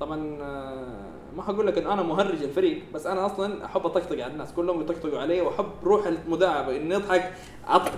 طبعا 0.00 0.38
آه، 0.42 1.07
ما 1.38 1.44
حقول 1.44 1.66
لك 1.66 1.78
إن 1.78 1.86
أنا 1.86 2.02
مهرج 2.02 2.42
الفريق 2.42 2.82
بس 2.94 3.06
أنا 3.06 3.26
أصلا 3.26 3.64
أحب 3.64 3.86
أطقطق 3.86 4.12
على 4.24 4.26
الناس 4.32 4.52
كلهم 4.52 4.80
يطقطقوا 4.80 5.18
علي 5.18 5.40
وأحب 5.40 5.66
روح 5.84 6.06
المداعبه 6.06 6.76
إني 6.76 6.96
أضحك 6.96 7.32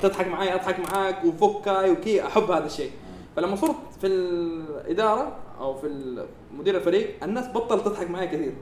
تضحك 0.02 0.26
معي 0.26 0.54
أضحك 0.54 0.78
معاك 0.80 1.24
وفكاي 1.24 1.90
وكي 1.90 2.26
أحب 2.26 2.50
هذا 2.50 2.66
الشيء. 2.66 2.90
فلما 3.36 3.56
صرت 3.56 3.76
في 4.00 4.06
الإدارة 4.06 5.32
أو 5.60 5.74
في 5.74 5.88
مدير 6.58 6.76
الفريق 6.76 7.24
الناس 7.24 7.48
بطلت 7.48 7.84
تضحك 7.84 8.10
معي 8.10 8.26
كثير. 8.28 8.52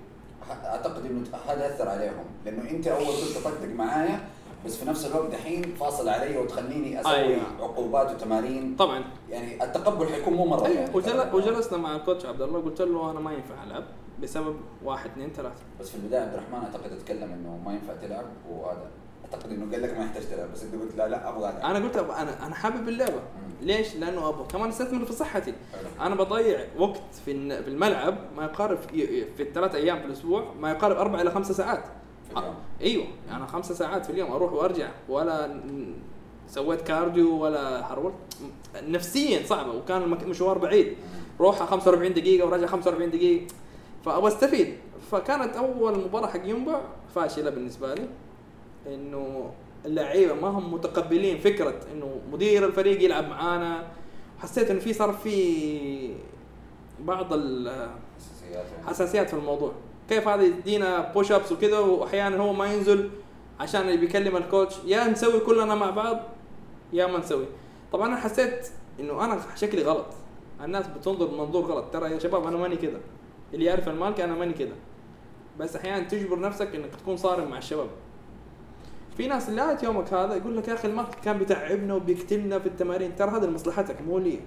أعتقد 0.65 1.07
إنه 1.07 1.25
هذا 1.49 1.75
أثر 1.75 1.89
عليهم 1.89 2.25
لأنه 2.45 2.71
أنت 2.71 2.87
أول 2.89 3.05
كنت 3.07 3.39
تطقطق 3.39 3.69
معايا 3.77 4.21
بس 4.67 4.77
في 4.77 4.89
نفس 4.91 5.07
الوقت 5.07 5.31
دحين 5.33 5.63
فاصل 5.81 6.09
علي 6.09 6.39
وتخليني 6.39 7.01
أسوي 7.01 7.13
أيوة. 7.15 7.43
عقوبات 7.61 8.11
وتمارين. 8.11 8.77
طبعا. 8.79 9.05
يعني 9.31 9.65
التقبل 9.65 10.07
حيكون 10.07 10.35
مو 10.35 10.47
مرة 10.47 10.69
يعني. 10.69 10.91
وجل- 10.97 11.29
وجلسنا 11.35 11.79
مع 11.79 11.97
الكوتش 11.97 12.27
عبد 12.27 12.43
الله 12.43 12.61
قلت 12.61 12.83
له 12.83 13.11
أنا 13.11 13.21
ما 13.21 13.33
ينفع 13.33 13.55
ألعب. 13.67 13.85
بسبب 14.23 14.57
واحد 14.85 15.11
اثنين 15.11 15.31
ثلاثة. 15.31 15.63
بس 15.81 15.89
في 15.91 15.97
البداية 15.97 16.21
عبد 16.21 16.35
الرحمن 16.35 16.65
أعتقد 16.65 16.93
اتكلم 16.93 17.33
إنه 17.33 17.61
ما 17.65 17.73
ينفع 17.73 17.95
تلعب 17.95 18.25
وهذا. 18.51 18.91
أعتقد 19.25 19.53
إنه 19.53 19.73
قال 19.73 19.83
لك 19.83 19.99
ما 19.99 20.05
يحتاج 20.05 20.23
تلعب 20.29 20.53
بس 20.53 20.63
أنت 20.63 20.75
قلت 20.75 20.97
لا 20.97 21.09
لا 21.09 21.29
أبغى 21.29 21.51
ألعب. 21.51 21.77
أنا 21.77 21.85
قلت 21.85 21.97
أنا 21.97 22.47
أنا 22.47 22.55
حابب 22.55 22.89
اللعبة. 22.89 23.13
مم. 23.13 23.67
ليش؟ 23.67 23.97
لأنه 23.97 24.29
أبغى. 24.29 24.47
كمان 24.49 24.69
أستثمر 24.69 25.05
في 25.05 25.13
صحتي. 25.13 25.53
حلو. 25.73 26.07
أنا 26.07 26.15
بضيع 26.15 26.61
وقت 26.79 27.15
في 27.25 27.33
الملعب 27.69 28.19
ما 28.37 28.45
يقارب 28.45 28.79
في 28.79 29.25
في 29.37 29.43
الثلاث 29.43 29.75
أيام 29.75 30.01
في 30.01 30.07
الأسبوع 30.07 30.55
ما 30.61 30.71
يقارب 30.71 30.97
أربع 30.97 31.21
إلى 31.21 31.31
خمسة 31.31 31.55
ساعات. 31.55 31.85
في 32.29 32.39
اليوم. 32.39 32.55
أيوه. 32.81 33.07
أنا 33.31 33.47
خمسة 33.47 33.75
ساعات 33.75 34.07
في 34.07 34.13
اليوم 34.13 34.33
أروح 34.33 34.53
وأرجع. 34.53 34.89
ولا 35.09 35.61
سويت 36.49 36.81
cardio 36.81 37.43
ولا 37.45 37.85
هرولت 37.85 38.15
نفسيا 38.83 39.47
صعبة 39.47 39.73
وكان 39.73 40.03
المشوار 40.03 40.59
بعيد. 40.59 40.97
روحها 41.41 41.67
45 41.67 42.15
دقيقة 42.15 42.47
وراجع 42.47 42.67
45 42.67 43.11
دقيقة. 43.11 43.47
فأبغى 44.09 44.29
أستفيد. 44.29 44.75
فكانت 45.11 45.57
أول 45.57 45.99
مباراة 45.99 46.27
حق 46.27 46.41
ينبع 46.45 46.81
فاشلة 47.15 47.51
بالنسبة 47.51 47.95
لي. 47.95 48.09
إنه 48.87 49.51
اللعيبة 49.87 50.35
ما 50.35 50.49
هم 50.49 50.75
متقبلين 50.75 51.39
فكرة 51.39 51.75
إنه 51.93 52.21
مدير 52.33 52.67
الفريق 52.67 53.03
يلعب 53.03 53.29
معانا. 53.29 53.87
حسيت 54.39 54.71
إنه 54.71 54.81
في 54.81 54.93
صار 54.93 55.13
في 55.13 56.15
بعض 57.01 57.33
الحساسيات 57.33 58.67
حساسيات. 58.87 59.29
في 59.29 59.37
الموضوع. 59.37 59.73
كيف 60.09 60.29
هذا 60.29 60.43
يدينا 60.43 61.13
بوش 61.13 61.33
ابس 61.33 61.53
وكذا 61.53 61.79
وأحيانا 61.79 62.37
هو 62.37 62.53
ما 62.53 62.73
ينزل 62.73 63.11
عشان 63.61 63.81
اللي 63.81 63.97
بيكلم 63.97 64.37
الكوتش 64.37 64.77
يا 64.87 65.09
نسوي 65.09 65.41
كلنا 65.41 65.75
مع 65.75 65.91
بعض 65.91 66.21
يا 66.93 67.07
ما 67.07 67.19
نسوي. 67.19 67.47
طبعا 67.93 68.09
أنا 68.09 68.17
حسيت 68.17 68.69
إنه 69.01 69.25
أنا 69.25 69.41
شكلي 69.57 69.83
غلط. 69.83 70.07
الناس 70.65 70.87
بتنظر 70.87 71.27
بمنظور 71.27 71.65
غلط. 71.65 71.85
ترى 71.93 72.13
يا 72.13 72.19
شباب 72.19 72.47
أنا 72.47 72.57
ماني 72.57 72.77
كذا. 72.77 73.01
اللي 73.55 73.65
يعرف 73.65 73.89
المالك 73.89 74.21
أنا 74.21 74.35
ماني 74.35 74.53
كذا 74.53 74.75
بس 75.59 75.77
أحيانا 75.77 76.09
تجبر 76.09 76.41
نفسك 76.41 76.75
إنك 76.75 76.95
تكون 76.95 77.17
صارم 77.17 77.51
مع 77.51 77.59
الشباب. 77.59 77.89
في 79.17 79.27
ناس 79.27 79.51
لا 79.51 79.79
يومك 79.83 80.13
هذا 80.15 80.35
يقول 80.35 80.57
لك 80.57 80.69
يا 80.69 80.75
أخي 80.75 80.89
المالك 80.89 81.15
كان 81.25 81.39
بيتعبنا 81.39 81.95
وبيقتلنا 81.95 82.59
في 82.59 82.67
التمارين. 82.67 83.17
ترى 83.17 83.31
هذا 83.31 83.47
لمصلحتك 83.47 84.03
مو 84.03 84.19
لي. 84.19 84.41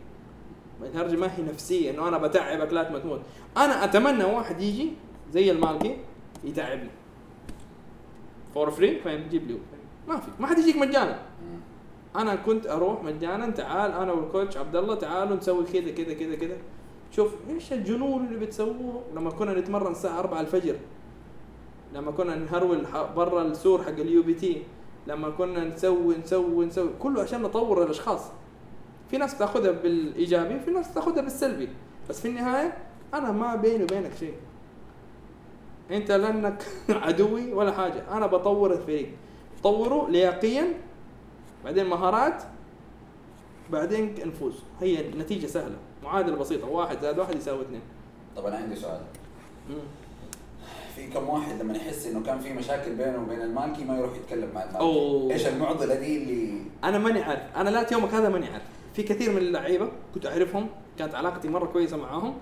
الهرجه 0.82 1.16
ما 1.16 1.28
هي 1.38 1.44
نفسية 1.44 1.92
إنه 1.92 2.08
أنا 2.08 2.18
بتعبك 2.18 2.74
لا 2.74 3.00
تموت. 3.00 3.22
أنا 3.58 3.84
أتمنى 3.84 4.24
واحد 4.24 4.62
يجي 4.62 4.94
زي 5.32 5.52
المالكي 5.52 5.98
يتعبني. 6.44 6.90
for 8.54 8.72
free 8.72 9.00
فين؟ 9.00 9.28
تجيب 9.28 9.48
لي. 9.48 9.58
ما 10.08 10.18
في. 10.18 10.28
ما 10.40 10.48
حد 10.48 10.58
يجيك 10.60 10.78
مجانا. 10.78 11.20
أنا 12.16 12.36
كنت 12.36 12.68
أروح 12.68 13.04
مجانا 13.04 13.50
تعال 13.50 13.92
أنا 13.92 14.12
وال 14.12 14.25
coach 14.25 14.58
عبد 14.58 14.76
الله 14.76 14.96
تعالوا 14.96 15.38
نسوي 15.38 15.66
كذا 15.66 15.92
كذا 15.92 16.14
كذا 16.14 16.36
كذا. 16.36 16.58
شوف 17.12 17.34
إيش 17.50 17.74
الجنون 17.74 18.26
اللي 18.26 18.46
بتسووه 18.46 19.04
لما 19.16 19.30
كنا 19.30 19.54
نتمرن 19.60 19.92
الساعة 19.92 20.20
4 20.20 20.42
الفجر؟ 20.42 20.76
لما 21.94 22.12
كنا 22.12 22.36
نهرول 22.36 22.86
برا 23.16 23.42
السور 23.42 23.84
حق 23.84 23.90
ال 23.90 24.24
UBT 24.24 24.64
لما 25.08 25.30
كنا 25.30 25.64
نسوي 25.64 26.18
نسوي 26.18 26.66
نسوي 26.66 26.90
كله 27.00 27.22
عشان 27.22 27.42
نطور 27.42 27.84
الأشخاص. 27.84 28.22
في 29.10 29.18
ناس 29.18 29.36
بتاخذها 29.36 29.72
بالإيجابي 29.72 30.60
في 30.60 30.72
ناس 30.72 30.92
بتاخذها 30.92 31.22
بالسلبي. 31.22 31.70
بس 32.10 32.22
في 32.22 32.28
النهاية 32.28 32.78
أنا 33.14 33.32
ما 33.32 33.56
بيني 33.56 33.84
وبينك 33.84 34.12
شيء. 34.20 34.34
أنت 35.92 36.12
لأنك 36.12 36.66
عدوي 36.90 37.54
ولا 37.54 37.72
حاجة. 37.72 38.18
أنا 38.18 38.28
بطور 38.28 38.74
الفريق. 38.74 39.10
طوره 39.64 40.10
لياقيا 40.10 40.74
بعدين 41.66 41.86
مهارات 41.86 42.44
بعدين 43.72 44.16
نفوز. 44.26 44.54
هي 44.82 45.10
النتيجة 45.10 45.48
سهلة. 45.48 45.76
معادله 46.04 46.36
بسيطة 46.36 46.68
واحد 46.70 47.02
زائد 47.02 47.20
واحد 47.20 47.36
يساوي 47.36 47.62
اثنين. 47.62 47.82
طب 48.36 48.46
أنا 48.46 48.56
عندي 48.58 48.76
سؤال. 48.76 49.02
في 50.96 51.08
كم 51.08 51.30
واحد 51.30 51.62
لما 51.62 51.78
يحس 51.78 52.06
إنه 52.08 52.24
كان 52.24 52.40
في 52.40 52.54
مشاكل 52.54 52.96
بينه 52.96 53.22
وبين 53.24 53.42
المالكي 53.42 53.84
ما 53.84 53.98
يروح 53.98 54.12
يتكلم 54.16 54.50
مع 54.56 54.62
المالكي؟ 54.64 54.80
أوه. 54.80 55.34
إيش 55.34 55.48
المعضلة 55.48 55.96
دي 55.96 56.18
اللي 56.18 56.62
أنا 56.84 56.98
ماني 56.98 57.22
عارف. 57.22 57.42
أنا 57.56 57.70
لا 57.70 57.88
يومك 57.92 58.14
هذا 58.14 58.30
ماني 58.30 58.48
عارف. 58.48 58.64
في 58.94 59.04
كثير 59.04 59.32
من 59.32 59.38
اللعيبة 59.38 59.92
كنت 60.14 60.26
أعرفهم 60.26 60.68
كانت 61.00 61.16
علاقتي 61.16 61.48
مرة 61.50 61.66
كويسة 61.66 61.98
معاهم. 61.98 62.34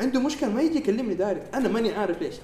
عنده 0.00 0.20
مشكلة 0.20 0.48
ما 0.50 0.62
يجي 0.62 0.78
يكلمني 0.78 1.14
direct 1.14 1.54
أنا 1.54 1.68
ماني 1.68 1.92
عارف 1.92 2.22
ليش. 2.22 2.34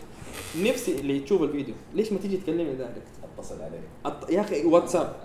نفسي 0.58 1.00
اللي 1.00 1.20
تشوف 1.20 1.42
الفيديو 1.42 1.74
ليش 1.94 2.12
ما 2.12 2.18
تيجي 2.18 2.36
تكلمني 2.36 2.74
direct 2.74 3.02
أتصل 3.38 3.54
عليه 3.62 3.80
أط- 4.06 4.30
يا 4.30 4.40
أخي 4.40 4.64
واتساب. 4.64 5.16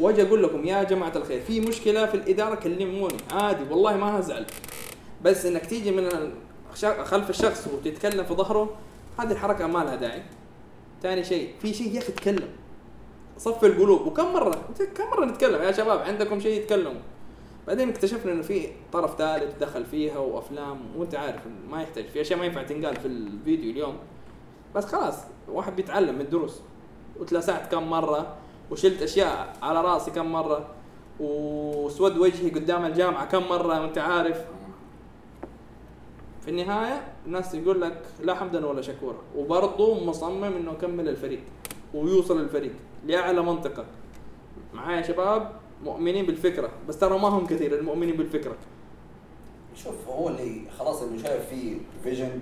واجي 0.00 0.22
أقول 0.22 0.42
لكم 0.42 0.64
يا 0.64 0.82
جماعة 0.82 1.12
الخير 1.16 1.40
في 1.40 1.60
مشكلة 1.60 2.06
في 2.06 2.14
الإدارة 2.14 2.54
كلموني. 2.54 3.16
عادي 3.32 3.64
والله 3.70 3.96
ما 3.96 4.18
هزعل. 4.20 4.46
بس 5.24 5.46
إنك 5.46 5.66
تيجي 5.66 5.90
من 5.90 6.08
خلف 7.04 7.30
الشخص 7.30 7.68
وتتكلم 7.68 8.24
في 8.24 8.34
ظهره 8.34 8.70
هذه 9.18 9.32
الحركة 9.32 9.66
ما 9.66 9.78
لها 9.78 9.96
داعي. 9.96 10.22
ثاني 11.02 11.24
شيء 11.24 11.54
في 11.62 11.74
شيء 11.74 11.94
يا 11.94 11.98
أخي 11.98 12.12
تكلم. 12.12 12.48
صف 13.38 13.64
القلوب. 13.64 14.06
وكم 14.06 14.32
مره 14.32 14.50
كم 14.94 15.10
مرة 15.10 15.24
نتكلم؟ 15.24 15.62
يا 15.62 15.72
شباب 15.72 15.98
عندكم 15.98 16.40
شيء 16.40 16.60
يتكلموا 16.60 17.00
بعدين 17.66 17.88
اكتشفنا 17.88 18.32
إنه 18.32 18.42
في 18.42 18.68
طرف 18.92 19.18
ثالث 19.18 19.58
دخل 19.60 19.84
فيها 19.84 20.18
وأفلام 20.18 20.80
وأنت 20.96 21.14
عارف 21.14 21.40
ما 21.70 21.82
يحتاج. 21.82 22.04
في 22.04 22.20
أشياء 22.20 22.38
ما 22.38 22.44
ينفع 22.44 22.62
تنقال 22.62 22.96
في 22.96 23.06
الفيديو 23.06 23.70
اليوم. 23.70 23.96
بس 24.74 24.84
خلاص 24.84 25.14
واحد 25.48 25.76
بيتعلم 25.76 26.14
من 26.14 26.20
الدروس. 26.20 26.60
وتلسعت 27.20 27.70
كم 27.72 27.90
مرة 27.90 28.36
وشلت 28.70 29.02
أشياء 29.02 29.56
على 29.62 29.80
رأسي 29.80 30.10
كم 30.10 30.32
مرة 30.32 30.66
وسود 31.20 32.18
وجهي 32.18 32.50
قدام 32.50 32.84
الجامعة 32.84 33.26
كم 33.26 33.42
مرة 33.48 33.80
وأنت 33.80 33.98
عارف. 33.98 34.44
في 36.42 36.48
النهاية 36.48 37.12
الناس 37.26 37.54
يقول 37.54 37.80
لك 37.80 38.02
لا 38.22 38.34
حمدا 38.34 38.66
ولا 38.66 38.82
شكورا. 38.82 39.18
وبرضه 39.36 40.04
مصمم 40.04 40.44
إنه 40.44 40.72
يكمل 40.72 41.08
الفريق 41.08 41.40
ويوصل 41.94 42.40
الفريق 42.40 42.72
لأعلى 43.06 43.42
منطقة. 43.42 43.84
معايا 44.74 45.02
شباب؟ 45.02 45.52
مؤمنين 45.84 46.26
بالفكرة. 46.26 46.70
بس 46.88 46.98
ترى 46.98 47.18
ما 47.18 47.28
هم 47.28 47.46
كثير 47.46 47.78
المؤمنين 47.78 48.16
بالفكرة. 48.16 48.56
شوف 49.74 50.08
هو 50.08 50.28
اللي 50.28 50.62
خلاص 50.78 51.02
انه 51.02 51.22
شايف 51.22 51.48
فيه 51.48 51.76
فيجن 52.02 52.40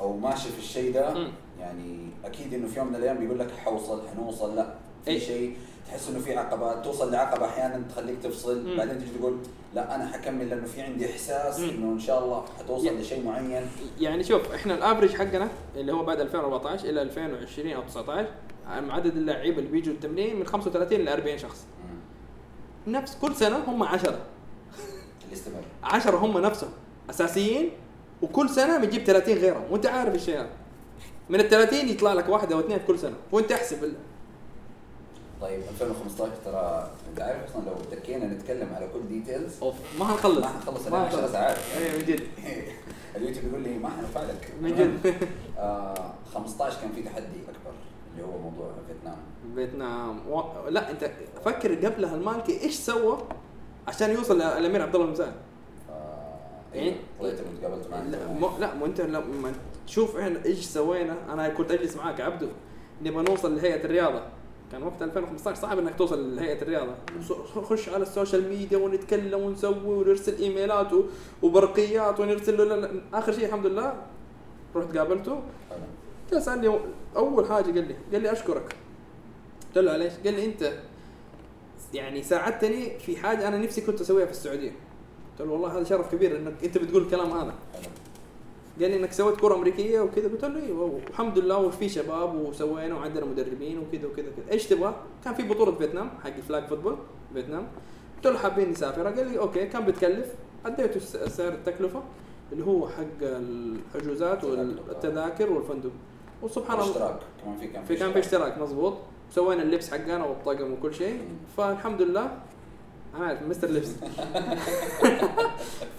أو 0.00 0.16
ماشي 0.16 0.48
في 0.48 0.58
الشيء 0.58 0.94
ده. 0.94 1.28
يعني 1.60 2.08
أكيد 2.24 2.54
إنه 2.54 2.68
في 2.68 2.78
يوم 2.78 2.88
من 2.88 2.94
الأيام 2.94 3.18
بيقول 3.18 3.38
لك 3.38 3.50
حوصل 3.50 4.08
حنوصل 4.08 4.56
لا 4.56 4.74
في 5.04 5.10
إيه. 5.10 5.18
شيء 5.18 5.56
تحس 5.88 6.08
إنه 6.08 6.18
في 6.18 6.36
عقبات 6.36 6.84
توصل 6.84 7.12
لعقبة 7.12 7.46
أحيانا 7.46 7.82
تخليك 7.90 8.18
تفصل 8.22 8.64
مم. 8.66 8.76
بعدين 8.76 8.98
تيجي 8.98 9.10
تقول 9.18 9.36
لا 9.74 9.94
أنا 9.94 10.06
حكمل 10.08 10.50
لأنه 10.50 10.64
في 10.66 10.82
عندي 10.82 11.10
إحساس 11.10 11.60
مم. 11.60 11.68
إنه 11.68 11.92
إن 11.92 11.98
شاء 12.00 12.24
الله 12.24 12.44
حتوصل 12.58 12.86
يا- 12.86 12.92
لشيء 12.92 13.24
معين. 13.24 13.66
يعني 14.00 14.24
شوف 14.24 14.52
إحنا 14.54 14.74
الافرج 14.74 15.14
حقنا 15.14 15.48
اللي 15.76 15.92
هو 15.92 16.04
بعد 16.04 16.20
2014 16.20 16.84
إلى 16.88 17.02
2020 17.02 17.72
أو 17.72 17.82
19 17.82 18.26
عدد 18.68 19.16
اللعيبة 19.16 19.58
اللي 19.58 19.70
بيجوا 19.70 19.94
التمرين 19.94 20.36
من 20.36 20.46
35 20.46 21.00
ل 21.00 21.08
40 21.08 21.38
شخص. 21.38 21.66
مم. 22.86 22.92
نفس 22.92 23.16
كل 23.22 23.34
سنة 23.36 23.56
هم 23.56 23.82
10 23.82 24.08
اللي 24.10 25.32
يستمر 25.32 25.62
10 25.84 26.16
هم 26.16 26.38
نفسهم 26.38 26.70
أساسيين 27.10 27.70
وكل 28.22 28.48
سنة 28.48 28.78
بتجيب 28.78 29.04
30 29.04 29.34
غيرهم. 29.38 29.62
وأنت 29.70 29.86
عارف 29.86 30.14
الشيء 30.14 30.34
هذا. 30.40 30.50
من 31.30 31.40
ال 31.40 31.48
30 31.48 31.88
يطلع 31.88 32.12
لك 32.12 32.28
واحد 32.28 32.52
أو 32.52 32.60
اثنين 32.60 32.78
كل 32.86 32.98
سنة. 32.98 33.14
وأنت 33.32 33.52
احسب 33.52 33.92
طيب 35.42 35.60
2015 35.70 36.32
ترى 36.44 36.90
أنت 37.10 37.20
عارف 37.20 37.50
أصلا 37.50 37.62
لو 37.64 37.74
تكينا 37.90 38.26
نتكلم 38.26 38.68
على 38.74 38.88
كل 38.92 39.08
details 39.08 39.62
أوف 39.62 39.74
ما 39.98 40.04
حنخلص. 40.04 40.38
ما 40.38 40.46
حنخلص 40.46 40.86
ما 40.86 40.98
علينا 40.98 41.08
10 41.08 41.16
حنخلص. 41.16 41.32
ساعات. 41.32 41.56
إيه 41.78 41.98
من 41.98 42.04
جد. 42.04 42.20
اليوتيوب 43.16 43.44
يقول 43.46 43.62
لي 43.62 43.78
ما 43.78 43.88
حنفع 43.88 44.22
لك 44.22 44.52
من 44.62 44.74
جد. 44.76 45.14
آه 45.58 46.12
15 46.34 46.80
كان 46.80 46.92
في 46.92 47.02
تحدي 47.02 47.24
أكبر 47.24 47.72
اللي 48.12 48.26
هو 48.26 48.38
موضوع 48.38 48.70
فيتنام. 48.88 49.16
فيتنام. 49.54 50.30
و... 50.30 50.42
لا 50.68 50.90
أنت 50.90 51.10
فكر 51.44 51.86
قبلها 51.86 52.14
المالكي 52.14 52.60
إيش 52.62 52.74
سوى 52.74 53.18
عشان 53.88 54.10
يوصل 54.10 54.36
للامير 54.38 54.82
عبد 54.82 54.94
الله 54.94 55.06
بن 55.06 55.14
سعد 55.14 55.32
آه، 55.90 56.74
إيه؟ 56.74 56.94
طلعت 57.20 57.38
وتقابلت 57.40 57.90
معك. 57.90 58.02
لا 58.10 58.26
مو 58.26 58.50
لا 58.60 58.74
مو 58.74 58.86
أنت 58.86 59.00
لما 59.00 59.52
تشوف 59.86 60.16
إحنا 60.16 60.44
إيش 60.44 60.64
سوينا. 60.64 61.16
أنا 61.32 61.48
كنت 61.48 61.70
أجلس 61.70 61.96
معاك 61.96 62.20
عبده 62.20 62.48
نبغى 63.02 63.24
نوصل 63.24 63.56
لهيئة 63.56 63.84
الرياضة. 63.84 64.22
كان 64.72 64.82
وقت 64.82 65.02
2015 65.02 65.60
صعب 65.62 65.78
إنك 65.78 65.94
توصل 65.98 66.36
لهيئة 66.36 66.62
الرياضة 66.62 66.94
نخش 67.56 67.88
على 67.88 68.02
السوشيال 68.02 68.48
ميديا 68.48 68.78
ونتكلم 68.78 69.40
ونسوي 69.40 69.94
ونرسل 69.94 70.38
إيميلات 70.38 70.90
وبرقيات 71.42 72.20
ونرسل 72.20 72.68
له. 72.68 73.00
آخر 73.14 73.32
شيء 73.32 73.46
الحمد 73.46 73.66
لله 73.66 74.02
رحت 74.76 74.96
قابلته. 74.96 75.42
جلس 76.32 76.44
سألني 76.44 76.78
أول 77.16 77.46
حاجة 77.46 77.64
قال 77.64 77.88
لي 77.88 77.96
قال 78.12 78.22
لي 78.22 78.32
أشكرك 78.32 78.76
قلت 79.66 79.78
له 79.84 79.96
ليش؟ 79.96 80.12
قال 80.24 80.34
لي 80.34 80.44
أنت 80.44 80.72
يعني 81.94 82.22
ساعدتني 82.22 82.98
في 82.98 83.16
حاجة 83.16 83.48
أنا 83.48 83.58
نفسي 83.58 83.80
كنت 83.80 84.00
أسويها 84.00 84.26
في 84.26 84.32
السعودية 84.32 84.70
قلت 84.70 85.48
له 85.48 85.52
والله 85.52 85.78
هذا 85.78 85.84
شرف 85.84 86.14
كبير 86.14 86.36
إنك 86.36 86.64
أنت 86.64 86.78
بتقول 86.78 87.02
الكلام 87.02 87.30
هذا. 87.30 87.54
قال 88.80 88.90
لي 88.90 88.96
إنك 88.96 89.12
سويت 89.12 89.40
كرة 89.40 89.54
أمريكية 89.54 90.00
وكذا 90.00 90.28
قلت 90.28 90.44
له 90.44 90.62
أيوه 90.62 90.82
والحمد 90.82 91.38
لله 91.38 91.58
وفي 91.58 91.88
شباب 91.88 92.34
وسوينا 92.34 92.94
وعندنا 92.94 93.24
مدربين 93.24 93.78
وكذا 93.78 94.06
وكذا 94.06 94.26
وكذا 94.26 94.52
إيش 94.52 94.66
تبغى؟ 94.66 94.94
كان 95.24 95.34
في 95.34 95.42
بطولة 95.42 95.72
فيتنام 95.72 96.10
حق 96.24 96.36
ال 96.36 96.42
flag 96.42 96.66
football 96.66 96.96
فيتنام. 97.34 97.68
قلت 98.16 98.26
له 98.26 98.38
حابين 98.38 98.70
نسافر. 98.70 99.06
قال 99.06 99.28
لي 99.28 99.38
okay. 99.38 99.66
كم 99.66 99.84
بتكلف؟ 99.84 100.34
أديته 100.66 101.00
سعر 101.28 101.52
التكلفة 101.52 102.02
اللي 102.52 102.64
هو 102.66 102.88
حق 102.88 103.20
الحجوزات 103.22 104.44
والتذاكر 104.44 105.52
والفندق. 105.52 105.90
وسبحان 106.42 106.80
الله. 106.80 106.90
اشتراك 106.90 107.20
كمان 107.44 107.56
في 107.56 107.66
كان 107.66 107.84
في 107.84 107.96
كان 107.96 108.12
في 108.12 108.18
اشتراك. 108.18 108.58
مضبوط 108.58 108.94
سوينا 109.30 109.62
اللبس 109.62 109.90
حقنا 109.90 110.24
والطقم 110.24 110.72
وكل 110.72 110.94
شيء. 110.94 111.20
فالحمد 111.56 112.02
لله 112.02 112.38
أنا 113.16 113.26
عارف 113.26 113.42
مستر 113.42 113.70
لبس 113.70 113.90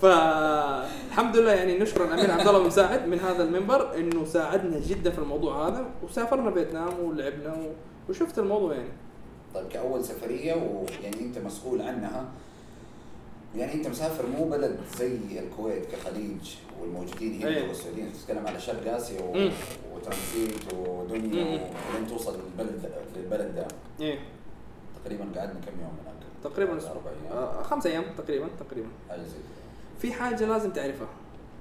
فالحمد 0.01 1.37
لله 1.37 1.51
يعني 1.51 1.79
نشكر 1.79 2.05
الأمير 2.05 2.31
عبد 2.31 2.47
الله 2.47 2.63
مساعد 2.63 3.07
من 3.07 3.19
هذا 3.19 3.43
المنبر 3.43 3.97
إنه 3.97 4.25
ساعدنا 4.25 4.79
جدا 4.79 5.11
في 5.11 5.19
الموضوع 5.19 5.67
هذا 5.67 5.85
وسافرنا 6.03 6.51
فيتنام 6.51 6.99
ولعبنا. 7.03 7.55
وشفت 8.09 8.39
الموضوع 8.39 8.73
يعني 8.73 8.89
طيب 9.53 9.67
كأول 9.67 10.05
سفرية 10.05 10.53
ويعني 10.53 11.21
أنت 11.21 11.37
مسؤول 11.37 11.81
عنها 11.81 12.25
يعني 13.55 13.73
أنت 13.73 13.87
مسافر 13.87 14.25
مو 14.27 14.45
بلد 14.45 14.79
زي 14.97 15.17
الكويت 15.39 15.85
كخليج 15.85 16.55
والموجودين 16.81 17.41
هنا 17.41 17.55
أيوة. 17.55 17.67
والسعوديين 17.67 18.13
تتكلم 18.13 18.47
على 18.47 18.59
شرق 18.59 18.95
آسيا 18.95 19.21
و... 19.21 19.33
مم. 19.33 19.51
وترانزيت 19.95 20.73
ودنيا 20.73 21.43
مم. 21.43 21.59
ولين 21.93 22.07
توصل 22.09 22.39
للبلد 22.39 22.91
للبلد 23.15 23.55
ده 23.55 23.67
إيه 23.99 24.19
تقريبا 25.03 25.23
قعدنا 25.23 25.59
كم 25.65 25.81
يوم 25.81 25.97
هناك؟ 26.03 26.12
تقريبا 26.43 26.71
أيام 26.71 26.81
آه 27.31 27.63
خمس 27.63 27.85
أيام 27.85 28.03
تقريبا 28.17 28.47
تقريبا. 28.59 28.87
في 29.99 30.13
حاجة 30.13 30.45
لازم 30.45 30.69
تعرفها. 30.69 31.07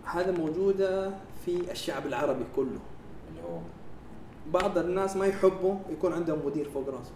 هذا 0.04 0.30
موجودة 0.30 1.10
في 1.44 1.70
الشعب 1.70 2.06
العربي 2.06 2.44
كله. 2.56 2.66
اللي 2.66 3.42
هو؟ 3.42 3.58
بعض 4.52 4.78
الناس 4.78 5.16
ما 5.16 5.26
يحبوا 5.26 5.74
يكون 5.92 6.12
عندهم 6.12 6.46
مدير 6.46 6.70
فوق 6.74 6.88
راسه. 6.88 7.10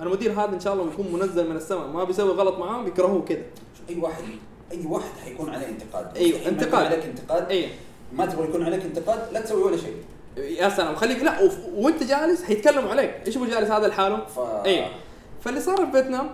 المدير 0.00 0.32
هذا 0.32 0.54
إن 0.54 0.60
شاء 0.60 0.72
الله 0.72 0.84
بيكون 0.84 1.12
منزل 1.12 1.50
من 1.50 1.56
السماء. 1.56 1.86
ما 1.86 2.04
بيسوي 2.04 2.30
غلط 2.30 2.58
معاهم 2.58 2.84
بيكرهوه 2.84 3.24
كده 3.24 3.42
شوف 3.78 3.90
أي 3.90 4.00
واحد 4.00 4.24
أي 4.72 4.86
واحد 4.86 5.18
حيكون 5.24 5.50
عليه 5.50 5.68
انتقاد. 5.68 6.16
يكون 6.16 6.40
انتقاد. 6.40 6.86
عليك 6.86 7.04
انتقاد. 7.04 7.50
إيه 7.50 7.68
ما 8.12 8.26
تبغى 8.26 8.48
يكون 8.48 8.62
عليك 8.62 8.84
انتقاد 8.84 9.32
لا 9.32 9.40
تسوي 9.40 9.62
ولا 9.62 9.76
شيء. 9.76 9.96
يا 10.36 10.68
سلام 10.68 10.94
خليك 10.94 11.22
لا 11.22 11.50
وانت 11.74 12.02
جالس 12.02 12.42
حيتكلموا 12.42 12.90
عليك. 12.90 13.14
إيش 13.26 13.38
هو 13.38 13.46
جالس؟ 13.46 13.70
هذا 13.70 13.88
لحاله؟ 13.88 14.26
ف 14.26 14.38
إيه 14.38 14.88
فاللي 15.44 15.60
صار 15.60 15.76
في 15.86 15.92
فيتنام 15.92 16.30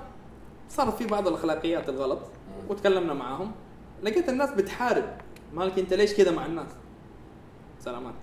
صارت 0.68 0.94
في 0.94 1.06
بعض 1.06 1.28
الأخلاقيات 1.28 1.88
الغلط. 1.88 2.18
وتكلمنا 2.68 3.14
معاهم. 3.14 3.52
لقيت 4.02 4.28
الناس 4.28 4.50
بتحارب. 4.50 5.04
مالك 5.54 5.78
أنت 5.78 5.94
ليش 5.94 6.14
كذا 6.14 6.30
مع 6.30 6.46
الناس؟ 6.46 6.68
سلامات. 7.80 8.14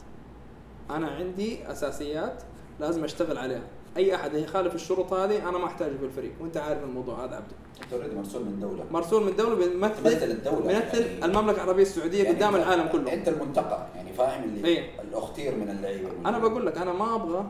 أنا 0.90 1.08
عندي 1.08 1.72
أساسيات 1.72 2.44
لازم 2.80 3.04
أشتغل 3.04 3.38
عليها. 3.38 3.62
أي 3.98 4.16
أحد 4.16 4.34
يخالف 4.34 4.76
الشروط 4.76 5.14
هذه 5.14 5.50
أنا 5.50 5.58
ما 5.58 5.66
أحتاجه 5.66 5.98
في 5.98 6.06
الفريق. 6.06 6.32
وأنت 6.40 6.58
عارف 6.58 6.84
الموضوع 6.84 7.26
هذا 7.26 7.36
عبده 7.36 7.56
أنت 7.84 7.94
اوريدي 7.94 8.16
مرسول 8.16 8.46
من 8.46 8.60
دولة. 8.60 8.84
مرسول 8.92 9.24
من 9.24 9.28
الدولة 9.30 9.66
تمثل 9.66 10.04
بيمثل 10.04 10.32
الدولة. 10.32 10.68
بيمثل 10.68 11.02
يعني- 11.06 11.26
المملكة 11.26 11.56
العربية 11.64 11.82
السعودية 11.84 12.24
يعني 12.24 12.36
قدام 12.36 12.56
العالم 12.56 12.88
كله. 12.88 13.14
أنت 13.14 13.28
المنتقى. 13.28 13.88
يعني 13.96 14.14
فاهم 14.14 14.44
اللي 14.44 14.68
إيه. 14.68 15.02
الاختير 15.02 15.56
من 15.56 15.70
اللعيبة. 15.70 16.10
أنا 16.26 16.40
بقول 16.40 16.66
لك 16.66 16.78
أنا 16.78 16.94
ما 16.94 17.16
أبغى 17.16 17.46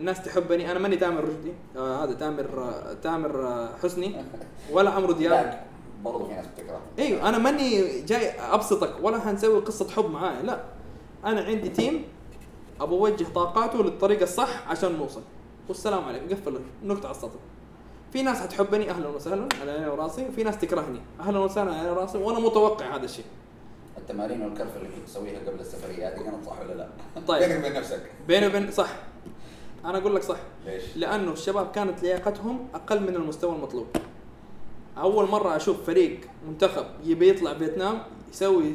الناس 0.00 0.22
تحبني 0.22 0.70
أنا 0.70 0.78
ماني 0.78 0.96
تامر 0.96 1.24
رشدي. 1.24 1.52
آه 1.76 2.04
هذا 2.04 2.12
تامر 2.12 2.62
آه 2.62 2.92
تامر 3.02 3.46
آه 3.46 3.68
حسني 3.82 4.24
ولا 4.72 4.90
عمرو 4.90 5.12
دياب. 5.12 5.64
برضه 6.04 6.28
في 6.28 6.34
ناس 6.34 6.46
بتكره. 6.46 6.80
إيوه 6.98 7.28
أنا 7.28 7.38
ماني 7.38 8.00
جاي 8.00 8.30
أبسطك 8.40 8.92
ولا 9.02 9.30
هنسوي 9.30 9.60
قصة 9.60 9.90
حب 9.90 10.10
معايا 10.10 10.42
لا. 10.42 10.60
أنا 11.24 11.40
عندي 11.40 11.68
تيم 11.68 12.04
ابى 12.80 12.92
اوجه 12.92 13.26
طاقاته 13.34 13.82
للطريقه 13.82 14.22
الصح 14.22 14.68
عشان 14.68 14.96
نوصل. 14.96 15.22
والسلام 15.68 16.04
عليكم 16.04 16.28
قفل 16.28 16.60
النقطه 16.82 17.06
على 17.06 17.16
السطر 17.16 17.38
في 18.12 18.22
ناس 18.22 18.42
هتحبني 18.42 18.90
أهلا 18.90 19.08
وسهلا 19.08 19.48
على 19.60 19.70
عيني 19.70 19.88
وراسي. 19.88 20.28
وفي 20.28 20.42
ناس 20.42 20.58
تكرهني 20.58 21.00
أهلا 21.20 21.38
وسهلا 21.38 21.70
على 21.70 21.78
عيني 21.80 21.90
وراسي. 21.90 22.18
وأنا 22.18 22.38
متوقع 22.38 22.96
هذا 22.96 23.04
الشيء. 23.04 23.24
التمارين 23.98 24.42
والكرف 24.42 24.76
اللي 24.76 24.88
كنت 24.88 25.08
تسويها 25.08 25.38
قبل 25.46 25.60
السفرية 25.60 26.08
هذه 26.08 26.22
كانت 26.22 26.46
صح 26.46 26.60
ولا 26.60 26.74
لا؟ 26.74 26.88
طيب. 27.28 27.42
بينك 27.48 27.58
وبين 27.58 27.74
نفسك. 27.74 28.02
بيني 28.28 28.46
وبين 28.46 28.70
صح. 28.70 28.88
أنا 29.84 29.98
أقول 29.98 30.14
لك 30.14 30.22
صح. 30.22 30.38
ليش؟ 30.66 30.82
لأنه 30.96 31.32
الشباب 31.32 31.70
كانت 31.70 32.02
لياقتهم 32.02 32.68
أقل 32.74 33.00
من 33.00 33.16
المستوى 33.16 33.56
المطلوب. 33.56 33.86
أول 34.98 35.28
مرة 35.28 35.56
أشوف 35.56 35.86
فريق 35.86 36.20
منتخب 36.48 36.86
يبي 37.04 37.28
يطلع 37.28 37.54
فيتنام 37.54 38.02
يسوي 38.32 38.72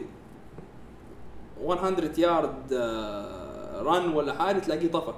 100 1.66 2.12
يارد 2.18 2.74
رن 3.76 4.14
ولا 4.14 4.34
حاجة 4.34 4.60
تلاقيه 4.60 4.92
طفى. 4.92 5.14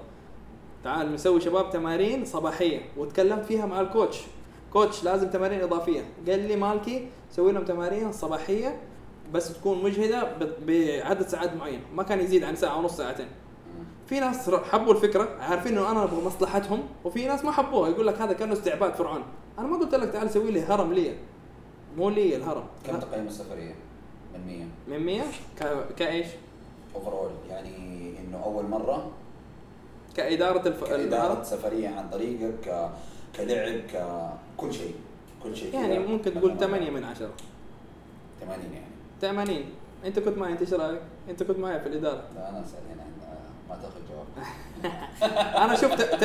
تعال 0.83 1.13
نسوي 1.13 1.41
شباب 1.41 1.69
تمارين 1.69 2.25
صباحية. 2.25 2.81
وتكلمت 2.97 3.45
فيها 3.45 3.65
مع 3.65 3.81
الكوتش. 3.81 4.21
كوتش 4.73 5.03
لازم 5.03 5.29
تمارين 5.29 5.61
إضافية. 5.61 6.01
قال 6.27 6.39
لي 6.39 6.55
مالكي 6.55 7.07
سوي 7.31 7.51
لهم 7.51 7.65
تمارين 7.65 8.11
صباحية 8.11 8.81
بس 9.33 9.53
تكون 9.53 9.83
مجهدة 9.83 10.37
بعدد 10.67 11.27
ساعات 11.27 11.53
معين. 11.53 11.81
ما 11.95 12.03
كان 12.03 12.19
يزيد 12.19 12.43
عن 12.43 12.55
ساعة 12.55 12.77
ونص 12.77 12.97
ساعتين. 12.97 13.27
في 14.07 14.19
ناس 14.19 14.49
حبوا 14.49 14.93
الفكرة 14.93 15.29
عارفين 15.39 15.77
إنه 15.77 15.91
أنا 15.91 16.03
أبغى 16.03 16.25
مصلحتهم 16.25 16.83
وفي 17.05 17.27
ناس 17.27 17.45
ما 17.45 17.51
حبوها. 17.51 17.89
يقول 17.89 18.07
لك 18.07 18.21
هذا 18.21 18.33
كأنه 18.33 18.53
استعباد 18.53 18.93
فرعون. 18.93 19.23
أنا 19.59 19.67
ما 19.67 19.77
قلت 19.77 19.95
لك 19.95 20.09
تعال 20.09 20.29
سوي 20.29 20.51
لي 20.51 20.61
هرم 20.61 20.93
لي. 20.93 21.15
مو 21.97 22.09
لي 22.09 22.35
الهرم. 22.35 22.63
كم 22.85 22.99
تقييم 22.99 23.27
السفرية؟ 23.27 23.75
من 24.33 24.67
100 24.87 24.99
من 24.99 25.05
100 25.05 25.21
ك... 25.59 25.93
كإيش؟ 25.95 26.27
overall 26.95 27.29
يعني 27.49 27.75
إنه 28.19 28.43
أول 28.43 28.65
مرة. 28.65 29.11
كإدارة 30.15 30.67
الف... 30.67 30.83
الهرم؟ 30.83 31.43
سفرية 31.43 31.89
عن 31.89 32.09
طريقك 32.09 32.53
ك... 32.65 32.89
كلعب 33.35 33.81
ككل 33.93 34.73
شيء. 34.73 34.95
كل 35.43 35.55
شيء 35.55 35.73
يعني. 35.73 35.99
ممكن 35.99 36.33
تقول 36.33 36.57
8 36.57 36.89
من 36.89 37.03
10 37.03 37.29
80 38.39 38.59
يعني. 38.73 38.85
80 39.21 39.65
أنت 40.05 40.19
كنت 40.19 40.37
معي 40.37 40.51
أنت 40.51 40.61
إيش 40.61 40.73
رأيك؟ 40.73 41.01
أنت 41.29 41.43
كنت 41.43 41.59
معي 41.59 41.79
في 41.79 41.87
الإدارة. 41.87 42.23
لا 42.35 42.49
أنا 42.49 42.61
اسال 42.61 42.79
هنا. 42.93 43.06
ما 43.69 43.75
تاخذ 43.75 43.99
جواب. 44.09 44.45
أنا 45.63 45.75
شفت 45.75 46.23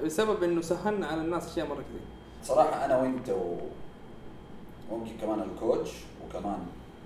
80% 0.00 0.04
بسبب 0.04 0.42
إنه 0.42 0.60
سهلنا 0.62 1.06
على 1.06 1.20
الناس 1.20 1.52
أشياء 1.52 1.66
مرة 1.66 1.74
كثير. 1.74 2.00
صراحة 2.44 2.84
أنا 2.84 2.98
وأنت 3.00 3.28
و... 3.30 3.56
ممكن 4.92 5.10
كمان 5.20 5.40
ال 5.40 5.48
coach 5.48 5.90
وكمان 6.28 6.58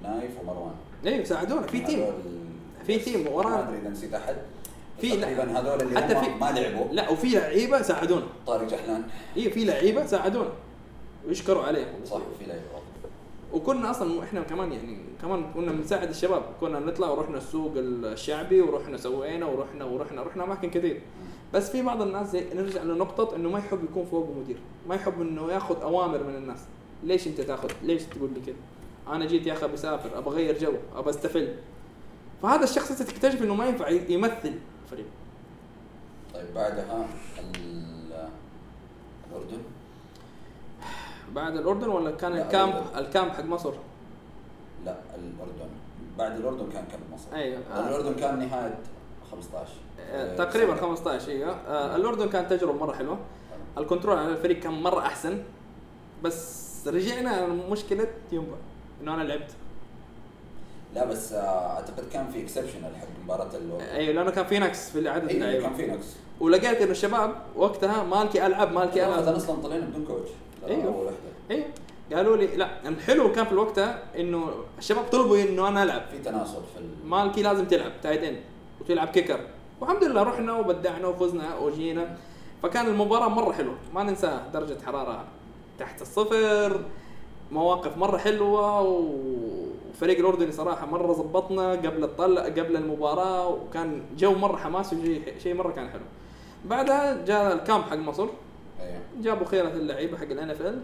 نايف 0.02 0.30
ومروان. 0.42 0.74
أيوه 1.06 1.24
ساعدونا. 1.24 1.66
في 1.66 1.80
team 1.80 2.04
في 2.86 2.98
team 2.98 3.26
ورانا. 3.32 3.56
ما 3.56 3.68
أدري 3.68 3.78
إذا 3.78 3.88
نسيت 3.88 4.14
أحد. 4.14 4.36
في 5.00 5.08
لا. 5.08 5.22
تقريبا 5.22 5.58
هذول 5.60 5.82
اللي 5.82 6.00
حتى 6.00 6.20
في- 6.20 6.30
ما 6.40 6.50
لعبوا. 6.52 6.84
لا 6.92 7.08
وفي 7.10 7.28
لعيبة 7.28 7.82
ساعدونا. 7.82 8.26
طارق 8.46 8.68
جحلان 8.68 9.02
اي 9.36 9.50
في 9.50 9.64
لعيبة 9.64 10.06
ساعدونا. 10.06 10.50
ويشكروا 11.28 11.62
عليهم. 11.64 12.04
صح 12.10 12.20
في 12.38 12.46
لعيبة. 12.46 12.64
وكنا 13.52 13.90
أصلا 13.90 14.22
إحنا 14.22 14.40
كمان 14.42 14.72
يعني 14.72 14.98
كمان 15.22 15.44
كنا 15.54 15.72
بنساعد 15.72 16.08
الشباب 16.08 16.42
كنا 16.60 16.78
نطلع 16.80 17.08
ورحنا 17.10 17.36
السوق 17.36 17.72
الشعبي 17.76 18.60
ورحنا 18.60 18.96
سوينا 18.96 19.46
ورحنا 19.46 19.84
ورحنا 19.84 20.22
رحنا 20.22 20.44
أماكن 20.44 20.70
كثير 20.70 21.00
بس 21.54 21.70
في 21.70 21.82
بعض 21.82 22.02
الناس 22.02 22.30
زي 22.30 22.44
نرجع 22.54 22.82
لنقطة 22.82 23.36
إنه 23.36 23.48
ما 23.50 23.58
يحب 23.58 23.84
يكون 23.84 24.04
فوق 24.04 24.28
مدير، 24.36 24.56
ما 24.88 24.94
يحب 24.94 25.20
إنه 25.20 25.52
ياخذ 25.52 25.82
أوامر 25.82 26.24
من 26.24 26.36
الناس، 26.36 26.58
ليش 27.04 27.26
أنت 27.26 27.40
تاخذ؟ 27.40 27.68
ليش 27.82 28.02
تقول 28.02 28.30
لي 28.34 28.40
كذا؟ 28.40 28.54
أنا 29.14 29.26
جيت 29.26 29.46
يا 29.46 29.52
أخي 29.52 29.68
بسافر 29.68 30.18
ابى 30.18 30.30
أغير 30.30 30.58
جو، 30.58 30.72
ابى 30.96 31.10
أستفل. 31.10 31.54
فهذا 32.42 32.64
الشخص 32.64 32.90
أنت 32.90 33.02
تكتشف 33.02 33.42
إنه 33.42 33.54
ما 33.54 33.66
ينفع 33.66 33.88
يمثل 33.88 34.52
فريق. 34.90 35.06
طيب 36.34 36.54
بعدها 36.54 37.06
ال- 37.38 38.28
الأردن 39.30 39.58
بعد 41.34 41.56
الأردن 41.56 41.88
ولا 41.88 42.10
كان 42.10 42.32
ال 42.38 42.44
camp. 42.44 42.74
ال 42.96 43.03
camp 43.03 43.30
حق 43.30 43.44
مصر؟ 43.44 43.72
لا 44.84 44.96
الأردن. 45.14 45.70
بعد 46.18 46.36
الأردن 46.36 46.66
كان 46.72 46.84
camp 46.84 47.14
مصر. 47.14 47.26
أيوه. 47.34 47.58
الأردن 47.88 48.14
كان 48.14 48.38
نهاية 48.38 48.78
15 49.32 49.68
آه، 50.12 50.36
تقريبا 50.36 50.74
15 50.76 51.28
أيوه. 51.30 51.50
آه، 51.68 51.96
الأردن 51.96 52.28
كانت 52.28 52.50
تجربة 52.52 52.78
مرة 52.78 52.92
حلوة. 52.92 53.18
ال 53.78 53.83
control 53.83 54.18
على 54.18 54.28
الفريق 54.28 54.60
كان 54.60 54.72
مرة 54.72 55.00
أحسن. 55.00 55.42
بس 56.22 56.70
رجعنا 56.88 57.46
مشكله 57.46 58.06
ينبع 58.32 58.56
إنه 59.02 59.14
أنا 59.14 59.22
لعبت. 59.22 59.50
لا 60.94 61.04
بس 61.04 61.32
آه، 61.32 61.74
أعتقد 61.76 62.04
كان 62.12 62.28
في 62.30 62.42
exceptional 62.42 62.96
حق 62.96 63.06
مباراة 63.24 63.48
ال 63.54 63.80
أيوه 63.80 64.14
لأنه 64.14 64.30
كان 64.30 64.44
في 64.46 64.58
نقص 64.58 64.90
في 64.90 65.08
عدد 65.08 65.28
أيوه 65.28 65.40
اللعيبة. 65.44 65.62
كان 65.62 65.74
في 65.74 65.86
نقص. 65.86 66.16
ولقيت 66.40 66.82
إنه 66.82 66.90
الشباب 66.90 67.34
وقتها 67.56 68.02
مالكي 68.04 68.46
ألعب 68.46 68.72
مالكي 68.72 69.06
ألعب. 69.06 69.22
أصلا 69.34 69.62
طلعنا 69.62 69.84
بدون 69.84 70.04
coach 70.06 70.28
اول 70.64 70.86
واحدة 70.86 71.16
أيوه. 71.50 71.64
قالوا 72.12 72.36
لي 72.36 72.46
لا 72.46 72.88
الحلو 72.88 73.32
كان 73.32 73.44
في 73.44 73.52
الوقت 73.52 73.78
إنه 74.18 74.50
الشباب 74.78 75.04
طلبوا 75.04 75.42
إنه 75.42 75.68
أنا 75.68 75.82
ألعب. 75.82 76.02
في 76.10 76.18
تناسق 76.18 76.62
في 76.74 76.80
ال... 76.80 77.08
مالكي 77.10 77.42
لازم 77.42 77.64
تلعب 77.64 77.92
tight 78.02 78.24
end 78.24 78.36
وتلعب 78.80 79.08
kicker 79.08 79.40
والحمد 79.80 80.04
لله 80.04 80.22
رحنا 80.22 80.58
وبدعنا 80.58 81.08
وفزنا 81.08 81.58
وجينا. 81.58 82.16
فكان 82.62 82.86
المباراة 82.86 83.28
مرة 83.28 83.52
حلوة 83.52 83.74
ما 83.94 84.02
ننسى 84.02 84.40
درجة 84.52 84.76
حرارة 84.86 85.24
تحت 85.78 86.02
الصفر 86.02 86.80
مواقف 87.52 87.96
مرة 87.96 88.18
حلوة 88.18 88.80
وفريق 88.80 90.18
الأردني 90.18 90.52
صراحة 90.52 90.86
مرة 90.86 91.12
زبطنا 91.12 91.70
قبل 91.70 92.04
الطلع 92.04 92.42
قبل 92.42 92.76
المباراة 92.76 93.48
وكان 93.48 94.02
جو 94.18 94.32
مرة 94.34 94.56
حماس 94.56 94.92
وشيء 94.92 95.22
شيء 95.42 95.54
مرة 95.54 95.72
كان 95.72 95.88
حلو. 95.88 96.02
بعدها 96.64 97.24
جاء 97.24 97.52
ال 97.52 97.59
camp 97.59 97.84
حق 97.84 97.96
مصر. 97.96 98.22
أيوه 98.22 98.34
جابوا 99.22 99.46
خيرة 99.46 99.68
اللعيبة 99.68 100.18
حق 100.18 100.24
ال 100.30 100.50
NFL 100.50 100.82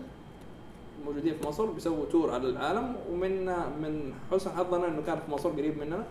موجودين 1.06 1.34
في 1.34 1.48
مصر 1.48 1.66
بيسووا 1.66 2.04
tour 2.12 2.30
على 2.30 2.48
العالم 2.48 2.96
ومن 3.12 3.46
من 3.82 4.12
حسن 4.32 4.50
حظنا 4.50 4.88
إنه 4.88 5.02
كان 5.06 5.18
في 5.26 5.30
مصر 5.30 5.50
قريب 5.50 5.78
مننا. 5.78 6.04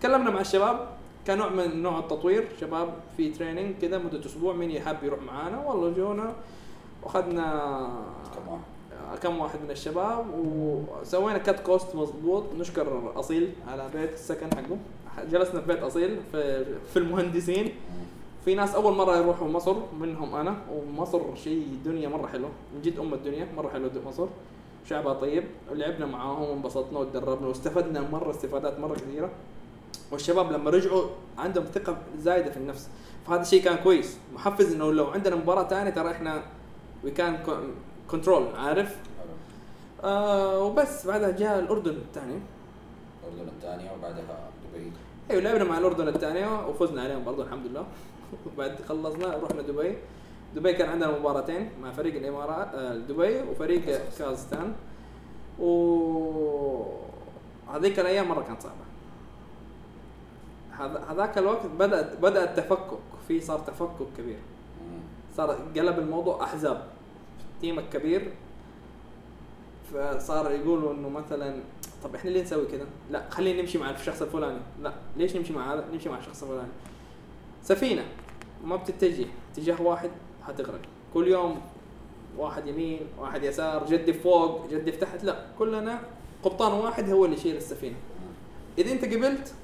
تكلمنا 0.00 0.30
مع 0.30 0.40
الشباب 0.40 0.88
كان 1.26 1.38
نوع 1.38 1.48
من 1.48 1.82
نوع 1.82 1.98
التطوير 1.98 2.48
شباب 2.60 2.94
في 3.16 3.30
training 3.30 3.74
كذا 3.82 3.98
مدة 3.98 4.26
أسبوع 4.26 4.54
مين 4.54 4.70
يحب 4.70 4.96
يروح 5.02 5.22
معانا؟ 5.22 5.66
والله 5.66 5.90
جونا 5.96 6.32
وأخذنا 7.02 7.44
كم 8.34 8.48
واحد؟ 8.48 8.62
كم 9.22 9.38
واحد 9.38 9.58
من 9.64 9.70
الشباب 9.70 10.26
وسوينا 10.34 11.38
cut 11.38 11.60
cost 11.60 11.94
مضبوط 11.94 12.44
نشكر 12.58 13.12
أصيل 13.16 13.52
على 13.68 13.88
بيت 13.94 14.12
السكن 14.12 14.46
حقه. 14.54 14.78
جلسنا 15.30 15.60
في 15.60 15.66
بيت 15.66 15.82
أصيل 15.82 16.16
في 16.32 16.64
في 16.92 16.98
المهندسين. 16.98 17.72
في 18.46 18.54
ناس 18.54 18.74
أول 18.74 18.94
مرة 18.94 19.16
يروحوا 19.16 19.48
مصر 19.48 19.76
منهم 20.00 20.34
أنا 20.34 20.54
ومصر 20.70 21.34
شيء 21.34 21.78
دنيا 21.84 22.08
مرة 22.08 22.26
حلو 22.26 22.48
من 22.74 22.82
جد 22.82 22.98
أم 22.98 23.14
الدنيا 23.14 23.48
مرة 23.56 23.68
حلو 23.68 23.90
مصر. 24.06 24.26
شعبها 24.88 25.14
طيب 25.14 25.44
لعبنا 25.72 26.06
معاهم 26.06 26.42
وانبسطنا 26.42 26.98
وتدربنا 26.98 27.48
واستفدنا 27.48 28.00
مرة 28.00 28.30
استفادات 28.30 28.78
مرة 28.78 28.94
كثيرة. 28.94 29.30
والشباب 30.12 30.52
لما 30.52 30.70
رجعوا 30.70 31.02
عندهم 31.38 31.64
ثقة 31.64 31.96
زايدة 32.18 32.50
في 32.50 32.56
النفس. 32.56 32.88
فهذا 33.26 33.42
الشيء 33.42 33.62
كان 33.62 33.76
كويس. 33.76 34.18
محفز 34.34 34.72
إنه 34.72 34.92
لو 34.92 35.06
عندنا 35.06 35.36
مباراة 35.36 35.68
ثانية 35.68 35.90
ترى 35.90 36.10
إحنا 36.10 36.42
وي 37.04 37.10
كان 37.10 37.38
كنترول 38.10 38.46
عارف؟ 38.56 38.96
آه 40.04 40.64
وبس. 40.64 41.06
بعدها 41.06 41.30
جاء 41.30 41.58
الأردن 41.58 41.90
الثاني 41.90 42.38
الأردن 43.22 43.48
الثانية 43.56 43.92
وبعدها 43.92 44.50
دبي. 44.74 44.92
أيوه 45.30 45.42
لعبنا 45.42 45.64
مع 45.64 45.78
الأردن 45.78 46.08
الثانية 46.08 46.66
وفزنا 46.68 47.02
عليهم 47.02 47.24
برضو 47.24 47.42
الحمد 47.42 47.66
لله. 47.66 47.86
بعد 48.58 48.76
خلصنا 48.88 49.36
رحنا 49.42 49.62
دبي 49.62 49.96
دبي 50.56 50.72
كان 50.72 50.88
عندنا 50.88 51.18
مباراتين 51.18 51.70
مع 51.82 51.90
فريق 51.92 52.14
الإمارات 52.14 52.74
آه، 52.74 52.94
دبي 52.96 53.40
وفريق 53.50 53.84
كازاخستان 53.84 54.72
و 55.58 55.68
هذيك 57.74 57.98
الأيام 58.00 58.28
مرة 58.28 58.42
كانت 58.42 58.62
صعبة 58.62 58.86
هذا- 60.78 61.04
هذاك 61.10 61.38
الوقت 61.38 61.66
بدا 61.66 62.14
بدأ 62.14 62.44
التفكك 62.44 62.98
في 63.28 63.40
صار 63.40 63.58
تفكك 63.58 64.06
كبير. 64.18 64.36
صار 65.36 65.50
قلب 65.76 65.98
الموضوع 65.98 66.44
أحزاب 66.44 66.86
تيمك 67.60 67.88
كبير 67.92 68.32
فصار 69.92 70.50
يقولوا 70.52 70.92
إنه 70.92 71.08
مثلا 71.08 71.54
طب 72.04 72.14
إحنا 72.14 72.30
ليه 72.30 72.42
نسوي 72.42 72.66
كذا؟ 72.66 72.86
لا 73.10 73.30
خلينا 73.30 73.60
نمشي 73.60 73.78
مع 73.78 73.90
الشخص 73.90 74.22
الفلاني، 74.22 74.58
لا 74.82 74.92
ليش 75.16 75.36
نمشي 75.36 75.52
مع 75.52 75.74
هذا؟ 75.74 75.84
نمشي 75.92 76.08
مع 76.08 76.18
الشخص 76.18 76.42
الفلاني. 76.42 76.68
سفينة. 77.66 78.04
ما 78.64 78.76
بتتجه. 78.76 79.26
اتجاه 79.52 79.82
واحد 79.82 80.10
حتغرق، 80.46 80.80
كل 81.14 81.28
يوم 81.28 81.60
واحد 82.38 82.66
يمين، 82.66 83.00
واحد 83.18 83.44
يسار، 83.44 83.86
جدي 83.86 84.12
فوق، 84.12 84.70
جدي 84.70 84.90
تحت، 84.90 85.24
لا 85.24 85.46
كلنا 85.58 86.00
قبطان 86.42 86.72
واحد 86.72 87.10
هو 87.10 87.24
اللي 87.24 87.36
يشيل 87.36 87.56
السفينة. 87.56 87.96
إذا 88.78 88.92
أنت 88.92 89.04
قبلت 89.04 89.54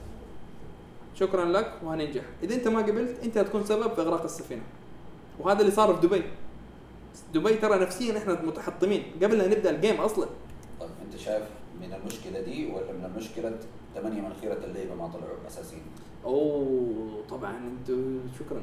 شكرا 1.14 1.44
لك 1.44 1.72
وهننجح. 1.84 2.22
إذا 2.42 2.54
أنت 2.54 2.68
ما 2.68 2.82
قبلت 2.82 3.24
أنت 3.24 3.38
هتكون 3.38 3.64
سبب 3.64 3.94
في 3.94 4.00
إغراق 4.00 4.22
السفينة. 4.22 4.62
وهذا 5.40 5.60
اللي 5.60 5.72
صار 5.72 5.94
في 5.94 6.06
دبي. 6.06 6.22
دبي 7.34 7.54
ترى 7.54 7.78
نفسيا 7.78 8.18
إحنا 8.18 8.42
متحطمين. 8.42 9.02
قبل 9.22 9.38
لا 9.38 9.46
نبدأ 9.46 9.70
الجيم 9.70 10.00
أصلا. 10.00 10.26
طيب 10.80 10.90
أنت 11.06 11.20
شايف 11.20 11.44
من 11.80 11.94
المشكلة 11.94 12.40
دي 12.40 12.66
ولا 12.66 12.92
من 12.92 13.04
المشكلة 13.04 13.58
ثمانيه 13.94 14.20
من 14.20 14.34
خيرة 14.40 14.64
اللعيبه 14.64 14.94
ما 14.94 15.08
طلعوا 15.08 15.46
اساسيين؟ 15.48 15.82
أوه 16.24 17.22
طبعا 17.30 17.56
أنتوا 17.56 18.18
شكرا 18.38 18.62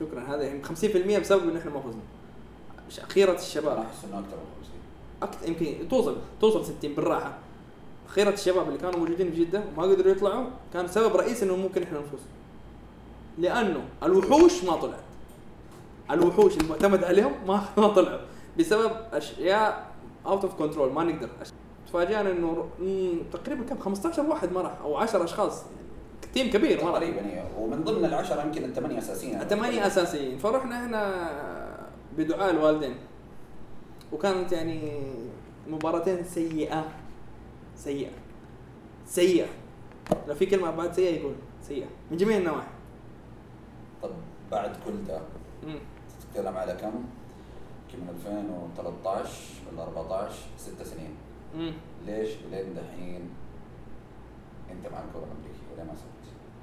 شكرا. 0.00 0.20
هذا 0.20 0.42
يعني 0.42 0.64
50% 0.64 1.20
بسبب 1.20 1.48
إن 1.48 1.56
إحنا 1.56 1.70
ما 1.70 1.80
فزنا. 1.80 2.02
أنا 3.24 3.34
الشباب. 3.34 3.78
احس 3.78 4.04
انه 4.04 4.18
أكثر 4.18 4.36
من 4.36 4.62
50 4.62 4.78
أكت... 5.22 5.48
يمكن 5.48 5.88
توصل 5.88 6.16
توصل 6.40 6.64
60 6.64 6.94
بالراحة. 6.94 7.38
خيرة 8.06 8.30
الشباب 8.30 8.68
اللي 8.68 8.78
كانوا 8.78 8.98
موجودين 8.98 9.30
في 9.32 9.44
جدة 9.44 9.62
وما 9.76 9.82
قدروا 9.82 10.12
يطلعوا 10.12 10.46
كان 10.72 10.88
سبب 10.88 11.16
رئيسي 11.16 11.44
إنه 11.44 11.56
ممكن 11.56 11.82
إحنا 11.82 11.98
نفوز. 11.98 12.20
لأنه 13.38 13.84
الوحوش 14.02 14.64
ما 14.64 14.76
طلعت. 14.76 15.00
الوحوش 16.10 16.56
المعتمد 16.56 17.04
عليهم 17.04 17.32
ما 17.46 17.64
ما 17.76 17.88
طلعوا. 17.88 18.20
بسبب 18.58 18.92
أشياء 19.12 19.92
out 20.26 20.44
of 20.44 20.54
control 20.54 20.92
ما 20.92 21.04
نقدر. 21.04 21.28
تفاجئنا 21.86 22.30
إنه 22.30 22.68
تقريبا 23.32 23.64
كم 23.64 23.78
15 23.78 24.22
واحد 24.22 24.52
ما 24.52 24.60
راح 24.60 24.80
أو 24.80 24.96
10 24.96 25.24
أشخاص. 25.24 25.62
team 26.32 26.50
كبير. 26.50 26.80
راح 26.80 26.90
تقريبا 26.90 27.20
أيوه 27.20 27.58
ومن 27.58 27.84
ضمن 27.84 28.04
العشرة 28.04 28.42
يمكن 28.42 28.64
الثمانية 28.64 28.98
أساسيين. 28.98 29.38
ثمانية 29.38 29.86
أساسيين. 29.86 30.38
فرحنا 30.38 30.84
إحنا 30.84 31.30
بدعاء 32.18 32.50
الوالدين. 32.50 32.94
وكانت 34.12 34.52
يعني 34.52 35.02
مباراتين 35.68 36.24
سيئة. 36.24 36.84
سيئة. 37.76 38.10
سيئة. 39.06 39.46
لو 40.28 40.34
في 40.34 40.46
كلمة 40.46 40.70
بعد 40.70 40.92
سيئة 40.92 41.20
يقول 41.20 41.34
سيئة. 41.62 41.86
من 42.10 42.16
جميع 42.16 42.36
النواحي. 42.36 42.68
طب 44.02 44.10
بعد 44.50 44.70
كل 44.84 45.04
ده. 45.08 45.20
تتكلم 46.20 46.56
على 46.56 46.72
كم؟ 46.72 47.04
يمكن 47.94 48.04
من 48.04 48.08
2013 48.08 49.30
ولا 49.72 49.82
14 49.82 50.34
ست 50.58 50.82
سنين. 50.82 51.14
مم. 51.56 51.72
ليش؟ 52.06 52.30
لين 52.50 52.74
دحين 52.74 53.30
أنت 54.70 54.92
مع 54.92 54.98
الكره 54.98 55.24
الامريكيه 55.24 55.66
ولا 55.74 55.84
ما 55.84 55.94
سويت؟ 55.94 56.17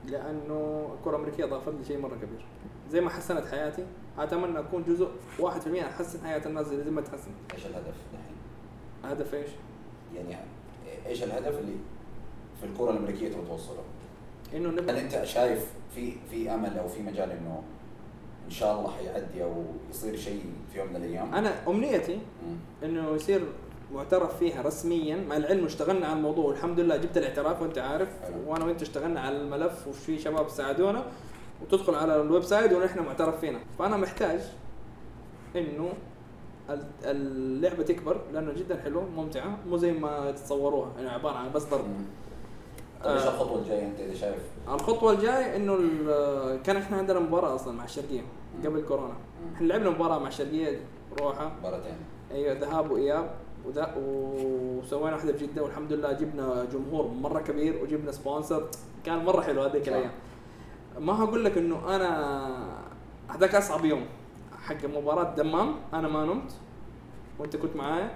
لأنه 0.07 0.89
الكرة 0.99 1.15
الأمريكية 1.15 1.45
ضافت 1.45 1.73
لي 1.79 1.85
شيء 1.85 1.97
مرة 1.97 2.15
كبير 2.15 2.45
زي 2.91 3.01
ما 3.01 3.09
حسنت 3.09 3.45
حياتي 3.45 3.85
أتمنى 4.19 4.59
أكون 4.59 4.83
جزء 4.83 5.09
1% 5.39 5.43
أحسن 5.83 6.25
حياة 6.25 6.41
الناس 6.45 6.67
زي 6.67 6.91
ما 6.91 7.01
تحسن 7.01 7.31
إيش 7.53 7.65
الهدف 7.65 7.93
دحين؟ 8.13 8.35
هدف 9.03 9.33
إيش؟ 9.33 9.49
يعني 10.15 10.35
إيش 11.05 11.23
الهدف 11.23 11.59
اللي 11.59 11.75
في 12.59 12.65
الكرة 12.65 12.91
الأمريكية 12.91 13.29
تبغى 13.29 13.45
توصله؟ 13.47 13.83
إنه 14.53 14.69
هل 14.69 14.75
نبدا 14.75 15.01
أنت 15.01 15.23
شايف 15.23 15.73
في 15.95 16.13
في 16.29 16.53
أمل 16.53 16.77
أو 16.77 16.87
في 16.87 17.01
مجال 17.01 17.31
إنه 17.31 17.63
إن 18.45 18.51
شاء 18.51 18.79
الله 18.79 18.91
حيعدي 18.91 19.43
أو 19.43 19.63
يصير 19.89 20.15
شيء 20.15 20.45
في 20.73 20.79
يوم 20.79 20.89
من 20.89 20.95
الأيام؟ 20.95 21.35
أنا 21.35 21.69
أمنيتي. 21.69 22.19
إنه 22.83 23.09
يصير 23.09 23.41
معترف 23.93 24.37
فيها 24.37 24.61
رسميا 24.61 25.15
مع 25.29 25.37
العلم 25.37 25.65
اشتغلنا 25.65 26.07
على 26.07 26.17
الموضوع 26.17 26.45
والحمد 26.45 26.79
لله 26.79 26.95
جبت 26.97 27.17
الاعتراف 27.17 27.61
وانت 27.61 27.77
عارف 27.77 28.09
حلو. 28.23 28.35
وأنا 28.51 28.65
وانت 28.65 28.81
اشتغلنا 28.81 29.19
على 29.21 29.37
الملف 29.41 29.87
وفي 29.87 30.19
شباب 30.19 30.49
ساعدونا 30.49 31.03
وتدخل 31.61 31.95
على 31.95 32.21
ال 32.21 32.43
website 32.43 32.73
ونحن 32.73 32.99
معترف 32.99 33.39
فينا 33.39 33.59
فأنا 33.79 33.97
محتاج 33.97 34.41
إنه 35.55 35.93
ال- 36.69 36.83
اللعبة 37.03 37.83
تكبر 37.83 38.21
لأنه 38.33 38.53
جدا 38.53 38.81
حلو 38.81 39.01
ممتعة 39.01 39.57
مو 39.69 39.77
زي 39.77 39.91
ما 39.91 40.31
تتصوروها 40.31 40.91
يعني 40.97 41.09
عبارة 41.09 41.35
عن 41.35 41.51
بس 41.51 41.63
ضرب. 41.63 41.85
طيب 43.03 43.13
إيش. 43.17 43.23
الخطوة 43.25 43.59
الجاية 43.59 43.85
أنت 43.85 43.99
إذا 43.99 44.13
شايف؟ 44.13 44.41
الخطوة 44.67 45.11
الجاية 45.13 45.55
إنه 45.55 45.77
كان 46.63 46.77
إحنا 46.77 46.97
عندنا 46.97 47.19
مباراة 47.19 47.55
أصلا 47.55 47.73
مع 47.73 47.83
الشرقية 47.83 48.21
قبل 48.65 48.81
كورونا. 48.81 49.13
إحنا 49.55 49.67
لعبنا 49.67 49.89
مباراة 49.89 50.19
مع 50.19 50.27
الشرقية 50.27 50.79
روحة 51.21 51.51
مباراتين 51.59 51.95
أيوه 52.31 52.53
ذهاب 52.53 52.91
وإياب 52.91 53.29
وده 53.67 53.87
وسوينا 53.97 55.15
واحدة 55.15 55.33
في 55.33 55.47
جدة 55.47 55.63
والحمد 55.63 55.93
لله 55.93 56.11
جبنا 56.11 56.65
جمهور 56.73 57.07
مرة 57.07 57.39
كبير 57.39 57.83
وجبنا 57.83 58.11
sponsor 58.11 58.67
كان 59.05 59.25
مرة 59.25 59.41
حلو 59.41 59.61
هذيك. 59.63 59.87
الأيام. 59.87 60.11
ما 60.99 61.23
هقول 61.23 61.45
لك 61.45 61.57
إنه 61.57 61.95
أنا 61.95 62.09
هذاك 63.27 63.55
أصعب 63.55 63.85
يوم. 63.85 64.05
حق 64.57 64.85
مباراة 64.85 65.35
دمام 65.35 65.75
أنا 65.93 66.07
ما 66.07 66.25
نمت 66.25 66.51
وأنت 67.39 67.55
كنت 67.55 67.75
معايا. 67.75 68.11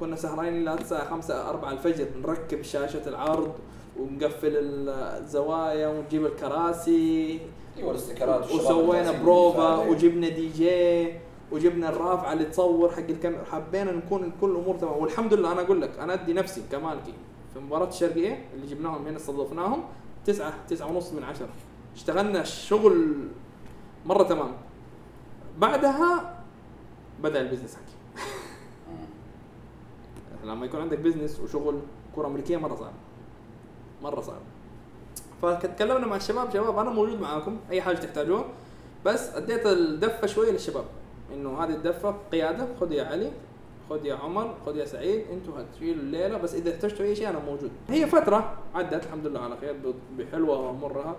كنا 0.00 0.16
سهرانين 0.16 0.64
لغايه 0.64 0.80
الساعة 0.80 1.10
5 1.10 1.50
4 1.50 1.72
الفجر 1.72 2.06
نركب 2.22 2.62
شاشة 2.62 3.08
العرض 3.08 3.52
ونقفل 4.00 4.52
الزوايا 4.88 5.88
ونجيب 5.88 6.26
الكراسي 6.26 7.40
أيوه 7.76 7.90
ال 7.90 7.96
stickers 7.96 8.46
ات 8.46 8.52
وسوينا 8.52 9.22
بروفا. 9.22 9.76
وجبنا 9.76 10.28
دي 10.28 10.48
جي. 10.48 11.12
وجبنا 11.52 11.88
الرافعة 11.88 12.32
اللي 12.32 12.44
تصور 12.44 12.90
حق 12.90 12.98
الكاميرا 12.98 13.44
حبينا 13.44 13.92
نكون 13.92 14.32
كل 14.40 14.50
الأمور 14.50 14.76
تمام. 14.78 14.96
والحمد 14.96 15.34
لله 15.34 15.52
أنا 15.52 15.60
أقول 15.60 15.82
لك 15.82 15.98
أنا 15.98 16.12
أدي 16.14 16.32
نفسي 16.32 16.62
كمالكي 16.72 17.14
في 17.54 17.60
مباراة 17.60 17.88
الشرقيه 17.88 18.44
اللي 18.54 18.66
جبناهم 18.66 19.06
هنا 19.06 19.16
استضفناهم 19.16 19.84
تسعة 20.26 20.52
تسعة 20.68 20.86
ونص 20.90 21.12
من 21.12 21.24
عشرة. 21.24 21.48
اشتغلنا 21.96 22.44
شغل 22.44 23.14
مرة 24.06 24.22
تمام. 24.22 24.52
بعدها 25.58 26.38
بدأ 27.22 27.40
ال 27.40 27.44
business 27.44 27.74
حقي. 27.74 28.24
لما 30.48 30.66
يكون 30.66 30.80
عندك 30.80 30.98
business 30.98 31.40
وشغل 31.40 31.78
كرة 32.16 32.26
أمريكية 32.26 32.56
مرة 32.56 32.74
صعب. 32.74 32.92
مرة 34.02 34.20
صعب. 34.20 34.40
فتكلمنا 35.42 36.06
مع 36.06 36.16
الشباب 36.16 36.50
شباب 36.52 36.78
أنا 36.78 36.90
موجود 36.90 37.20
معاكم 37.20 37.56
أي 37.70 37.82
حاجة 37.82 37.96
تحتاجوها 37.96 38.44
بس 39.04 39.28
أديت 39.28 39.66
الدفة 39.66 40.26
شوية 40.26 40.50
للشباب. 40.50 40.84
إنه 41.34 41.64
هذه 41.64 41.70
الدفة 41.70 42.14
قيادة 42.32 42.66
خذ 42.80 42.92
يا 42.92 43.04
علي 43.04 43.30
خذ 43.90 44.06
يا 44.06 44.14
عمر 44.14 44.54
خذ 44.66 44.76
يا 44.76 44.84
سعيد 44.84 45.24
أنتوا 45.32 45.54
هتشيلوا 45.60 46.02
الليلة 46.02 46.38
بس 46.38 46.54
إذا 46.54 46.74
احتجتوا 46.74 47.04
أي 47.06 47.16
شيء 47.16 47.28
أنا 47.28 47.38
موجود. 47.38 47.70
هي 47.88 48.06
فترة 48.06 48.58
عدت 48.74 49.06
الحمد 49.06 49.26
لله 49.26 49.40
على 49.40 49.56
خير 49.56 49.76
بحلوة 50.18 50.58
ومرها 50.68 51.16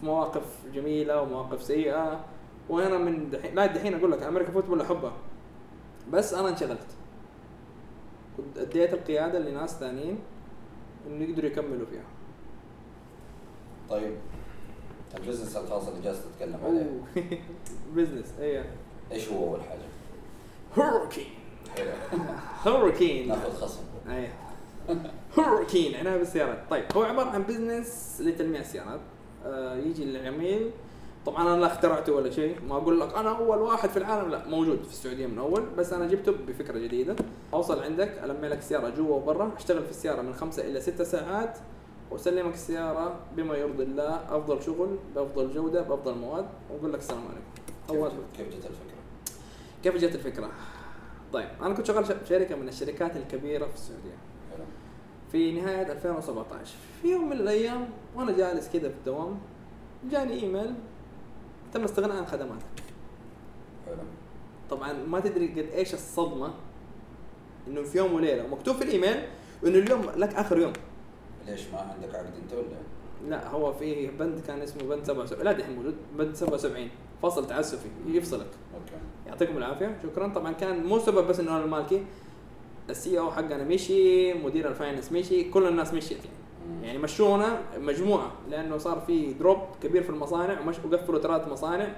في 0.00 0.06
مواقف 0.06 0.44
جميلة 0.74 1.22
ومواقف 1.22 1.62
سيئة. 1.62 2.24
وأنا 2.68 2.98
من 2.98 3.30
دحين 3.30 3.54
لا 3.54 3.66
دحين 3.66 3.94
أقول 3.94 4.12
لك 4.12 4.22
American 4.22 4.50
football 4.50 4.80
احبها 4.80 5.12
بس 6.12 6.34
أنا 6.34 6.48
انشغلت. 6.48 6.86
كنت 8.36 8.58
أديت 8.58 8.94
القيادة 8.94 9.38
لناس 9.38 9.80
ثانيين 9.80 10.18
إنه 11.06 11.24
يقدروا 11.24 11.50
يكملوا 11.50 11.86
فيها. 11.86 12.04
طيب. 13.90 14.14
ال 15.16 15.20
business 15.20 15.56
الخاص 15.56 15.88
اللي 15.88 16.00
جالس 16.02 16.20
تتكلم 16.24 16.58
عليه. 16.64 17.00
business 17.96 18.34
إيه. 18.40 18.64
إيش 19.12 19.28
هو 19.28 19.48
أول 19.48 19.60
حاجة؟ 19.62 20.88
هوركين. 20.88 21.26
هوركين 22.66 23.28
ناخذ 23.28 23.52
خصم. 23.52 23.82
أيه. 24.08 24.32
هوركين 25.38 25.96
عناية 25.96 26.16
بالسيارات 26.16 26.58
طيب 26.70 26.84
هو 26.96 27.02
عبارة 27.02 27.28
عن 27.28 27.42
بزنس 27.42 28.18
لتلميع 28.20 28.60
السيارات. 28.60 29.00
آه 29.46 29.76
يجي 29.76 30.04
العميل. 30.04 30.70
طبعا 31.26 31.42
أنا 31.42 31.60
لا 31.60 31.66
اخترعته 31.66 32.12
ولا 32.12 32.30
شيء. 32.30 32.56
ما 32.68 32.76
أقول 32.76 33.00
لك 33.00 33.14
أنا 33.14 33.38
أول 33.38 33.58
واحد 33.58 33.88
في 33.88 33.96
العالم. 33.96 34.30
لا 34.30 34.48
موجود 34.48 34.82
في 34.82 34.90
السعودية 34.90 35.26
من 35.26 35.38
أول. 35.38 35.62
بس 35.78 35.92
أنا 35.92 36.06
جبته 36.06 36.32
بفكرة 36.32 36.78
جديدة. 36.78 37.16
أوصل 37.54 37.82
عندك 37.82 38.20
المع 38.24 38.48
لك 38.48 38.58
السياره 38.58 38.88
جوا 38.88 39.16
وبرا. 39.16 39.52
أشتغل 39.56 39.84
في 39.84 39.90
السيارة 39.90 40.22
من 40.22 40.34
خمسة 40.34 40.62
إلى 40.62 40.80
ستة 40.80 41.04
ساعات. 41.04 41.58
وأسلمك 42.10 42.54
السيارة 42.54 43.16
بما 43.36 43.56
يرضي 43.56 43.82
الله. 43.82 44.20
أفضل 44.30 44.62
شغل 44.62 44.96
بأفضل 45.14 45.54
جودة 45.54 45.82
بأفضل 45.82 46.14
مواد. 46.14 46.46
وأقول 46.70 46.92
لك 46.92 46.98
السلام 46.98 47.22
عليكم. 47.22 48.18
كيف 48.36 48.48
جت 48.48 48.54
الفكرة؟ 48.54 48.91
كيف 49.82 49.96
جت 49.96 50.14
الفكرة؟ 50.14 50.50
طيب 51.32 51.48
أنا 51.62 51.74
كنت 51.74 51.86
شغال 51.86 52.04
في 52.04 52.14
شركة 52.28 52.56
من 52.56 52.68
الشركات 52.68 53.16
الكبيرة 53.16 53.66
في 53.66 53.74
السعودية. 53.74 54.16
في 55.32 55.52
نهاية 55.60 55.92
2017 55.92 56.74
في 57.02 57.08
يوم 57.08 57.26
من 57.26 57.32
الأيام 57.32 57.88
وأنا 58.16 58.32
جالس 58.36 58.68
كذا 58.68 58.88
في 58.88 58.94
الدوام 58.94 59.38
جاني 60.10 60.32
إيميل 60.42 60.74
تم 61.74 61.84
استغناء 61.84 62.16
عن 62.16 62.26
خدماتك 62.26 62.64
طبعا 64.70 64.92
ما 64.92 65.20
تدري 65.20 65.46
قد 65.48 65.58
إيش 65.72 65.94
الصدمة 65.94 66.54
إنه 67.68 67.82
في 67.82 67.98
يوم 67.98 68.12
وليلة 68.12 68.46
مكتوب 68.46 68.76
في 68.76 68.84
الإيميل 68.84 69.22
إنه 69.66 69.78
اليوم 69.78 70.02
لك 70.16 70.34
آخر 70.34 70.58
يوم. 70.58 70.72
ليش 71.46 71.60
ما 71.72 71.78
عندك 71.78 72.14
عقد 72.14 72.32
أنت 72.42 72.52
ولا؟ 72.52 72.76
لا 73.28 73.48
هو 73.48 73.72
في 73.72 74.06
بند 74.06 74.40
كان 74.46 74.60
اسمه 74.62 74.82
بند 74.82 75.04
77 75.04 75.44
لا 75.44 75.52
دحين 75.52 75.76
موجود. 75.76 75.94
بند 76.18 76.34
77 76.34 76.88
فصل 77.22 77.46
تعسفي 77.46 77.88
يفصلك. 78.06 78.46
okay. 78.74 79.02
يعطيكم 79.26 79.56
العافية. 79.56 79.98
شكرا. 80.02 80.28
طبعا 80.28 80.52
كان 80.52 80.84
مو 80.84 80.98
سبب 80.98 81.26
بس 81.26 81.40
إنه 81.40 81.56
أنا 81.56 81.64
المالكي 81.64 82.02
ال 82.90 83.18
CEO 83.18 83.30
حقنا 83.30 83.64
مشي 83.64 84.34
مدير 84.34 84.68
ال 84.68 84.74
finance 84.74 85.12
مشي 85.12 85.50
كل 85.50 85.68
الناس 85.68 85.94
مشيت 85.94 86.18
يعني. 86.18 86.86
يعني 86.86 86.98
مشونا 86.98 87.60
مجموعة 87.78 88.32
لأنه 88.50 88.78
صار 88.78 89.00
في 89.06 89.32
drop 89.32 89.58
كبير 89.82 90.02
في 90.02 90.10
المصانع 90.10 90.60
ومش 90.60 90.76
وقفلوا 90.84 91.20
ثلاث 91.20 91.48
مصانع 91.48 91.88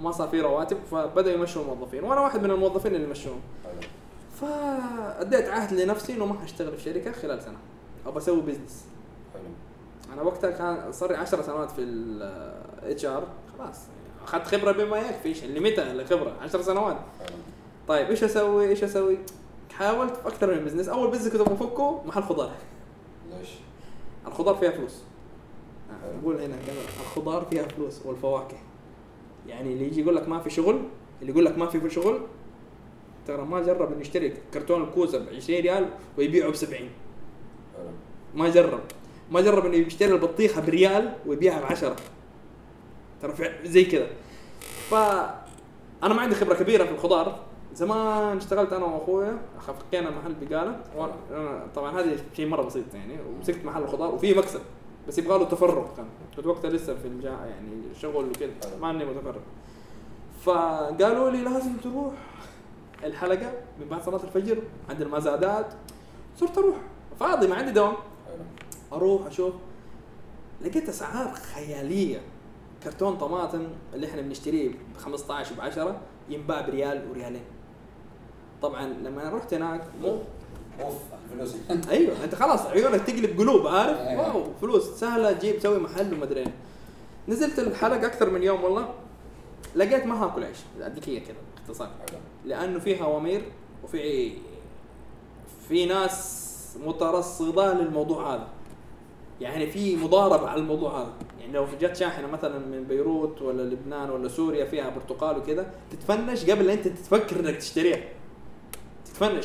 وما 0.00 0.10
صار 0.10 0.28
في 0.28 0.40
رواتب 0.40 0.76
فبدأوا 0.90 1.36
يمشوا 1.36 1.62
الموظفين. 1.62 2.04
وأنا 2.04 2.20
واحد 2.20 2.42
من 2.42 2.50
الموظفين 2.50 2.94
اللي 2.94 3.06
مشوهم 3.06 3.40
فأديت 4.40 5.48
عهد 5.48 5.72
لنفسي 5.80 6.12
إنه 6.12 6.26
ما 6.26 6.38
حأشتغل 6.40 6.76
في 6.76 6.82
شركة 6.82 7.12
خلال 7.12 7.42
سنة. 7.42 7.58
ابى 8.06 8.18
أسوي 8.18 8.40
business 8.40 8.84
أنا 10.12 10.22
وقتها 10.22 10.50
كان 10.50 10.92
صار 10.92 11.10
لي 11.10 11.16
10 11.16 11.42
سنوات 11.42 11.70
في 11.70 11.80
ال 11.82 13.04
HR 13.04 13.26
خلاص. 13.58 13.78
أخذت 14.24 14.46
خبرة 14.46 14.72
بما 14.72 14.98
يكفي. 14.98 15.44
إلى 15.44 15.60
متى 15.60 15.82
الخبرة؟ 15.92 16.36
10 16.40 16.62
سنوات. 16.62 16.96
طيب 17.88 18.06
إيش 18.06 18.24
أسوي؟ 18.24 18.68
إيش 18.68 18.84
أسوي؟ 18.84 19.18
حاولت 19.72 20.16
في 20.16 20.28
أكثر 20.28 20.54
من 20.54 20.64
business 20.64 20.88
أول 20.88 21.10
business 21.10 21.32
كنت 21.32 21.48
بفتحه 21.48 22.02
محل 22.06 22.22
خضار. 22.22 22.50
ليش؟ 23.30 23.48
الخضار 24.26 24.54
فيها 24.54 24.70
فلوس. 24.70 25.02
نقول 26.18 26.34
هنا 26.34 26.56
كمان 26.56 26.84
الخضار 27.00 27.44
فيها 27.50 27.62
فلوس 27.62 28.06
والفواكه. 28.06 28.56
يعني 29.46 29.72
اللي 29.72 29.86
يجي 29.86 30.00
يقول 30.00 30.16
لك 30.16 30.28
ما 30.28 30.38
في 30.40 30.50
شغل 30.50 30.82
اللي 31.20 31.32
يقول 31.32 31.44
لك 31.44 31.58
ما 31.58 31.66
في 31.66 31.90
شغل 31.90 32.20
ترى 33.26 33.44
ما 33.44 33.62
جرب 33.62 33.92
إنه 33.92 34.00
يشتري 34.00 34.34
كرتون 34.54 34.82
الكوسة 34.82 35.18
ب 35.18 35.28
20 35.28 35.60
ريال 35.60 35.88
ويبيعه 36.18 36.50
ب 36.50 36.54
70 36.54 36.80
حلو. 36.80 37.88
ما 38.34 38.48
جرب. 38.48 38.80
ما 39.32 39.40
جرب 39.40 39.66
إنه 39.66 39.76
يشتري 39.76 40.12
البطيخة 40.12 40.60
بريال 40.60 41.12
ويبيعها 41.26 41.60
ب 41.60 41.64
10 41.64 41.96
ترى 43.22 43.34
زي 43.64 43.84
كذا. 43.84 44.06
ف 44.90 44.94
أنا 46.02 46.14
ما 46.14 46.20
عندي 46.20 46.34
خبرة 46.34 46.54
كبيرة 46.54 46.84
في 46.84 46.90
الخضار. 46.90 47.38
زمان 47.74 48.36
اشتغلت 48.36 48.72
أنا 48.72 48.84
وأخويا 48.84 49.38
فكينا 49.66 50.10
محل 50.10 50.34
بقالة. 50.40 50.80
طبعا 51.74 52.00
هذا 52.00 52.16
شيء 52.36 52.46
مرة 52.46 52.62
بسيط 52.62 52.94
يعني 52.94 53.16
ومسكت 53.22 53.64
محل 53.64 53.82
الخضار 53.82 54.14
وفيه 54.14 54.38
مكسب 54.38 54.60
بس 55.08 55.18
يبغى 55.18 55.38
له 55.38 55.44
تفرغ 55.44 55.86
كان. 55.96 56.06
كنت 56.36 56.46
وقتها 56.46 56.70
لسه 56.70 56.94
في 56.94 57.08
الجامعة 57.08 57.44
يعني 57.44 57.82
شغل 58.00 58.24
وكذا 58.24 58.50
ما 58.80 58.90
اني 58.90 59.04
متفرغ. 59.04 59.40
فقالوا 60.42 61.30
لي 61.30 61.42
لازم 61.42 61.76
تروح 61.76 62.14
الحلقة 63.04 63.52
من 63.80 63.88
بعد 63.90 64.02
صلاة 64.02 64.20
الفجر 64.24 64.58
عند 64.90 65.02
المزادات 65.02 65.66
صرت 66.36 66.58
أروح. 66.58 66.76
فاضي 67.20 67.46
ما 67.46 67.54
عندي 67.54 67.72
دوام. 67.72 67.94
أروح 68.92 69.26
أشوف 69.26 69.54
لقيت 70.60 70.88
أسعار 70.88 71.34
خيالية. 71.34 72.20
كرتون 72.82 73.16
طماطم 73.16 73.68
اللي 73.94 74.06
إحنا 74.06 74.22
بنشتريه 74.22 74.68
ب 74.68 74.96
15 74.96 75.54
ب 75.54 75.60
10 75.60 76.00
ينباع 76.28 76.60
بريال 76.60 77.10
وريالين. 77.10 77.44
طبعا 78.62 78.86
لما 78.86 79.22
أنا 79.22 79.36
رحت 79.36 79.54
هناك 79.54 79.84
مو 80.02 80.18
أوف 80.80 80.94
أيوه 81.90 82.24
أنت 82.24 82.34
خلاص 82.34 82.66
عيونك 82.66 83.00
تقلب 83.00 83.38
قلوب 83.38 83.66
عارف؟ 83.66 83.98
أيوة. 83.98 84.36
واو 84.36 84.44
فلوس. 84.60 84.84
سهلة 84.84 85.32
تجيب 85.32 85.58
تسوي 85.58 85.78
محل 85.78 86.14
ومدري 86.14 86.40
إيه. 86.40 86.54
نزلت 87.28 87.58
الحلقة 87.58 88.06
أكثر 88.06 88.30
من 88.30 88.42
يوم 88.42 88.64
والله. 88.64 88.94
لقيت 89.76 90.06
ما 90.06 90.24
هاكل 90.24 90.44
عيش. 90.44 90.58
اديك 90.80 91.08
هي 91.08 91.20
كذا 91.20 91.36
باختصار. 91.56 91.90
لأنه 92.44 92.78
في 92.78 93.02
هوامير 93.02 93.42
وفي 93.84 94.32
في 95.68 95.86
ناس 95.86 96.48
مترصدة 96.86 97.74
للموضوع 97.74 98.34
هذا. 98.34 98.48
يعني 99.42 99.66
في 99.70 99.96
مضاربة 99.96 100.48
على 100.48 100.60
الموضوع 100.60 101.00
هذا. 101.02 101.12
يعني 101.40 101.52
لو 101.52 101.66
جت 101.80 101.96
شاحنة 101.96 102.26
مثلا 102.26 102.58
من 102.58 102.84
بيروت 102.84 103.42
ولا 103.42 103.62
لبنان 103.62 104.10
ولا 104.10 104.28
سوريا 104.28 104.64
فيها 104.64 104.90
برتقال 104.90 105.38
وكذا 105.38 105.70
تتفنش 105.90 106.50
قبل 106.50 106.70
أنت 106.70 106.88
تفكر 106.88 107.40
إنك 107.40 107.56
تشتريها. 107.56 108.00
تتفنش. 109.04 109.44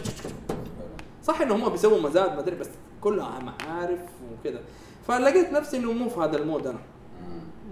صح 1.23 1.41
إنه 1.41 1.55
هم 1.55 1.69
بيسووا 1.69 2.01
مزاد 2.01 2.33
ما 2.33 2.39
أدري 2.39 2.55
بس 2.55 2.69
كلها 3.01 3.39
معارف 3.39 3.99
وكذا 4.39 4.59
فلقيت 5.07 5.51
نفسي 5.53 5.77
إنه 5.77 5.91
مو 5.91 6.09
في 6.09 6.19
هذا 6.19 6.37
المود 6.37 6.67
أنا. 6.67 6.79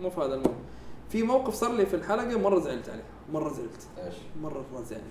مو 0.01 0.09
في 0.09 0.21
هذا 0.21 0.33
المود. 0.33 0.55
في 1.09 1.23
موقف 1.23 1.53
صار 1.53 1.71
لي 1.71 1.85
في 1.85 1.95
الحلقة 1.95 2.37
مرة 2.39 2.59
زعلت 2.59 2.89
عليه. 2.89 3.03
مرة 3.33 3.49
زعلت. 3.49 3.87
إيش؟ 4.05 4.13
مرة 4.41 4.65
زعلت. 4.89 5.03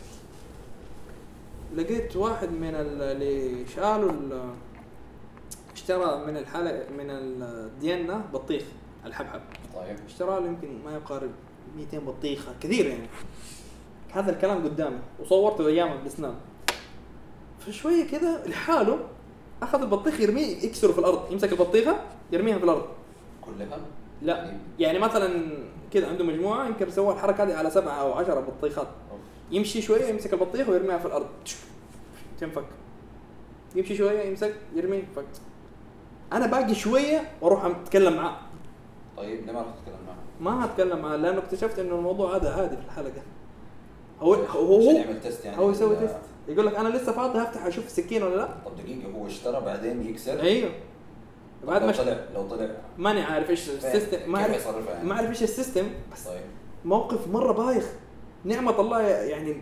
لقيت 1.77 2.17
واحد 2.17 2.51
من 2.53 2.75
ال- 2.75 3.03
اللي 3.03 3.67
شالوا 3.67 4.11
ال- 4.11 4.51
اشترى 5.75 6.25
من 6.27 6.37
الحلقة 6.37 6.85
من 6.99 7.11
الدينا 7.11 8.25
بطيخ 8.33 8.63
الحبحب. 9.07 9.41
طيب. 9.75 9.97
اشترى 10.07 10.41
له 10.41 10.47
يمكن 10.47 10.69
ما 10.85 10.95
يقارب 10.95 11.31
200 11.77 11.99
بطيخة 11.99 12.53
كثير 12.61 12.87
يعني. 12.87 13.07
هذا 14.13 14.31
الكلام 14.33 14.65
قدامي 14.65 14.99
وصورته 15.21 15.67
ايامها 15.67 15.97
بالاسنان 15.97 16.35
فشوية 17.61 18.05
كذا 18.05 18.47
لحاله 18.47 18.99
أخذ 19.63 19.83
البطيخ 19.83 20.21
يرميه 20.21 20.57
يكسره 20.65 20.93
في 20.93 20.99
الأرض 20.99 21.33
يمسك 21.33 21.53
البطيخة 21.53 22.01
يرميها 22.33 22.59
في 22.59 22.65
الأرض. 22.65 22.87
كلها؟ 23.43 23.79
لا. 24.23 24.53
يعني- 24.79 24.99
مثلا 24.99 25.57
كذا 25.93 26.09
عنده 26.09 26.25
مجموعة 26.25 26.67
يمكن 26.67 26.91
سوى 26.91 27.15
الحركة 27.15 27.45
هذه 27.45 27.55
على 27.55 27.71
سبعة 27.71 27.93
أو 28.01 28.13
عشرة 28.13 28.41
بطيخات. 28.41 28.89
يمشي 29.51 29.83
شوية 29.83 30.05
يمسك 30.07 30.33
البطيخة 30.33 30.71
ويرميها 30.71 30.99
في 30.99 31.07
الأرض. 31.07 31.27
تنفك. 32.41 32.65
يمشي 33.75 33.97
شوية 33.97 34.21
يمسك 34.23 34.55
يرميه 34.77 35.03
فك. 35.17 35.25
أنا 36.35 36.47
باقي 36.47 36.75
شوية 36.75 37.31
وأروح 37.41 37.65
أتكلم 37.65 38.17
معاه. 38.17 38.37
طيب 39.17 39.47
ليه 39.47 39.53
ما 39.53 39.61
رحت 39.61 39.69
تتكلم 39.79 39.99
معه؟ 40.07 40.17
ما 40.41 40.65
هتكلم 40.65 40.99
معاه 40.99 41.17
لأنه 41.17 41.39
اكتشفت 41.39 41.79
إنه 41.79 41.95
الموضوع 41.95 42.37
هذا 42.37 42.55
عادي 42.55 42.77
في 42.77 42.83
الحلقة. 42.87 43.23
هو 44.21 44.35
هو 44.35 44.77
هو, 44.77 44.91
يعمل 44.91 45.21
test 45.21 45.45
يعني. 45.45 45.59
هو 45.59 45.71
يسوي 45.71 45.97
test 45.97 46.17
يقول 46.49 46.67
لك 46.67 46.75
أنا 46.75 46.89
لسه 46.89 47.13
فاضي 47.13 47.39
هفتح 47.39 47.67
أشوف 47.67 47.87
السكين 47.87 48.23
ولا 48.23 48.37
لا؟ 48.37 48.49
طب 48.67 48.77
دقيقة 48.77 49.11
هو 49.19 49.27
اشترى 49.27 49.61
بعدين 49.61 50.07
يكسر؟ 50.09 50.41
أيوه. 50.41 50.71
بعد 51.67 51.81
لو 51.81 51.87
ما 51.87 51.93
طلع 51.93 52.17
لو 52.35 52.49
طلع. 52.49 52.71
ماني 52.99 53.23
عارف 53.23 53.51
إيش 53.51 53.71
ال 53.71 53.80
system 53.80 54.33
ما 54.33 54.39
اعرف 54.39 54.67
يعني؟ 54.67 55.09
ما 55.09 55.15
أعرف 55.15 55.31
إيش 55.31 55.43
ال 55.43 55.49
system 55.49 55.87
بس 56.13 56.25
طيب. 56.25 56.41
موقف 56.85 57.29
مرة 57.29 57.53
بايخ. 57.53 57.87
نعمة 58.45 58.81
الله 58.81 59.01
يعني 59.01 59.57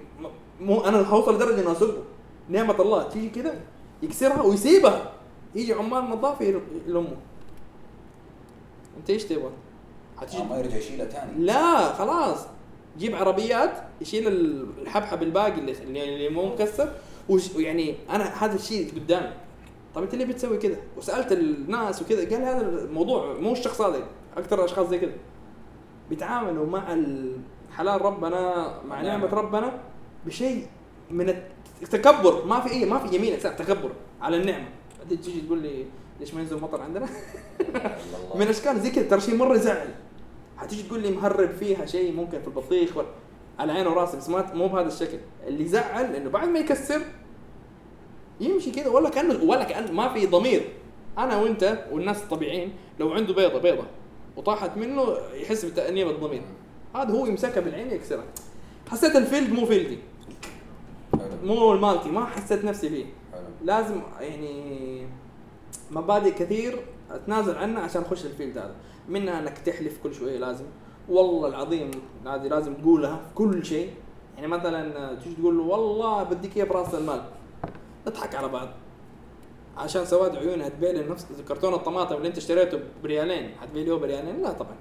مو 0.61 0.81
أنا 0.81 1.09
هوصل 1.09 1.35
لدرجة 1.35 1.61
انه 1.61 1.73
اسبه 1.73 2.03
نعمة 2.49 2.83
الله 2.83 3.09
تيجي 3.09 3.31
كذا 3.31 3.55
يكسرها 4.03 4.43
ويسيبها. 4.43 5.13
يجي 5.55 5.73
عمال 5.73 6.11
نظافه 6.11 6.45
يل- 6.45 6.61
يلموا 6.87 7.17
انت 8.99 9.11
إيش 9.11 9.25
تبغى؟ 9.25 9.51
حتيجي 10.21 10.43
آه، 10.43 10.47
ما 10.47 10.59
يرجع 10.59 10.77
يشيلها 10.77 11.07
ثاني. 11.07 11.31
لا 11.45 11.93
خلاص. 11.93 12.47
جيب 12.99 13.15
عربيات 13.15 13.73
يشيل 14.01 14.29
الحبحب 14.83 15.23
الباقي 15.23 15.55
اللي 15.59 15.73
اللي 16.05 16.29
مو 16.29 16.47
مكسر 16.47 16.93
ويعني 17.29 17.95
أنا 18.11 18.25
هذا 18.45 18.55
الشيء 18.55 18.91
قدامي. 18.95 19.33
طيب 19.95 20.05
أنت 20.05 20.15
ليه 20.15 20.25
بتسوي 20.25 20.57
كذا؟ 20.59 20.77
وسألت 20.99 21.33
الناس 21.33 22.03
وكذا 22.03 22.31
قال 22.31 22.43
هذا 22.45 22.61
الموضوع 22.85 23.33
مو 23.39 23.53
الشخص 23.53 23.81
هذا 23.81 24.03
أكثر 24.37 24.65
اشخاص 24.65 24.89
زي 24.89 24.99
كذا. 24.99 25.13
بيتعاملوا 26.11 26.67
مع 26.67 26.97
حلال 27.77 28.03
ربنا 28.03 28.75
مع 28.89 28.97
نعم. 29.03 29.07
نعمة 29.07 29.35
ربنا 29.35 29.79
بشيء 30.27 30.67
من 31.11 31.35
التكبر. 31.83 32.45
ما 32.45 32.61
في 32.61 32.71
اي 32.71 32.85
ما 32.85 32.99
في 32.99 33.17
يمين 33.17 33.39
تكبر 33.39 33.91
على 34.21 34.37
النعمة. 34.37 34.69
تيجي 35.17 35.41
تقول 35.41 35.63
لي 35.63 35.85
ليش 36.21 36.35
ما 36.35 36.41
ينزل 36.41 36.61
مطر 36.61 36.81
عندنا؟ 36.81 37.09
من 38.39 38.49
اشكال 38.49 38.81
زي 38.81 38.91
كذا 38.91 39.09
ترى 39.09 39.21
شيء 39.21 39.37
مره 39.37 39.55
يزعل. 39.55 39.89
حتيجي 40.57 40.83
تقول 40.83 41.01
لي 41.01 41.11
مهرب 41.11 41.51
فيها 41.51 41.87
شيء 41.87 42.13
ممكن 42.13 42.41
في 42.41 42.47
البطيخ 42.47 42.97
ولا 42.97 43.07
على 43.59 43.73
عيني 43.73 43.89
وراسي 43.89 44.17
بس 44.17 44.29
ما 44.29 44.55
مو 44.55 44.69
بهذا 44.69 44.89
الشكل. 44.89 45.19
اللي 45.47 45.65
يزعل 45.65 46.17
إنه 46.17 46.31
بعد 46.31 46.49
ما 46.49 46.59
يكسر 46.59 47.01
يمشي 48.41 48.71
كذا 48.71 48.89
ولا 48.89 49.09
كانه 49.11 49.45
ولا 49.45 49.65
كأن 49.65 49.95
ما 49.95 50.13
في 50.13 50.27
ضمير. 50.27 50.63
أنا 51.19 51.37
وأنت 51.37 51.85
والناس 51.93 52.23
الطبيعيين 52.23 52.73
لو 53.01 53.13
عنده 53.13 53.35
بيضة 53.35 53.59
بيضة. 53.59 53.85
وطاحت 54.37 54.77
منه 54.77 55.17
يحس 55.35 55.65
بتأنيب 55.65 56.09
الضمير. 56.09 56.43
هذا 56.95 57.11
هو 57.11 57.27
يمسكها 57.27 57.61
بالعين 57.61 57.91
يكسرها. 57.91 58.25
حسيت 58.91 59.17
ال 59.17 59.23
field 59.23 59.53
مو 59.53 59.67
field 59.67 59.90
ي. 59.90 59.99
مو 61.45 61.73
ال 61.73 61.76
mentality 61.76 62.09
ما 62.09 62.27
حسيت 62.27 62.65
نفسي 62.65 62.89
فيه. 62.89 63.05
لازم 63.65 64.01
يعني 64.21 65.07
مبادئ 65.91 66.31
كثير 66.31 66.79
أتنازل 67.11 67.57
عنها 67.57 67.83
عشان 67.83 68.03
أخش 68.03 68.25
ال 68.25 68.30
field 68.30 68.59
هذا. 68.59 68.75
منها 69.09 69.39
إنك 69.39 69.59
تحلف 69.59 69.99
كل 70.03 70.15
شوية 70.15 70.39
لازم. 70.39 70.65
والله 71.09 71.49
العظيم 71.49 71.91
هذه 72.27 72.49
لازم 72.49 72.75
تقولها 72.75 73.17
في 73.17 73.35
كل 73.35 73.65
شيء. 73.65 73.91
يعني 74.37 74.47
مثلا 74.47 75.15
تيجي 75.15 75.35
تقول 75.35 75.59
له 75.59 75.65
والله 75.65 76.23
بديك 76.23 76.57
إياه 76.57 76.65
برأس 76.65 76.95
المال. 76.95 77.23
نضحك 78.07 78.35
على 78.35 78.49
بعض. 78.49 78.69
عشان 79.77 80.05
سواد 80.05 80.37
عيوني 80.37 80.67
هتبيع 80.67 80.91
لي 80.91 81.09
نفس 81.09 81.27
كرتون 81.49 81.75
الطماطم 81.75 82.17
اللي 82.17 82.29
أنت 82.29 82.37
اشتريته 82.37 82.81
بريالين. 83.03 83.51
هتبيع 83.61 83.85
لي 83.85 83.91
بريالين؟ 83.91 84.43
لا 84.43 84.53
طبعا. 84.53 84.77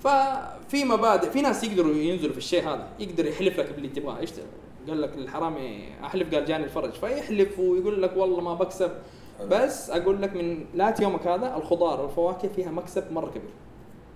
ففي 0.00 0.84
مبادئ 0.84 1.30
في 1.30 1.40
ناس 1.40 1.64
يقدروا 1.64 1.94
ينزلوا 1.94 2.32
في 2.32 2.38
الشيء 2.38 2.68
هذا. 2.68 2.88
يقدر 2.98 3.26
يحلف 3.26 3.60
لك 3.60 3.72
باللي 3.72 3.88
تبغاه. 3.88 4.24
قال 4.88 5.02
لك 5.02 5.14
الحرامي 5.14 5.88
أحلف 6.04 6.34
قال 6.34 6.44
جاني 6.44 6.64
الفرج. 6.64 6.92
فيحلف 6.92 7.58
ويقول 7.58 8.02
لك 8.02 8.16
والله 8.16 8.40
ما 8.40 8.54
بكسب. 8.54 8.90
بس 9.50 9.90
أقول 9.90 10.22
لك 10.22 10.36
من 10.36 10.64
لا 10.74 10.94
يومك 11.00 11.26
هذا 11.26 11.56
الخضار 11.56 12.00
والفواكه 12.00 12.48
فيها 12.48 12.70
مكسب 12.70 13.12
مرة 13.12 13.30
كبير. 13.30 13.50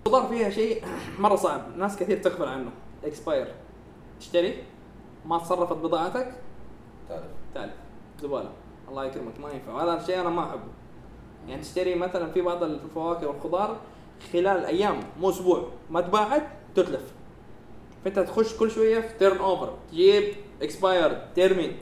الخضار 0.07 0.27
فيها 0.27 0.51
شيء 0.51 0.85
مرة 1.19 1.37
صعب 1.37 1.77
ناس 1.77 1.97
كثير 1.97 2.23
تغفل 2.23 2.45
عنه. 2.45 2.71
expire 3.05 3.55
تشتري 4.21 4.65
ما 5.27 5.39
تصرفت 5.39 5.77
بضاعتك. 5.77 6.33
تعرف 7.09 7.25
تعال 7.55 7.71
زبالة. 8.23 8.51
الله 8.89 9.05
يكرمك 9.05 9.41
ما 9.41 9.51
ينفع. 9.51 9.73
وهذا 9.73 10.01
الشيء 10.01 10.21
أنا 10.21 10.31
ما 10.31 10.43
أحبه. 10.43 10.71
يعني 11.49 11.63
تشتري 11.63 11.95
مثلا 11.95 12.31
في 12.31 12.41
بعض 12.41 12.63
الفواكه 12.63 13.29
والخضار 13.29 13.77
خلال 14.33 14.65
أيام 14.65 15.01
مو 15.21 15.31
أسبوع. 15.31 15.69
ما 15.91 16.01
تباعت 16.01 16.43
تتلف. 16.75 17.13
فانت 18.05 18.19
تخش 18.19 18.57
كل 18.57 18.71
شوية 18.71 19.01
في 19.01 19.19
turnover 19.19 19.75
تجيب 19.91 20.35
اكسباير 20.63 21.23
ترمي 21.37 21.77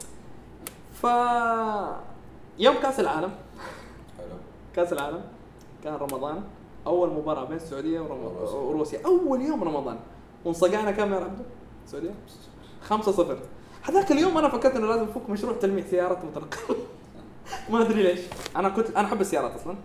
ف 0.92 1.06
يوم 2.58 2.74
كأس 2.82 3.00
العالم. 3.00 3.30
حلو. 4.18 4.36
كأس 4.76 4.92
العالم. 4.92 5.20
كان 5.84 5.94
رمضان. 5.94 6.42
أول 6.86 7.10
مباراة 7.10 7.44
بين 7.44 7.56
السعودية 7.56 8.00
وروسيا. 8.00 9.00
أول 9.06 9.40
يوم 9.42 9.64
رمضان. 9.64 9.98
وانصقعنا 10.44 10.90
كم 10.90 11.12
يا 11.12 11.18
عبدو؟ 11.18 11.42
السعودية؟ 11.84 12.14
5 12.82 13.12
0 13.12 13.38
هذاك 13.82 14.12
اليوم 14.12 14.38
أنا 14.38 14.48
فكرت 14.48 14.76
إنه 14.76 14.86
لازم 14.86 15.02
افك 15.02 15.30
مشروع 15.30 15.56
تلميع 15.56 15.84
سيارات 15.84 16.24
متنقله 16.24 16.76
ما 17.70 17.82
أدري 17.82 18.02
ليش. 18.02 18.20
أنا 18.56 18.68
كنت 18.68 18.90
أنا 18.90 19.08
أحب 19.08 19.20
السيارات 19.20 19.54
أصلا. 19.54 19.76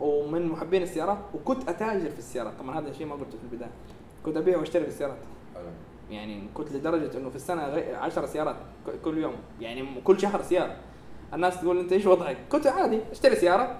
ومن 0.00 0.46
محبين 0.48 0.82
السيارات 0.82 1.18
وكنت 1.34 1.68
أتاجر 1.68 2.10
في 2.10 2.18
السيارات. 2.18 2.52
طبعا 2.58 2.78
هذا 2.78 2.88
الشيء 2.88 3.06
ما 3.06 3.14
قلته 3.14 3.38
في 3.38 3.52
البداية. 3.52 3.70
كنت 4.24 4.36
أبيع 4.36 4.58
وأشتري 4.58 4.82
في 4.82 4.90
السيارات. 4.90 5.16
يعني 6.10 6.48
كنت 6.54 6.72
لدرجة 6.72 7.18
إنه 7.18 7.30
في 7.30 7.36
السنة 7.36 7.62
10 7.62 8.26
سيارات 8.26 8.56
كل 9.04 9.18
يوم. 9.18 9.34
يعني 9.60 10.00
كل 10.04 10.20
شهر 10.20 10.42
سيارة. 10.42 10.76
الناس 11.34 11.60
تقول 11.60 11.78
أنت 11.78 11.92
إيش 11.92 12.06
وضعك؟ 12.06 12.36
كنت 12.52 12.66
عادي 12.66 13.00
أشتري 13.12 13.36
سيارة 13.36 13.78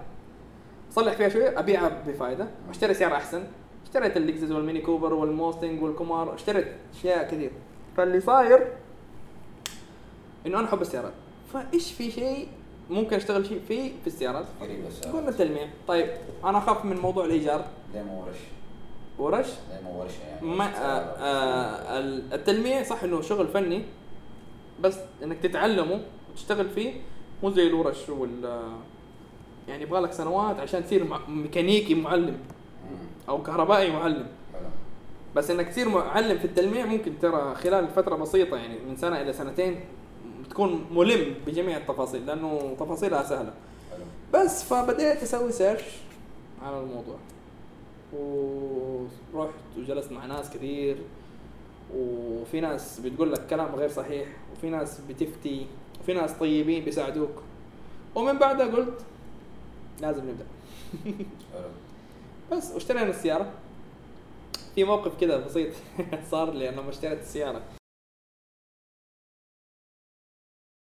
اصلح 0.93 1.13
فيها 1.13 1.29
شوية 1.29 1.59
أبيعها 1.59 2.03
بفائده 2.07 2.49
واشتري 2.69 2.95
سيارة 2.95 3.15
أحسن. 3.17 3.45
اشتريت 3.85 4.17
اللكزس 4.17 4.51
والميني 4.51 4.81
كوبر 4.81 5.15
والموستنج 5.15 5.83
والكمارو 5.83 6.35
اشتريت 6.35 6.67
أشياء 6.95 7.31
كثير. 7.31 7.51
فاللي 7.97 8.21
صاير 8.21 8.73
إنه 10.47 10.59
أنا 10.59 10.69
أحب 10.69 10.81
السيارات. 10.81 11.13
فإيش 11.53 11.93
في 11.93 12.11
شيء 12.11 12.49
ممكن 12.91 13.17
أشتغل 13.17 13.47
شيء 13.47 13.61
فيه 13.69 13.93
في 14.01 14.07
السيارات؟ 14.07 14.45
قلنا 15.13 15.29
التلميع 15.29 15.69
طيب 15.89 16.09
أنا 16.45 16.59
أخاف 16.59 16.85
من 16.85 16.97
موضوع 16.97 17.25
الإيجار. 17.25 17.65
ليه 17.95 18.03
مو 18.03 18.21
ورش؟ 18.21 18.37
ورش؟ 19.19 19.47
مو 19.85 20.01
ورشه 20.01 20.21
يعني؟ 20.29 20.47
ما 20.57 20.65
آه 20.65 20.99
آه 20.99 21.99
ال- 21.99 22.33
التلميع 22.33 22.83
صح 22.83 23.03
إنه 23.05 23.21
شغل 23.21 23.49
فني 23.49 23.83
بس 24.81 24.97
إنك 25.23 25.39
تتعلمه 25.39 26.01
وتشتغل 26.33 26.69
فيه 26.71 26.93
مو 27.43 27.51
زي 27.51 27.67
الورش 27.67 28.09
وال 28.09 28.61
يعني 29.69 29.83
يبغى 29.83 30.01
لك 30.01 30.13
سنوات 30.13 30.61
عشان 30.61 30.85
تصير 30.85 31.07
ميكانيكي 31.29 31.95
معلم. 31.95 32.37
أو 33.29 33.43
كهربائي 33.43 33.91
معلم. 33.91 34.27
بس 35.37 35.51
إنك 35.51 35.69
تصير 35.69 35.89
معلم 35.89 36.39
في 36.39 36.45
التلميع 36.45 36.87
ممكن 36.87 37.13
ترى 37.23 37.55
خلال 37.55 37.89
فترة 37.89 38.17
بسيطة 38.17 38.57
يعني 38.57 38.79
من 38.89 38.97
سنة 38.97 39.21
إلى 39.21 39.33
سنتين 39.33 39.81
تكون 40.51 40.87
ملم 40.93 41.35
بجميع 41.47 41.77
التفاصيل 41.77 42.27
لأنه 42.27 42.77
تفاصيلها 42.81 43.23
سهلة. 43.23 43.53
بس 44.35 44.65
فبديت 44.65 45.23
أسوي 45.23 45.53
سيرش 45.53 45.83
على 46.63 46.81
الموضوع. 46.81 47.17
ورحت 48.15 49.55
وجلست 49.79 50.13
مع 50.13 50.27
ناس 50.27 50.51
كثير 50.51 50.97
وفي 51.95 52.61
ناس 52.61 53.01
بتقول 53.01 53.33
لك 53.33 53.47
كلام 53.47 53.75
غير 53.75 53.89
صحيح 53.89 54.29
وفي 54.53 54.71
ناس 54.71 55.01
بتفتي 55.01 55.67
وفي 56.01 56.13
ناس 56.13 56.33
طيبين 56.33 56.85
بيساعدوك. 56.85 57.43
ومن 58.15 58.39
بعدها 58.39 58.67
قلت 58.67 59.05
لازم 60.01 60.25
نبدأ. 60.31 60.47
بس 62.53 62.73
واشترينا 62.73 63.11
السيارة. 63.11 63.53
في 64.75 64.85
موقف 64.85 65.21
كذا 65.21 65.37
بسيط 65.37 65.75
صار 66.31 66.53
لي 66.53 66.69
أنا 66.69 66.81
لما 66.81 66.91
اشتريت 66.91 67.19
السيارة. 67.21 67.63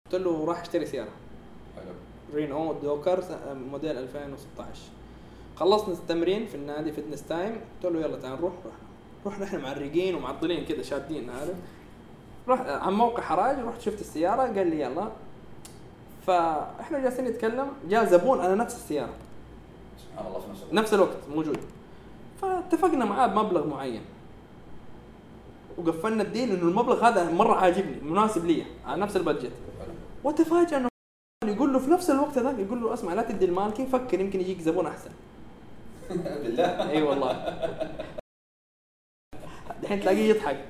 قلت 0.05 0.21
له 0.21 0.45
راح 0.45 0.61
أشتري 0.61 0.85
سيارة. 0.85 1.11
رينو 2.33 2.73
دوكر 2.73 3.23
موديل 3.53 3.97
2016 3.97 4.81
خلصنا 5.55 5.93
التمرين 5.93 6.45
في 6.45 6.55
النادي 6.55 6.91
فتنس 6.91 7.23
تايم 7.23 7.59
قلت 7.83 7.93
له 7.93 8.01
يلا 8.01 8.17
تعال 8.17 8.37
نروح. 8.37 8.53
رحنا. 8.53 8.71
رحنا 9.25 9.45
إحنا 9.45 9.59
معرقين 9.59 10.15
ومعضلين 10.15 10.65
كذا 10.65 10.81
شادين 10.81 11.29
عارف 11.29 11.55
رحت 12.47 12.67
عن 12.67 12.93
موقع 12.93 13.23
حراج 13.23 13.59
رحت 13.59 13.81
شفت 13.81 14.01
السيارة 14.01 14.41
قال 14.41 14.67
لي 14.67 14.81
يلا. 14.81 15.11
فإحنا 16.27 16.99
جالسين 16.99 17.25
نتكلم. 17.25 17.67
جاء 17.89 18.05
زبون 18.05 18.39
على 18.39 18.55
نفس 18.55 18.75
السيارة. 18.75 19.13
سبحان 19.97 20.27
الله 20.27 20.41
نفس 20.71 20.93
الوقت. 20.93 21.17
موجود. 21.35 21.59
فاتفقنا 22.41 23.05
معاه 23.05 23.27
بمبلغ 23.27 23.67
معين. 23.67 24.01
وقفلنا 25.77 26.23
ال 26.23 26.29
deal 26.29 26.51
إنه 26.51 26.61
المبلغ 26.61 27.07
هذا 27.07 27.31
مرة 27.31 27.53
عاجبني 27.53 28.01
مناسب 28.01 28.45
لي 28.45 28.65
على 28.85 29.01
نفس 29.01 29.17
ال 29.17 29.22
budget. 29.22 29.51
حلو 29.79 29.93
وتفاجأ 30.23 30.77
إنه 30.77 30.89
يقول 31.45 31.73
له 31.73 31.79
في 31.79 31.91
نفس 31.91 32.09
الوقت 32.09 32.37
هذاك 32.37 32.59
يقول 32.59 32.81
له 32.81 32.93
اسمع 32.93 33.13
لا 33.13 33.21
تدي 33.21 33.45
المالكي 33.45 33.85
فكر؟ 33.85 34.19
يمكن 34.19 34.41
يجيك 34.41 34.61
زبون 34.61 34.87
أحسن. 34.87 35.09
بالله. 36.43 36.89
إي 36.91 37.01
والله. 37.01 37.31
الحين 39.83 39.99
تلاقيه 40.01 40.29
يضحك. 40.29 40.65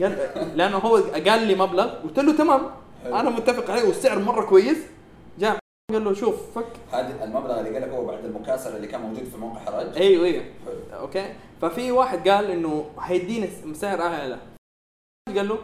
قال 0.00 0.12
لأنه 0.56 0.78
هو 0.78 0.96
قال 0.96 1.46
لي 1.46 1.54
مبلغ 1.54 1.94
قلت 2.02 2.18
له 2.18 2.36
تمام. 2.36 2.60
أنا 3.06 3.30
متفق 3.30 3.70
عليه 3.70 3.88
والسعر 3.88 4.18
مرة 4.18 4.44
كويس. 4.46 4.78
جاء 5.38 5.58
قال 5.92 6.04
له 6.04 6.14
شوف 6.14 6.58
فك. 6.58 6.72
هذا 6.92 7.24
المبلغ 7.24 7.60
اللي 7.60 7.70
قال 7.70 7.82
لك 7.82 7.88
هو 7.88 8.04
بعد 8.06 8.24
المكاسرة 8.24 8.76
اللي 8.76 8.86
كان 8.86 9.00
موجود 9.00 9.24
في 9.24 9.36
موقع 9.36 9.58
حراج 9.58 9.96
أيوه 9.96 10.24
أيوه 10.26 10.44
حلو. 10.66 10.98
okay. 11.00 11.34
ففي 11.62 11.92
واحد 11.92 12.28
قال 12.28 12.50
إنه 12.50 12.90
هيدينا 13.00 13.48
سعر 13.72 14.02
أعلى. 14.02 14.38
قال 15.36 15.48
له 15.48 15.58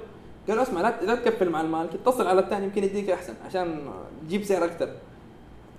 قال 0.48 0.56
له 0.56 0.62
اسمع 0.62 0.80
لا 0.80 1.04
لا 1.04 1.14
تكفل 1.14 1.50
مع 1.50 1.60
المالك 1.60 1.94
اتصل 1.94 2.26
على 2.26 2.40
الثاني 2.40 2.64
يمكن 2.64 2.84
يديك 2.84 3.10
أحسن 3.10 3.34
عشان 3.46 3.90
تجيب 4.22 4.44
سعر 4.44 4.64
أكثر. 4.64 4.96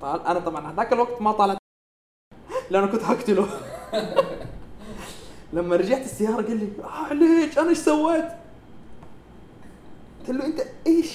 طال 0.02 0.28
أنا 0.28 0.39
طبعا 0.39 0.72
هذاك 0.72 0.93
الوقت 0.93 1.22
ما 1.22 1.32
طالعت 1.32 1.61
لأنه 2.72 2.88
كنت 2.88 3.03
هقتله 3.03 3.47
لما 5.53 5.76
رجعت 5.76 6.05
السيارة 6.05 6.41
قال 6.41 6.57
لي 6.57 6.67
آه 6.84 7.13
ليش؟ 7.13 7.57
أنا 7.57 7.69
إيش 7.69 7.78
سويت؟ 7.78 8.26
قلت 10.19 10.30
له 10.30 10.45
أنت 10.45 10.61
إيش؟ 10.88 11.11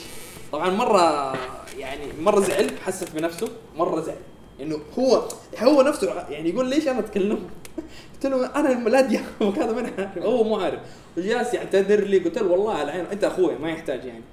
طبعا 0.53 0.71
مرة 0.71 1.33
يعني 1.79 2.07
مرة 2.21 2.41
زعل 2.41 2.71
حسف 2.85 3.15
بنفسه 3.15 3.49
مرة 3.77 4.01
زعل 4.01 4.17
انه 4.61 4.79
هو 4.99 5.23
هو 5.59 5.83
نفسه 5.83 6.29
يعني 6.31 6.51
يقول 6.51 6.67
ليش 6.67 6.89
أنا 6.89 6.99
أتكلم؟ 6.99 7.39
قلت 8.15 8.27
له 8.27 8.47
أنا 8.47 9.11
يا 9.13 9.25
أخوك 9.41 9.59
هذا 9.59 9.73
من 9.73 9.93
عارف 9.99 10.19
هو 10.19 10.45
مو 10.45 10.57
عارف. 10.57 10.81
وجالس 11.17 11.55
يعتذر 11.55 12.05
لي 12.05 12.19
قلت 12.19 12.39
له 12.39 12.51
والله 12.51 12.75
على 12.75 12.91
عينه 12.91 13.13
أنت 13.13 13.25
أخوي 13.25 13.59
ما 13.59 13.71
يحتاج 13.71 14.05
يعني. 14.05 14.25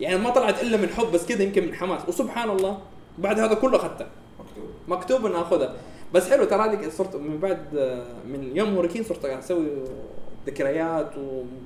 يعني 0.00 0.16
ما 0.18 0.30
طلعت 0.30 0.62
إلا 0.62 0.76
من 0.76 0.88
حب 0.88 1.12
بس 1.12 1.26
كذا 1.26 1.42
يمكن 1.42 1.66
من 1.66 1.74
حماس. 1.74 2.08
وسبحان 2.08 2.50
الله 2.50 2.78
بعد 3.18 3.40
هذا 3.40 3.54
كله 3.54 3.76
أخذته. 3.76 4.06
مكتوب. 4.38 4.68
مكتوب 4.88 5.26
اني 5.26 5.40
أخذها. 5.40 5.76
بس 6.14 6.30
حلو 6.30 6.44
ترى 6.44 6.62
هذيك 6.62 6.88
صرت 6.88 7.16
من 7.16 7.38
بعد 7.38 7.74
من 8.26 8.56
يوم 8.56 8.74
هوريكين 8.74 9.02
صرت 9.02 9.24
أسوي 9.24 9.66
ذكريات 10.46 11.10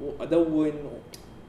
وأدون 0.02 0.72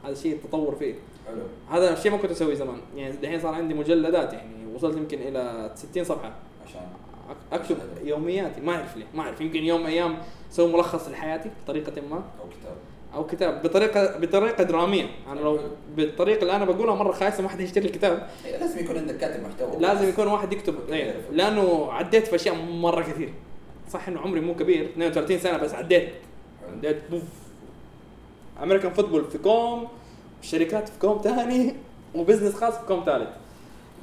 هذا 0.03 0.13
شيء 0.13 0.39
تطور 0.43 0.75
فيه. 0.75 0.95
حلو. 1.27 1.41
هذا 1.69 1.93
الشيء 1.93 2.11
ما 2.11 2.17
كنت 2.17 2.31
أسويه 2.31 2.55
زمان. 2.55 2.77
يعني 2.95 3.13
الحين 3.21 3.39
صار 3.39 3.53
عندي 3.53 3.73
مجلدات 3.73 4.33
يعني 4.33 4.73
وصلت 4.75 4.97
يمكن 4.97 5.17
إلى 5.21 5.71
60 5.75 6.03
صفحة. 6.03 6.33
عشان 6.65 6.81
أكتب 7.51 7.77
يومياتي. 8.03 8.61
ما 8.61 8.75
أعرف 8.75 8.97
ليه 8.97 9.05
ما 9.13 9.21
أعرف. 9.21 9.41
يمكن 9.41 9.63
يوم 9.63 9.79
من 9.79 9.85
الأيام 9.85 10.17
أسوي 10.51 10.73
ملخص 10.73 11.09
لحياتي 11.09 11.49
بطريقة 11.63 12.01
ما. 12.11 12.15
أو 12.15 12.45
أو 13.13 13.25
كتاب 13.25 13.63
بطريقة 13.63 14.17
بطريقة 14.17 14.63
درامية. 14.63 15.09
أنا 15.31 15.39
لو 15.39 15.59
بالطريقة 15.95 16.41
اللي 16.41 16.55
أنا 16.55 16.65
بقولها 16.65 16.95
مرة 16.95 17.11
خايسة 17.11 17.43
ما 17.43 17.49
حد 17.49 17.59
يشتري 17.59 17.85
الكتاب. 17.85 18.27
إيه، 18.45 18.57
لازم 18.57 18.79
يكون 18.79 18.97
عندك 18.97 19.17
كاتب 19.17 19.43
محتوى. 19.43 19.79
لازم 19.79 20.09
يكون 20.09 20.27
واحد 20.27 20.53
يكتب. 20.53 20.75
إيه، 20.89 21.15
لأنه 21.31 21.91
عديت 21.91 22.27
في 22.27 22.35
أشياء 22.35 22.55
مرة 22.55 23.01
كثير. 23.01 23.33
صح 23.91 24.07
إنه 24.07 24.21
عمري 24.21 24.39
مو 24.39 24.55
كبير 24.55 24.85
32 24.85 25.39
سنة 25.39 25.57
بس 25.57 25.73
عديت. 25.73 26.09
عديت 26.71 26.97
بوف. 27.11 27.23
American 28.63 28.93
football 28.93 29.31
في 29.31 29.37
كوم 29.37 29.87
شركات 30.41 30.89
في 30.89 30.99
كوم 30.99 31.21
ثاني 31.23 31.75
و 32.15 32.19
business 32.19 32.53
خاص 32.53 32.73
في 32.73 32.85
كوم 32.85 33.03
ثالث 33.05 33.29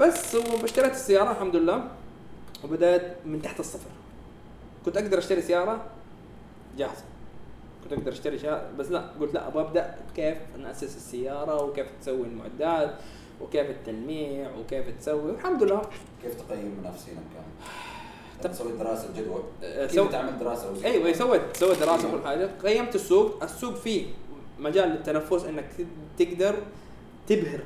بس 0.00 0.34
واشتريت 0.34 0.92
السيارة 0.92 1.30
الحمد 1.30 1.56
لله. 1.56 1.84
وبدأت 2.64 3.16
من 3.26 3.42
تحت 3.42 3.61
الصفر. 3.61 3.90
كنت 4.84 4.96
أقدر 4.96 5.18
أشتري 5.18 5.42
سيارة 5.42 5.84
جاهزة. 6.78 7.04
كنت 7.91 7.99
أقدر 7.99 8.12
اشتري 8.12 8.38
شيء 8.38 8.61
بس 8.78 8.91
لا 8.91 9.05
قلت 9.20 9.34
لا 9.34 9.49
أبغى 9.49 9.62
أبدأ 9.62 9.95
كيف 10.16 10.36
أأسس 10.59 10.96
السيارة 10.97 11.62
وكيف 11.64 11.86
تسوي 12.01 12.26
المعدات 12.26 12.95
وكيف 13.41 13.70
التلميع 13.70 14.51
وكيف 14.61 14.84
تسوي 15.01 15.30
والحمد 15.30 15.62
لله. 15.62 15.82
كيف 16.22 16.34
تقيم 16.34 16.76
منافسينك 16.80 17.16
كان؟ 17.34 17.45
طب- 18.43 18.51
تسوي 18.51 18.72
دراسة 18.72 19.09
جدوى. 19.16 19.43
أه، 19.62 19.86
كيف 19.86 19.95
سو- 19.95 20.07
تعمل 20.07 20.38
دراسة 20.38 20.70
وزي 20.72 20.86
أيوه؟ 20.86 21.12
سويت 21.12 21.43
سويت 21.57 21.78
دراسة 21.80 22.14
وكل 22.14 22.24
حاجة. 22.24 22.51
قيمت 22.64 22.95
السوق. 22.95 23.43
السوق 23.43 23.74
فيه 23.74 24.07
مجال 24.59 24.88
للتنفس 24.88 25.45
إنك 25.45 25.64
تقدر 26.18 26.55
تبهر 27.26 27.61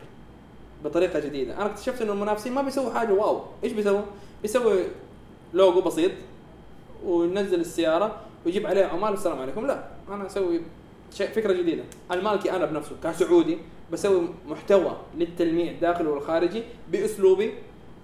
بطريقة 0.85 1.19
جديدة. 1.19 1.57
أنا 1.57 1.67
اكتشفت 1.67 2.03
إنه 2.03 2.13
المنافسين 2.13 2.53
ما 2.53 2.63
بيسووا 2.63 2.93
حاجة. 2.93 3.13
wow 3.13 3.41
إيش 3.65 3.73
بيسووا؟ 3.73 4.03
بيسوي 4.43 4.85
لوجو 5.55 5.81
بسيط 5.81 6.13
وينزل 7.05 7.61
السيارة 7.61 8.21
ويجيب 8.47 8.67
عليها 8.67 8.87
عمال 8.87 9.11
والسلام 9.11 9.39
عليكم. 9.39 9.67
لا. 9.67 9.94
أنا 10.09 10.27
أسوي 10.27 10.61
شيء 11.13 11.29
فكرة 11.29 11.53
جديدة. 11.53 11.85
المالكي 12.13 12.53
أنا 12.53 12.67
بنفسه 12.67 12.97
كسعودي 13.05 13.59
بسوي 13.93 14.29
محتوى 14.49 14.97
للتلميع 15.19 15.71
الداخلي 15.71 16.09
والخارجي 16.09 16.63
بأسلوبي 16.93 17.55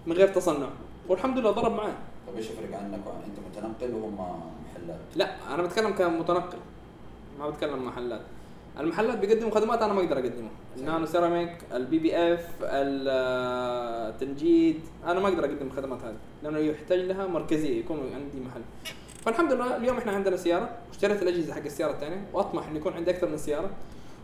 من 0.06 0.12
غير 0.12 0.28
تصنع. 0.28 0.68
والحمد 1.08 1.38
لله 1.38 1.50
ضرب 1.50 1.72
معي 1.72 1.92
طيب 2.26 2.36
إيش 2.36 2.46
يفرق 2.46 2.78
عنك 2.78 3.06
وعن 3.06 3.22
أنت 3.26 3.38
متنقل 3.38 3.94
وهم 3.94 4.14
محلات؟ 4.64 5.00
لا 5.16 5.54
أنا 5.54 5.62
بتكلم 5.62 5.90
كمتنقل 5.90 6.58
ما 7.38 7.50
بتكلم 7.50 7.86
محلات. 7.86 8.20
المحلات 8.80 9.18
بيقدموا 9.18 9.50
خدمات 9.50 9.82
أنا 9.82 9.92
ما 9.92 10.00
أقدر 10.00 10.18
اقدمها 10.18 10.50
ال 10.76 11.06
nano 11.06 11.58
ceramic 11.72 11.98
ال 11.98 12.16
PPF 12.16 12.48
التنجيد 14.12 14.80
أنا 15.06 15.20
ما 15.20 15.28
أقدر 15.28 15.44
أقدم 15.44 15.66
الخدمات 15.66 16.02
هذه 16.02 16.16
لأنه 16.42 16.58
يحتاج 16.58 16.98
لها 16.98 17.26
مركزية 17.26 17.80
يكون 17.80 17.98
عندي 18.14 18.40
محل. 18.40 18.60
فالحمد 19.24 19.52
لله 19.52 19.76
اليوم 19.76 19.98
إحنا 19.98 20.12
عندنا 20.12 20.36
سيارة 20.36 20.78
واشتريت 20.88 21.22
الأجهزة 21.22 21.54
حق 21.54 21.64
السيارة 21.64 21.92
الثانية 21.92 22.26
وأطمح 22.32 22.68
إن 22.68 22.76
يكون 22.76 22.92
عندي 22.92 23.10
أكثر 23.10 23.28
من 23.28 23.36
سيارة. 23.36 23.70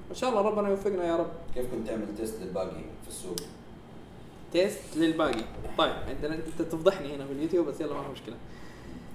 وإن 0.08 0.14
شاء 0.14 0.30
الله 0.30 0.40
ربنا 0.40 0.68
يوفقنا 0.68 1.06
يا 1.06 1.16
رب. 1.16 1.30
كيف 1.54 1.70
كنت 1.70 1.88
تعمل 1.88 2.06
test 2.16 2.42
للباقي 2.42 2.70
في 3.02 3.08
السوق؟ 3.08 3.36
test 4.52 4.96
للباقي. 4.96 5.44
طيب 5.78 5.92
عندنا 6.08 6.34
أنت 6.34 6.62
تفضحني 6.62 7.16
هنا 7.16 7.26
في 7.26 7.32
اليوتيوب 7.32 7.66
بس 7.66 7.80
يلا 7.80 7.94
ما 7.94 8.02
في 8.02 8.08
مشكلة. 8.08 8.34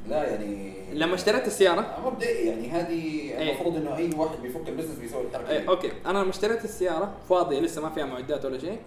لا 0.10 0.30
يعني 0.30 0.74
لما 0.94 1.16
اشتريت 1.16 1.48
السياره 1.48 1.98
مبدئي 2.06 2.48
يعني 2.48 2.70
هذه 2.70 3.20
إيه. 3.32 3.52
المفروض 3.52 3.76
إنه 3.76 3.96
أي 3.96 4.10
واحد 4.18 4.42
بيفك 4.42 4.70
ال 4.70 4.73
business 4.73 4.98
بيسوي 4.98 5.22
الحركة 5.22 5.50
إيه. 5.50 5.70
أوكي. 5.70 5.92
أنا 6.06 6.20
لما 6.20 6.30
اشتريت 6.30 6.64
السيارة 6.64 7.14
فاضية 7.30 7.60
لسه 7.60 7.82
ما 7.82 7.90
فيها 7.90 8.06
معدات 8.06 8.46
ولا 8.46 8.60
شيء 8.60 8.80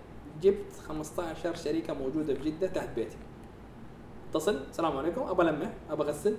جبت 0.43 0.73
15 0.89 1.55
شركه 1.55 1.95
موجودة 1.95 2.35
في 2.35 2.51
جدة 2.51 2.67
تحت 2.67 2.89
بيتي. 2.97 3.17
اتصل 4.31 4.61
السلام 4.71 4.97
عليكم 4.97 5.21
ابى 5.21 5.43
المع 5.43 5.71
ابى 5.91 6.03
اغسل 6.03 6.37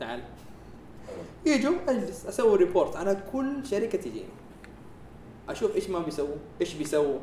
تعال. 0.00 0.22
حلو. 1.06 1.52
يجوا 1.54 1.74
أجلس 1.88 2.26
أسوي 2.26 2.56
report 2.56 2.96
على 2.96 3.22
كل 3.32 3.66
شركة 3.66 3.98
تجيني. 3.98 4.26
أشوف 5.48 5.74
إيش 5.76 5.90
ما 5.90 5.98
بيسووا 5.98 6.36
إيش 6.60 6.74
بيسووا 6.74 7.18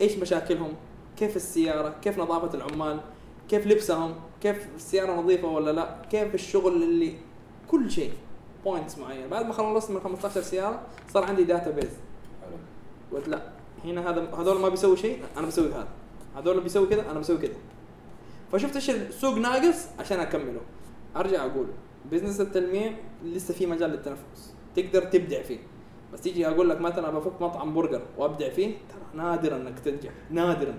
إيش 0.00 0.16
مشاكلهم 0.16 0.72
كيف 1.16 1.36
السيارة 1.36 1.94
كيف 2.02 2.18
نظافة 2.18 2.54
العمال 2.54 3.00
كيف 3.48 3.66
لبسهم 3.66 4.14
كيف 4.42 4.68
السيارة 4.76 5.12
نظيفة 5.12 5.48
ولا 5.48 5.70
لا 5.70 6.02
كيف 6.10 6.34
الشغل 6.34 6.82
اللي 6.82 7.14
كل 7.70 7.90
شيء. 7.90 8.12
points 8.64 8.98
معينة. 8.98 9.26
بعد 9.26 9.46
ما 9.46 9.52
خلصت 9.52 9.90
من 9.90 10.00
15 10.00 10.42
سيارة 10.42 10.82
صار 11.12 11.24
عندي 11.24 11.44
database 11.44 11.90
حلو. 12.42 12.56
قلت 13.12 13.28
لا 13.28 13.42
هنا 13.84 14.10
هذا 14.10 14.34
هذول 14.34 14.60
ما 14.60 14.68
بيسوي 14.68 14.96
شيء 14.96 15.22
أنا 15.36 15.46
بسوي 15.46 15.68
هذا. 15.68 15.88
هذول 16.36 16.60
بيسوي 16.60 16.86
كذا 16.86 17.10
أنا 17.10 17.20
بسوي 17.20 17.38
كذا. 17.38 17.54
فشفت 18.52 18.74
إيش 18.74 18.90
السوق 18.90 19.38
ناقص 19.38 19.86
عشان 19.98 20.20
أكمله. 20.20 20.60
أرجع 21.16 21.44
أقول 21.44 21.66
business 22.10 22.40
التلميع 22.40 22.92
لسه 23.24 23.54
في 23.54 23.66
مجال 23.66 23.90
للتنفس. 23.90 24.54
تقدر 24.76 25.02
تبدع 25.04 25.42
فيه. 25.42 25.58
بس 26.12 26.20
تيجي 26.20 26.46
أقول 26.48 26.70
لك 26.70 26.80
مثلا 26.80 27.10
بفك 27.10 27.42
مطعم 27.42 27.74
برجر 27.74 28.02
وأبدع 28.18 28.48
فيه 28.48 28.66
ترى 28.88 29.22
نادرا 29.22 29.56
إنك 29.56 29.78
تنجح. 29.78 30.10
نادرا. 30.30 30.74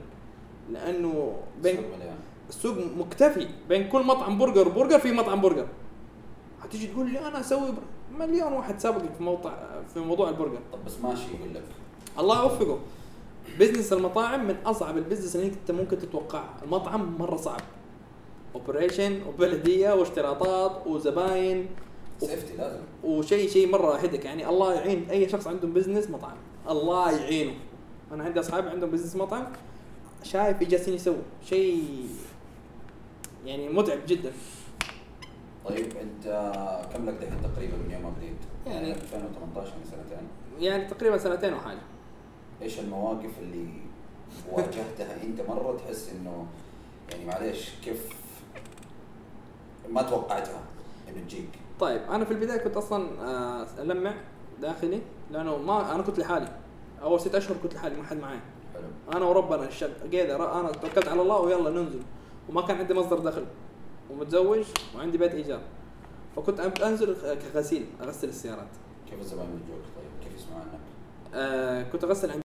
لأنه 0.71 1.37
بين. 1.63 1.77
السوق 2.49 2.77
مكتفي 2.97 3.47
بين 3.69 3.89
كل 3.89 4.03
مطعم 4.05 4.37
برجر 4.37 4.67
وبرجر 4.67 4.99
في 4.99 5.11
مطعم 5.11 5.41
برجر. 5.41 5.67
هتيجي 6.61 6.87
تقول 6.87 7.11
لي 7.11 7.27
أنا 7.27 7.39
أسوي 7.39 7.71
بر- 7.71 8.19
مليون 8.25 8.53
واحد 8.53 8.79
سابقك 8.79 9.13
في 9.17 9.23
موضوع 9.23 9.53
في 9.93 9.99
موضوع 9.99 10.29
البرجر. 10.29 10.59
طب 10.73 10.85
بس 10.85 10.99
ماشي 11.03 11.27
يقول 11.39 11.53
لك. 11.55 11.63
الله 12.19 12.43
يوفقه. 12.43 12.79
business 13.59 13.93
المطاعم 13.93 14.47
من 14.47 14.55
أصعب 14.65 14.97
ال 14.97 15.01
business 15.01 15.35
اللي 15.35 15.47
أنت 15.47 15.71
ممكن 15.71 15.97
تتوقعها. 15.99 16.53
المطعم 16.63 17.17
مرة 17.19 17.35
صعب. 17.37 17.61
operation 18.57 19.21
وبلدية 19.27 19.93
واشتراطات 19.93 20.87
وزباين 20.87 21.67
safety 22.19 22.53
لازم. 22.57 22.79
وشيء 23.03 23.49
شيء 23.49 23.67
مرة 23.71 23.95
هدك 23.95 24.25
يعني 24.25 24.49
الله 24.49 24.73
يعين 24.73 25.09
أي 25.09 25.29
شخص 25.29 25.47
عنده 25.47 25.67
business 25.67 26.09
مطعم. 26.09 26.37
الله 26.69 27.11
يعينه. 27.11 27.53
أنا 28.11 28.23
عندي 28.23 28.39
أصحابي 28.39 28.69
عندهم 28.69 28.91
business 28.91 29.15
مطعم. 29.15 29.47
شايف 30.23 30.61
إيش 30.61 30.69
جالسين 30.69 30.93
يسووا. 30.93 31.15
شيء 31.45 31.83
يعني 33.45 33.69
متعب 33.69 33.99
جدا. 34.07 34.31
طيب 35.65 35.85
أنت 36.01 36.51
كم 36.93 37.05
لك 37.05 37.13
دحين 37.13 37.37
تقريبا 37.53 37.77
من 37.77 37.91
يوم 37.91 38.03
ما 38.03 38.09
بديت؟ 38.17 38.37
يعني- 38.75 38.91
2018 38.91 39.71
من 39.77 39.85
سنتين. 39.85 40.27
يعني 40.59 40.85
تقريبا 40.87 41.17
سنتين 41.17 41.53
أو 41.53 41.59
حاجة. 41.59 41.79
إيش 42.61 42.79
المواقف 42.79 43.29
اللي 43.41 43.67
واجهتها 44.51 45.23
أنت 45.23 45.41
مرة 45.49 45.77
تحس 45.77 46.09
انه 46.19 46.45
يعني 47.11 47.25
معليش 47.25 47.69
كيف 47.85 48.09
ما 49.89 50.01
توقعتها 50.01 50.61
إنه 51.09 51.21
تجيك. 51.21 51.49
طيب 51.79 52.01
أنا 52.01 52.25
في 52.25 52.31
البداية 52.31 52.57
كنت 52.57 52.77
أصلا 52.77 53.07
آه، 53.21 53.67
ألمع 53.79 54.13
داخلي 54.61 55.01
لأنه 55.31 55.57
ما 55.57 55.95
أنا 55.95 56.03
كنت 56.03 56.19
لحالي. 56.19 56.47
أول 57.01 57.19
ست 57.19 57.35
أشهر 57.35 57.57
كنت 57.63 57.73
لحالي 57.73 57.95
ما 57.95 58.03
حد 58.03 58.17
معي 58.17 58.39
حلو. 58.73 59.17
أنا 59.17 59.25
وربنا 59.25 59.67
الشق 59.67 60.01
قيدر 60.11 60.59
أنا 60.59 60.71
توكلت 60.71 61.07
على 61.07 61.21
الله 61.21 61.39
ويلا 61.39 61.69
ننزل. 61.69 62.01
وما 62.49 62.61
كان 62.61 62.77
عندي 62.77 62.93
مصدر 62.93 63.19
دخل. 63.19 63.45
ومتزوج 64.11 64.65
وعندي 64.95 65.17
بيت 65.17 65.31
إيجار. 65.31 65.61
فكنت 66.35 66.59
أنزل 66.59 67.15
كغسيل 67.53 67.85
أغسل 68.01 68.29
السيارات. 68.29 68.67
كيف 69.09 69.19
الزباين 69.19 69.49
بيجوك 69.49 69.83
طيب 69.95 70.23
كيف 70.23 70.39
يسمعوا 70.39 70.61
عنك؟ 70.61 70.79
آه 71.33 71.83
كنت 71.83 72.03
أغسل 72.03 72.31
عند 72.31 72.41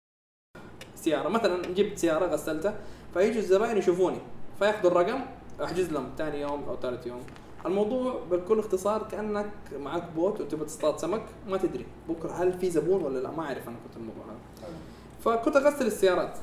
سيارة. 0.95 1.29
مثلا 1.29 1.63
جبت 1.63 1.99
سيارة 1.99 2.27
غسلتها. 2.27 2.75
فيجوا 3.15 3.41
الزباين 3.41 3.77
يشوفوني. 3.77 4.19
فيأخذوا 4.59 4.91
الرقم 4.91 5.21
احجز 5.65 5.93
لهم 5.93 6.11
ثاني 6.19 6.41
يوم 6.41 6.63
أو 6.69 6.77
ثالث 6.77 7.07
يوم. 7.07 7.21
الموضوع 7.67 8.21
بكل 8.31 8.59
اختصار 8.59 9.03
كأنك 9.03 9.51
معك 9.79 10.05
بوت 10.17 10.41
وتبغى 10.41 10.65
تصطاد 10.65 10.99
سمك 10.99 11.23
ما 11.49 11.57
تدري. 11.57 11.87
بكرة 12.09 12.33
هل 12.33 12.53
في 12.53 12.71
زبون 12.71 13.03
ولا 13.03 13.19
لا؟ 13.19 13.31
ما 13.31 13.43
أعرف 13.43 13.69
أنا 13.69 13.77
كنت 13.85 13.97
الموضوع 13.97 14.25
هذا. 14.25 14.39
فكنت 15.25 15.57
أغسل 15.57 15.87
السيارات. 15.87 16.39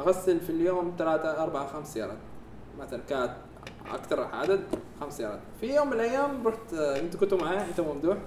أغسل 0.00 0.40
في 0.40 0.50
اليوم 0.50 0.94
ثلاثة 0.98 1.42
أربعة 1.42 1.66
خمس 1.66 1.92
سيارات. 1.92 2.18
مثلا 2.78 3.00
كانت 3.08 3.36
أكثر 3.90 4.20
عدد 4.20 4.60
خمس 5.00 5.16
سيارات. 5.16 5.40
في 5.60 5.74
يوم 5.74 5.86
من 5.86 5.92
الأيام 5.92 6.48
رحت 6.48 6.74
أنتوا 6.74 7.20
كنتوا 7.20 7.38
معي 7.38 7.68
أنت 7.68 7.80
وممدوح. 7.80 8.18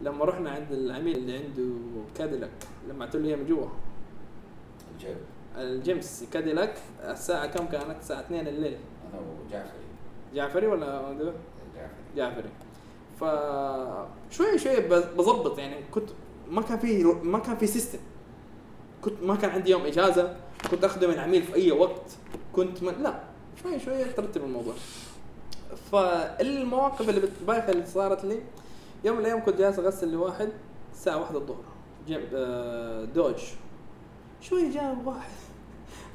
لما 0.00 0.24
رحنا 0.24 0.50
عند 0.50 0.72
العميل 0.72 1.16
اللي 1.16 1.36
عنده 1.38 1.74
كاديلاك 2.14 2.50
لمعنا 2.88 3.08
اياه 3.14 3.36
من 3.36 3.46
جوا. 3.46 3.66
الجيمس 5.56 6.24
كاديلاك 6.32 6.74
الساعة 7.04 7.46
كم 7.46 7.66
كانت؟ 7.66 7.96
الساعة 8.00 8.20
2 8.20 8.46
الليل. 8.46 8.76
أنا 9.12 9.20
وجعفري 9.46 9.70
جعفري. 10.34 10.66
ولا؟ 10.66 11.12
جعفري؟ 11.12 11.32
جعفري. 12.16 12.48
ف 13.20 13.24
شوي 14.34 14.58
شوي 14.58 14.80
بظبط 15.16 15.58
يعني 15.58 15.76
كنت 15.90 16.08
ما 16.48 16.62
كان 16.62 16.78
في 16.78 17.04
ما 17.04 17.38
كان 17.38 17.56
في 17.56 17.66
system 17.66 17.98
كنت 19.02 19.22
ما 19.22 19.36
كان 19.36 19.50
عندي 19.50 19.70
يوم 19.70 19.82
إجازة 19.82 20.36
كنت 20.70 20.84
اخذه 20.84 21.06
من 21.06 21.14
العميل 21.14 21.42
في 21.42 21.54
أي 21.54 21.72
وقت. 21.72 22.10
كنت 22.52 22.82
من 22.82 23.02
لا 23.02 23.20
شوي 23.62 23.80
شوي 23.80 24.04
ترتب 24.04 24.44
الموضوع. 24.44 24.74
فالمواقف 25.92 27.08
اللي 27.08 27.20
بتبايخ 27.20 27.64
اللي 27.68 27.86
صارت 27.86 28.24
لي 28.24 28.40
يوم 29.04 29.16
من 29.16 29.20
الأيام 29.22 29.44
كنت 29.44 29.56
جالس 29.56 29.78
أغسل 29.78 30.12
لواحد 30.12 30.48
الساعة 30.92 31.20
واحدة 31.20 31.38
الظهر. 31.38 31.64
جيب 32.06 32.20
آه، 32.34 33.04
دوج. 33.04 33.42
شوي 34.40 34.70
جاء 34.70 34.96
واحد. 35.04 35.30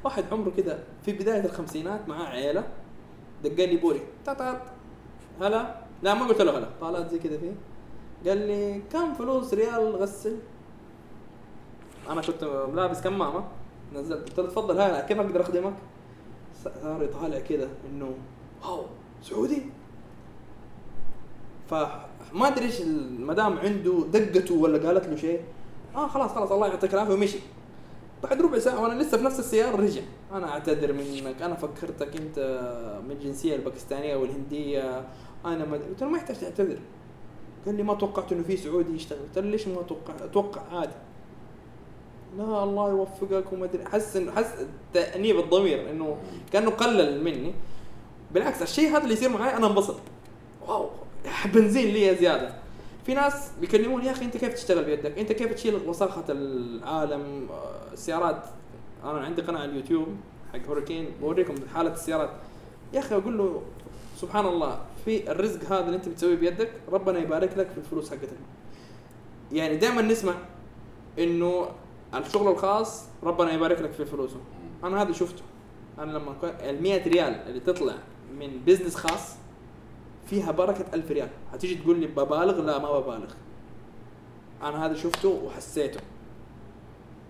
واحد 0.04 0.24
عمره 0.32 0.50
كذا 0.50 0.84
في 1.02 1.12
بداية 1.12 1.44
الخمسينات 1.44 2.08
معاه 2.08 2.26
عيله 2.26 2.64
دق 3.44 3.64
لي 3.64 3.76
بوري 3.76 4.00
تات 4.24 4.40
هلا؟ 5.40 5.74
لا 6.02 6.14
ما 6.14 6.26
قلت 6.26 6.42
له 6.42 6.58
هلا 6.58 6.68
طالعت 6.80 7.10
زي 7.10 7.18
كذا 7.18 7.38
فيه. 7.38 7.52
قال 8.26 8.38
لي 8.38 8.82
كم 8.92 9.14
فلوس 9.14 9.54
ريال 9.54 9.96
غسل؟ 9.96 10.36
أنا 12.10 12.20
كنت 12.20 12.44
لابس 12.74 13.00
كمامه 13.00 13.44
نزلت 13.94 14.28
قلت 14.28 14.40
له 14.40 14.46
تفضل 14.46 14.80
هلا 14.80 15.00
كيف 15.06 15.18
أقدر 15.18 15.40
أخدمك؟ 15.40 15.74
صار 16.64 17.02
يطالع 17.02 17.38
كذا 17.38 17.68
إنه 17.90 18.14
واو 18.64 18.86
سعودي؟ 19.22 19.62
فما 21.70 22.48
أدري 22.48 22.64
إيش 22.64 22.80
المدام 22.80 23.58
عنده 23.58 24.04
دقته 24.12 24.54
ولا 24.54 24.88
قالت 24.88 25.06
له 25.06 25.16
شيء. 25.16 25.40
آه 25.94 26.06
خلاص 26.06 26.30
خلاص 26.30 26.52
الله 26.52 26.66
يعطيك 26.66 26.94
العافية. 26.94 27.14
ومشي. 27.14 27.38
بعد 28.22 28.42
ربع 28.42 28.58
ساعة 28.58 28.82
وأنا 28.82 29.02
لسه 29.02 29.18
في 29.18 29.24
نفس 29.24 29.38
السيارة 29.38 29.76
رجع. 29.76 30.02
أنا 30.32 30.50
أعتذر 30.50 30.92
منك 30.92 31.42
أنا 31.42 31.54
فكرتك 31.54 32.16
أنت 32.16 32.38
من 33.04 33.10
الجنسية 33.10 33.56
الباكستانية 33.56 34.16
والهندية. 34.16 35.04
أنا 35.44 35.64
ما 35.64 35.76
قلت 35.76 36.02
له 36.02 36.08
ما 36.08 36.18
يحتاج 36.18 36.38
تعتذر. 36.38 36.78
قال 37.66 37.74
لي 37.74 37.82
ما 37.82 37.94
توقعت 37.94 38.32
إنه 38.32 38.42
في 38.42 38.56
سعودي 38.56 38.94
يشتغل. 38.94 39.18
قلت 39.18 39.38
له 39.38 39.50
ليش 39.50 39.68
ما 39.68 39.82
توقع؟ 39.82 40.14
أتوقع 40.24 40.62
عادي. 40.72 40.92
لا 42.38 42.64
الله 42.64 42.90
يوفقك 42.90 43.52
وما 43.52 43.64
أدري. 43.64 43.84
حس 43.84 44.16
انه 44.16 44.32
حس 44.32 44.46
تأنيب 44.92 45.38
الضمير 45.38 45.90
إنه 45.90 46.16
كأنه 46.52 46.70
قلل 46.70 47.24
مني. 47.24 47.54
بالعكس 48.32 48.62
الشيء 48.62 48.90
هذا 48.90 49.02
اللي 49.02 49.14
يصير 49.14 49.28
معي 49.28 49.56
أنا 49.56 49.66
انبسط. 49.66 49.96
واو 50.68 50.90
بنزين 51.54 51.94
لي 51.94 52.14
زيادة. 52.14 52.59
في 53.06 53.14
ناس 53.14 53.50
بيكلموني 53.60 54.06
يا 54.06 54.12
أخي 54.12 54.24
أنت 54.24 54.36
كيف 54.36 54.54
تشتغل 54.54 54.84
بيدك؟ 54.84 55.18
أنت 55.18 55.32
كيف 55.32 55.52
تشيل 55.54 55.74
وساخة 55.74 56.24
العالم؟ 56.28 57.48
السيارات 57.92 58.44
أنا 59.04 59.20
عندي 59.20 59.42
قناة 59.42 59.60
على 59.60 59.70
اليوتيوب 59.70 60.08
حق 60.52 60.66
هوريكين 60.68 61.08
بوريكم 61.20 61.54
حالة 61.74 61.92
السيارات. 61.92 62.30
يا 62.92 62.98
أخي 62.98 63.14
أقول 63.14 63.38
له 63.38 63.62
سبحان 64.16 64.46
الله 64.46 64.78
في 65.04 65.30
الرزق 65.30 65.72
هذا 65.72 65.86
اللي 65.86 65.96
أنت 65.96 66.08
بتسويه 66.08 66.34
بيدك 66.34 66.72
ربنا 66.92 67.18
يبارك 67.18 67.58
لك 67.58 67.70
في 67.70 67.78
الفلوس 67.78 68.10
حقتك. 68.10 68.36
يعني 69.52 69.76
دائما 69.76 70.02
نسمع 70.02 70.34
إنه 71.18 71.68
الشغل 72.14 72.52
الخاص 72.52 73.04
ربنا 73.22 73.52
يبارك 73.52 73.80
لك 73.80 73.92
في 73.92 74.04
فلوسه. 74.04 74.40
أنا 74.84 75.02
هذا 75.02 75.12
شفته. 75.12 75.42
أنا 75.98 76.12
لما 76.12 76.34
ال 76.42 76.82
100 76.82 77.08
ريال 77.08 77.34
اللي 77.46 77.60
تطلع 77.60 77.94
من 78.38 78.60
business 78.66 78.94
خاص 78.94 79.34
فيها 80.30 80.52
بركة 80.52 80.84
1000 80.94 81.10
ريال. 81.10 81.28
هتيجي 81.52 81.74
تقول 81.74 82.00
لي 82.00 82.06
ببالغ؟ 82.06 82.60
لا 82.60 82.78
ما 82.78 83.00
ببالغ. 83.00 83.30
أنا 84.62 84.86
هذا 84.86 84.94
شفته 84.94 85.28
وحسيته. 85.28 86.00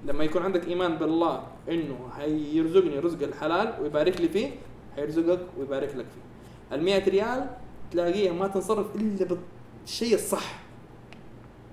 لما 0.05 0.25
يكون 0.25 0.43
عندك 0.43 0.69
إيمان 0.69 0.97
بالله 0.97 1.43
إنه 1.69 1.99
هيرزقني 2.17 2.99
رزق 2.99 3.23
الحلال 3.23 3.75
ويبارك 3.83 4.21
لي 4.21 4.29
فيه 4.29 4.51
هيرزقك 4.97 5.41
ويبارك 5.59 5.97
لك 5.97 6.07
فيه. 6.07 6.77
ال 6.77 6.85
100 6.85 7.09
ريال 7.09 7.47
تلاقيها 7.91 8.33
ما 8.33 8.49
تنصرف 8.49 8.97
إلا 8.97 9.39
بالشيء 9.85 10.15
الصح. 10.15 10.61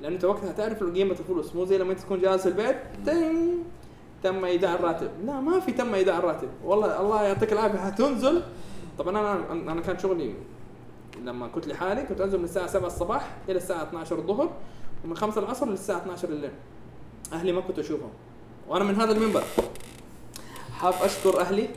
لأنه 0.02 0.16
أنت 0.16 0.26
وقتها 0.26 0.52
تعرف 0.52 0.84
قيمة 0.84 1.12
الفلوس. 1.12 1.56
مو 1.56 1.66
زي 1.66 1.78
لما 1.78 1.92
أنت 1.92 2.00
تكون 2.00 2.22
جالس 2.22 2.48
البيت 2.48 2.78
تن 3.06 3.58
تم 4.24 4.46
إيداع 4.46 4.74
الراتب. 4.74 5.12
لا 5.26 5.40
ما 5.40 5.60
في 5.60 5.72
تم 5.72 5.94
إيداع 5.94 6.18
الراتب. 6.18 6.50
والله 6.66 7.02
الله 7.02 7.24
يعطيك 7.24 7.54
العافية. 7.54 7.80
هتنزل. 7.80 8.44
طبعا 8.98 9.20
أنا 9.20 9.52
أنا 9.52 9.82
كان 9.82 10.00
شغلي 10.00 10.34
لما 11.24 11.48
كنت 11.48 11.68
لحالي 11.68 12.04
كنت 12.04 12.22
أنزل 12.22 12.38
من 12.38 12.44
الساعة 12.44 12.68
7 12.68 12.88
الصباح 12.88 13.38
إلى 13.50 13.58
الساعة 13.58 13.84
12 13.84 14.18
الظهر 14.18 14.50
ومن 15.06 15.16
5 15.16 15.40
العصر 15.40 15.70
للساعة 15.70 15.98
12 15.98 16.30
الليل. 16.30 16.52
أهلي 17.34 17.52
ما 17.52 17.62
كنت 17.62 17.80
أشوفهم. 17.80 18.10
وأنا 18.68 18.84
من 18.84 18.96
هذا 18.96 19.12
المنبر. 19.12 19.44
حاب 20.72 20.94
أشكر 20.94 21.40
أهلي 21.40 21.70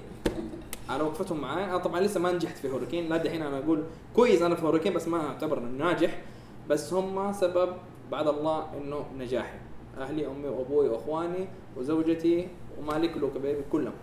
على 0.89 1.03
وقفتهم 1.03 1.41
معي 1.41 1.65
أنا 1.65 1.79
طبعا 1.79 2.01
لسه 2.01 2.21
ما 2.21 2.33
نجحت 2.33 2.59
في 2.59 2.71
هوريكين. 2.71 3.09
لا 3.09 3.17
دحين 3.17 3.43
أنا 3.43 3.59
أقول 3.59 3.85
كويس 4.17 4.43
أنا 4.43 4.55
في 4.55 4.67
هوريكين 4.67 4.95
بس 4.95 5.09
ما 5.09 5.29
أعتبر 5.29 5.61
ناجح. 5.61 6.23
بس 6.69 6.93
هم 6.93 7.33
سبب 7.33 7.77
بعد 8.11 8.29
الله 8.29 8.67
إنه 8.77 9.07
نجاحي. 9.19 9.59
أهلي 9.99 10.27
أمي 10.27 10.49
وأبوي 10.49 10.89
وإخواني 10.89 11.49
وزوجتي 11.77 12.49
ومالك 12.79 13.17
له 13.17 13.31
كبيري 13.35 13.65
كلهم. 13.73 13.95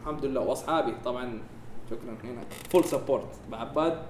الحمد 0.00 0.24
لله. 0.24 0.40
وأصحابي 0.40 0.94
طبعا 1.04 1.42
شكرا. 1.92 2.30
هنا 2.30 2.42
full 2.70 2.84
support 2.84 3.28
بعباد 3.50 4.02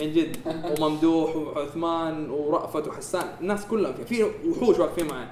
من 0.00 0.12
جد. 0.12 0.36
وممدوح 0.80 1.36
وعثمان 1.36 2.30
ورأفت 2.30 2.88
وحسان. 2.88 3.26
الناس 3.40 3.66
كلهم 3.66 3.94
في 3.94 4.04
في 4.04 4.24
وحوش 4.48 4.78
واقفين 4.78 5.06
معي 5.06 5.26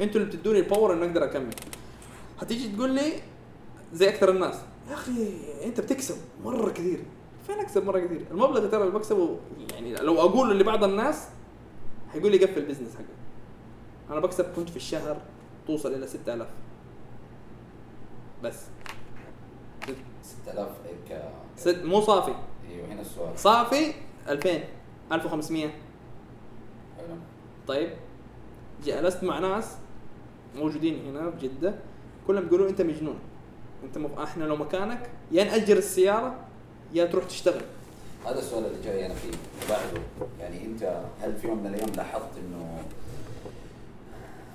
أنتوا 0.00 0.20
اللي 0.20 0.32
بتدوني 0.32 0.58
ال 0.58 0.64
power 0.64 0.92
إني 0.92 1.04
أقدر 1.04 1.24
أكمل. 1.24 1.54
هتيجي 2.40 2.76
تقول 2.76 2.90
لي 2.90 3.12
زي 3.92 4.08
أكثر 4.08 4.30
الناس. 4.30 4.54
يا 4.88 4.94
أخي 4.94 5.12
أنت 5.64 5.80
بتكسب 5.80 6.16
مرة 6.44 6.70
كثير. 6.70 7.00
فين 7.46 7.58
أكسب 7.58 7.84
مرة 7.84 7.98
كثير؟ 7.98 8.24
المبلغ 8.30 8.66
ترى 8.66 8.82
اللي 8.82 8.92
بكسبه 8.92 9.38
يعني 9.72 9.94
لو 9.94 10.20
اقوله 10.20 10.54
لبعض 10.54 10.84
الناس 10.84 11.28
حيقول 12.12 12.32
لي 12.32 12.38
قفل 12.38 12.58
ال 12.58 12.62
business 12.62 12.94
حقك. 12.94 13.04
أنا 14.10 14.20
بكسب 14.20 14.44
كنت 14.56 14.68
في 14.70 14.76
الشهر 14.76 15.16
توصل 15.66 15.94
إلى 15.94 16.06
6000 16.06 16.46
بس. 18.42 18.56
6000 20.46 20.68
هيك. 20.86 21.22
ست 21.56 21.80
مو 21.84 22.00
صافي. 22.00 22.34
أيوه 22.70 22.86
هنا 22.88 23.00
السؤال. 23.00 23.38
صافي؟ 23.38 23.94
2000 24.28 24.60
1500 25.12 25.66
حلو. 25.66 27.16
طيب. 27.68 27.90
جلست 28.84 29.24
مع 29.24 29.38
ناس 29.38 29.76
موجودين 30.56 31.06
هنا 31.06 31.30
في 31.30 31.48
جدة. 31.48 31.74
كلهم 32.26 32.44
بيقولوا 32.44 32.68
أنت 32.68 32.82
مجنون. 32.82 33.18
أنت 33.84 33.98
مف... 33.98 34.18
إحنا 34.18 34.44
لو 34.44 34.56
مكانك 34.56 35.10
يا 35.32 35.44
نأجر 35.44 35.76
السيارة 35.76 36.36
يا 36.92 37.04
تروح 37.04 37.24
تشتغل. 37.24 37.62
هذا 38.26 38.38
السؤال 38.38 38.66
اللي 38.66 38.82
جاي 38.84 39.06
أنا 39.06 39.14
فيه. 39.14 39.30
بعده 39.68 40.02
يعني 40.40 40.66
أنت 40.66 41.02
هل 41.20 41.36
في 41.36 41.48
يوم 41.48 41.58
من 41.58 41.66
الأيام 41.66 41.88
لاحظت 41.96 42.38
إنه 42.38 42.82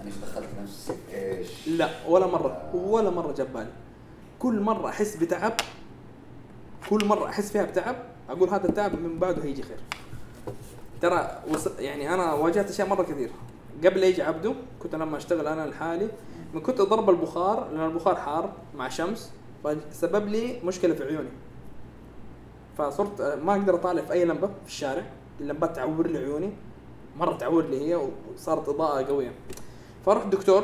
أنا 0.02 0.07
إيش 0.07 0.16
دخلت 0.16 0.48
نفسي؟ 0.62 0.94
إيش؟ 1.14 1.68
لا 1.68 1.90
ولا 2.07 2.28
مرة. 2.28 2.76
ولا 2.76 3.10
مرة 3.10 3.32
جاب 3.32 3.53
بالي. 3.53 3.72
كل 4.46 4.60
مرة 4.60 4.90
أحس 4.90 5.16
بتعب 5.16 5.54
كل 6.90 7.06
مرة 7.06 7.26
أحس 7.26 7.52
فيها 7.52 7.64
بتعب 7.66 7.96
أقول 8.30 8.50
هذا 8.50 8.70
التعب 8.70 9.00
من 9.00 9.20
بعده 9.20 9.44
هيجي 9.44 9.64
خير. 9.64 9.78
ترى. 11.02 11.42
يعني 11.80 12.14
أنا 12.14 12.34
واجهت 12.34 12.70
أشياء 12.70 12.88
مرة 12.88 13.04
كثير. 13.04 13.30
قبل 13.86 14.04
يجي 14.04 14.22
عبده 14.24 14.54
كنت 14.80 14.96
لما 14.96 15.18
أشتغل 15.18 15.48
أنا 15.48 15.68
لحالي 15.68 16.10
من 16.54 16.62
كنت 16.62 16.82
ضرب 16.82 17.10
البخار 17.10 17.70
لأن 17.72 17.86
البخار 17.86 18.16
حار 18.16 18.54
مع 18.76 18.90
شمس 18.90 19.32
فسبب 19.64 20.28
لي 20.28 20.60
مشكلة 20.64 20.94
في 20.94 21.04
عيوني. 21.04 21.30
فصرت 22.78 23.22
ما 23.22 23.52
أقدر 23.54 23.76
أطالع 23.76 24.02
في 24.02 24.14
أي 24.14 24.26
لمبة 24.26 24.48
في 24.48 24.68
الشارع. 24.68 25.06
اللمبات 25.40 25.76
تعور 25.76 26.08
لي 26.08 26.18
عيوني 26.18 26.54
مرة 27.18 27.36
تعور 27.38 27.66
لي 27.66 27.90
هي 27.90 28.10
وصارت 28.34 28.70
إضاءة 28.70 29.06
قوية. 29.06 29.32
فرحت 30.06 30.28
دكتور 30.28 30.64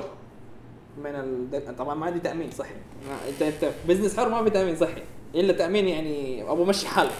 من 0.97 1.15
ال... 1.15 1.76
طبعا 1.77 1.95
ما 1.95 2.05
عندي 2.05 2.19
تأمين 2.19 2.51
صحي. 2.51 2.73
ما... 3.07 3.30
انت 3.30 3.41
أنت 3.41 3.65
في 3.65 3.88
بزنس 3.88 4.18
حر 4.18 4.30
ما 4.30 4.43
في 4.43 4.49
تأمين 4.49 4.76
صحي. 4.76 5.03
إلا 5.35 5.53
تأمين 5.53 5.88
يعني 5.88 6.43
أبو 6.51 6.65
مشي 6.65 6.88
حالك. 6.88 7.11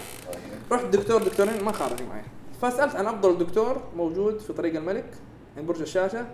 رحت 0.72 0.84
دكتور 0.84 1.22
دكتورين 1.22 1.64
ما 1.64 1.72
خارجوا 1.72 2.06
معي. 2.06 2.22
فسألت 2.62 2.96
عن 2.96 3.06
أفضل 3.06 3.38
دكتور 3.38 3.82
موجود 3.96 4.38
في 4.38 4.52
طريق 4.52 4.76
الملك 4.76 5.14
عند 5.56 5.66
برج 5.66 5.80
الشاشة 5.80 6.26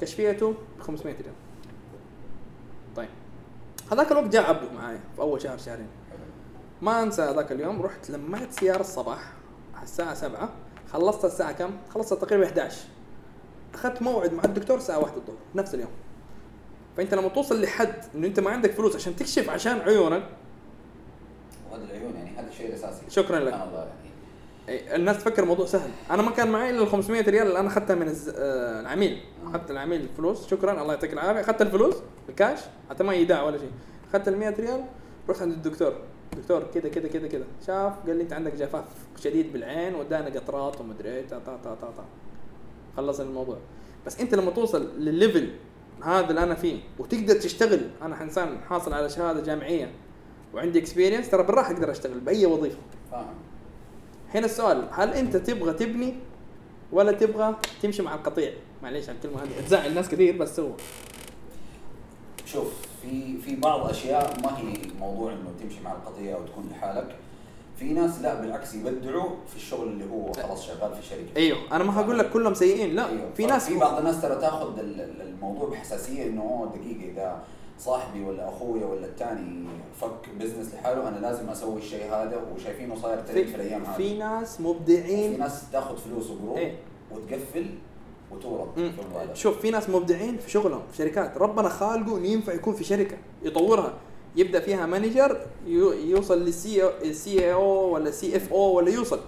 كشفيته 0.00 0.54
ب 0.78 0.80
500 0.80 1.14
ريال. 1.14 1.34
طيب. 2.96 3.08
هذاك 3.92 4.12
الوقت 4.12 4.28
جاء 4.28 4.48
عبده 4.48 4.72
معايا 4.72 5.00
في 5.16 5.22
أول 5.22 5.42
شهر 5.42 5.58
شهرين. 5.58 5.88
ما 6.82 7.02
أنسى 7.02 7.32
ذاك 7.36 7.52
اليوم 7.52 7.82
رحت 7.82 8.10
لمعت 8.10 8.52
سيارة 8.52 8.80
الصباح 8.80 9.32
على 9.74 9.84
الساعة 9.84 10.14
7 10.14 10.48
خلصت 10.92 11.24
الساعة 11.24 11.52
كم؟ 11.52 11.70
خلصت 11.94 12.14
تقريبا 12.14 12.46
11 12.46 12.78
أخذت 13.74 14.02
موعد 14.02 14.32
مع 14.32 14.44
الدكتور 14.44 14.76
الساعة 14.76 14.98
1 14.98 15.16
الظهر 15.16 15.36
نفس 15.54 15.74
اليوم. 15.74 15.90
فانت 16.96 17.14
لما 17.14 17.28
توصل 17.28 17.62
لحد 17.62 17.94
انه 18.14 18.26
انت 18.26 18.40
ما 18.40 18.50
عندك 18.50 18.70
فلوس 18.70 18.96
عشان 18.96 19.16
تكشف 19.16 19.50
عشان 19.50 19.78
عيونك 19.80 20.22
وهذا 21.70 21.84
العيون 21.84 22.14
يعني 22.14 22.30
هذا 22.38 22.48
الشيء 22.48 22.68
الاساسي 22.68 23.02
شكراً 23.08 23.40
لك. 23.40 23.52
الله 23.52 23.78
يعني. 23.78 24.04
إيه، 24.68 24.96
الناس 24.96 25.18
تفكر 25.18 25.42
الموضوع 25.42 25.66
سهل. 25.66 25.90
أنا 26.10 26.22
ما 26.22 26.30
كان 26.30 26.52
معي 26.52 26.70
إلا 26.70 26.82
ال 26.82 26.88
500 26.88 27.22
ريال 27.22 27.46
اللي 27.46 27.58
أنا 27.58 27.68
أخذتها 27.68 27.96
من 27.96 28.08
الز... 28.08 28.28
آه، 28.28 28.80
العميل. 28.80 29.20
أخذت 29.46 29.70
العميل 29.70 30.00
الفلوس 30.00 30.46
شكرا 30.46 30.82
الله 30.82 30.94
يعطيك 30.94 31.12
العافية. 31.12 31.40
أخذت 31.40 31.62
الفلوس 31.62 31.94
الكاش 32.28 32.58
حتى 32.90 33.04
ما 33.04 33.14
يداع 33.14 33.42
ولا 33.42 33.58
شيء. 33.58 33.70
أخذت 34.10 34.28
ال 34.28 34.38
100 34.38 34.54
ريال 34.60 34.84
رحت 35.28 35.42
عند 35.42 35.52
الدكتور. 35.52 35.92
دكتور 36.36 36.64
كذا 36.74 36.88
كذا 36.88 37.08
كذا 37.08 37.28
كذا 37.28 37.44
شاف 37.66 37.92
قال 38.06 38.16
لي 38.16 38.22
أنت 38.22 38.32
عندك 38.32 38.54
جفاف 38.54 38.84
شديد 39.22 39.52
بالعين 39.52 39.94
ودانا 39.94 40.40
قطرات 40.40 40.80
ومدري 40.80 41.08
إيه 41.08 41.26
تا 41.26 41.38
تا 41.38 41.58
تا 41.64 41.74
تا 41.74 41.92
تا. 41.96 42.04
خلص 42.96 43.20
الموضوع. 43.20 43.56
بس 44.06 44.20
أنت 44.20 44.34
لما 44.34 44.50
توصل 44.50 44.88
للل 44.98 45.18
level 45.18 45.50
هذا 46.02 46.30
اللي 46.30 46.42
أنا 46.42 46.54
فيه. 46.54 46.80
وتقدر 46.98 47.34
تشتغل. 47.34 47.90
أنا 48.02 48.22
إنسان 48.22 48.58
حاصل 48.68 48.92
على 48.94 49.08
شهادة 49.08 49.40
جامعية 49.40 49.90
وعندي 50.54 50.78
experience 50.78 51.30
ترى 51.30 51.42
بالراحة 51.42 51.72
أقدر 51.72 51.90
أشتغل 51.90 52.20
بأي 52.20 52.46
وظيفة. 52.46 52.78
فاهم. 53.10 53.34
هنا 54.34 54.46
السؤال 54.46 54.88
هل 54.92 55.12
أنت 55.12 55.36
تبغى 55.36 55.72
تبني 55.72 56.14
ولا 56.92 57.12
تبغى 57.12 57.56
تمشي 57.82 58.02
مع 58.02 58.14
القطيع؟ 58.14 58.52
معليش 58.82 59.08
على 59.08 59.18
الكلمة 59.18 59.42
هذه 59.42 59.66
تزعل 59.66 59.94
ناس 59.94 60.08
كثير 60.08 60.36
بس 60.36 60.60
هو. 60.60 60.70
شوف 62.46 62.72
في 63.02 63.38
في 63.38 63.56
بعض 63.56 63.90
أشياء 63.90 64.40
ما 64.42 64.58
هي 64.58 64.76
موضوع 65.00 65.32
إنه 65.32 65.52
تمشي 65.62 65.80
مع 65.84 65.92
القضية 65.92 66.34
أو 66.34 66.44
تكون 66.44 66.68
لحالك. 66.70 67.16
في 67.78 67.84
ناس 67.84 68.20
لا 68.22 68.40
بالعكس 68.40 68.74
يبدعوا 68.74 69.30
في 69.48 69.56
الشغل 69.56 69.88
اللي 69.88 70.04
هو 70.12 70.32
خلاص 70.32 70.66
شغال 70.66 70.94
في 70.94 71.02
شركة 71.08 71.36
أيوه 71.36 71.58
أنا 71.72 71.84
ما 71.84 72.00
هقول 72.00 72.18
لك 72.18 72.30
كلهم 72.30 72.54
سيئين 72.54 72.94
لا 72.94 73.08
أيوه. 73.08 73.30
في 73.36 73.46
ناس 73.46 73.66
في 73.68 73.78
بعض 73.78 73.98
الناس 73.98 74.22
ترى 74.22 74.36
تاخذ 74.40 74.78
ال- 74.78 75.00
ال- 75.00 75.20
الموضوع 75.22 75.68
بحساسية 75.68 76.26
إنه 76.26 76.72
دقيقة 76.74 77.12
إذا 77.12 77.42
صاحبي 77.78 78.24
ولا 78.24 78.48
اخويا 78.48 78.86
ولا 78.86 79.06
الثاني 79.06 79.64
فك 80.00 80.28
بزنس 80.40 80.74
لحاله 80.74 81.08
أنا 81.08 81.18
لازم 81.18 81.48
أسوي 81.50 81.78
الشيء 81.78 82.04
هذا 82.06 82.40
وشايفينه 82.56 82.94
صاير 83.02 83.20
ترند 83.20 83.46
في 83.46 83.54
الأيام 83.54 83.84
هذه 83.84 83.96
في 83.96 84.18
ناس 84.18 84.56
في 84.56 84.62
مبدعين 84.62 85.38
ناس 85.38 85.62
تاخذ 85.72 85.96
فلوس 85.96 86.30
وقروض 86.30 86.56
إيه. 86.58 86.74
وتقفل 87.12 87.66
وتورط. 88.32 88.68
في 88.78 88.90
شوف 89.34 89.60
في 89.60 89.70
ناس 89.70 89.90
مبدعين 89.90 90.38
في 90.38 90.50
شغلهم 90.50 90.82
في 90.90 90.96
شركات 90.96 91.38
ربنا 91.38 91.68
خالقه 91.68 92.16
إنه 92.18 92.26
ينفع 92.26 92.52
يكون 92.52 92.74
في 92.74 92.84
شركة 92.84 93.16
يطورها 93.42 93.92
يبدأ 94.36 94.60
فيها 94.60 94.86
manager 94.86 95.46
يو- 95.66 95.92
يوصل 95.92 96.44
لل 96.44 96.62
CCO 96.62 96.90
ولا 97.12 97.28
CFO 97.28 97.52
أو 97.52 98.58
ولا 98.76 98.90
يوصل. 98.90 99.20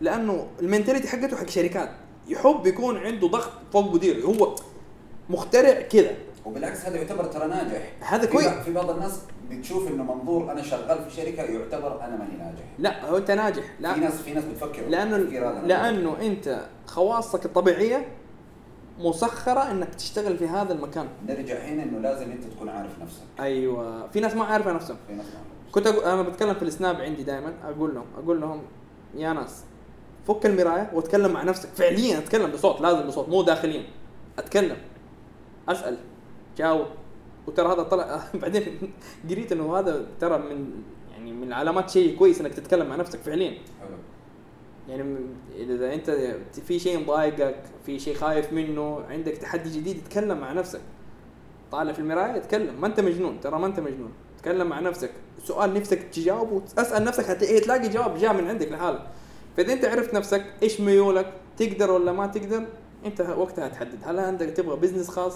لأنه 0.00 0.46
ال 0.62 0.67
mentality 0.67 1.08
حقته 1.08 1.36
حق 1.36 1.48
شركات. 1.48 1.90
يحب 2.28 2.66
يكون 2.66 2.96
عنده 2.96 3.26
ضغط 3.28 3.50
فوق 3.72 3.94
مديره 3.94 4.26
هو 4.26 4.54
مخترع 5.30 5.80
كذا 5.80 6.10
وبالعكس 6.46 6.84
هذا 6.84 6.96
يعتبر 6.96 7.24
ترى 7.24 7.48
ناجح. 7.48 7.92
هذا 8.00 8.26
كويس. 8.26 8.48
في 8.48 8.72
بعض 8.72 8.90
الناس 8.90 9.18
بتشوف 9.50 9.88
إنه 9.88 10.02
منظور 10.14 10.52
أنا 10.52 10.62
شغال 10.62 11.04
في 11.04 11.16
شركة 11.16 11.42
يعتبر 11.42 12.00
أنا 12.00 12.16
ماني 12.16 12.36
ناجح. 12.38 12.64
لا 12.78 13.10
هو 13.10 13.16
أنت 13.16 13.30
ناجح. 13.30 13.64
لا. 13.80 13.94
في 13.94 14.00
ناس 14.00 14.12
في 14.22 14.32
ناس 14.34 14.44
بتفكر 14.44 14.82
لأنه. 14.88 15.16
لأنه 15.66 16.16
أنت 16.20 16.66
خواصك 16.86 17.44
الطبيعية 17.44 18.08
مسخرة 18.98 19.70
إنك 19.70 19.94
تشتغل 19.94 20.38
في 20.38 20.46
هذا 20.48 20.72
المكان. 20.72 21.06
نرجع 21.28 21.54
هنا 21.58 21.82
إنه 21.82 21.98
لازم 21.98 22.30
أنت 22.30 22.44
تكون 22.44 22.68
عارف 22.68 22.98
نفسك. 23.02 23.22
أيوه. 23.40 24.08
في 24.08 24.20
ناس 24.20 24.34
ما 24.34 24.44
عارفة 24.44 24.72
نفسهم. 24.72 24.96
في 25.06 25.14
ناس 25.14 25.26
ما. 25.26 25.40
كنت 25.72 25.86
أقول 25.86 26.04
أنا 26.04 26.22
بتكلم 26.22 26.54
في 26.54 26.62
السناب 26.62 27.00
عندي 27.00 27.22
دائما 27.22 27.52
أقول 27.64 27.94
لهم 27.94 28.06
أقول 28.22 28.40
لهم 28.40 28.62
يا 29.14 29.32
ناس 29.32 29.64
فك 30.28 30.46
المراية 30.46 30.90
واتكلم 30.94 31.32
مع 31.32 31.42
نفسك. 31.42 31.68
فعليا 31.68 32.18
أتكلم 32.18 32.50
بصوت 32.50 32.80
لازم 32.80 33.06
بصوت 33.06 33.28
مو 33.28 33.42
داخليا. 33.42 33.82
أتكلم. 34.38 34.76
أسأل. 35.68 35.96
جاوب. 36.58 36.86
وترى 37.46 37.72
هذا 37.72 37.82
طلع 37.82 38.20
بعدين 38.42 38.92
قريت 39.30 39.52
إنه 39.52 39.78
هذا 39.78 40.06
ترى 40.20 40.38
من 40.38 40.70
يعني 41.12 41.32
من 41.32 41.52
علامات 41.52 41.90
شيء 41.90 42.16
كويس 42.18 42.40
إنك 42.40 42.54
تتكلم 42.54 42.86
مع 42.86 42.96
نفسك 42.96 43.18
فعليا. 43.18 43.50
حلو 43.50 43.96
يعني 44.88 45.16
اذا 45.56 45.94
أنت 45.94 46.34
في 46.66 46.78
شيء 46.78 47.00
مضايقك 47.00 47.56
في 47.86 47.98
شيء 47.98 48.14
خايف 48.14 48.52
منه 48.52 49.00
عندك 49.10 49.32
تحدي 49.32 49.70
جديد 49.80 50.02
تتكلم 50.04 50.38
مع 50.40 50.52
نفسك. 50.52 50.80
طالع 51.72 51.92
في 51.92 51.98
المراية 51.98 52.38
تكلم. 52.38 52.80
ما 52.80 52.86
أنت 52.86 53.00
مجنون 53.00 53.40
ترى 53.40 53.58
ما 53.58 53.66
أنت 53.66 53.80
مجنون. 53.80 54.12
تكلم 54.42 54.66
مع 54.66 54.80
نفسك. 54.80 55.10
سؤال 55.44 55.74
نفسك 55.74 56.02
تجاوبه 56.02 56.52
وتسال 56.52 57.04
نفسك 57.04 57.24
هتلاقي 57.30 57.60
تلاقي 57.60 57.88
جواب 57.88 58.18
جاء 58.18 58.32
من 58.34 58.48
عندك 58.48 58.72
لحالك 58.72 59.02
فإذا 59.56 59.72
أنت 59.72 59.84
عرفت 59.84 60.14
نفسك 60.14 60.44
إيش 60.62 60.80
ميولك 60.80 61.32
تقدر 61.56 61.90
ولا 61.90 62.12
ما 62.12 62.26
تقدر 62.26 62.66
أنت 63.06 63.20
وقتها 63.20 63.68
تحدد. 63.68 63.98
هل 64.04 64.18
عندك 64.18 64.46
تبغى 64.46 64.76
business 64.76 65.08
خاص 65.08 65.34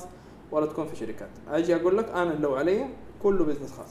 ولا 0.52 0.66
تكون 0.66 0.86
في 0.86 0.96
شركات؟ 0.96 1.28
أجي 1.50 1.76
أقول 1.76 1.98
لك 1.98 2.08
أنا 2.08 2.32
لو 2.32 2.54
علي 2.54 2.86
كله 3.22 3.44
business 3.44 3.72
خاص. 3.72 3.88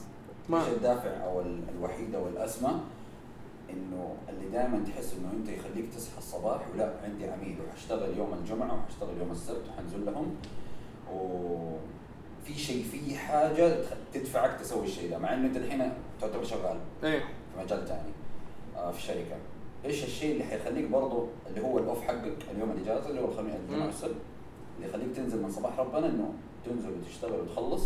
ما 0.50 0.62
الدافع 0.76 1.10
أو 1.10 1.42
ال- 1.42 1.64
الوحيد 1.78 2.16
أو 2.16 2.28
الأسمى 2.28 2.72
إنه 3.74 4.16
اللي 4.30 4.50
دائما 4.50 4.84
تحس 4.88 5.14
إنه 5.20 5.32
أنت 5.34 5.50
يخليك 5.50 5.94
تصحى 5.96 6.18
الصباح 6.18 6.62
ولا 6.74 6.94
عندي 7.04 7.28
عميل 7.30 7.56
وحاشتغل 7.68 8.18
يوم 8.18 8.34
الجمعة 8.34 8.76
وحاشتغل 8.80 9.18
يوم 9.20 9.32
السبت 9.32 9.62
وحنزل 9.70 10.06
لهم. 10.06 10.36
وفي 11.14 12.54
شيء 12.60 12.84
في 12.84 13.16
حاجة 13.18 13.76
تدفعك 14.14 14.60
تسوي 14.60 14.86
الشيء 14.86 15.10
ده 15.10 15.18
مع 15.18 15.34
إنه 15.34 15.48
أنت 15.48 15.58
الحين 15.58 15.94
تعتبر 16.22 16.44
شغال 16.44 16.78
أيوه 17.04 17.20
في 17.20 17.64
مجال 17.64 17.88
ثاني 17.88 18.12
آه 18.78 18.92
في 18.92 19.02
شركة. 19.02 19.36
إيش 19.86 20.04
الشيء 20.04 20.32
اللي 20.34 20.44
حيخليك 20.44 20.86
برضه 20.86 21.28
اللي 21.50 21.62
هو 21.62 21.80
الأوف 21.80 22.02
حقك 22.02 22.38
اليوم 22.52 22.72
الإجازة 22.72 23.10
اللي 23.10 23.22
هو 23.22 23.26
الخميس 23.26 23.54
الجمعة. 23.56 23.86
والسبت 23.86 24.16
اللي 24.78 24.90
يخليك 24.90 25.16
تنزل 25.16 25.42
من 25.44 25.52
صباح 25.52 25.80
ربنا 25.80 26.06
إنه 26.08 26.34
تنزل 26.66 26.90
وتشتغل 27.00 27.40
وتخلص 27.40 27.84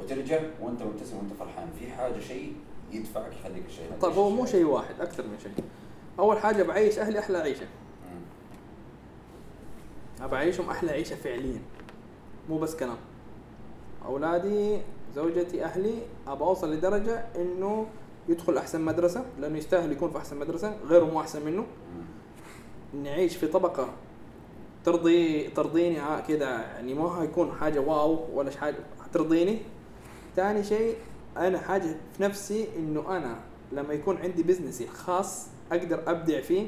وترجع 0.00 0.40
وأنت 0.60 0.82
مبتسم 0.82 1.16
وأنت 1.16 1.32
فرحان. 1.32 1.68
في 1.78 1.90
حاجة 1.90 2.20
شيء 2.20 2.52
يدفعك 2.94 3.32
يخليك 3.40 3.66
الشيء 3.66 3.84
هذا 3.86 3.96
طيب 4.00 4.12
هو 4.12 4.30
مو؟ 4.30 4.46
شيء 4.46 4.64
واحد 4.64 5.00
أكثر 5.00 5.22
من 5.22 5.38
شيء. 5.42 5.64
أول 6.18 6.38
حاجة 6.38 6.62
بعيش 6.62 6.98
أهلي 6.98 7.18
أحلى 7.18 7.38
عيشة. 7.38 7.66
اعيشهم 10.32 10.70
أحلى 10.70 10.90
عيشة 10.90 11.16
فعليا. 11.16 11.58
مو 12.48 12.58
بس 12.58 12.76
كلام. 12.76 12.96
أولادي 14.04 14.78
زوجتي 15.14 15.64
أهلي 15.64 15.94
ابى 16.26 16.44
أوصل 16.44 16.72
لدرجة 16.72 17.24
إنه 17.36 17.86
يدخل 18.28 18.56
أحسن 18.58 18.80
مدرسة 18.80 19.24
لأنه 19.40 19.58
يستاهل 19.58 19.92
يكون 19.92 20.10
في 20.10 20.18
أحسن 20.18 20.36
مدرسة 20.36 20.76
غيره 20.86 21.04
مو 21.04 21.20
أحسن 21.20 21.44
منه. 21.46 21.66
نعيش 23.02 23.36
في 23.36 23.46
طبقة 23.46 23.88
ترضي 24.84 25.48
ترضيني 25.48 25.98
ع- 26.00 26.20
كذا 26.20 26.48
يعني 26.48 26.94
ما 26.94 27.22
هيكون 27.22 27.52
حاجة 27.52 27.80
wow 27.80 28.18
ولا 28.34 28.50
حاجة 28.50 28.76
ترضيني. 29.12 29.58
ثاني 30.36 30.64
شيء 30.64 30.96
أنا 31.36 31.58
حاجة 31.58 31.96
في 32.16 32.22
نفسي 32.22 32.68
إنه 32.76 33.16
أنا 33.16 33.36
لما 33.72 33.94
يكون 33.94 34.16
عندي 34.16 34.42
business 34.42 34.79
ي 34.79 34.84
الخاص 34.84 35.46
أقدر 35.72 36.02
أبدع 36.06 36.40
فيه 36.40 36.66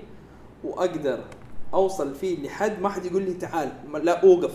وأقدر 0.65 1.25
أوصل 1.75 2.15
فيه 2.15 2.47
لحد 2.47 2.81
ما 2.81 2.89
حد 2.89 3.05
يقول 3.07 3.23
لي 3.23 3.35
تعال 3.35 3.73
لا 4.03 4.23
أوقف. 4.25 4.55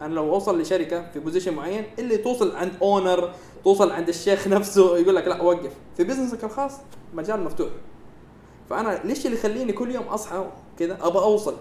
أنا 0.00 0.14
لو 0.14 0.34
أوصل 0.34 0.60
لشركة 0.60 1.10
في 1.10 1.20
position 1.20 1.54
معين 1.54 1.84
اللي 1.98 2.16
توصل 2.16 2.56
عند 2.56 2.72
owner 2.82 3.34
توصل 3.64 3.90
عند 3.90 4.08
الشيخ 4.08 4.48
نفسه 4.56 4.96
يقول 4.98 5.16
لك 5.16 5.28
لا 5.28 5.42
وقف 5.42 5.72
في 5.96 6.04
بزنسك 6.04 6.44
الخاص 6.44 6.72
مجال 7.14 7.44
مفتوح. 7.44 7.68
فأنا 8.70 9.00
ليش 9.04 9.26
اللي 9.26 9.36
يخليني 9.36 9.72
كل 9.72 9.90
يوم 9.90 10.04
أصحى 10.04 10.50
كذا 10.78 10.98
أبى 11.06 11.18
أوصل. 11.18 11.54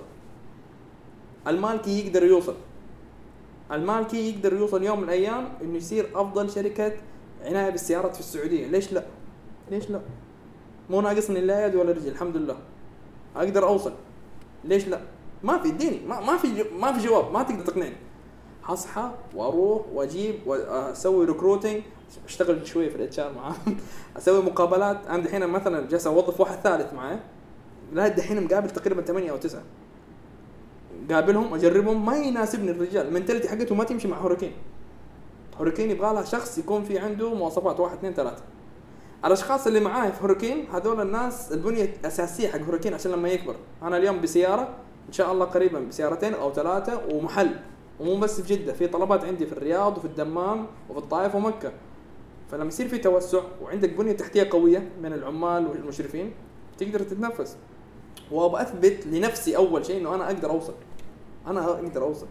المالكي 1.48 2.06
يقدر 2.06 2.24
يوصل. 2.24 2.56
المالكي 3.72 4.30
يقدر 4.30 4.54
يوصل 4.54 4.84
يوم 4.84 4.98
من 4.98 5.04
الأيام 5.04 5.50
إنه 5.62 5.78
يصير 5.78 6.10
أفضل 6.16 6.52
شركة 6.52 6.94
عناية 7.46 7.70
بالسيارات 7.70 8.14
في 8.14 8.20
السعودية. 8.20 8.68
ليش 8.68 8.94
لا؟ 8.94 9.04
ليش 9.72 9.90
لا؟ 9.90 10.02
مو 10.90 11.02
ناقصني 11.02 11.42
لا 11.42 11.66
يد 11.66 11.76
ولا 11.76 11.92
رجل 11.92 12.08
الحمد 12.08 12.38
لله. 12.38 12.58
أقدر 13.36 13.68
أوصل. 13.68 13.94
ليش 14.64 14.88
لا؟ 14.88 15.00
ما 15.44 15.58
في 15.58 15.70
اديني. 15.70 16.00
ما, 16.08 16.20
ما 16.20 16.38
في 16.38 16.66
ما 16.80 16.94
في 16.94 17.08
جواب. 17.08 17.32
ما 17.32 17.44
تقدر 17.44 17.66
تقنعني. 17.66 17.96
اصحى 18.66 19.12
وأروح 19.36 19.82
وأجيب 19.94 20.36
واسوي 20.46 21.26
recruiting 21.26 21.82
أشتغل 22.26 22.68
شوية 22.68 22.90
في 22.90 22.96
ال 22.96 23.20
HR 23.20 23.34
معاهم. 23.34 23.78
أسوي 24.18 24.44
مقابلات. 24.44 25.08
أنا 25.08 25.24
دحين 25.24 25.48
مثلا 25.48 25.88
جالس 25.88 26.08
أوظف 26.08 26.40
واحد 26.40 26.58
ثالث 26.64 26.94
معي 26.94 27.20
لا 27.94 28.08
دحين 28.08 28.44
مقابل 28.44 28.70
تقريبا 28.70 29.02
ثمانية 29.02 29.32
أو 29.32 29.38
تسعة. 29.38 29.64
قابلهم 31.12 31.54
أجربهم. 31.54 32.06
ما 32.06 32.18
يناسبني 32.18 32.72
الرجال. 32.72 33.08
ال 33.08 33.12
mentality 33.12 33.50
حقته 33.50 33.76
ما 33.76 33.84
تمشي 33.84 34.08
مع 34.08 34.18
Hurricane 34.18 34.52
Hurricane 35.60 35.92
يبغى 35.92 36.14
لها 36.14 36.24
شخص 36.24 36.58
يكون 36.58 36.84
في 36.84 37.00
عنده 37.00 37.34
مواصفات. 37.34 37.80
واحد 37.80 37.98
اثنين 37.98 38.14
ثلاثة. 38.14 38.44
الأشخاص 39.26 39.68
اللي 39.68 39.80
معاي 39.80 40.12
في 40.12 40.24
Hurricane 40.24 40.66
هذول 40.74 41.02
الناس 41.02 41.52
البنية 41.52 41.84
الأساسية 41.84 42.48
حق 42.48 42.60
Hurricane 42.60 42.94
عشان 42.94 43.12
لما 43.12 43.30
يكبر. 43.30 43.56
أنا 43.84 43.98
اليوم 43.98 44.22
بسيارة 44.22 44.76
إن 45.08 45.14
شاء 45.14 45.32
الله 45.32 45.46
قريبا 45.46 45.80
بسيارتين 45.80 46.34
أو 46.34 46.54
ثلاثة 46.54 47.02
ومحل. 47.14 47.56
ومو 48.00 48.18
بس 48.18 48.42
في 48.42 48.56
جدة 48.56 48.74
في 48.74 48.88
طلبات 48.88 49.26
عندي 49.26 49.46
في 49.46 49.54
الرياض 49.54 49.98
وفي 49.98 50.06
الدمام 50.06 50.68
وفي 50.90 51.00
الطائف 51.00 51.36
ومكة. 51.36 51.72
فلما 52.52 52.68
يصير 52.68 52.88
في 52.88 52.98
توسع 52.98 53.42
وعندك 53.62 53.90
بنية 53.90 54.12
تحتية 54.12 54.50
قوية 54.52 54.90
من 55.02 55.14
العمال 55.14 55.68
والمشرفين 55.68 56.34
تقدر 56.78 57.00
تتنفس. 57.00 57.58
وأبغى 58.32 58.62
أثبت 58.62 59.08
لنفسي 59.08 59.58
أول 59.58 59.86
شيء 59.86 60.02
إنه 60.02 60.16
أنا 60.16 60.26
أقدر 60.26 60.50
أوصل. 60.50 60.74
أنا 61.48 61.66
أقدر 61.70 62.04
أوصل. 62.04 62.28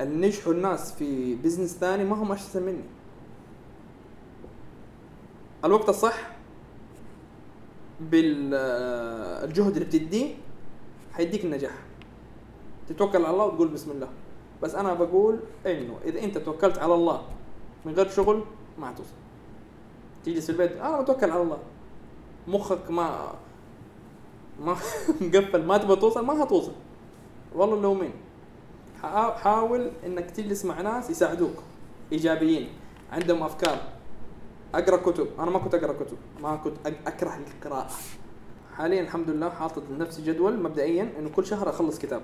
اللي 0.00 0.26
نجحوا 0.26 0.52
الناس 0.52 0.92
في 0.92 1.34
بزنس 1.34 1.76
ثاني 1.76 2.04
ما 2.04 2.16
هم 2.16 2.32
احسن 2.32 2.62
مني. 2.62 2.84
الوقت 5.64 5.88
الصح 5.88 6.30
بالجهد 8.00 9.76
اللي 9.76 9.84
بتديه 9.84 10.34
حيديك 11.12 11.44
النجاح. 11.44 11.74
تتوكل 12.88 13.24
على 13.24 13.30
الله 13.34 13.44
وتقول 13.44 13.68
بسم 13.68 13.90
الله. 13.90 14.08
بس 14.62 14.74
أنا 14.74 14.94
بقول 14.94 15.40
إنه 15.66 15.98
إذا 16.04 16.24
أنت 16.24 16.38
توكلت 16.38 16.78
على 16.78 16.94
الله 16.94 17.22
من 17.84 17.92
غير 17.92 18.08
شغل 18.08 18.44
ما 18.78 18.88
حتوصل. 18.88 19.14
تجلس 20.24 20.46
في 20.46 20.52
البيت 20.52 20.72
أنا 20.72 21.00
متوكل 21.00 21.30
على 21.30 21.42
الله. 21.42 21.58
مخك 22.48 22.90
ما 22.90 23.34
ما 24.60 24.76
مقفل 25.20 25.64
ما 25.64 25.78
تبغى 25.78 25.96
توصل 25.96 26.24
ما 26.26 26.44
حتوصل. 26.44 26.72
والله 27.54 27.80
لو 27.80 27.94
مين؟ 27.94 28.12
حاول 29.02 29.90
إنك 30.06 30.30
تجلس 30.30 30.64
مع 30.64 30.80
ناس 30.80 31.10
يساعدوك. 31.10 31.62
إيجابيين. 32.12 32.68
عندهم 33.12 33.42
أفكار. 33.42 33.78
أقرأ 34.74 34.96
كتب. 34.96 35.28
أنا 35.38 35.50
ما 35.50 35.58
كنت 35.58 35.74
أقرأ 35.74 35.92
كتب. 35.92 36.16
ما 36.42 36.56
كنت 36.56 36.76
أكره 36.86 37.38
القراءة. 37.56 37.90
حاليا 38.76 39.00
الحمد 39.00 39.30
لله 39.30 39.50
حاطط 39.50 39.82
لنفسي 39.90 40.22
جدول 40.22 40.62
مبدئيا 40.62 41.12
إنه 41.18 41.28
كل 41.28 41.46
شهر 41.46 41.70
أخلص 41.70 41.98
كتاب. 41.98 42.22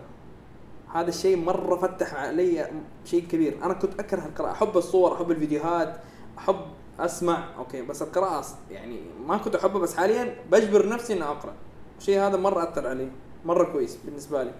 هذا 0.94 1.08
الشيء 1.08 1.36
مرة 1.36 1.76
فتح 1.76 2.14
علي 2.14 2.70
شيء 3.04 3.26
كبير. 3.26 3.58
أنا 3.64 3.74
كنت 3.74 4.00
أكره 4.00 4.26
القراءة. 4.26 4.52
أحب 4.52 4.76
الصور 4.76 5.14
أحب 5.14 5.30
الفيديوهات 5.30 6.00
أحب 6.38 6.60
أسمع. 7.00 7.56
أوكي 7.58 7.82
بس 7.82 8.02
القراءة 8.02 8.44
يعني 8.70 9.00
ما 9.26 9.38
كنت 9.38 9.54
احبها 9.54 9.78
بس 9.80 9.96
حاليا 9.96 10.36
بجبر 10.52 10.88
نفسي 10.88 11.12
إني 11.12 11.22
أقرأ. 11.22 11.54
الشيء 11.98 12.20
هذا 12.20 12.36
مرة 12.36 12.62
أثر 12.62 12.86
علي. 12.86 13.08
مرة 13.44 13.72
كويس 13.72 13.98
بالنسبة 14.04 14.42
لي. 14.42 14.52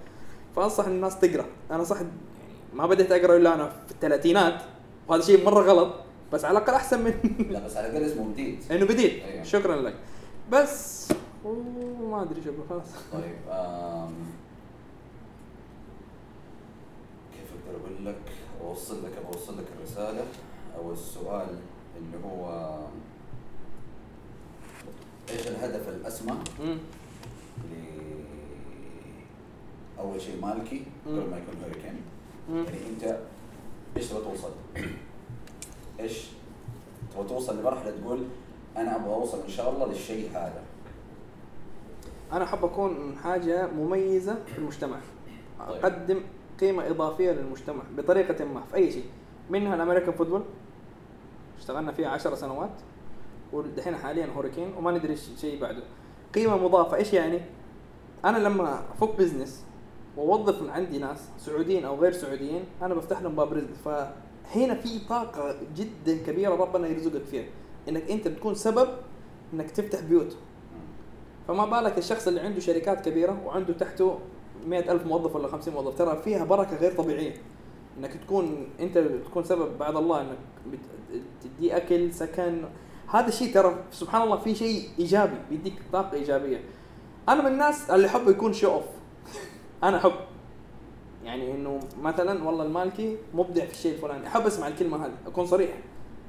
فأنصح 0.56 0.86
الناس 0.86 1.18
تقرأ. 1.18 1.44
أنا 1.70 1.84
صح 1.84 1.96
يعني 1.96 2.10
ما 2.74 2.86
بديت 2.86 3.12
أقرأ 3.12 3.36
إلا 3.36 3.54
أنا 3.54 3.68
في 3.86 3.92
الثلاثينات 3.92 4.62
وهذا 5.08 5.22
شيء 5.22 5.44
مرة 5.44 5.60
غلط 5.62 5.94
بس 6.32 6.44
على 6.44 6.58
الأقل 6.58 6.74
أحسن 6.74 7.04
من 7.04 7.14
لا 7.52 7.66
بس 7.66 7.76
على 7.76 7.86
الأقل 7.88 8.04
اسمه 8.04 8.32
جديد. 8.32 8.58
إنه 8.72 8.84
بديت 8.86 9.22
أيوة. 9.22 9.42
شكرا 9.44 9.76
لك. 9.76 9.94
بس 10.52 11.08
ما 12.10 12.22
أدري 12.22 12.42
شو 12.44 12.50
خلاص 12.70 12.86
طيب 13.12 13.36
آم، 13.50 14.12
كيف 17.32 17.48
أقدر 17.66 17.80
أقول 17.80 18.06
لك؟ 18.06 18.20
أوصل 18.64 19.04
لك 19.04 19.12
أوصل 19.26 19.58
لك 19.58 19.64
الرسالة. 19.78 20.24
أو 20.78 20.92
السؤال 20.92 21.48
اللي 21.98 22.26
هو 22.26 22.76
إيش 25.30 25.48
الهدف 25.48 25.88
الأسمى 25.88 26.32
أول 30.00 30.20
شيء 30.20 30.40
مالكي. 30.42 30.82
قبل 31.06 31.30
ما 31.30 31.36
يكون 31.38 31.54
هوريكين. 31.62 32.00
يعني 32.48 32.88
أنت 32.90 33.18
إيش 33.96 34.06
تبغى 34.06 34.22
توصل؟ 34.24 34.50
إيش 36.00 36.26
تبغى 37.14 37.28
توصل 37.28 37.60
لمرحلة 37.60 37.90
تقول 37.90 38.24
أنا 38.76 38.96
أبغى 38.96 39.14
أوصل 39.14 39.42
إن 39.42 39.48
شاء 39.48 39.72
الله 39.72 39.86
للشيء 39.86 40.30
هذا 40.30 40.62
أنا 42.32 42.44
أحب 42.44 42.64
أكون 42.64 43.16
حاجة 43.22 43.66
مميزة 43.66 44.38
في 44.46 44.58
المجتمع 44.58 44.96
طيب. 45.68 45.84
أقدم 45.84 46.20
قيمة 46.60 46.86
إضافية 46.86 47.30
للمجتمع 47.30 47.82
بطريقة 47.96 48.44
ما 48.44 48.60
في 48.60 48.74
أي 48.74 48.92
شيء 48.92 49.04
منها 49.50 49.74
الأمريكان 49.74 50.12
فوتبول 50.12 50.42
اشتغلنا 51.58 51.92
فيها 51.92 52.08
عشر 52.08 52.34
سنوات 52.34 52.70
ودحين 53.52 53.96
حاليا 53.96 54.26
هوريكين 54.36 54.74
وما 54.78 54.90
ندري 54.90 55.12
إيش 55.12 55.28
شيء 55.40 55.60
بعده 55.60 55.82
قيمة 56.34 56.56
مضافة 56.56 56.96
إيش 56.96 57.12
يعني 57.12 57.40
أنا 58.24 58.38
لما 58.38 58.82
أفك 58.92 59.16
بزنس 59.18 59.64
واوظف 60.18 60.62
من 60.62 60.70
عندي 60.70 60.98
ناس 60.98 61.18
سعوديين 61.38 61.84
أو 61.84 61.96
غير 61.96 62.12
سعوديين 62.12 62.64
أنا 62.82 62.94
بفتح 62.94 63.20
لهم 63.22 63.36
باب 63.36 63.52
رزق. 63.52 63.74
فهنا 63.84 64.74
في 64.74 64.98
طاقة 65.08 65.56
جدا 65.76 66.18
كبيرة 66.26 66.54
ربنا 66.54 66.88
يرزقك 66.88 67.24
فيها. 67.24 67.44
إنك 67.88 68.10
أنت 68.10 68.28
بتكون 68.28 68.54
سبب 68.54 68.88
إنك 69.54 69.70
تفتح 69.70 70.00
بيوت. 70.00 70.36
فما 71.48 71.66
بالك 71.66 71.98
الشخص 71.98 72.28
اللي 72.28 72.40
عنده 72.40 72.60
شركات 72.60 73.08
كبيرة 73.08 73.42
وعنده 73.46 73.72
تحته 73.72 74.18
مئة 74.66 74.92
ألف 74.92 75.06
موظف 75.06 75.36
ولا 75.36 75.48
50 75.48 75.74
موظف 75.74 75.98
ترى 75.98 76.22
فيها 76.24 76.44
بركة 76.44 76.76
غير 76.76 76.92
طبيعية. 76.92 77.34
إنك 77.98 78.12
تكون 78.12 78.68
أنت 78.80 78.98
تكون 78.98 79.44
سبب 79.44 79.78
بعد 79.78 79.96
الله 79.96 80.20
إنك 80.20 80.38
تدي 81.42 81.76
أكل 81.76 82.12
سكن. 82.12 82.64
هذا 83.08 83.28
الشيء 83.28 83.54
ترى 83.54 83.74
سبحان 83.92 84.22
الله 84.22 84.36
في 84.36 84.54
شيء 84.54 84.88
إيجابي 84.98 85.36
بيديك 85.50 85.82
طاقة 85.92 86.14
إيجابية. 86.14 86.60
أنا 87.28 87.42
من 87.42 87.52
الناس 87.52 87.90
اللي 87.90 88.06
احب 88.06 88.28
يكون 88.28 88.52
show 88.52 88.72
off 88.72 88.84
أنا 89.84 89.96
أحب. 89.96 90.12
يعني 91.24 91.54
إنه 91.54 91.80
مثلا 92.02 92.44
والله 92.44 92.64
المالكي 92.64 93.16
مبدع 93.34 93.64
في 93.64 93.72
الشيء 93.72 93.92
الفلاني. 93.92 94.26
أحب 94.26 94.46
أسمع 94.46 94.68
الكلمة 94.68 95.06
هذه 95.06 95.12
أكون 95.26 95.46
صريح. 95.46 95.70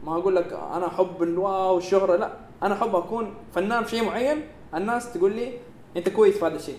ما 0.06 0.18
أقول 0.18 0.36
لك 0.36 0.54
أنا 0.54 0.88
أحب 0.88 1.24
ال 1.24 1.37
wow 1.37 1.78
الشهره 1.78 2.16
لا. 2.16 2.34
أنا 2.64 2.74
أحب 2.74 2.96
أكون 2.96 3.34
فنان 3.54 3.84
في 3.84 3.90
شيء 3.90 4.06
معين 4.06 4.42
الناس 4.76 5.14
تقول 5.14 5.36
لي 5.36 5.54
أنت 5.98 6.10
كويس 6.10 6.38
في 6.38 6.46
هذا 6.46 6.56
الشيء. 6.56 6.78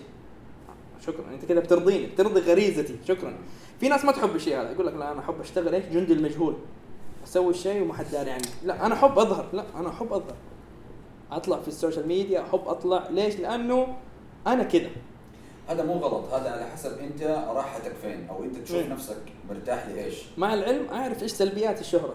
شكرا. 1.05 1.23
أنت 1.33 1.45
كده 1.45 1.61
بترضيني 1.61 2.05
بترضي 2.05 2.39
غريزتي. 2.39 2.95
شكرا. 3.07 3.33
في 3.79 3.89
ناس 3.89 4.05
ما 4.05 4.11
تحب 4.11 4.35
الشيء 4.35 4.61
هذا. 4.61 4.71
يقول 4.71 4.87
لك 4.87 4.93
لا 4.93 5.11
أنا 5.11 5.19
أحب 5.19 5.39
أشتغل 5.39 5.75
إيش؟ 5.75 5.85
جندي 5.85 6.13
المجهول. 6.13 6.55
أسوي 7.23 7.49
الشيء 7.49 7.81
وما 7.81 7.93
حد 7.93 8.05
داري 8.11 8.31
عني. 8.31 8.47
لا 8.63 8.85
أنا 8.85 8.95
أحب 8.95 9.19
أظهر. 9.19 9.45
لا 9.53 9.63
أنا 9.75 9.89
أحب 9.89 10.13
أظهر. 10.13 10.35
أطلع 11.31 11.59
في 11.59 11.67
ال 11.67 11.73
social 11.73 12.07
media 12.07 12.41
أحب 12.41 12.61
أطلع. 12.67 13.07
ليش؟ 13.09 13.35
لأنه 13.35 13.87
أنا 14.47 14.63
كده. 14.63 14.89
هذا 15.67 15.83
مو 15.83 15.93
غلط 15.93 16.33
هذا 16.33 16.49
على 16.51 16.65
حسب 16.65 16.99
أنت 16.99 17.21
راحتك 17.55 17.93
فين 18.01 18.27
أو 18.29 18.43
أنت 18.43 18.57
تشوف 18.57 18.85
مم. 18.85 18.91
نفسك 18.93 19.17
مرتاح 19.49 19.87
لإيش. 19.87 20.23
مع 20.37 20.53
العلم 20.53 20.85
أعرف 20.91 21.23
إيش 21.23 21.31
سلبيات 21.31 21.79
الشهرة. 21.79 22.13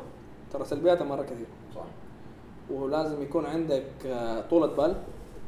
ترى 0.52 0.64
سلبياتها 0.64 1.04
مرة 1.04 1.22
كثير. 1.22 1.46
صح. 1.74 1.84
ولازم 2.70 3.22
يكون 3.22 3.46
عندك 3.46 3.84
آه، 4.06 4.40
طولة 4.40 4.66
بال 4.66 4.96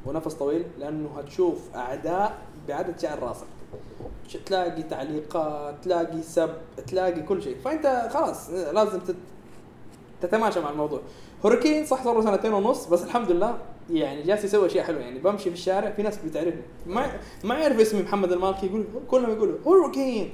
ونفس 0.07 0.35
طويل 0.35 0.65
لأنه 0.79 1.09
هتشوف 1.19 1.77
أعداء 1.77 2.39
بعدد 2.69 3.01
شعر 3.01 3.19
راسك. 3.23 3.47
تلاقي 4.47 4.83
تعليقات 4.83 5.75
تلاقي 5.85 6.23
سب 6.23 6.51
تلاقي 6.87 7.23
كل 7.23 7.43
شيء. 7.43 7.57
فأنت 7.65 8.09
خلاص 8.12 8.51
آه، 8.51 8.73
لازم 8.73 9.01
تت- 9.01 9.16
تتماشى 10.23 10.61
مع 10.61 10.70
الموضوع. 10.70 11.01
هوريكين 11.45 11.87
صح 11.87 12.05
صار 12.05 12.15
له 12.15 12.23
سنتين 12.23 12.53
ونص 12.53 12.87
بس 12.87 13.03
الحمد 13.03 13.31
لله 13.33 13.59
يعني 13.90 14.23
جالس 14.23 14.44
يسوي 14.44 14.66
أشياء 14.66 14.85
حلوة. 14.85 15.01
يعني 15.01 15.19
بمشي 15.19 15.51
في 15.51 15.56
الشارع 15.56 15.90
في 15.90 16.02
ناس 16.02 16.16
بتعرفني. 16.16 16.62
ما 16.86 17.12
ما 17.44 17.55
يعرف 17.59 17.81
اسمي 17.81 18.02
محمد 18.02 18.32
المالكي 18.32 18.66
يقول 18.66 18.85
كلهم 19.09 19.31
يقولوا 19.31 19.59
هوريكين 19.66 20.32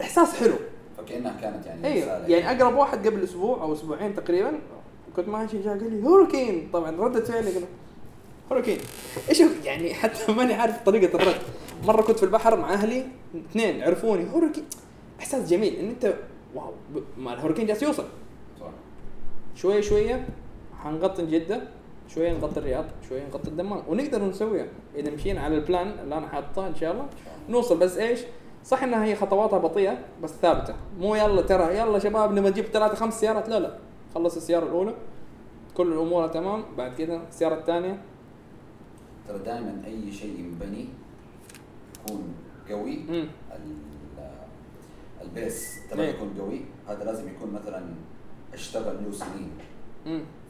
إحساس 0.00 0.34
حلو. 0.34 0.54
فكانها 0.98 1.40
كانت 1.40 1.66
يعني 1.66 1.86
أيوه 1.86 2.26
يعني 2.26 2.62
أقرب 2.62 2.76
واحد 2.76 3.06
قبل 3.06 3.22
أسبوع 3.22 3.62
أو 3.62 3.72
أسبوعين 3.72 4.14
تقريبا 4.14 4.58
كنت 5.16 5.28
ماشي 5.28 5.58
جاء 5.62 5.78
قال 5.78 5.92
لي 5.92 6.06
هوريكين 6.06 6.68
طبعا 6.72 6.90
ردة 6.90 7.20
فعلي 7.24 7.50
قلت 7.50 7.64
هوريكين 8.52 8.78
إيش؟ 9.28 9.42
يعني 9.64 9.94
حتى 9.94 10.32
ماني 10.32 10.54
عارف 10.54 10.84
طريقة 10.84 11.16
الرد. 11.22 11.40
مرة 11.84 12.02
كنت 12.02 12.16
في 12.18 12.22
البحر 12.22 12.56
مع 12.56 12.72
أهلي 12.72 13.04
اثنين 13.50 13.82
عرفوني 13.82 14.30
هوريكين 14.32 14.64
إحساس 15.20 15.48
جميل 15.48 15.74
إن 15.74 15.88
أنت 15.88 16.14
واو 16.54 16.72
مع 17.18 17.32
الهوريكين 17.32 17.66
جالس 17.66 17.82
يوصل. 17.82 18.04
صح. 18.60 18.66
شوية 19.54 19.80
شوية 19.80 20.26
حنغطي 20.84 21.26
جدة. 21.26 21.62
شوية 22.08 22.32
نغطي 22.32 22.60
الرياض 22.60 22.84
شوية 23.08 23.26
نغطي 23.26 23.48
الدمام 23.48 23.82
ونقدر 23.88 24.24
نسويها. 24.24 24.66
إذا 24.94 25.10
مشينا 25.10 25.40
على 25.40 25.54
البلان 25.54 25.98
اللي 25.98 26.18
أنا 26.18 26.28
حاطه 26.28 26.66
إن 26.66 26.74
شاء 26.74 26.92
الله 26.92 27.06
نوصل 27.48 27.78
بس 27.78 27.96
إيش؟ 27.96 28.20
صح 28.64 28.82
إنها 28.82 29.04
هي 29.04 29.14
خطواتها 29.14 29.58
بطيئة 29.58 29.98
بس 30.22 30.30
ثابتة. 30.30 30.74
مو 30.98 31.14
يلا 31.14 31.42
ترى 31.42 31.78
يلا 31.78 31.98
شباب 31.98 32.32
نبغى 32.32 32.50
نجيب 32.50 32.64
ثلاثة 32.64 32.94
خمس 32.94 33.20
سيارات. 33.20 33.48
لا 33.48 33.60
لا. 33.60 33.78
خلص 34.14 34.36
السيارة 34.36 34.64
الأولى 34.64 34.94
كل 35.74 35.92
الأمور 35.92 36.28
تمام. 36.28 36.64
بعد 36.78 36.94
كذا 36.94 37.22
السيارة 37.28 37.54
الثانية. 37.54 37.98
ترى 39.28 39.38
دائما 39.38 39.82
أي 39.86 40.12
شيء 40.12 40.38
ينبني 40.38 40.88
يكون 42.04 42.34
قوي. 42.70 42.94
ال- 43.10 43.28
البيس 45.22 45.78
تبع 45.90 46.02
إيه. 46.02 46.08
يكون 46.10 46.34
قوي. 46.40 46.60
هذا 46.88 47.04
لازم 47.04 47.28
يكون 47.28 47.52
مثلا 47.52 47.82
أشتغل 48.54 48.96
له 49.04 49.12
سنين. 49.12 49.50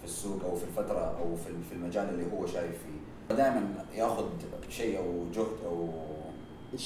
السوق 0.08 0.44
أو 0.44 0.56
في 0.56 0.64
الفترة 0.64 1.18
أو 1.18 1.36
في 1.36 1.50
في 1.68 1.74
المجال 1.74 2.08
اللي 2.08 2.24
هو 2.32 2.46
شايف 2.46 2.72
فيه. 2.72 3.34
دائما 3.36 3.84
ياخذ 3.94 4.24
شيء 4.68 4.98
أو 4.98 5.24
جهد 5.34 5.56
أو 5.66 5.88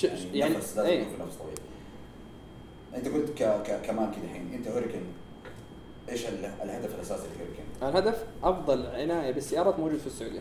يعني, 0.03 0.39
يعني 0.39 0.55
نفس 0.57 0.77
لازم 0.77 0.93
يكون 0.93 1.17
في 1.17 1.23
نفس 1.23 1.37
طويل 1.37 1.59
أنت 2.97 3.09
قلت 3.09 3.31
ك 3.31 3.43
ك 3.43 3.81
كمان 3.87 4.11
كده 4.13 4.25
الحين. 4.25 4.55
أنت 4.55 4.69
هوريكن 4.69 5.01
إيش 6.09 6.27
ال- 6.27 6.45
الهدف 6.45 6.95
الأساسي 6.95 7.23
لهوريكن؟ 7.29 7.63
الهدف 7.99 8.25
أفضل 8.45 8.87
عناية 8.87 9.31
بالسيارات 9.33 9.79
موجود 9.79 9.99
في 9.99 10.07
السعودية. 10.07 10.41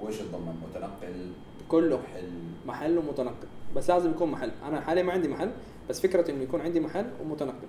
وإيش 0.00 0.16
يتضمن 0.20 0.62
متنقل؟ 0.70 1.30
كله. 1.68 1.96
محل؟ 1.96 2.28
محل 2.66 2.98
ومتنقل. 2.98 3.46
بس 3.76 3.90
لازم 3.90 4.10
يكون 4.10 4.30
محل. 4.30 4.50
أنا 4.68 4.80
حاليا 4.80 5.02
ما 5.02 5.12
عندي 5.12 5.28
محل 5.28 5.50
بس 5.88 6.00
فكرة 6.00 6.30
إنه 6.30 6.42
يكون 6.42 6.60
عندي 6.60 6.80
محل 6.80 7.06
ومتنقل. 7.22 7.68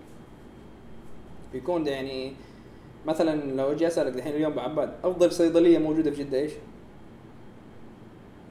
بيكون 1.53 1.83
ده 1.83 1.91
يعني 1.91 2.33
مثلا 3.05 3.51
لو 3.55 3.71
أجي 3.71 3.87
أسألك 3.87 4.15
الحين 4.15 4.33
اليوم 4.33 4.53
بعباد 4.53 4.93
أفضل 5.03 5.31
صيدلية 5.31 5.77
موجودة 5.77 6.11
في 6.11 6.23
جدة 6.23 6.37
إيش؟ 6.37 6.51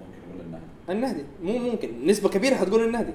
ممكن 0.01 0.19
نقول 0.29 0.55
انه 0.55 0.61
النهدي. 0.89 1.25
مو 1.43 1.59
ممكن. 1.59 2.07
نسبة 2.07 2.29
كبيرة 2.29 2.55
حتقول 2.55 2.85
النهدي. 2.85 3.13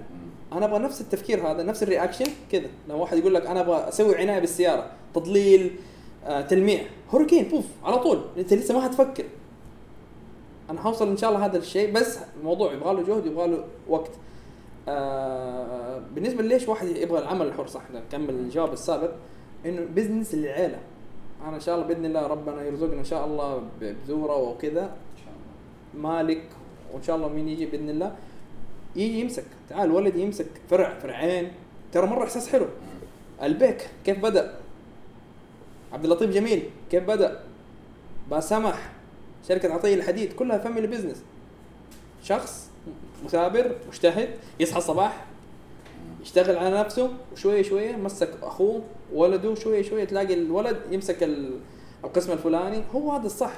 أنا 0.53 0.65
أبغى 0.65 0.79
نفس 0.79 1.01
التفكير 1.01 1.47
هذا 1.47 1.63
نفس 1.63 1.83
ال 1.83 1.88
reaction 1.88 2.25
كذا. 2.51 2.67
لو 2.89 2.99
واحد 2.99 3.17
يقول 3.17 3.33
لك 3.33 3.45
أنا 3.45 3.59
أبغى 3.59 3.87
أسوي 3.87 4.15
عناية 4.15 4.39
بالسيارة 4.39 4.91
تضليل 5.13 5.75
آه، 6.25 6.41
تلميع. 6.41 6.81
Hurricane 7.11 7.43
بوف 7.43 7.65
على 7.83 7.97
طول. 7.97 8.21
أنت 8.37 8.53
لسه 8.53 8.73
ما 8.73 8.81
حتفكر. 8.81 9.25
أنا 10.69 10.81
حوصل 10.81 11.09
إن 11.09 11.17
شاء 11.17 11.29
الله 11.29 11.45
هذا 11.45 11.57
الشيء 11.57 11.91
بس 11.91 12.19
الموضوع 12.39 12.73
يبغى 12.73 12.93
له 12.93 13.03
جهد 13.03 13.25
يبغى 13.25 13.47
له 13.47 13.63
وقت. 13.87 14.11
آه 14.87 16.01
بالنسبة 16.15 16.43
ليش 16.43 16.67
واحد 16.67 16.87
يبغى 16.87 17.19
العمل 17.19 17.47
الحر؟ 17.47 17.67
صح 17.67 17.81
نكمل 17.91 18.29
الجواب 18.29 18.73
السابق. 18.73 19.11
إنه 19.65 19.85
business 19.95 20.35
للعيلة. 20.35 20.79
أنا 21.43 21.55
إن 21.55 21.59
شاء 21.59 21.75
الله 21.75 21.87
بإذن 21.87 22.05
الله 22.05 22.27
ربنا 22.27 22.63
يرزقنا 22.63 22.99
إن 22.99 23.05
شاء 23.05 23.25
الله 23.25 23.63
بذوره 23.81 24.37
وكذا 24.37 24.83
إن 24.83 25.17
شاء 25.23 25.33
الله. 25.33 26.09
مالك 26.09 26.43
وإن 26.93 27.03
شاء 27.03 27.15
الله 27.15 27.27
مين 27.27 27.47
يجي 27.47 27.65
بإذن 27.65 27.89
الله؟ 27.89 28.15
يجي 28.95 29.19
يمسك. 29.19 29.45
تعال 29.69 29.91
ولد 29.91 30.15
يمسك 30.15 30.47
فرع 30.69 30.99
فرعين. 30.99 31.51
ترى 31.91 32.07
مرة 32.07 32.23
إحساس 32.23 32.49
حلو. 32.49 32.65
البيك 33.43 33.89
كيف 34.05 34.19
بدأ؟ 34.19 34.55
عبد 35.93 36.03
اللطيف 36.03 36.29
جميل. 36.29 36.69
كيف 36.91 37.03
بدأ؟ 37.03 37.39
باسمح 38.31 38.91
شركة 39.47 39.73
عطية 39.73 39.95
الحديد 39.95 40.33
كلها 40.33 40.57
family 40.57 40.87
business 40.87 41.23
شخص 42.23 42.69
مثابر 43.25 43.75
مجتهد 43.87 44.29
يصحى 44.59 44.77
الصباح 44.77 45.25
يشتغل 46.21 46.57
على 46.57 46.79
نفسه 46.79 47.09
وشويه 47.33 47.61
شوية 47.61 47.95
مسك 47.95 48.29
أخوه. 48.43 48.81
ولده 49.13 49.55
شوية 49.55 49.81
شوية 49.81 50.03
تلاقي 50.03 50.33
الولد 50.33 50.77
يمسك 50.91 51.23
ال- 51.23 51.59
القسم 52.03 52.31
الفلاني. 52.31 52.83
هو 52.95 53.11
هذا 53.11 53.25
الصح. 53.25 53.51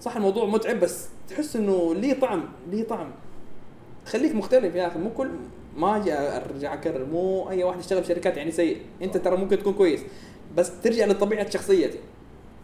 صح 0.00 0.16
الموضوع 0.16 0.44
متعب 0.46 0.80
بس 0.80 1.08
تحس 1.28 1.56
إنه 1.56 1.94
ليه 1.94 2.20
طعم 2.20 2.44
ليه 2.70 2.82
طعم. 2.84 3.10
خليك 4.06 4.34
مختلف 4.34 4.74
يا 4.74 4.86
أخي. 4.86 4.98
مو 4.98 5.10
كل 5.10 5.28
ما 5.76 5.96
أجي 5.96 6.12
أرجع 6.14 6.74
أكرر. 6.74 7.04
مو 7.12 7.50
أي 7.50 7.64
واحد 7.64 7.78
يشتغل 7.80 8.02
في 8.02 8.08
شركات 8.08 8.36
يعني 8.36 8.50
سيء. 8.50 8.76
أنت 9.02 9.16
ترى 9.16 9.36
ممكن 9.36 9.58
تكون 9.58 9.72
كويس. 9.72 10.00
بس 10.56 10.80
ترجع 10.82 11.06
لطبيعة 11.06 11.50
شخصيتي. 11.50 11.98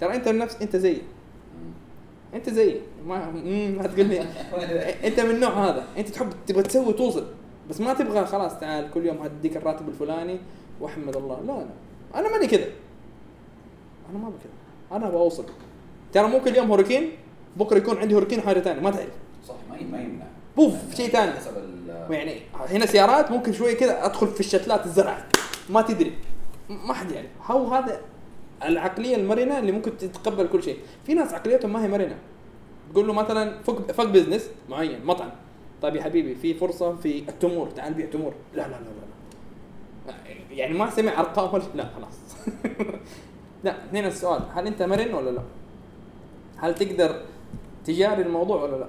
ترى 0.00 0.14
أنت 0.14 0.28
نفس 0.28 0.62
أنت 0.62 0.76
زيي. 0.76 1.02
أنت 2.34 2.50
زيي. 2.50 2.80
ما 3.06 3.30
ما 3.76 3.86
تقول 3.86 4.06
لي 4.06 4.20
أنت 5.06 5.20
من 5.20 5.30
النوع 5.30 5.50
هذا. 5.50 5.84
أنت 5.98 6.08
تحب 6.08 6.32
تبغى 6.46 6.62
تسوي 6.62 6.92
توصل 6.92 7.24
بس 7.70 7.80
ما 7.80 7.94
تبغى 7.94 8.26
خلاص 8.26 8.58
تعال 8.60 8.90
كل 8.90 9.06
يوم 9.06 9.16
هديك 9.18 9.56
الراتب 9.56 9.88
الفلاني. 9.88 10.38
وأحمد 10.80 11.16
الله. 11.16 11.40
لا 11.40 11.52
لا. 11.52 11.66
أنا 12.14 12.32
ماني 12.32 12.46
كذا 12.46 12.66
أنا 14.10 14.18
ما 14.18 14.28
بكذا 14.28 14.52
أنا 14.92 15.10
بوصل 15.10 15.44
ترى 16.12 16.28
مو 16.28 16.40
كل 16.40 16.56
يوم 16.56 16.68
هوريكين 16.70 17.10
بكرة 17.56 17.78
يكون 17.78 17.96
عندي 17.96 18.14
هوريكين 18.14 18.40
حاجة 18.40 18.60
ثانية 18.60 18.80
ما 18.80 18.90
تعرف. 18.90 19.08
صح 19.48 19.54
ما 19.70 20.00
يمنع. 20.00 20.26
بوف، 20.56 20.74
يعني 20.74 20.96
شيء 20.96 21.08
ثاني. 21.08 21.32
حسب 21.32 21.52
يعني 22.10 22.40
هنا 22.68 22.86
سيارات 22.86 23.30
ممكن 23.30 23.52
شوية 23.52 23.76
كذا 23.76 24.04
أدخل 24.04 24.26
في 24.26 24.40
الشتلات 24.40 24.86
الزرع. 24.86 25.24
ما 25.70 25.82
تدري. 25.82 26.12
ما 26.68 26.94
حد 26.94 27.10
يعرف. 27.10 27.28
هو 27.46 27.74
هذا 27.74 28.00
العقلية 28.64 29.16
المرنة 29.16 29.58
اللي 29.58 29.72
ممكن 29.72 29.96
تتقبل 29.98 30.48
كل 30.48 30.62
شيء. 30.62 30.78
في 31.06 31.14
ناس 31.14 31.34
عقليتهم 31.34 31.72
ما 31.72 31.84
هي 31.84 31.88
مرنة. 31.88 32.18
تقول 32.92 33.06
له 33.06 33.12
مثلا 33.12 33.62
فك 33.62 33.92
فك 33.92 34.06
بزنس 34.06 34.50
معين 34.68 35.04
مطعم. 35.04 35.30
طيب 35.82 35.96
يا 35.96 36.02
حبيبي 36.02 36.34
في 36.34 36.54
فرصة 36.54 36.96
في 36.96 37.18
التمور. 37.18 37.70
تعال 37.70 37.94
بيع 37.94 38.06
تمور. 38.06 38.34
لا 38.54 38.62
لا 38.62 38.68
لا, 38.68 38.72
لا. 38.72 39.10
يعني 40.50 40.78
ما 40.78 40.90
سمع 40.90 41.20
أرقام 41.20 41.54
ولا 41.54 41.62
لا 41.74 41.88
خلاص 41.96 42.46
لا 43.64 43.76
هنا 43.92 44.08
السؤال 44.08 44.42
هل 44.54 44.66
أنت 44.66 44.82
مرن 44.82 45.14
ولا 45.14 45.30
لا؟ 45.30 45.42
هل 46.56 46.74
تقدر 46.74 47.22
تجاري 47.84 48.22
الموضوع 48.22 48.62
ولا 48.62 48.76
لا؟ 48.76 48.88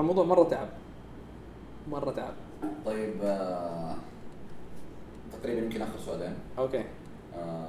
الموضوع 0.00 0.24
مرة 0.24 0.44
تعب 0.44 0.68
مرة 1.90 2.10
تعب 2.10 2.32
طيب 2.86 3.14
آه، 3.22 3.94
تقريبا 5.42 5.60
يمكن 5.60 5.82
آخر 5.82 5.98
سؤالين 6.06 6.34
أوكي 6.58 6.84
آم، 7.38 7.66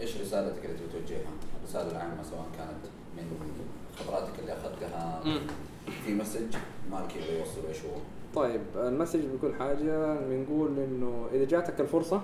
إيش 0.00 0.16
رسالتك 0.20 0.64
اللي 0.64 0.76
تبي 0.76 0.86
توجهها؟ 0.92 1.30
الرسالة 1.62 1.90
العامة 1.90 2.22
سواء 2.22 2.46
كانت 2.58 2.84
من 3.16 3.54
خبراتك 3.98 4.38
اللي 4.38 4.52
أخذتها. 4.52 5.20
في 6.04 6.14
message 6.14 6.56
مالك 6.90 7.16
يبغى 7.16 7.38
يوصل 7.38 7.66
إيش 7.68 7.76
هو؟ 7.76 7.96
طيب 8.34 8.60
ال 8.76 8.82
message 8.82 9.20
بكل 9.20 9.54
حاجة 9.54 10.20
بنقول 10.20 10.78
إنه 10.78 11.26
إذا 11.32 11.44
جاتك 11.44 11.80
الفرصة 11.80 12.22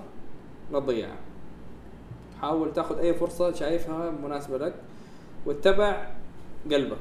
لا 0.72 0.80
تضيعها 0.80 1.16
حاول 2.40 2.72
تاخذ 2.72 2.98
أي 2.98 3.14
فرصة 3.14 3.52
شايفها 3.52 4.10
مناسبة 4.10 4.58
لك 4.58 4.74
واتبع 5.46 6.08
قلبك. 6.72 6.98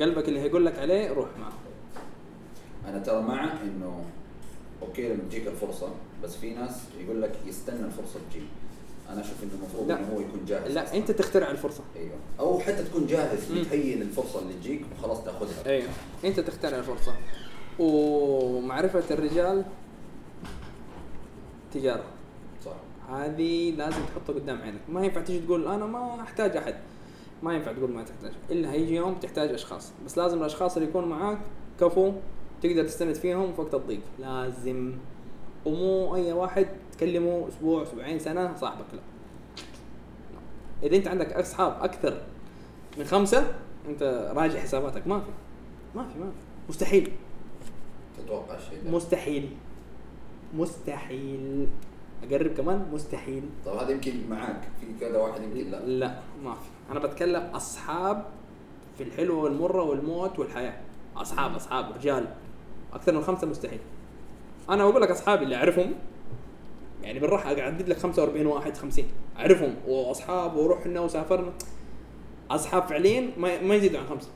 قلبك 0.00 0.28
اللي 0.28 0.40
هيقول 0.40 0.66
لك 0.66 0.78
عليه 0.78 1.12
روح 1.12 1.28
معه. 1.40 1.52
أنا 2.88 2.98
ترى 2.98 3.22
مع 3.22 3.52
إنه 3.62 4.04
okay 4.82 5.08
لما 5.08 5.22
تجيك 5.28 5.46
الفرصة 5.46 5.88
بس 6.24 6.36
في 6.36 6.54
ناس 6.54 6.80
يقول 7.00 7.22
لك 7.22 7.32
يستنى 7.46 7.86
الفرصة 7.86 8.20
تجي. 8.30 8.42
أنا 9.10 9.20
أشوف 9.20 9.42
إنه 9.42 9.52
المفروض. 9.54 9.90
إنه 9.90 10.08
هو 10.14 10.20
يكون 10.20 10.44
جاهز. 10.46 10.72
لا 10.72 10.84
أصلاً. 10.84 10.96
أنت 10.96 11.10
تخترع 11.10 11.50
الفرصة. 11.50 11.82
أيوه. 11.96 12.16
أو 12.40 12.58
حتى 12.58 12.84
تكون 12.84 13.06
جاهز 13.06 13.52
مم. 13.52 13.60
متهيئ 13.60 13.96
للفرصة 13.96 14.38
اللي 14.42 14.52
تجيك 14.54 14.82
وخلاص 14.98 15.24
تاخذها. 15.24 15.66
أيوه. 15.66 15.88
أنت 16.24 16.40
تخترع 16.40 16.78
الفرصة. 16.78 17.12
ومعرفة 17.78 19.14
الرجال 19.14 19.64
تجارة. 21.74 22.04
صح. 22.64 22.72
هذه 23.10 23.70
لازم 23.70 24.00
تحطها 24.02 24.34
قدام 24.34 24.62
عينك. 24.62 24.80
ما 24.88 25.04
ينفع 25.04 25.20
تيجي 25.20 25.46
تقول 25.46 25.66
أنا 25.66 25.86
ما 25.86 26.22
أحتاج 26.22 26.56
أحد. 26.56 26.74
ما 27.42 27.54
ينفع 27.54 27.72
تقول 27.72 27.90
ما 27.90 28.02
تحتاج. 28.02 28.32
إلا 28.50 28.72
هيجي 28.72 28.94
يوم 28.94 29.14
تحتاج 29.14 29.50
أشخاص. 29.50 29.92
بس 30.06 30.18
لازم 30.18 30.38
الأشخاص 30.38 30.76
اللي 30.76 30.88
يكونوا 30.88 31.08
معاك 31.08 31.38
كفو 31.80 32.12
تقدر 32.62 32.84
تستند 32.84 33.14
فيهم 33.14 33.52
في 33.52 33.60
وقت 33.60 33.74
الضيق. 33.74 34.00
لازم. 34.18 34.94
ومو 35.66 36.16
أي 36.16 36.32
واحد 36.32 36.66
تكلمه 36.92 37.48
أسبوع 37.48 37.82
أسبوعين 37.82 38.18
سنة 38.18 38.56
صاحبك 38.56 38.86
لا. 38.92 39.00
إذا 40.82 40.96
أنت 40.96 41.08
عندك 41.08 41.32
أصحاب 41.32 41.76
أكثر 41.80 42.20
من 42.98 43.04
خمسة 43.04 43.54
أنت 43.88 44.32
راجع 44.34 44.60
حساباتك. 44.60 45.06
ما 45.06 45.20
في. 45.20 45.30
ما 45.94 46.02
في 46.02 46.18
ما 46.18 46.24
في. 46.24 46.36
مستحيل. 46.68 47.12
تتوقع 48.24 48.54
الشيء 48.54 48.82
ده 48.84 48.90
مستحيل. 48.90 49.50
مستحيل. 50.54 51.66
اقرب 52.22 52.54
كمان؟ 52.54 52.86
مستحيل. 52.92 53.42
طب 53.66 53.72
هذا 53.76 53.90
يمكن 53.90 54.12
معاك. 54.30 54.60
في 54.80 54.86
كذا 55.00 55.18
واحد 55.18 55.42
يمكن 55.42 55.70
لا. 55.70 55.86
لا 55.86 56.18
ما 56.44 56.54
في. 56.54 56.92
أنا 56.92 57.00
بتكلم 57.00 57.42
أصحاب 57.42 58.24
في 58.98 59.02
الحلوه 59.04 59.42
والمرة 59.44 59.82
والموت 59.82 60.38
والحياة. 60.38 60.80
أصحاب 61.16 61.54
أصحاب 61.54 61.92
رجال. 61.92 62.28
أكثر 62.92 63.12
من 63.12 63.22
خمسة 63.22 63.46
مستحيل. 63.46 63.80
أنا 64.70 64.86
بقول 64.90 65.02
لك 65.02 65.10
أصحابي 65.10 65.44
اللي 65.44 65.56
أعرفهم 65.56 65.94
يعني 67.02 67.18
بالراحة 67.18 67.60
أعدد 67.60 67.88
لك 67.88 67.98
45 67.98 68.46
واحد 68.46 68.76
50 68.76 69.04
أعرفهم. 69.38 69.74
وأصحاب 69.86 70.56
ورحنا 70.56 71.00
وسافرنا. 71.00 71.52
أصحاب 72.50 72.82
فعليا 72.82 73.30
ما 73.36 73.60
ما 73.62 73.74
يزيدوا 73.74 74.00
عن 74.00 74.06
خمسة. 74.06 74.28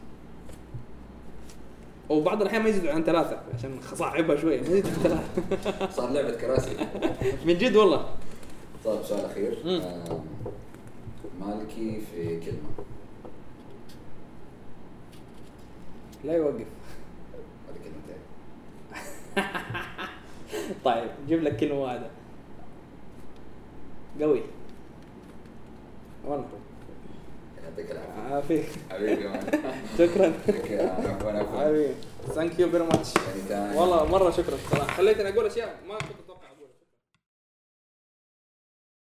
وبعض 2.13 2.41
الأحيان 2.43 2.63
ما 2.63 2.69
يزيدوا 2.69 2.93
عن 2.93 3.05
ثلاثة 3.05 3.41
عشان 3.55 3.81
صعبها 3.95 4.37
شوية 4.37 4.61
ما 4.61 4.67
يزيدوا 4.67 4.91
عن 4.91 4.97
ثلاثة. 4.97 5.91
صار 5.97 6.11
لعبة 6.11 6.31
كراسي. 6.31 6.77
من 7.47 7.59
جد 7.59 7.77
والله. 7.77 8.07
طيب 8.85 9.03
سؤال 9.03 9.25
أخير. 9.25 9.59
مالكي 11.41 12.01
في 12.01 12.41
كلمة. 12.41 12.87
لا 16.25 16.33
يوقف. 16.33 16.67
هذه 17.69 17.79
كلمتين. 17.85 18.23
طيب 20.85 21.11
جيب 21.29 21.43
لك 21.43 21.57
كلمة 21.57 21.83
واحدة. 21.83 22.11
قوي. 24.21 24.43
والله. 26.25 26.49
يعطيك 27.79 27.91
العافية. 27.91 28.35
عافيك. 28.35 28.67
حبيبي. 28.91 29.29
شكرا. 29.99 30.33
okay 30.49 30.81
عفوا 30.81 31.33
عفوا 31.33 31.61
حبيبي 31.65 31.95
thank 32.35 32.59
you 32.59 32.71
very 32.71 32.85
much. 32.85 33.09
والله 33.75 34.05
مرة 34.05 34.31
شكرا. 34.31 34.57
صراحة 34.71 34.97
خليتني 34.97 35.29
أقول 35.29 35.47
أشياء 35.47 35.75
ما 35.89 35.95
كنت 35.99 36.37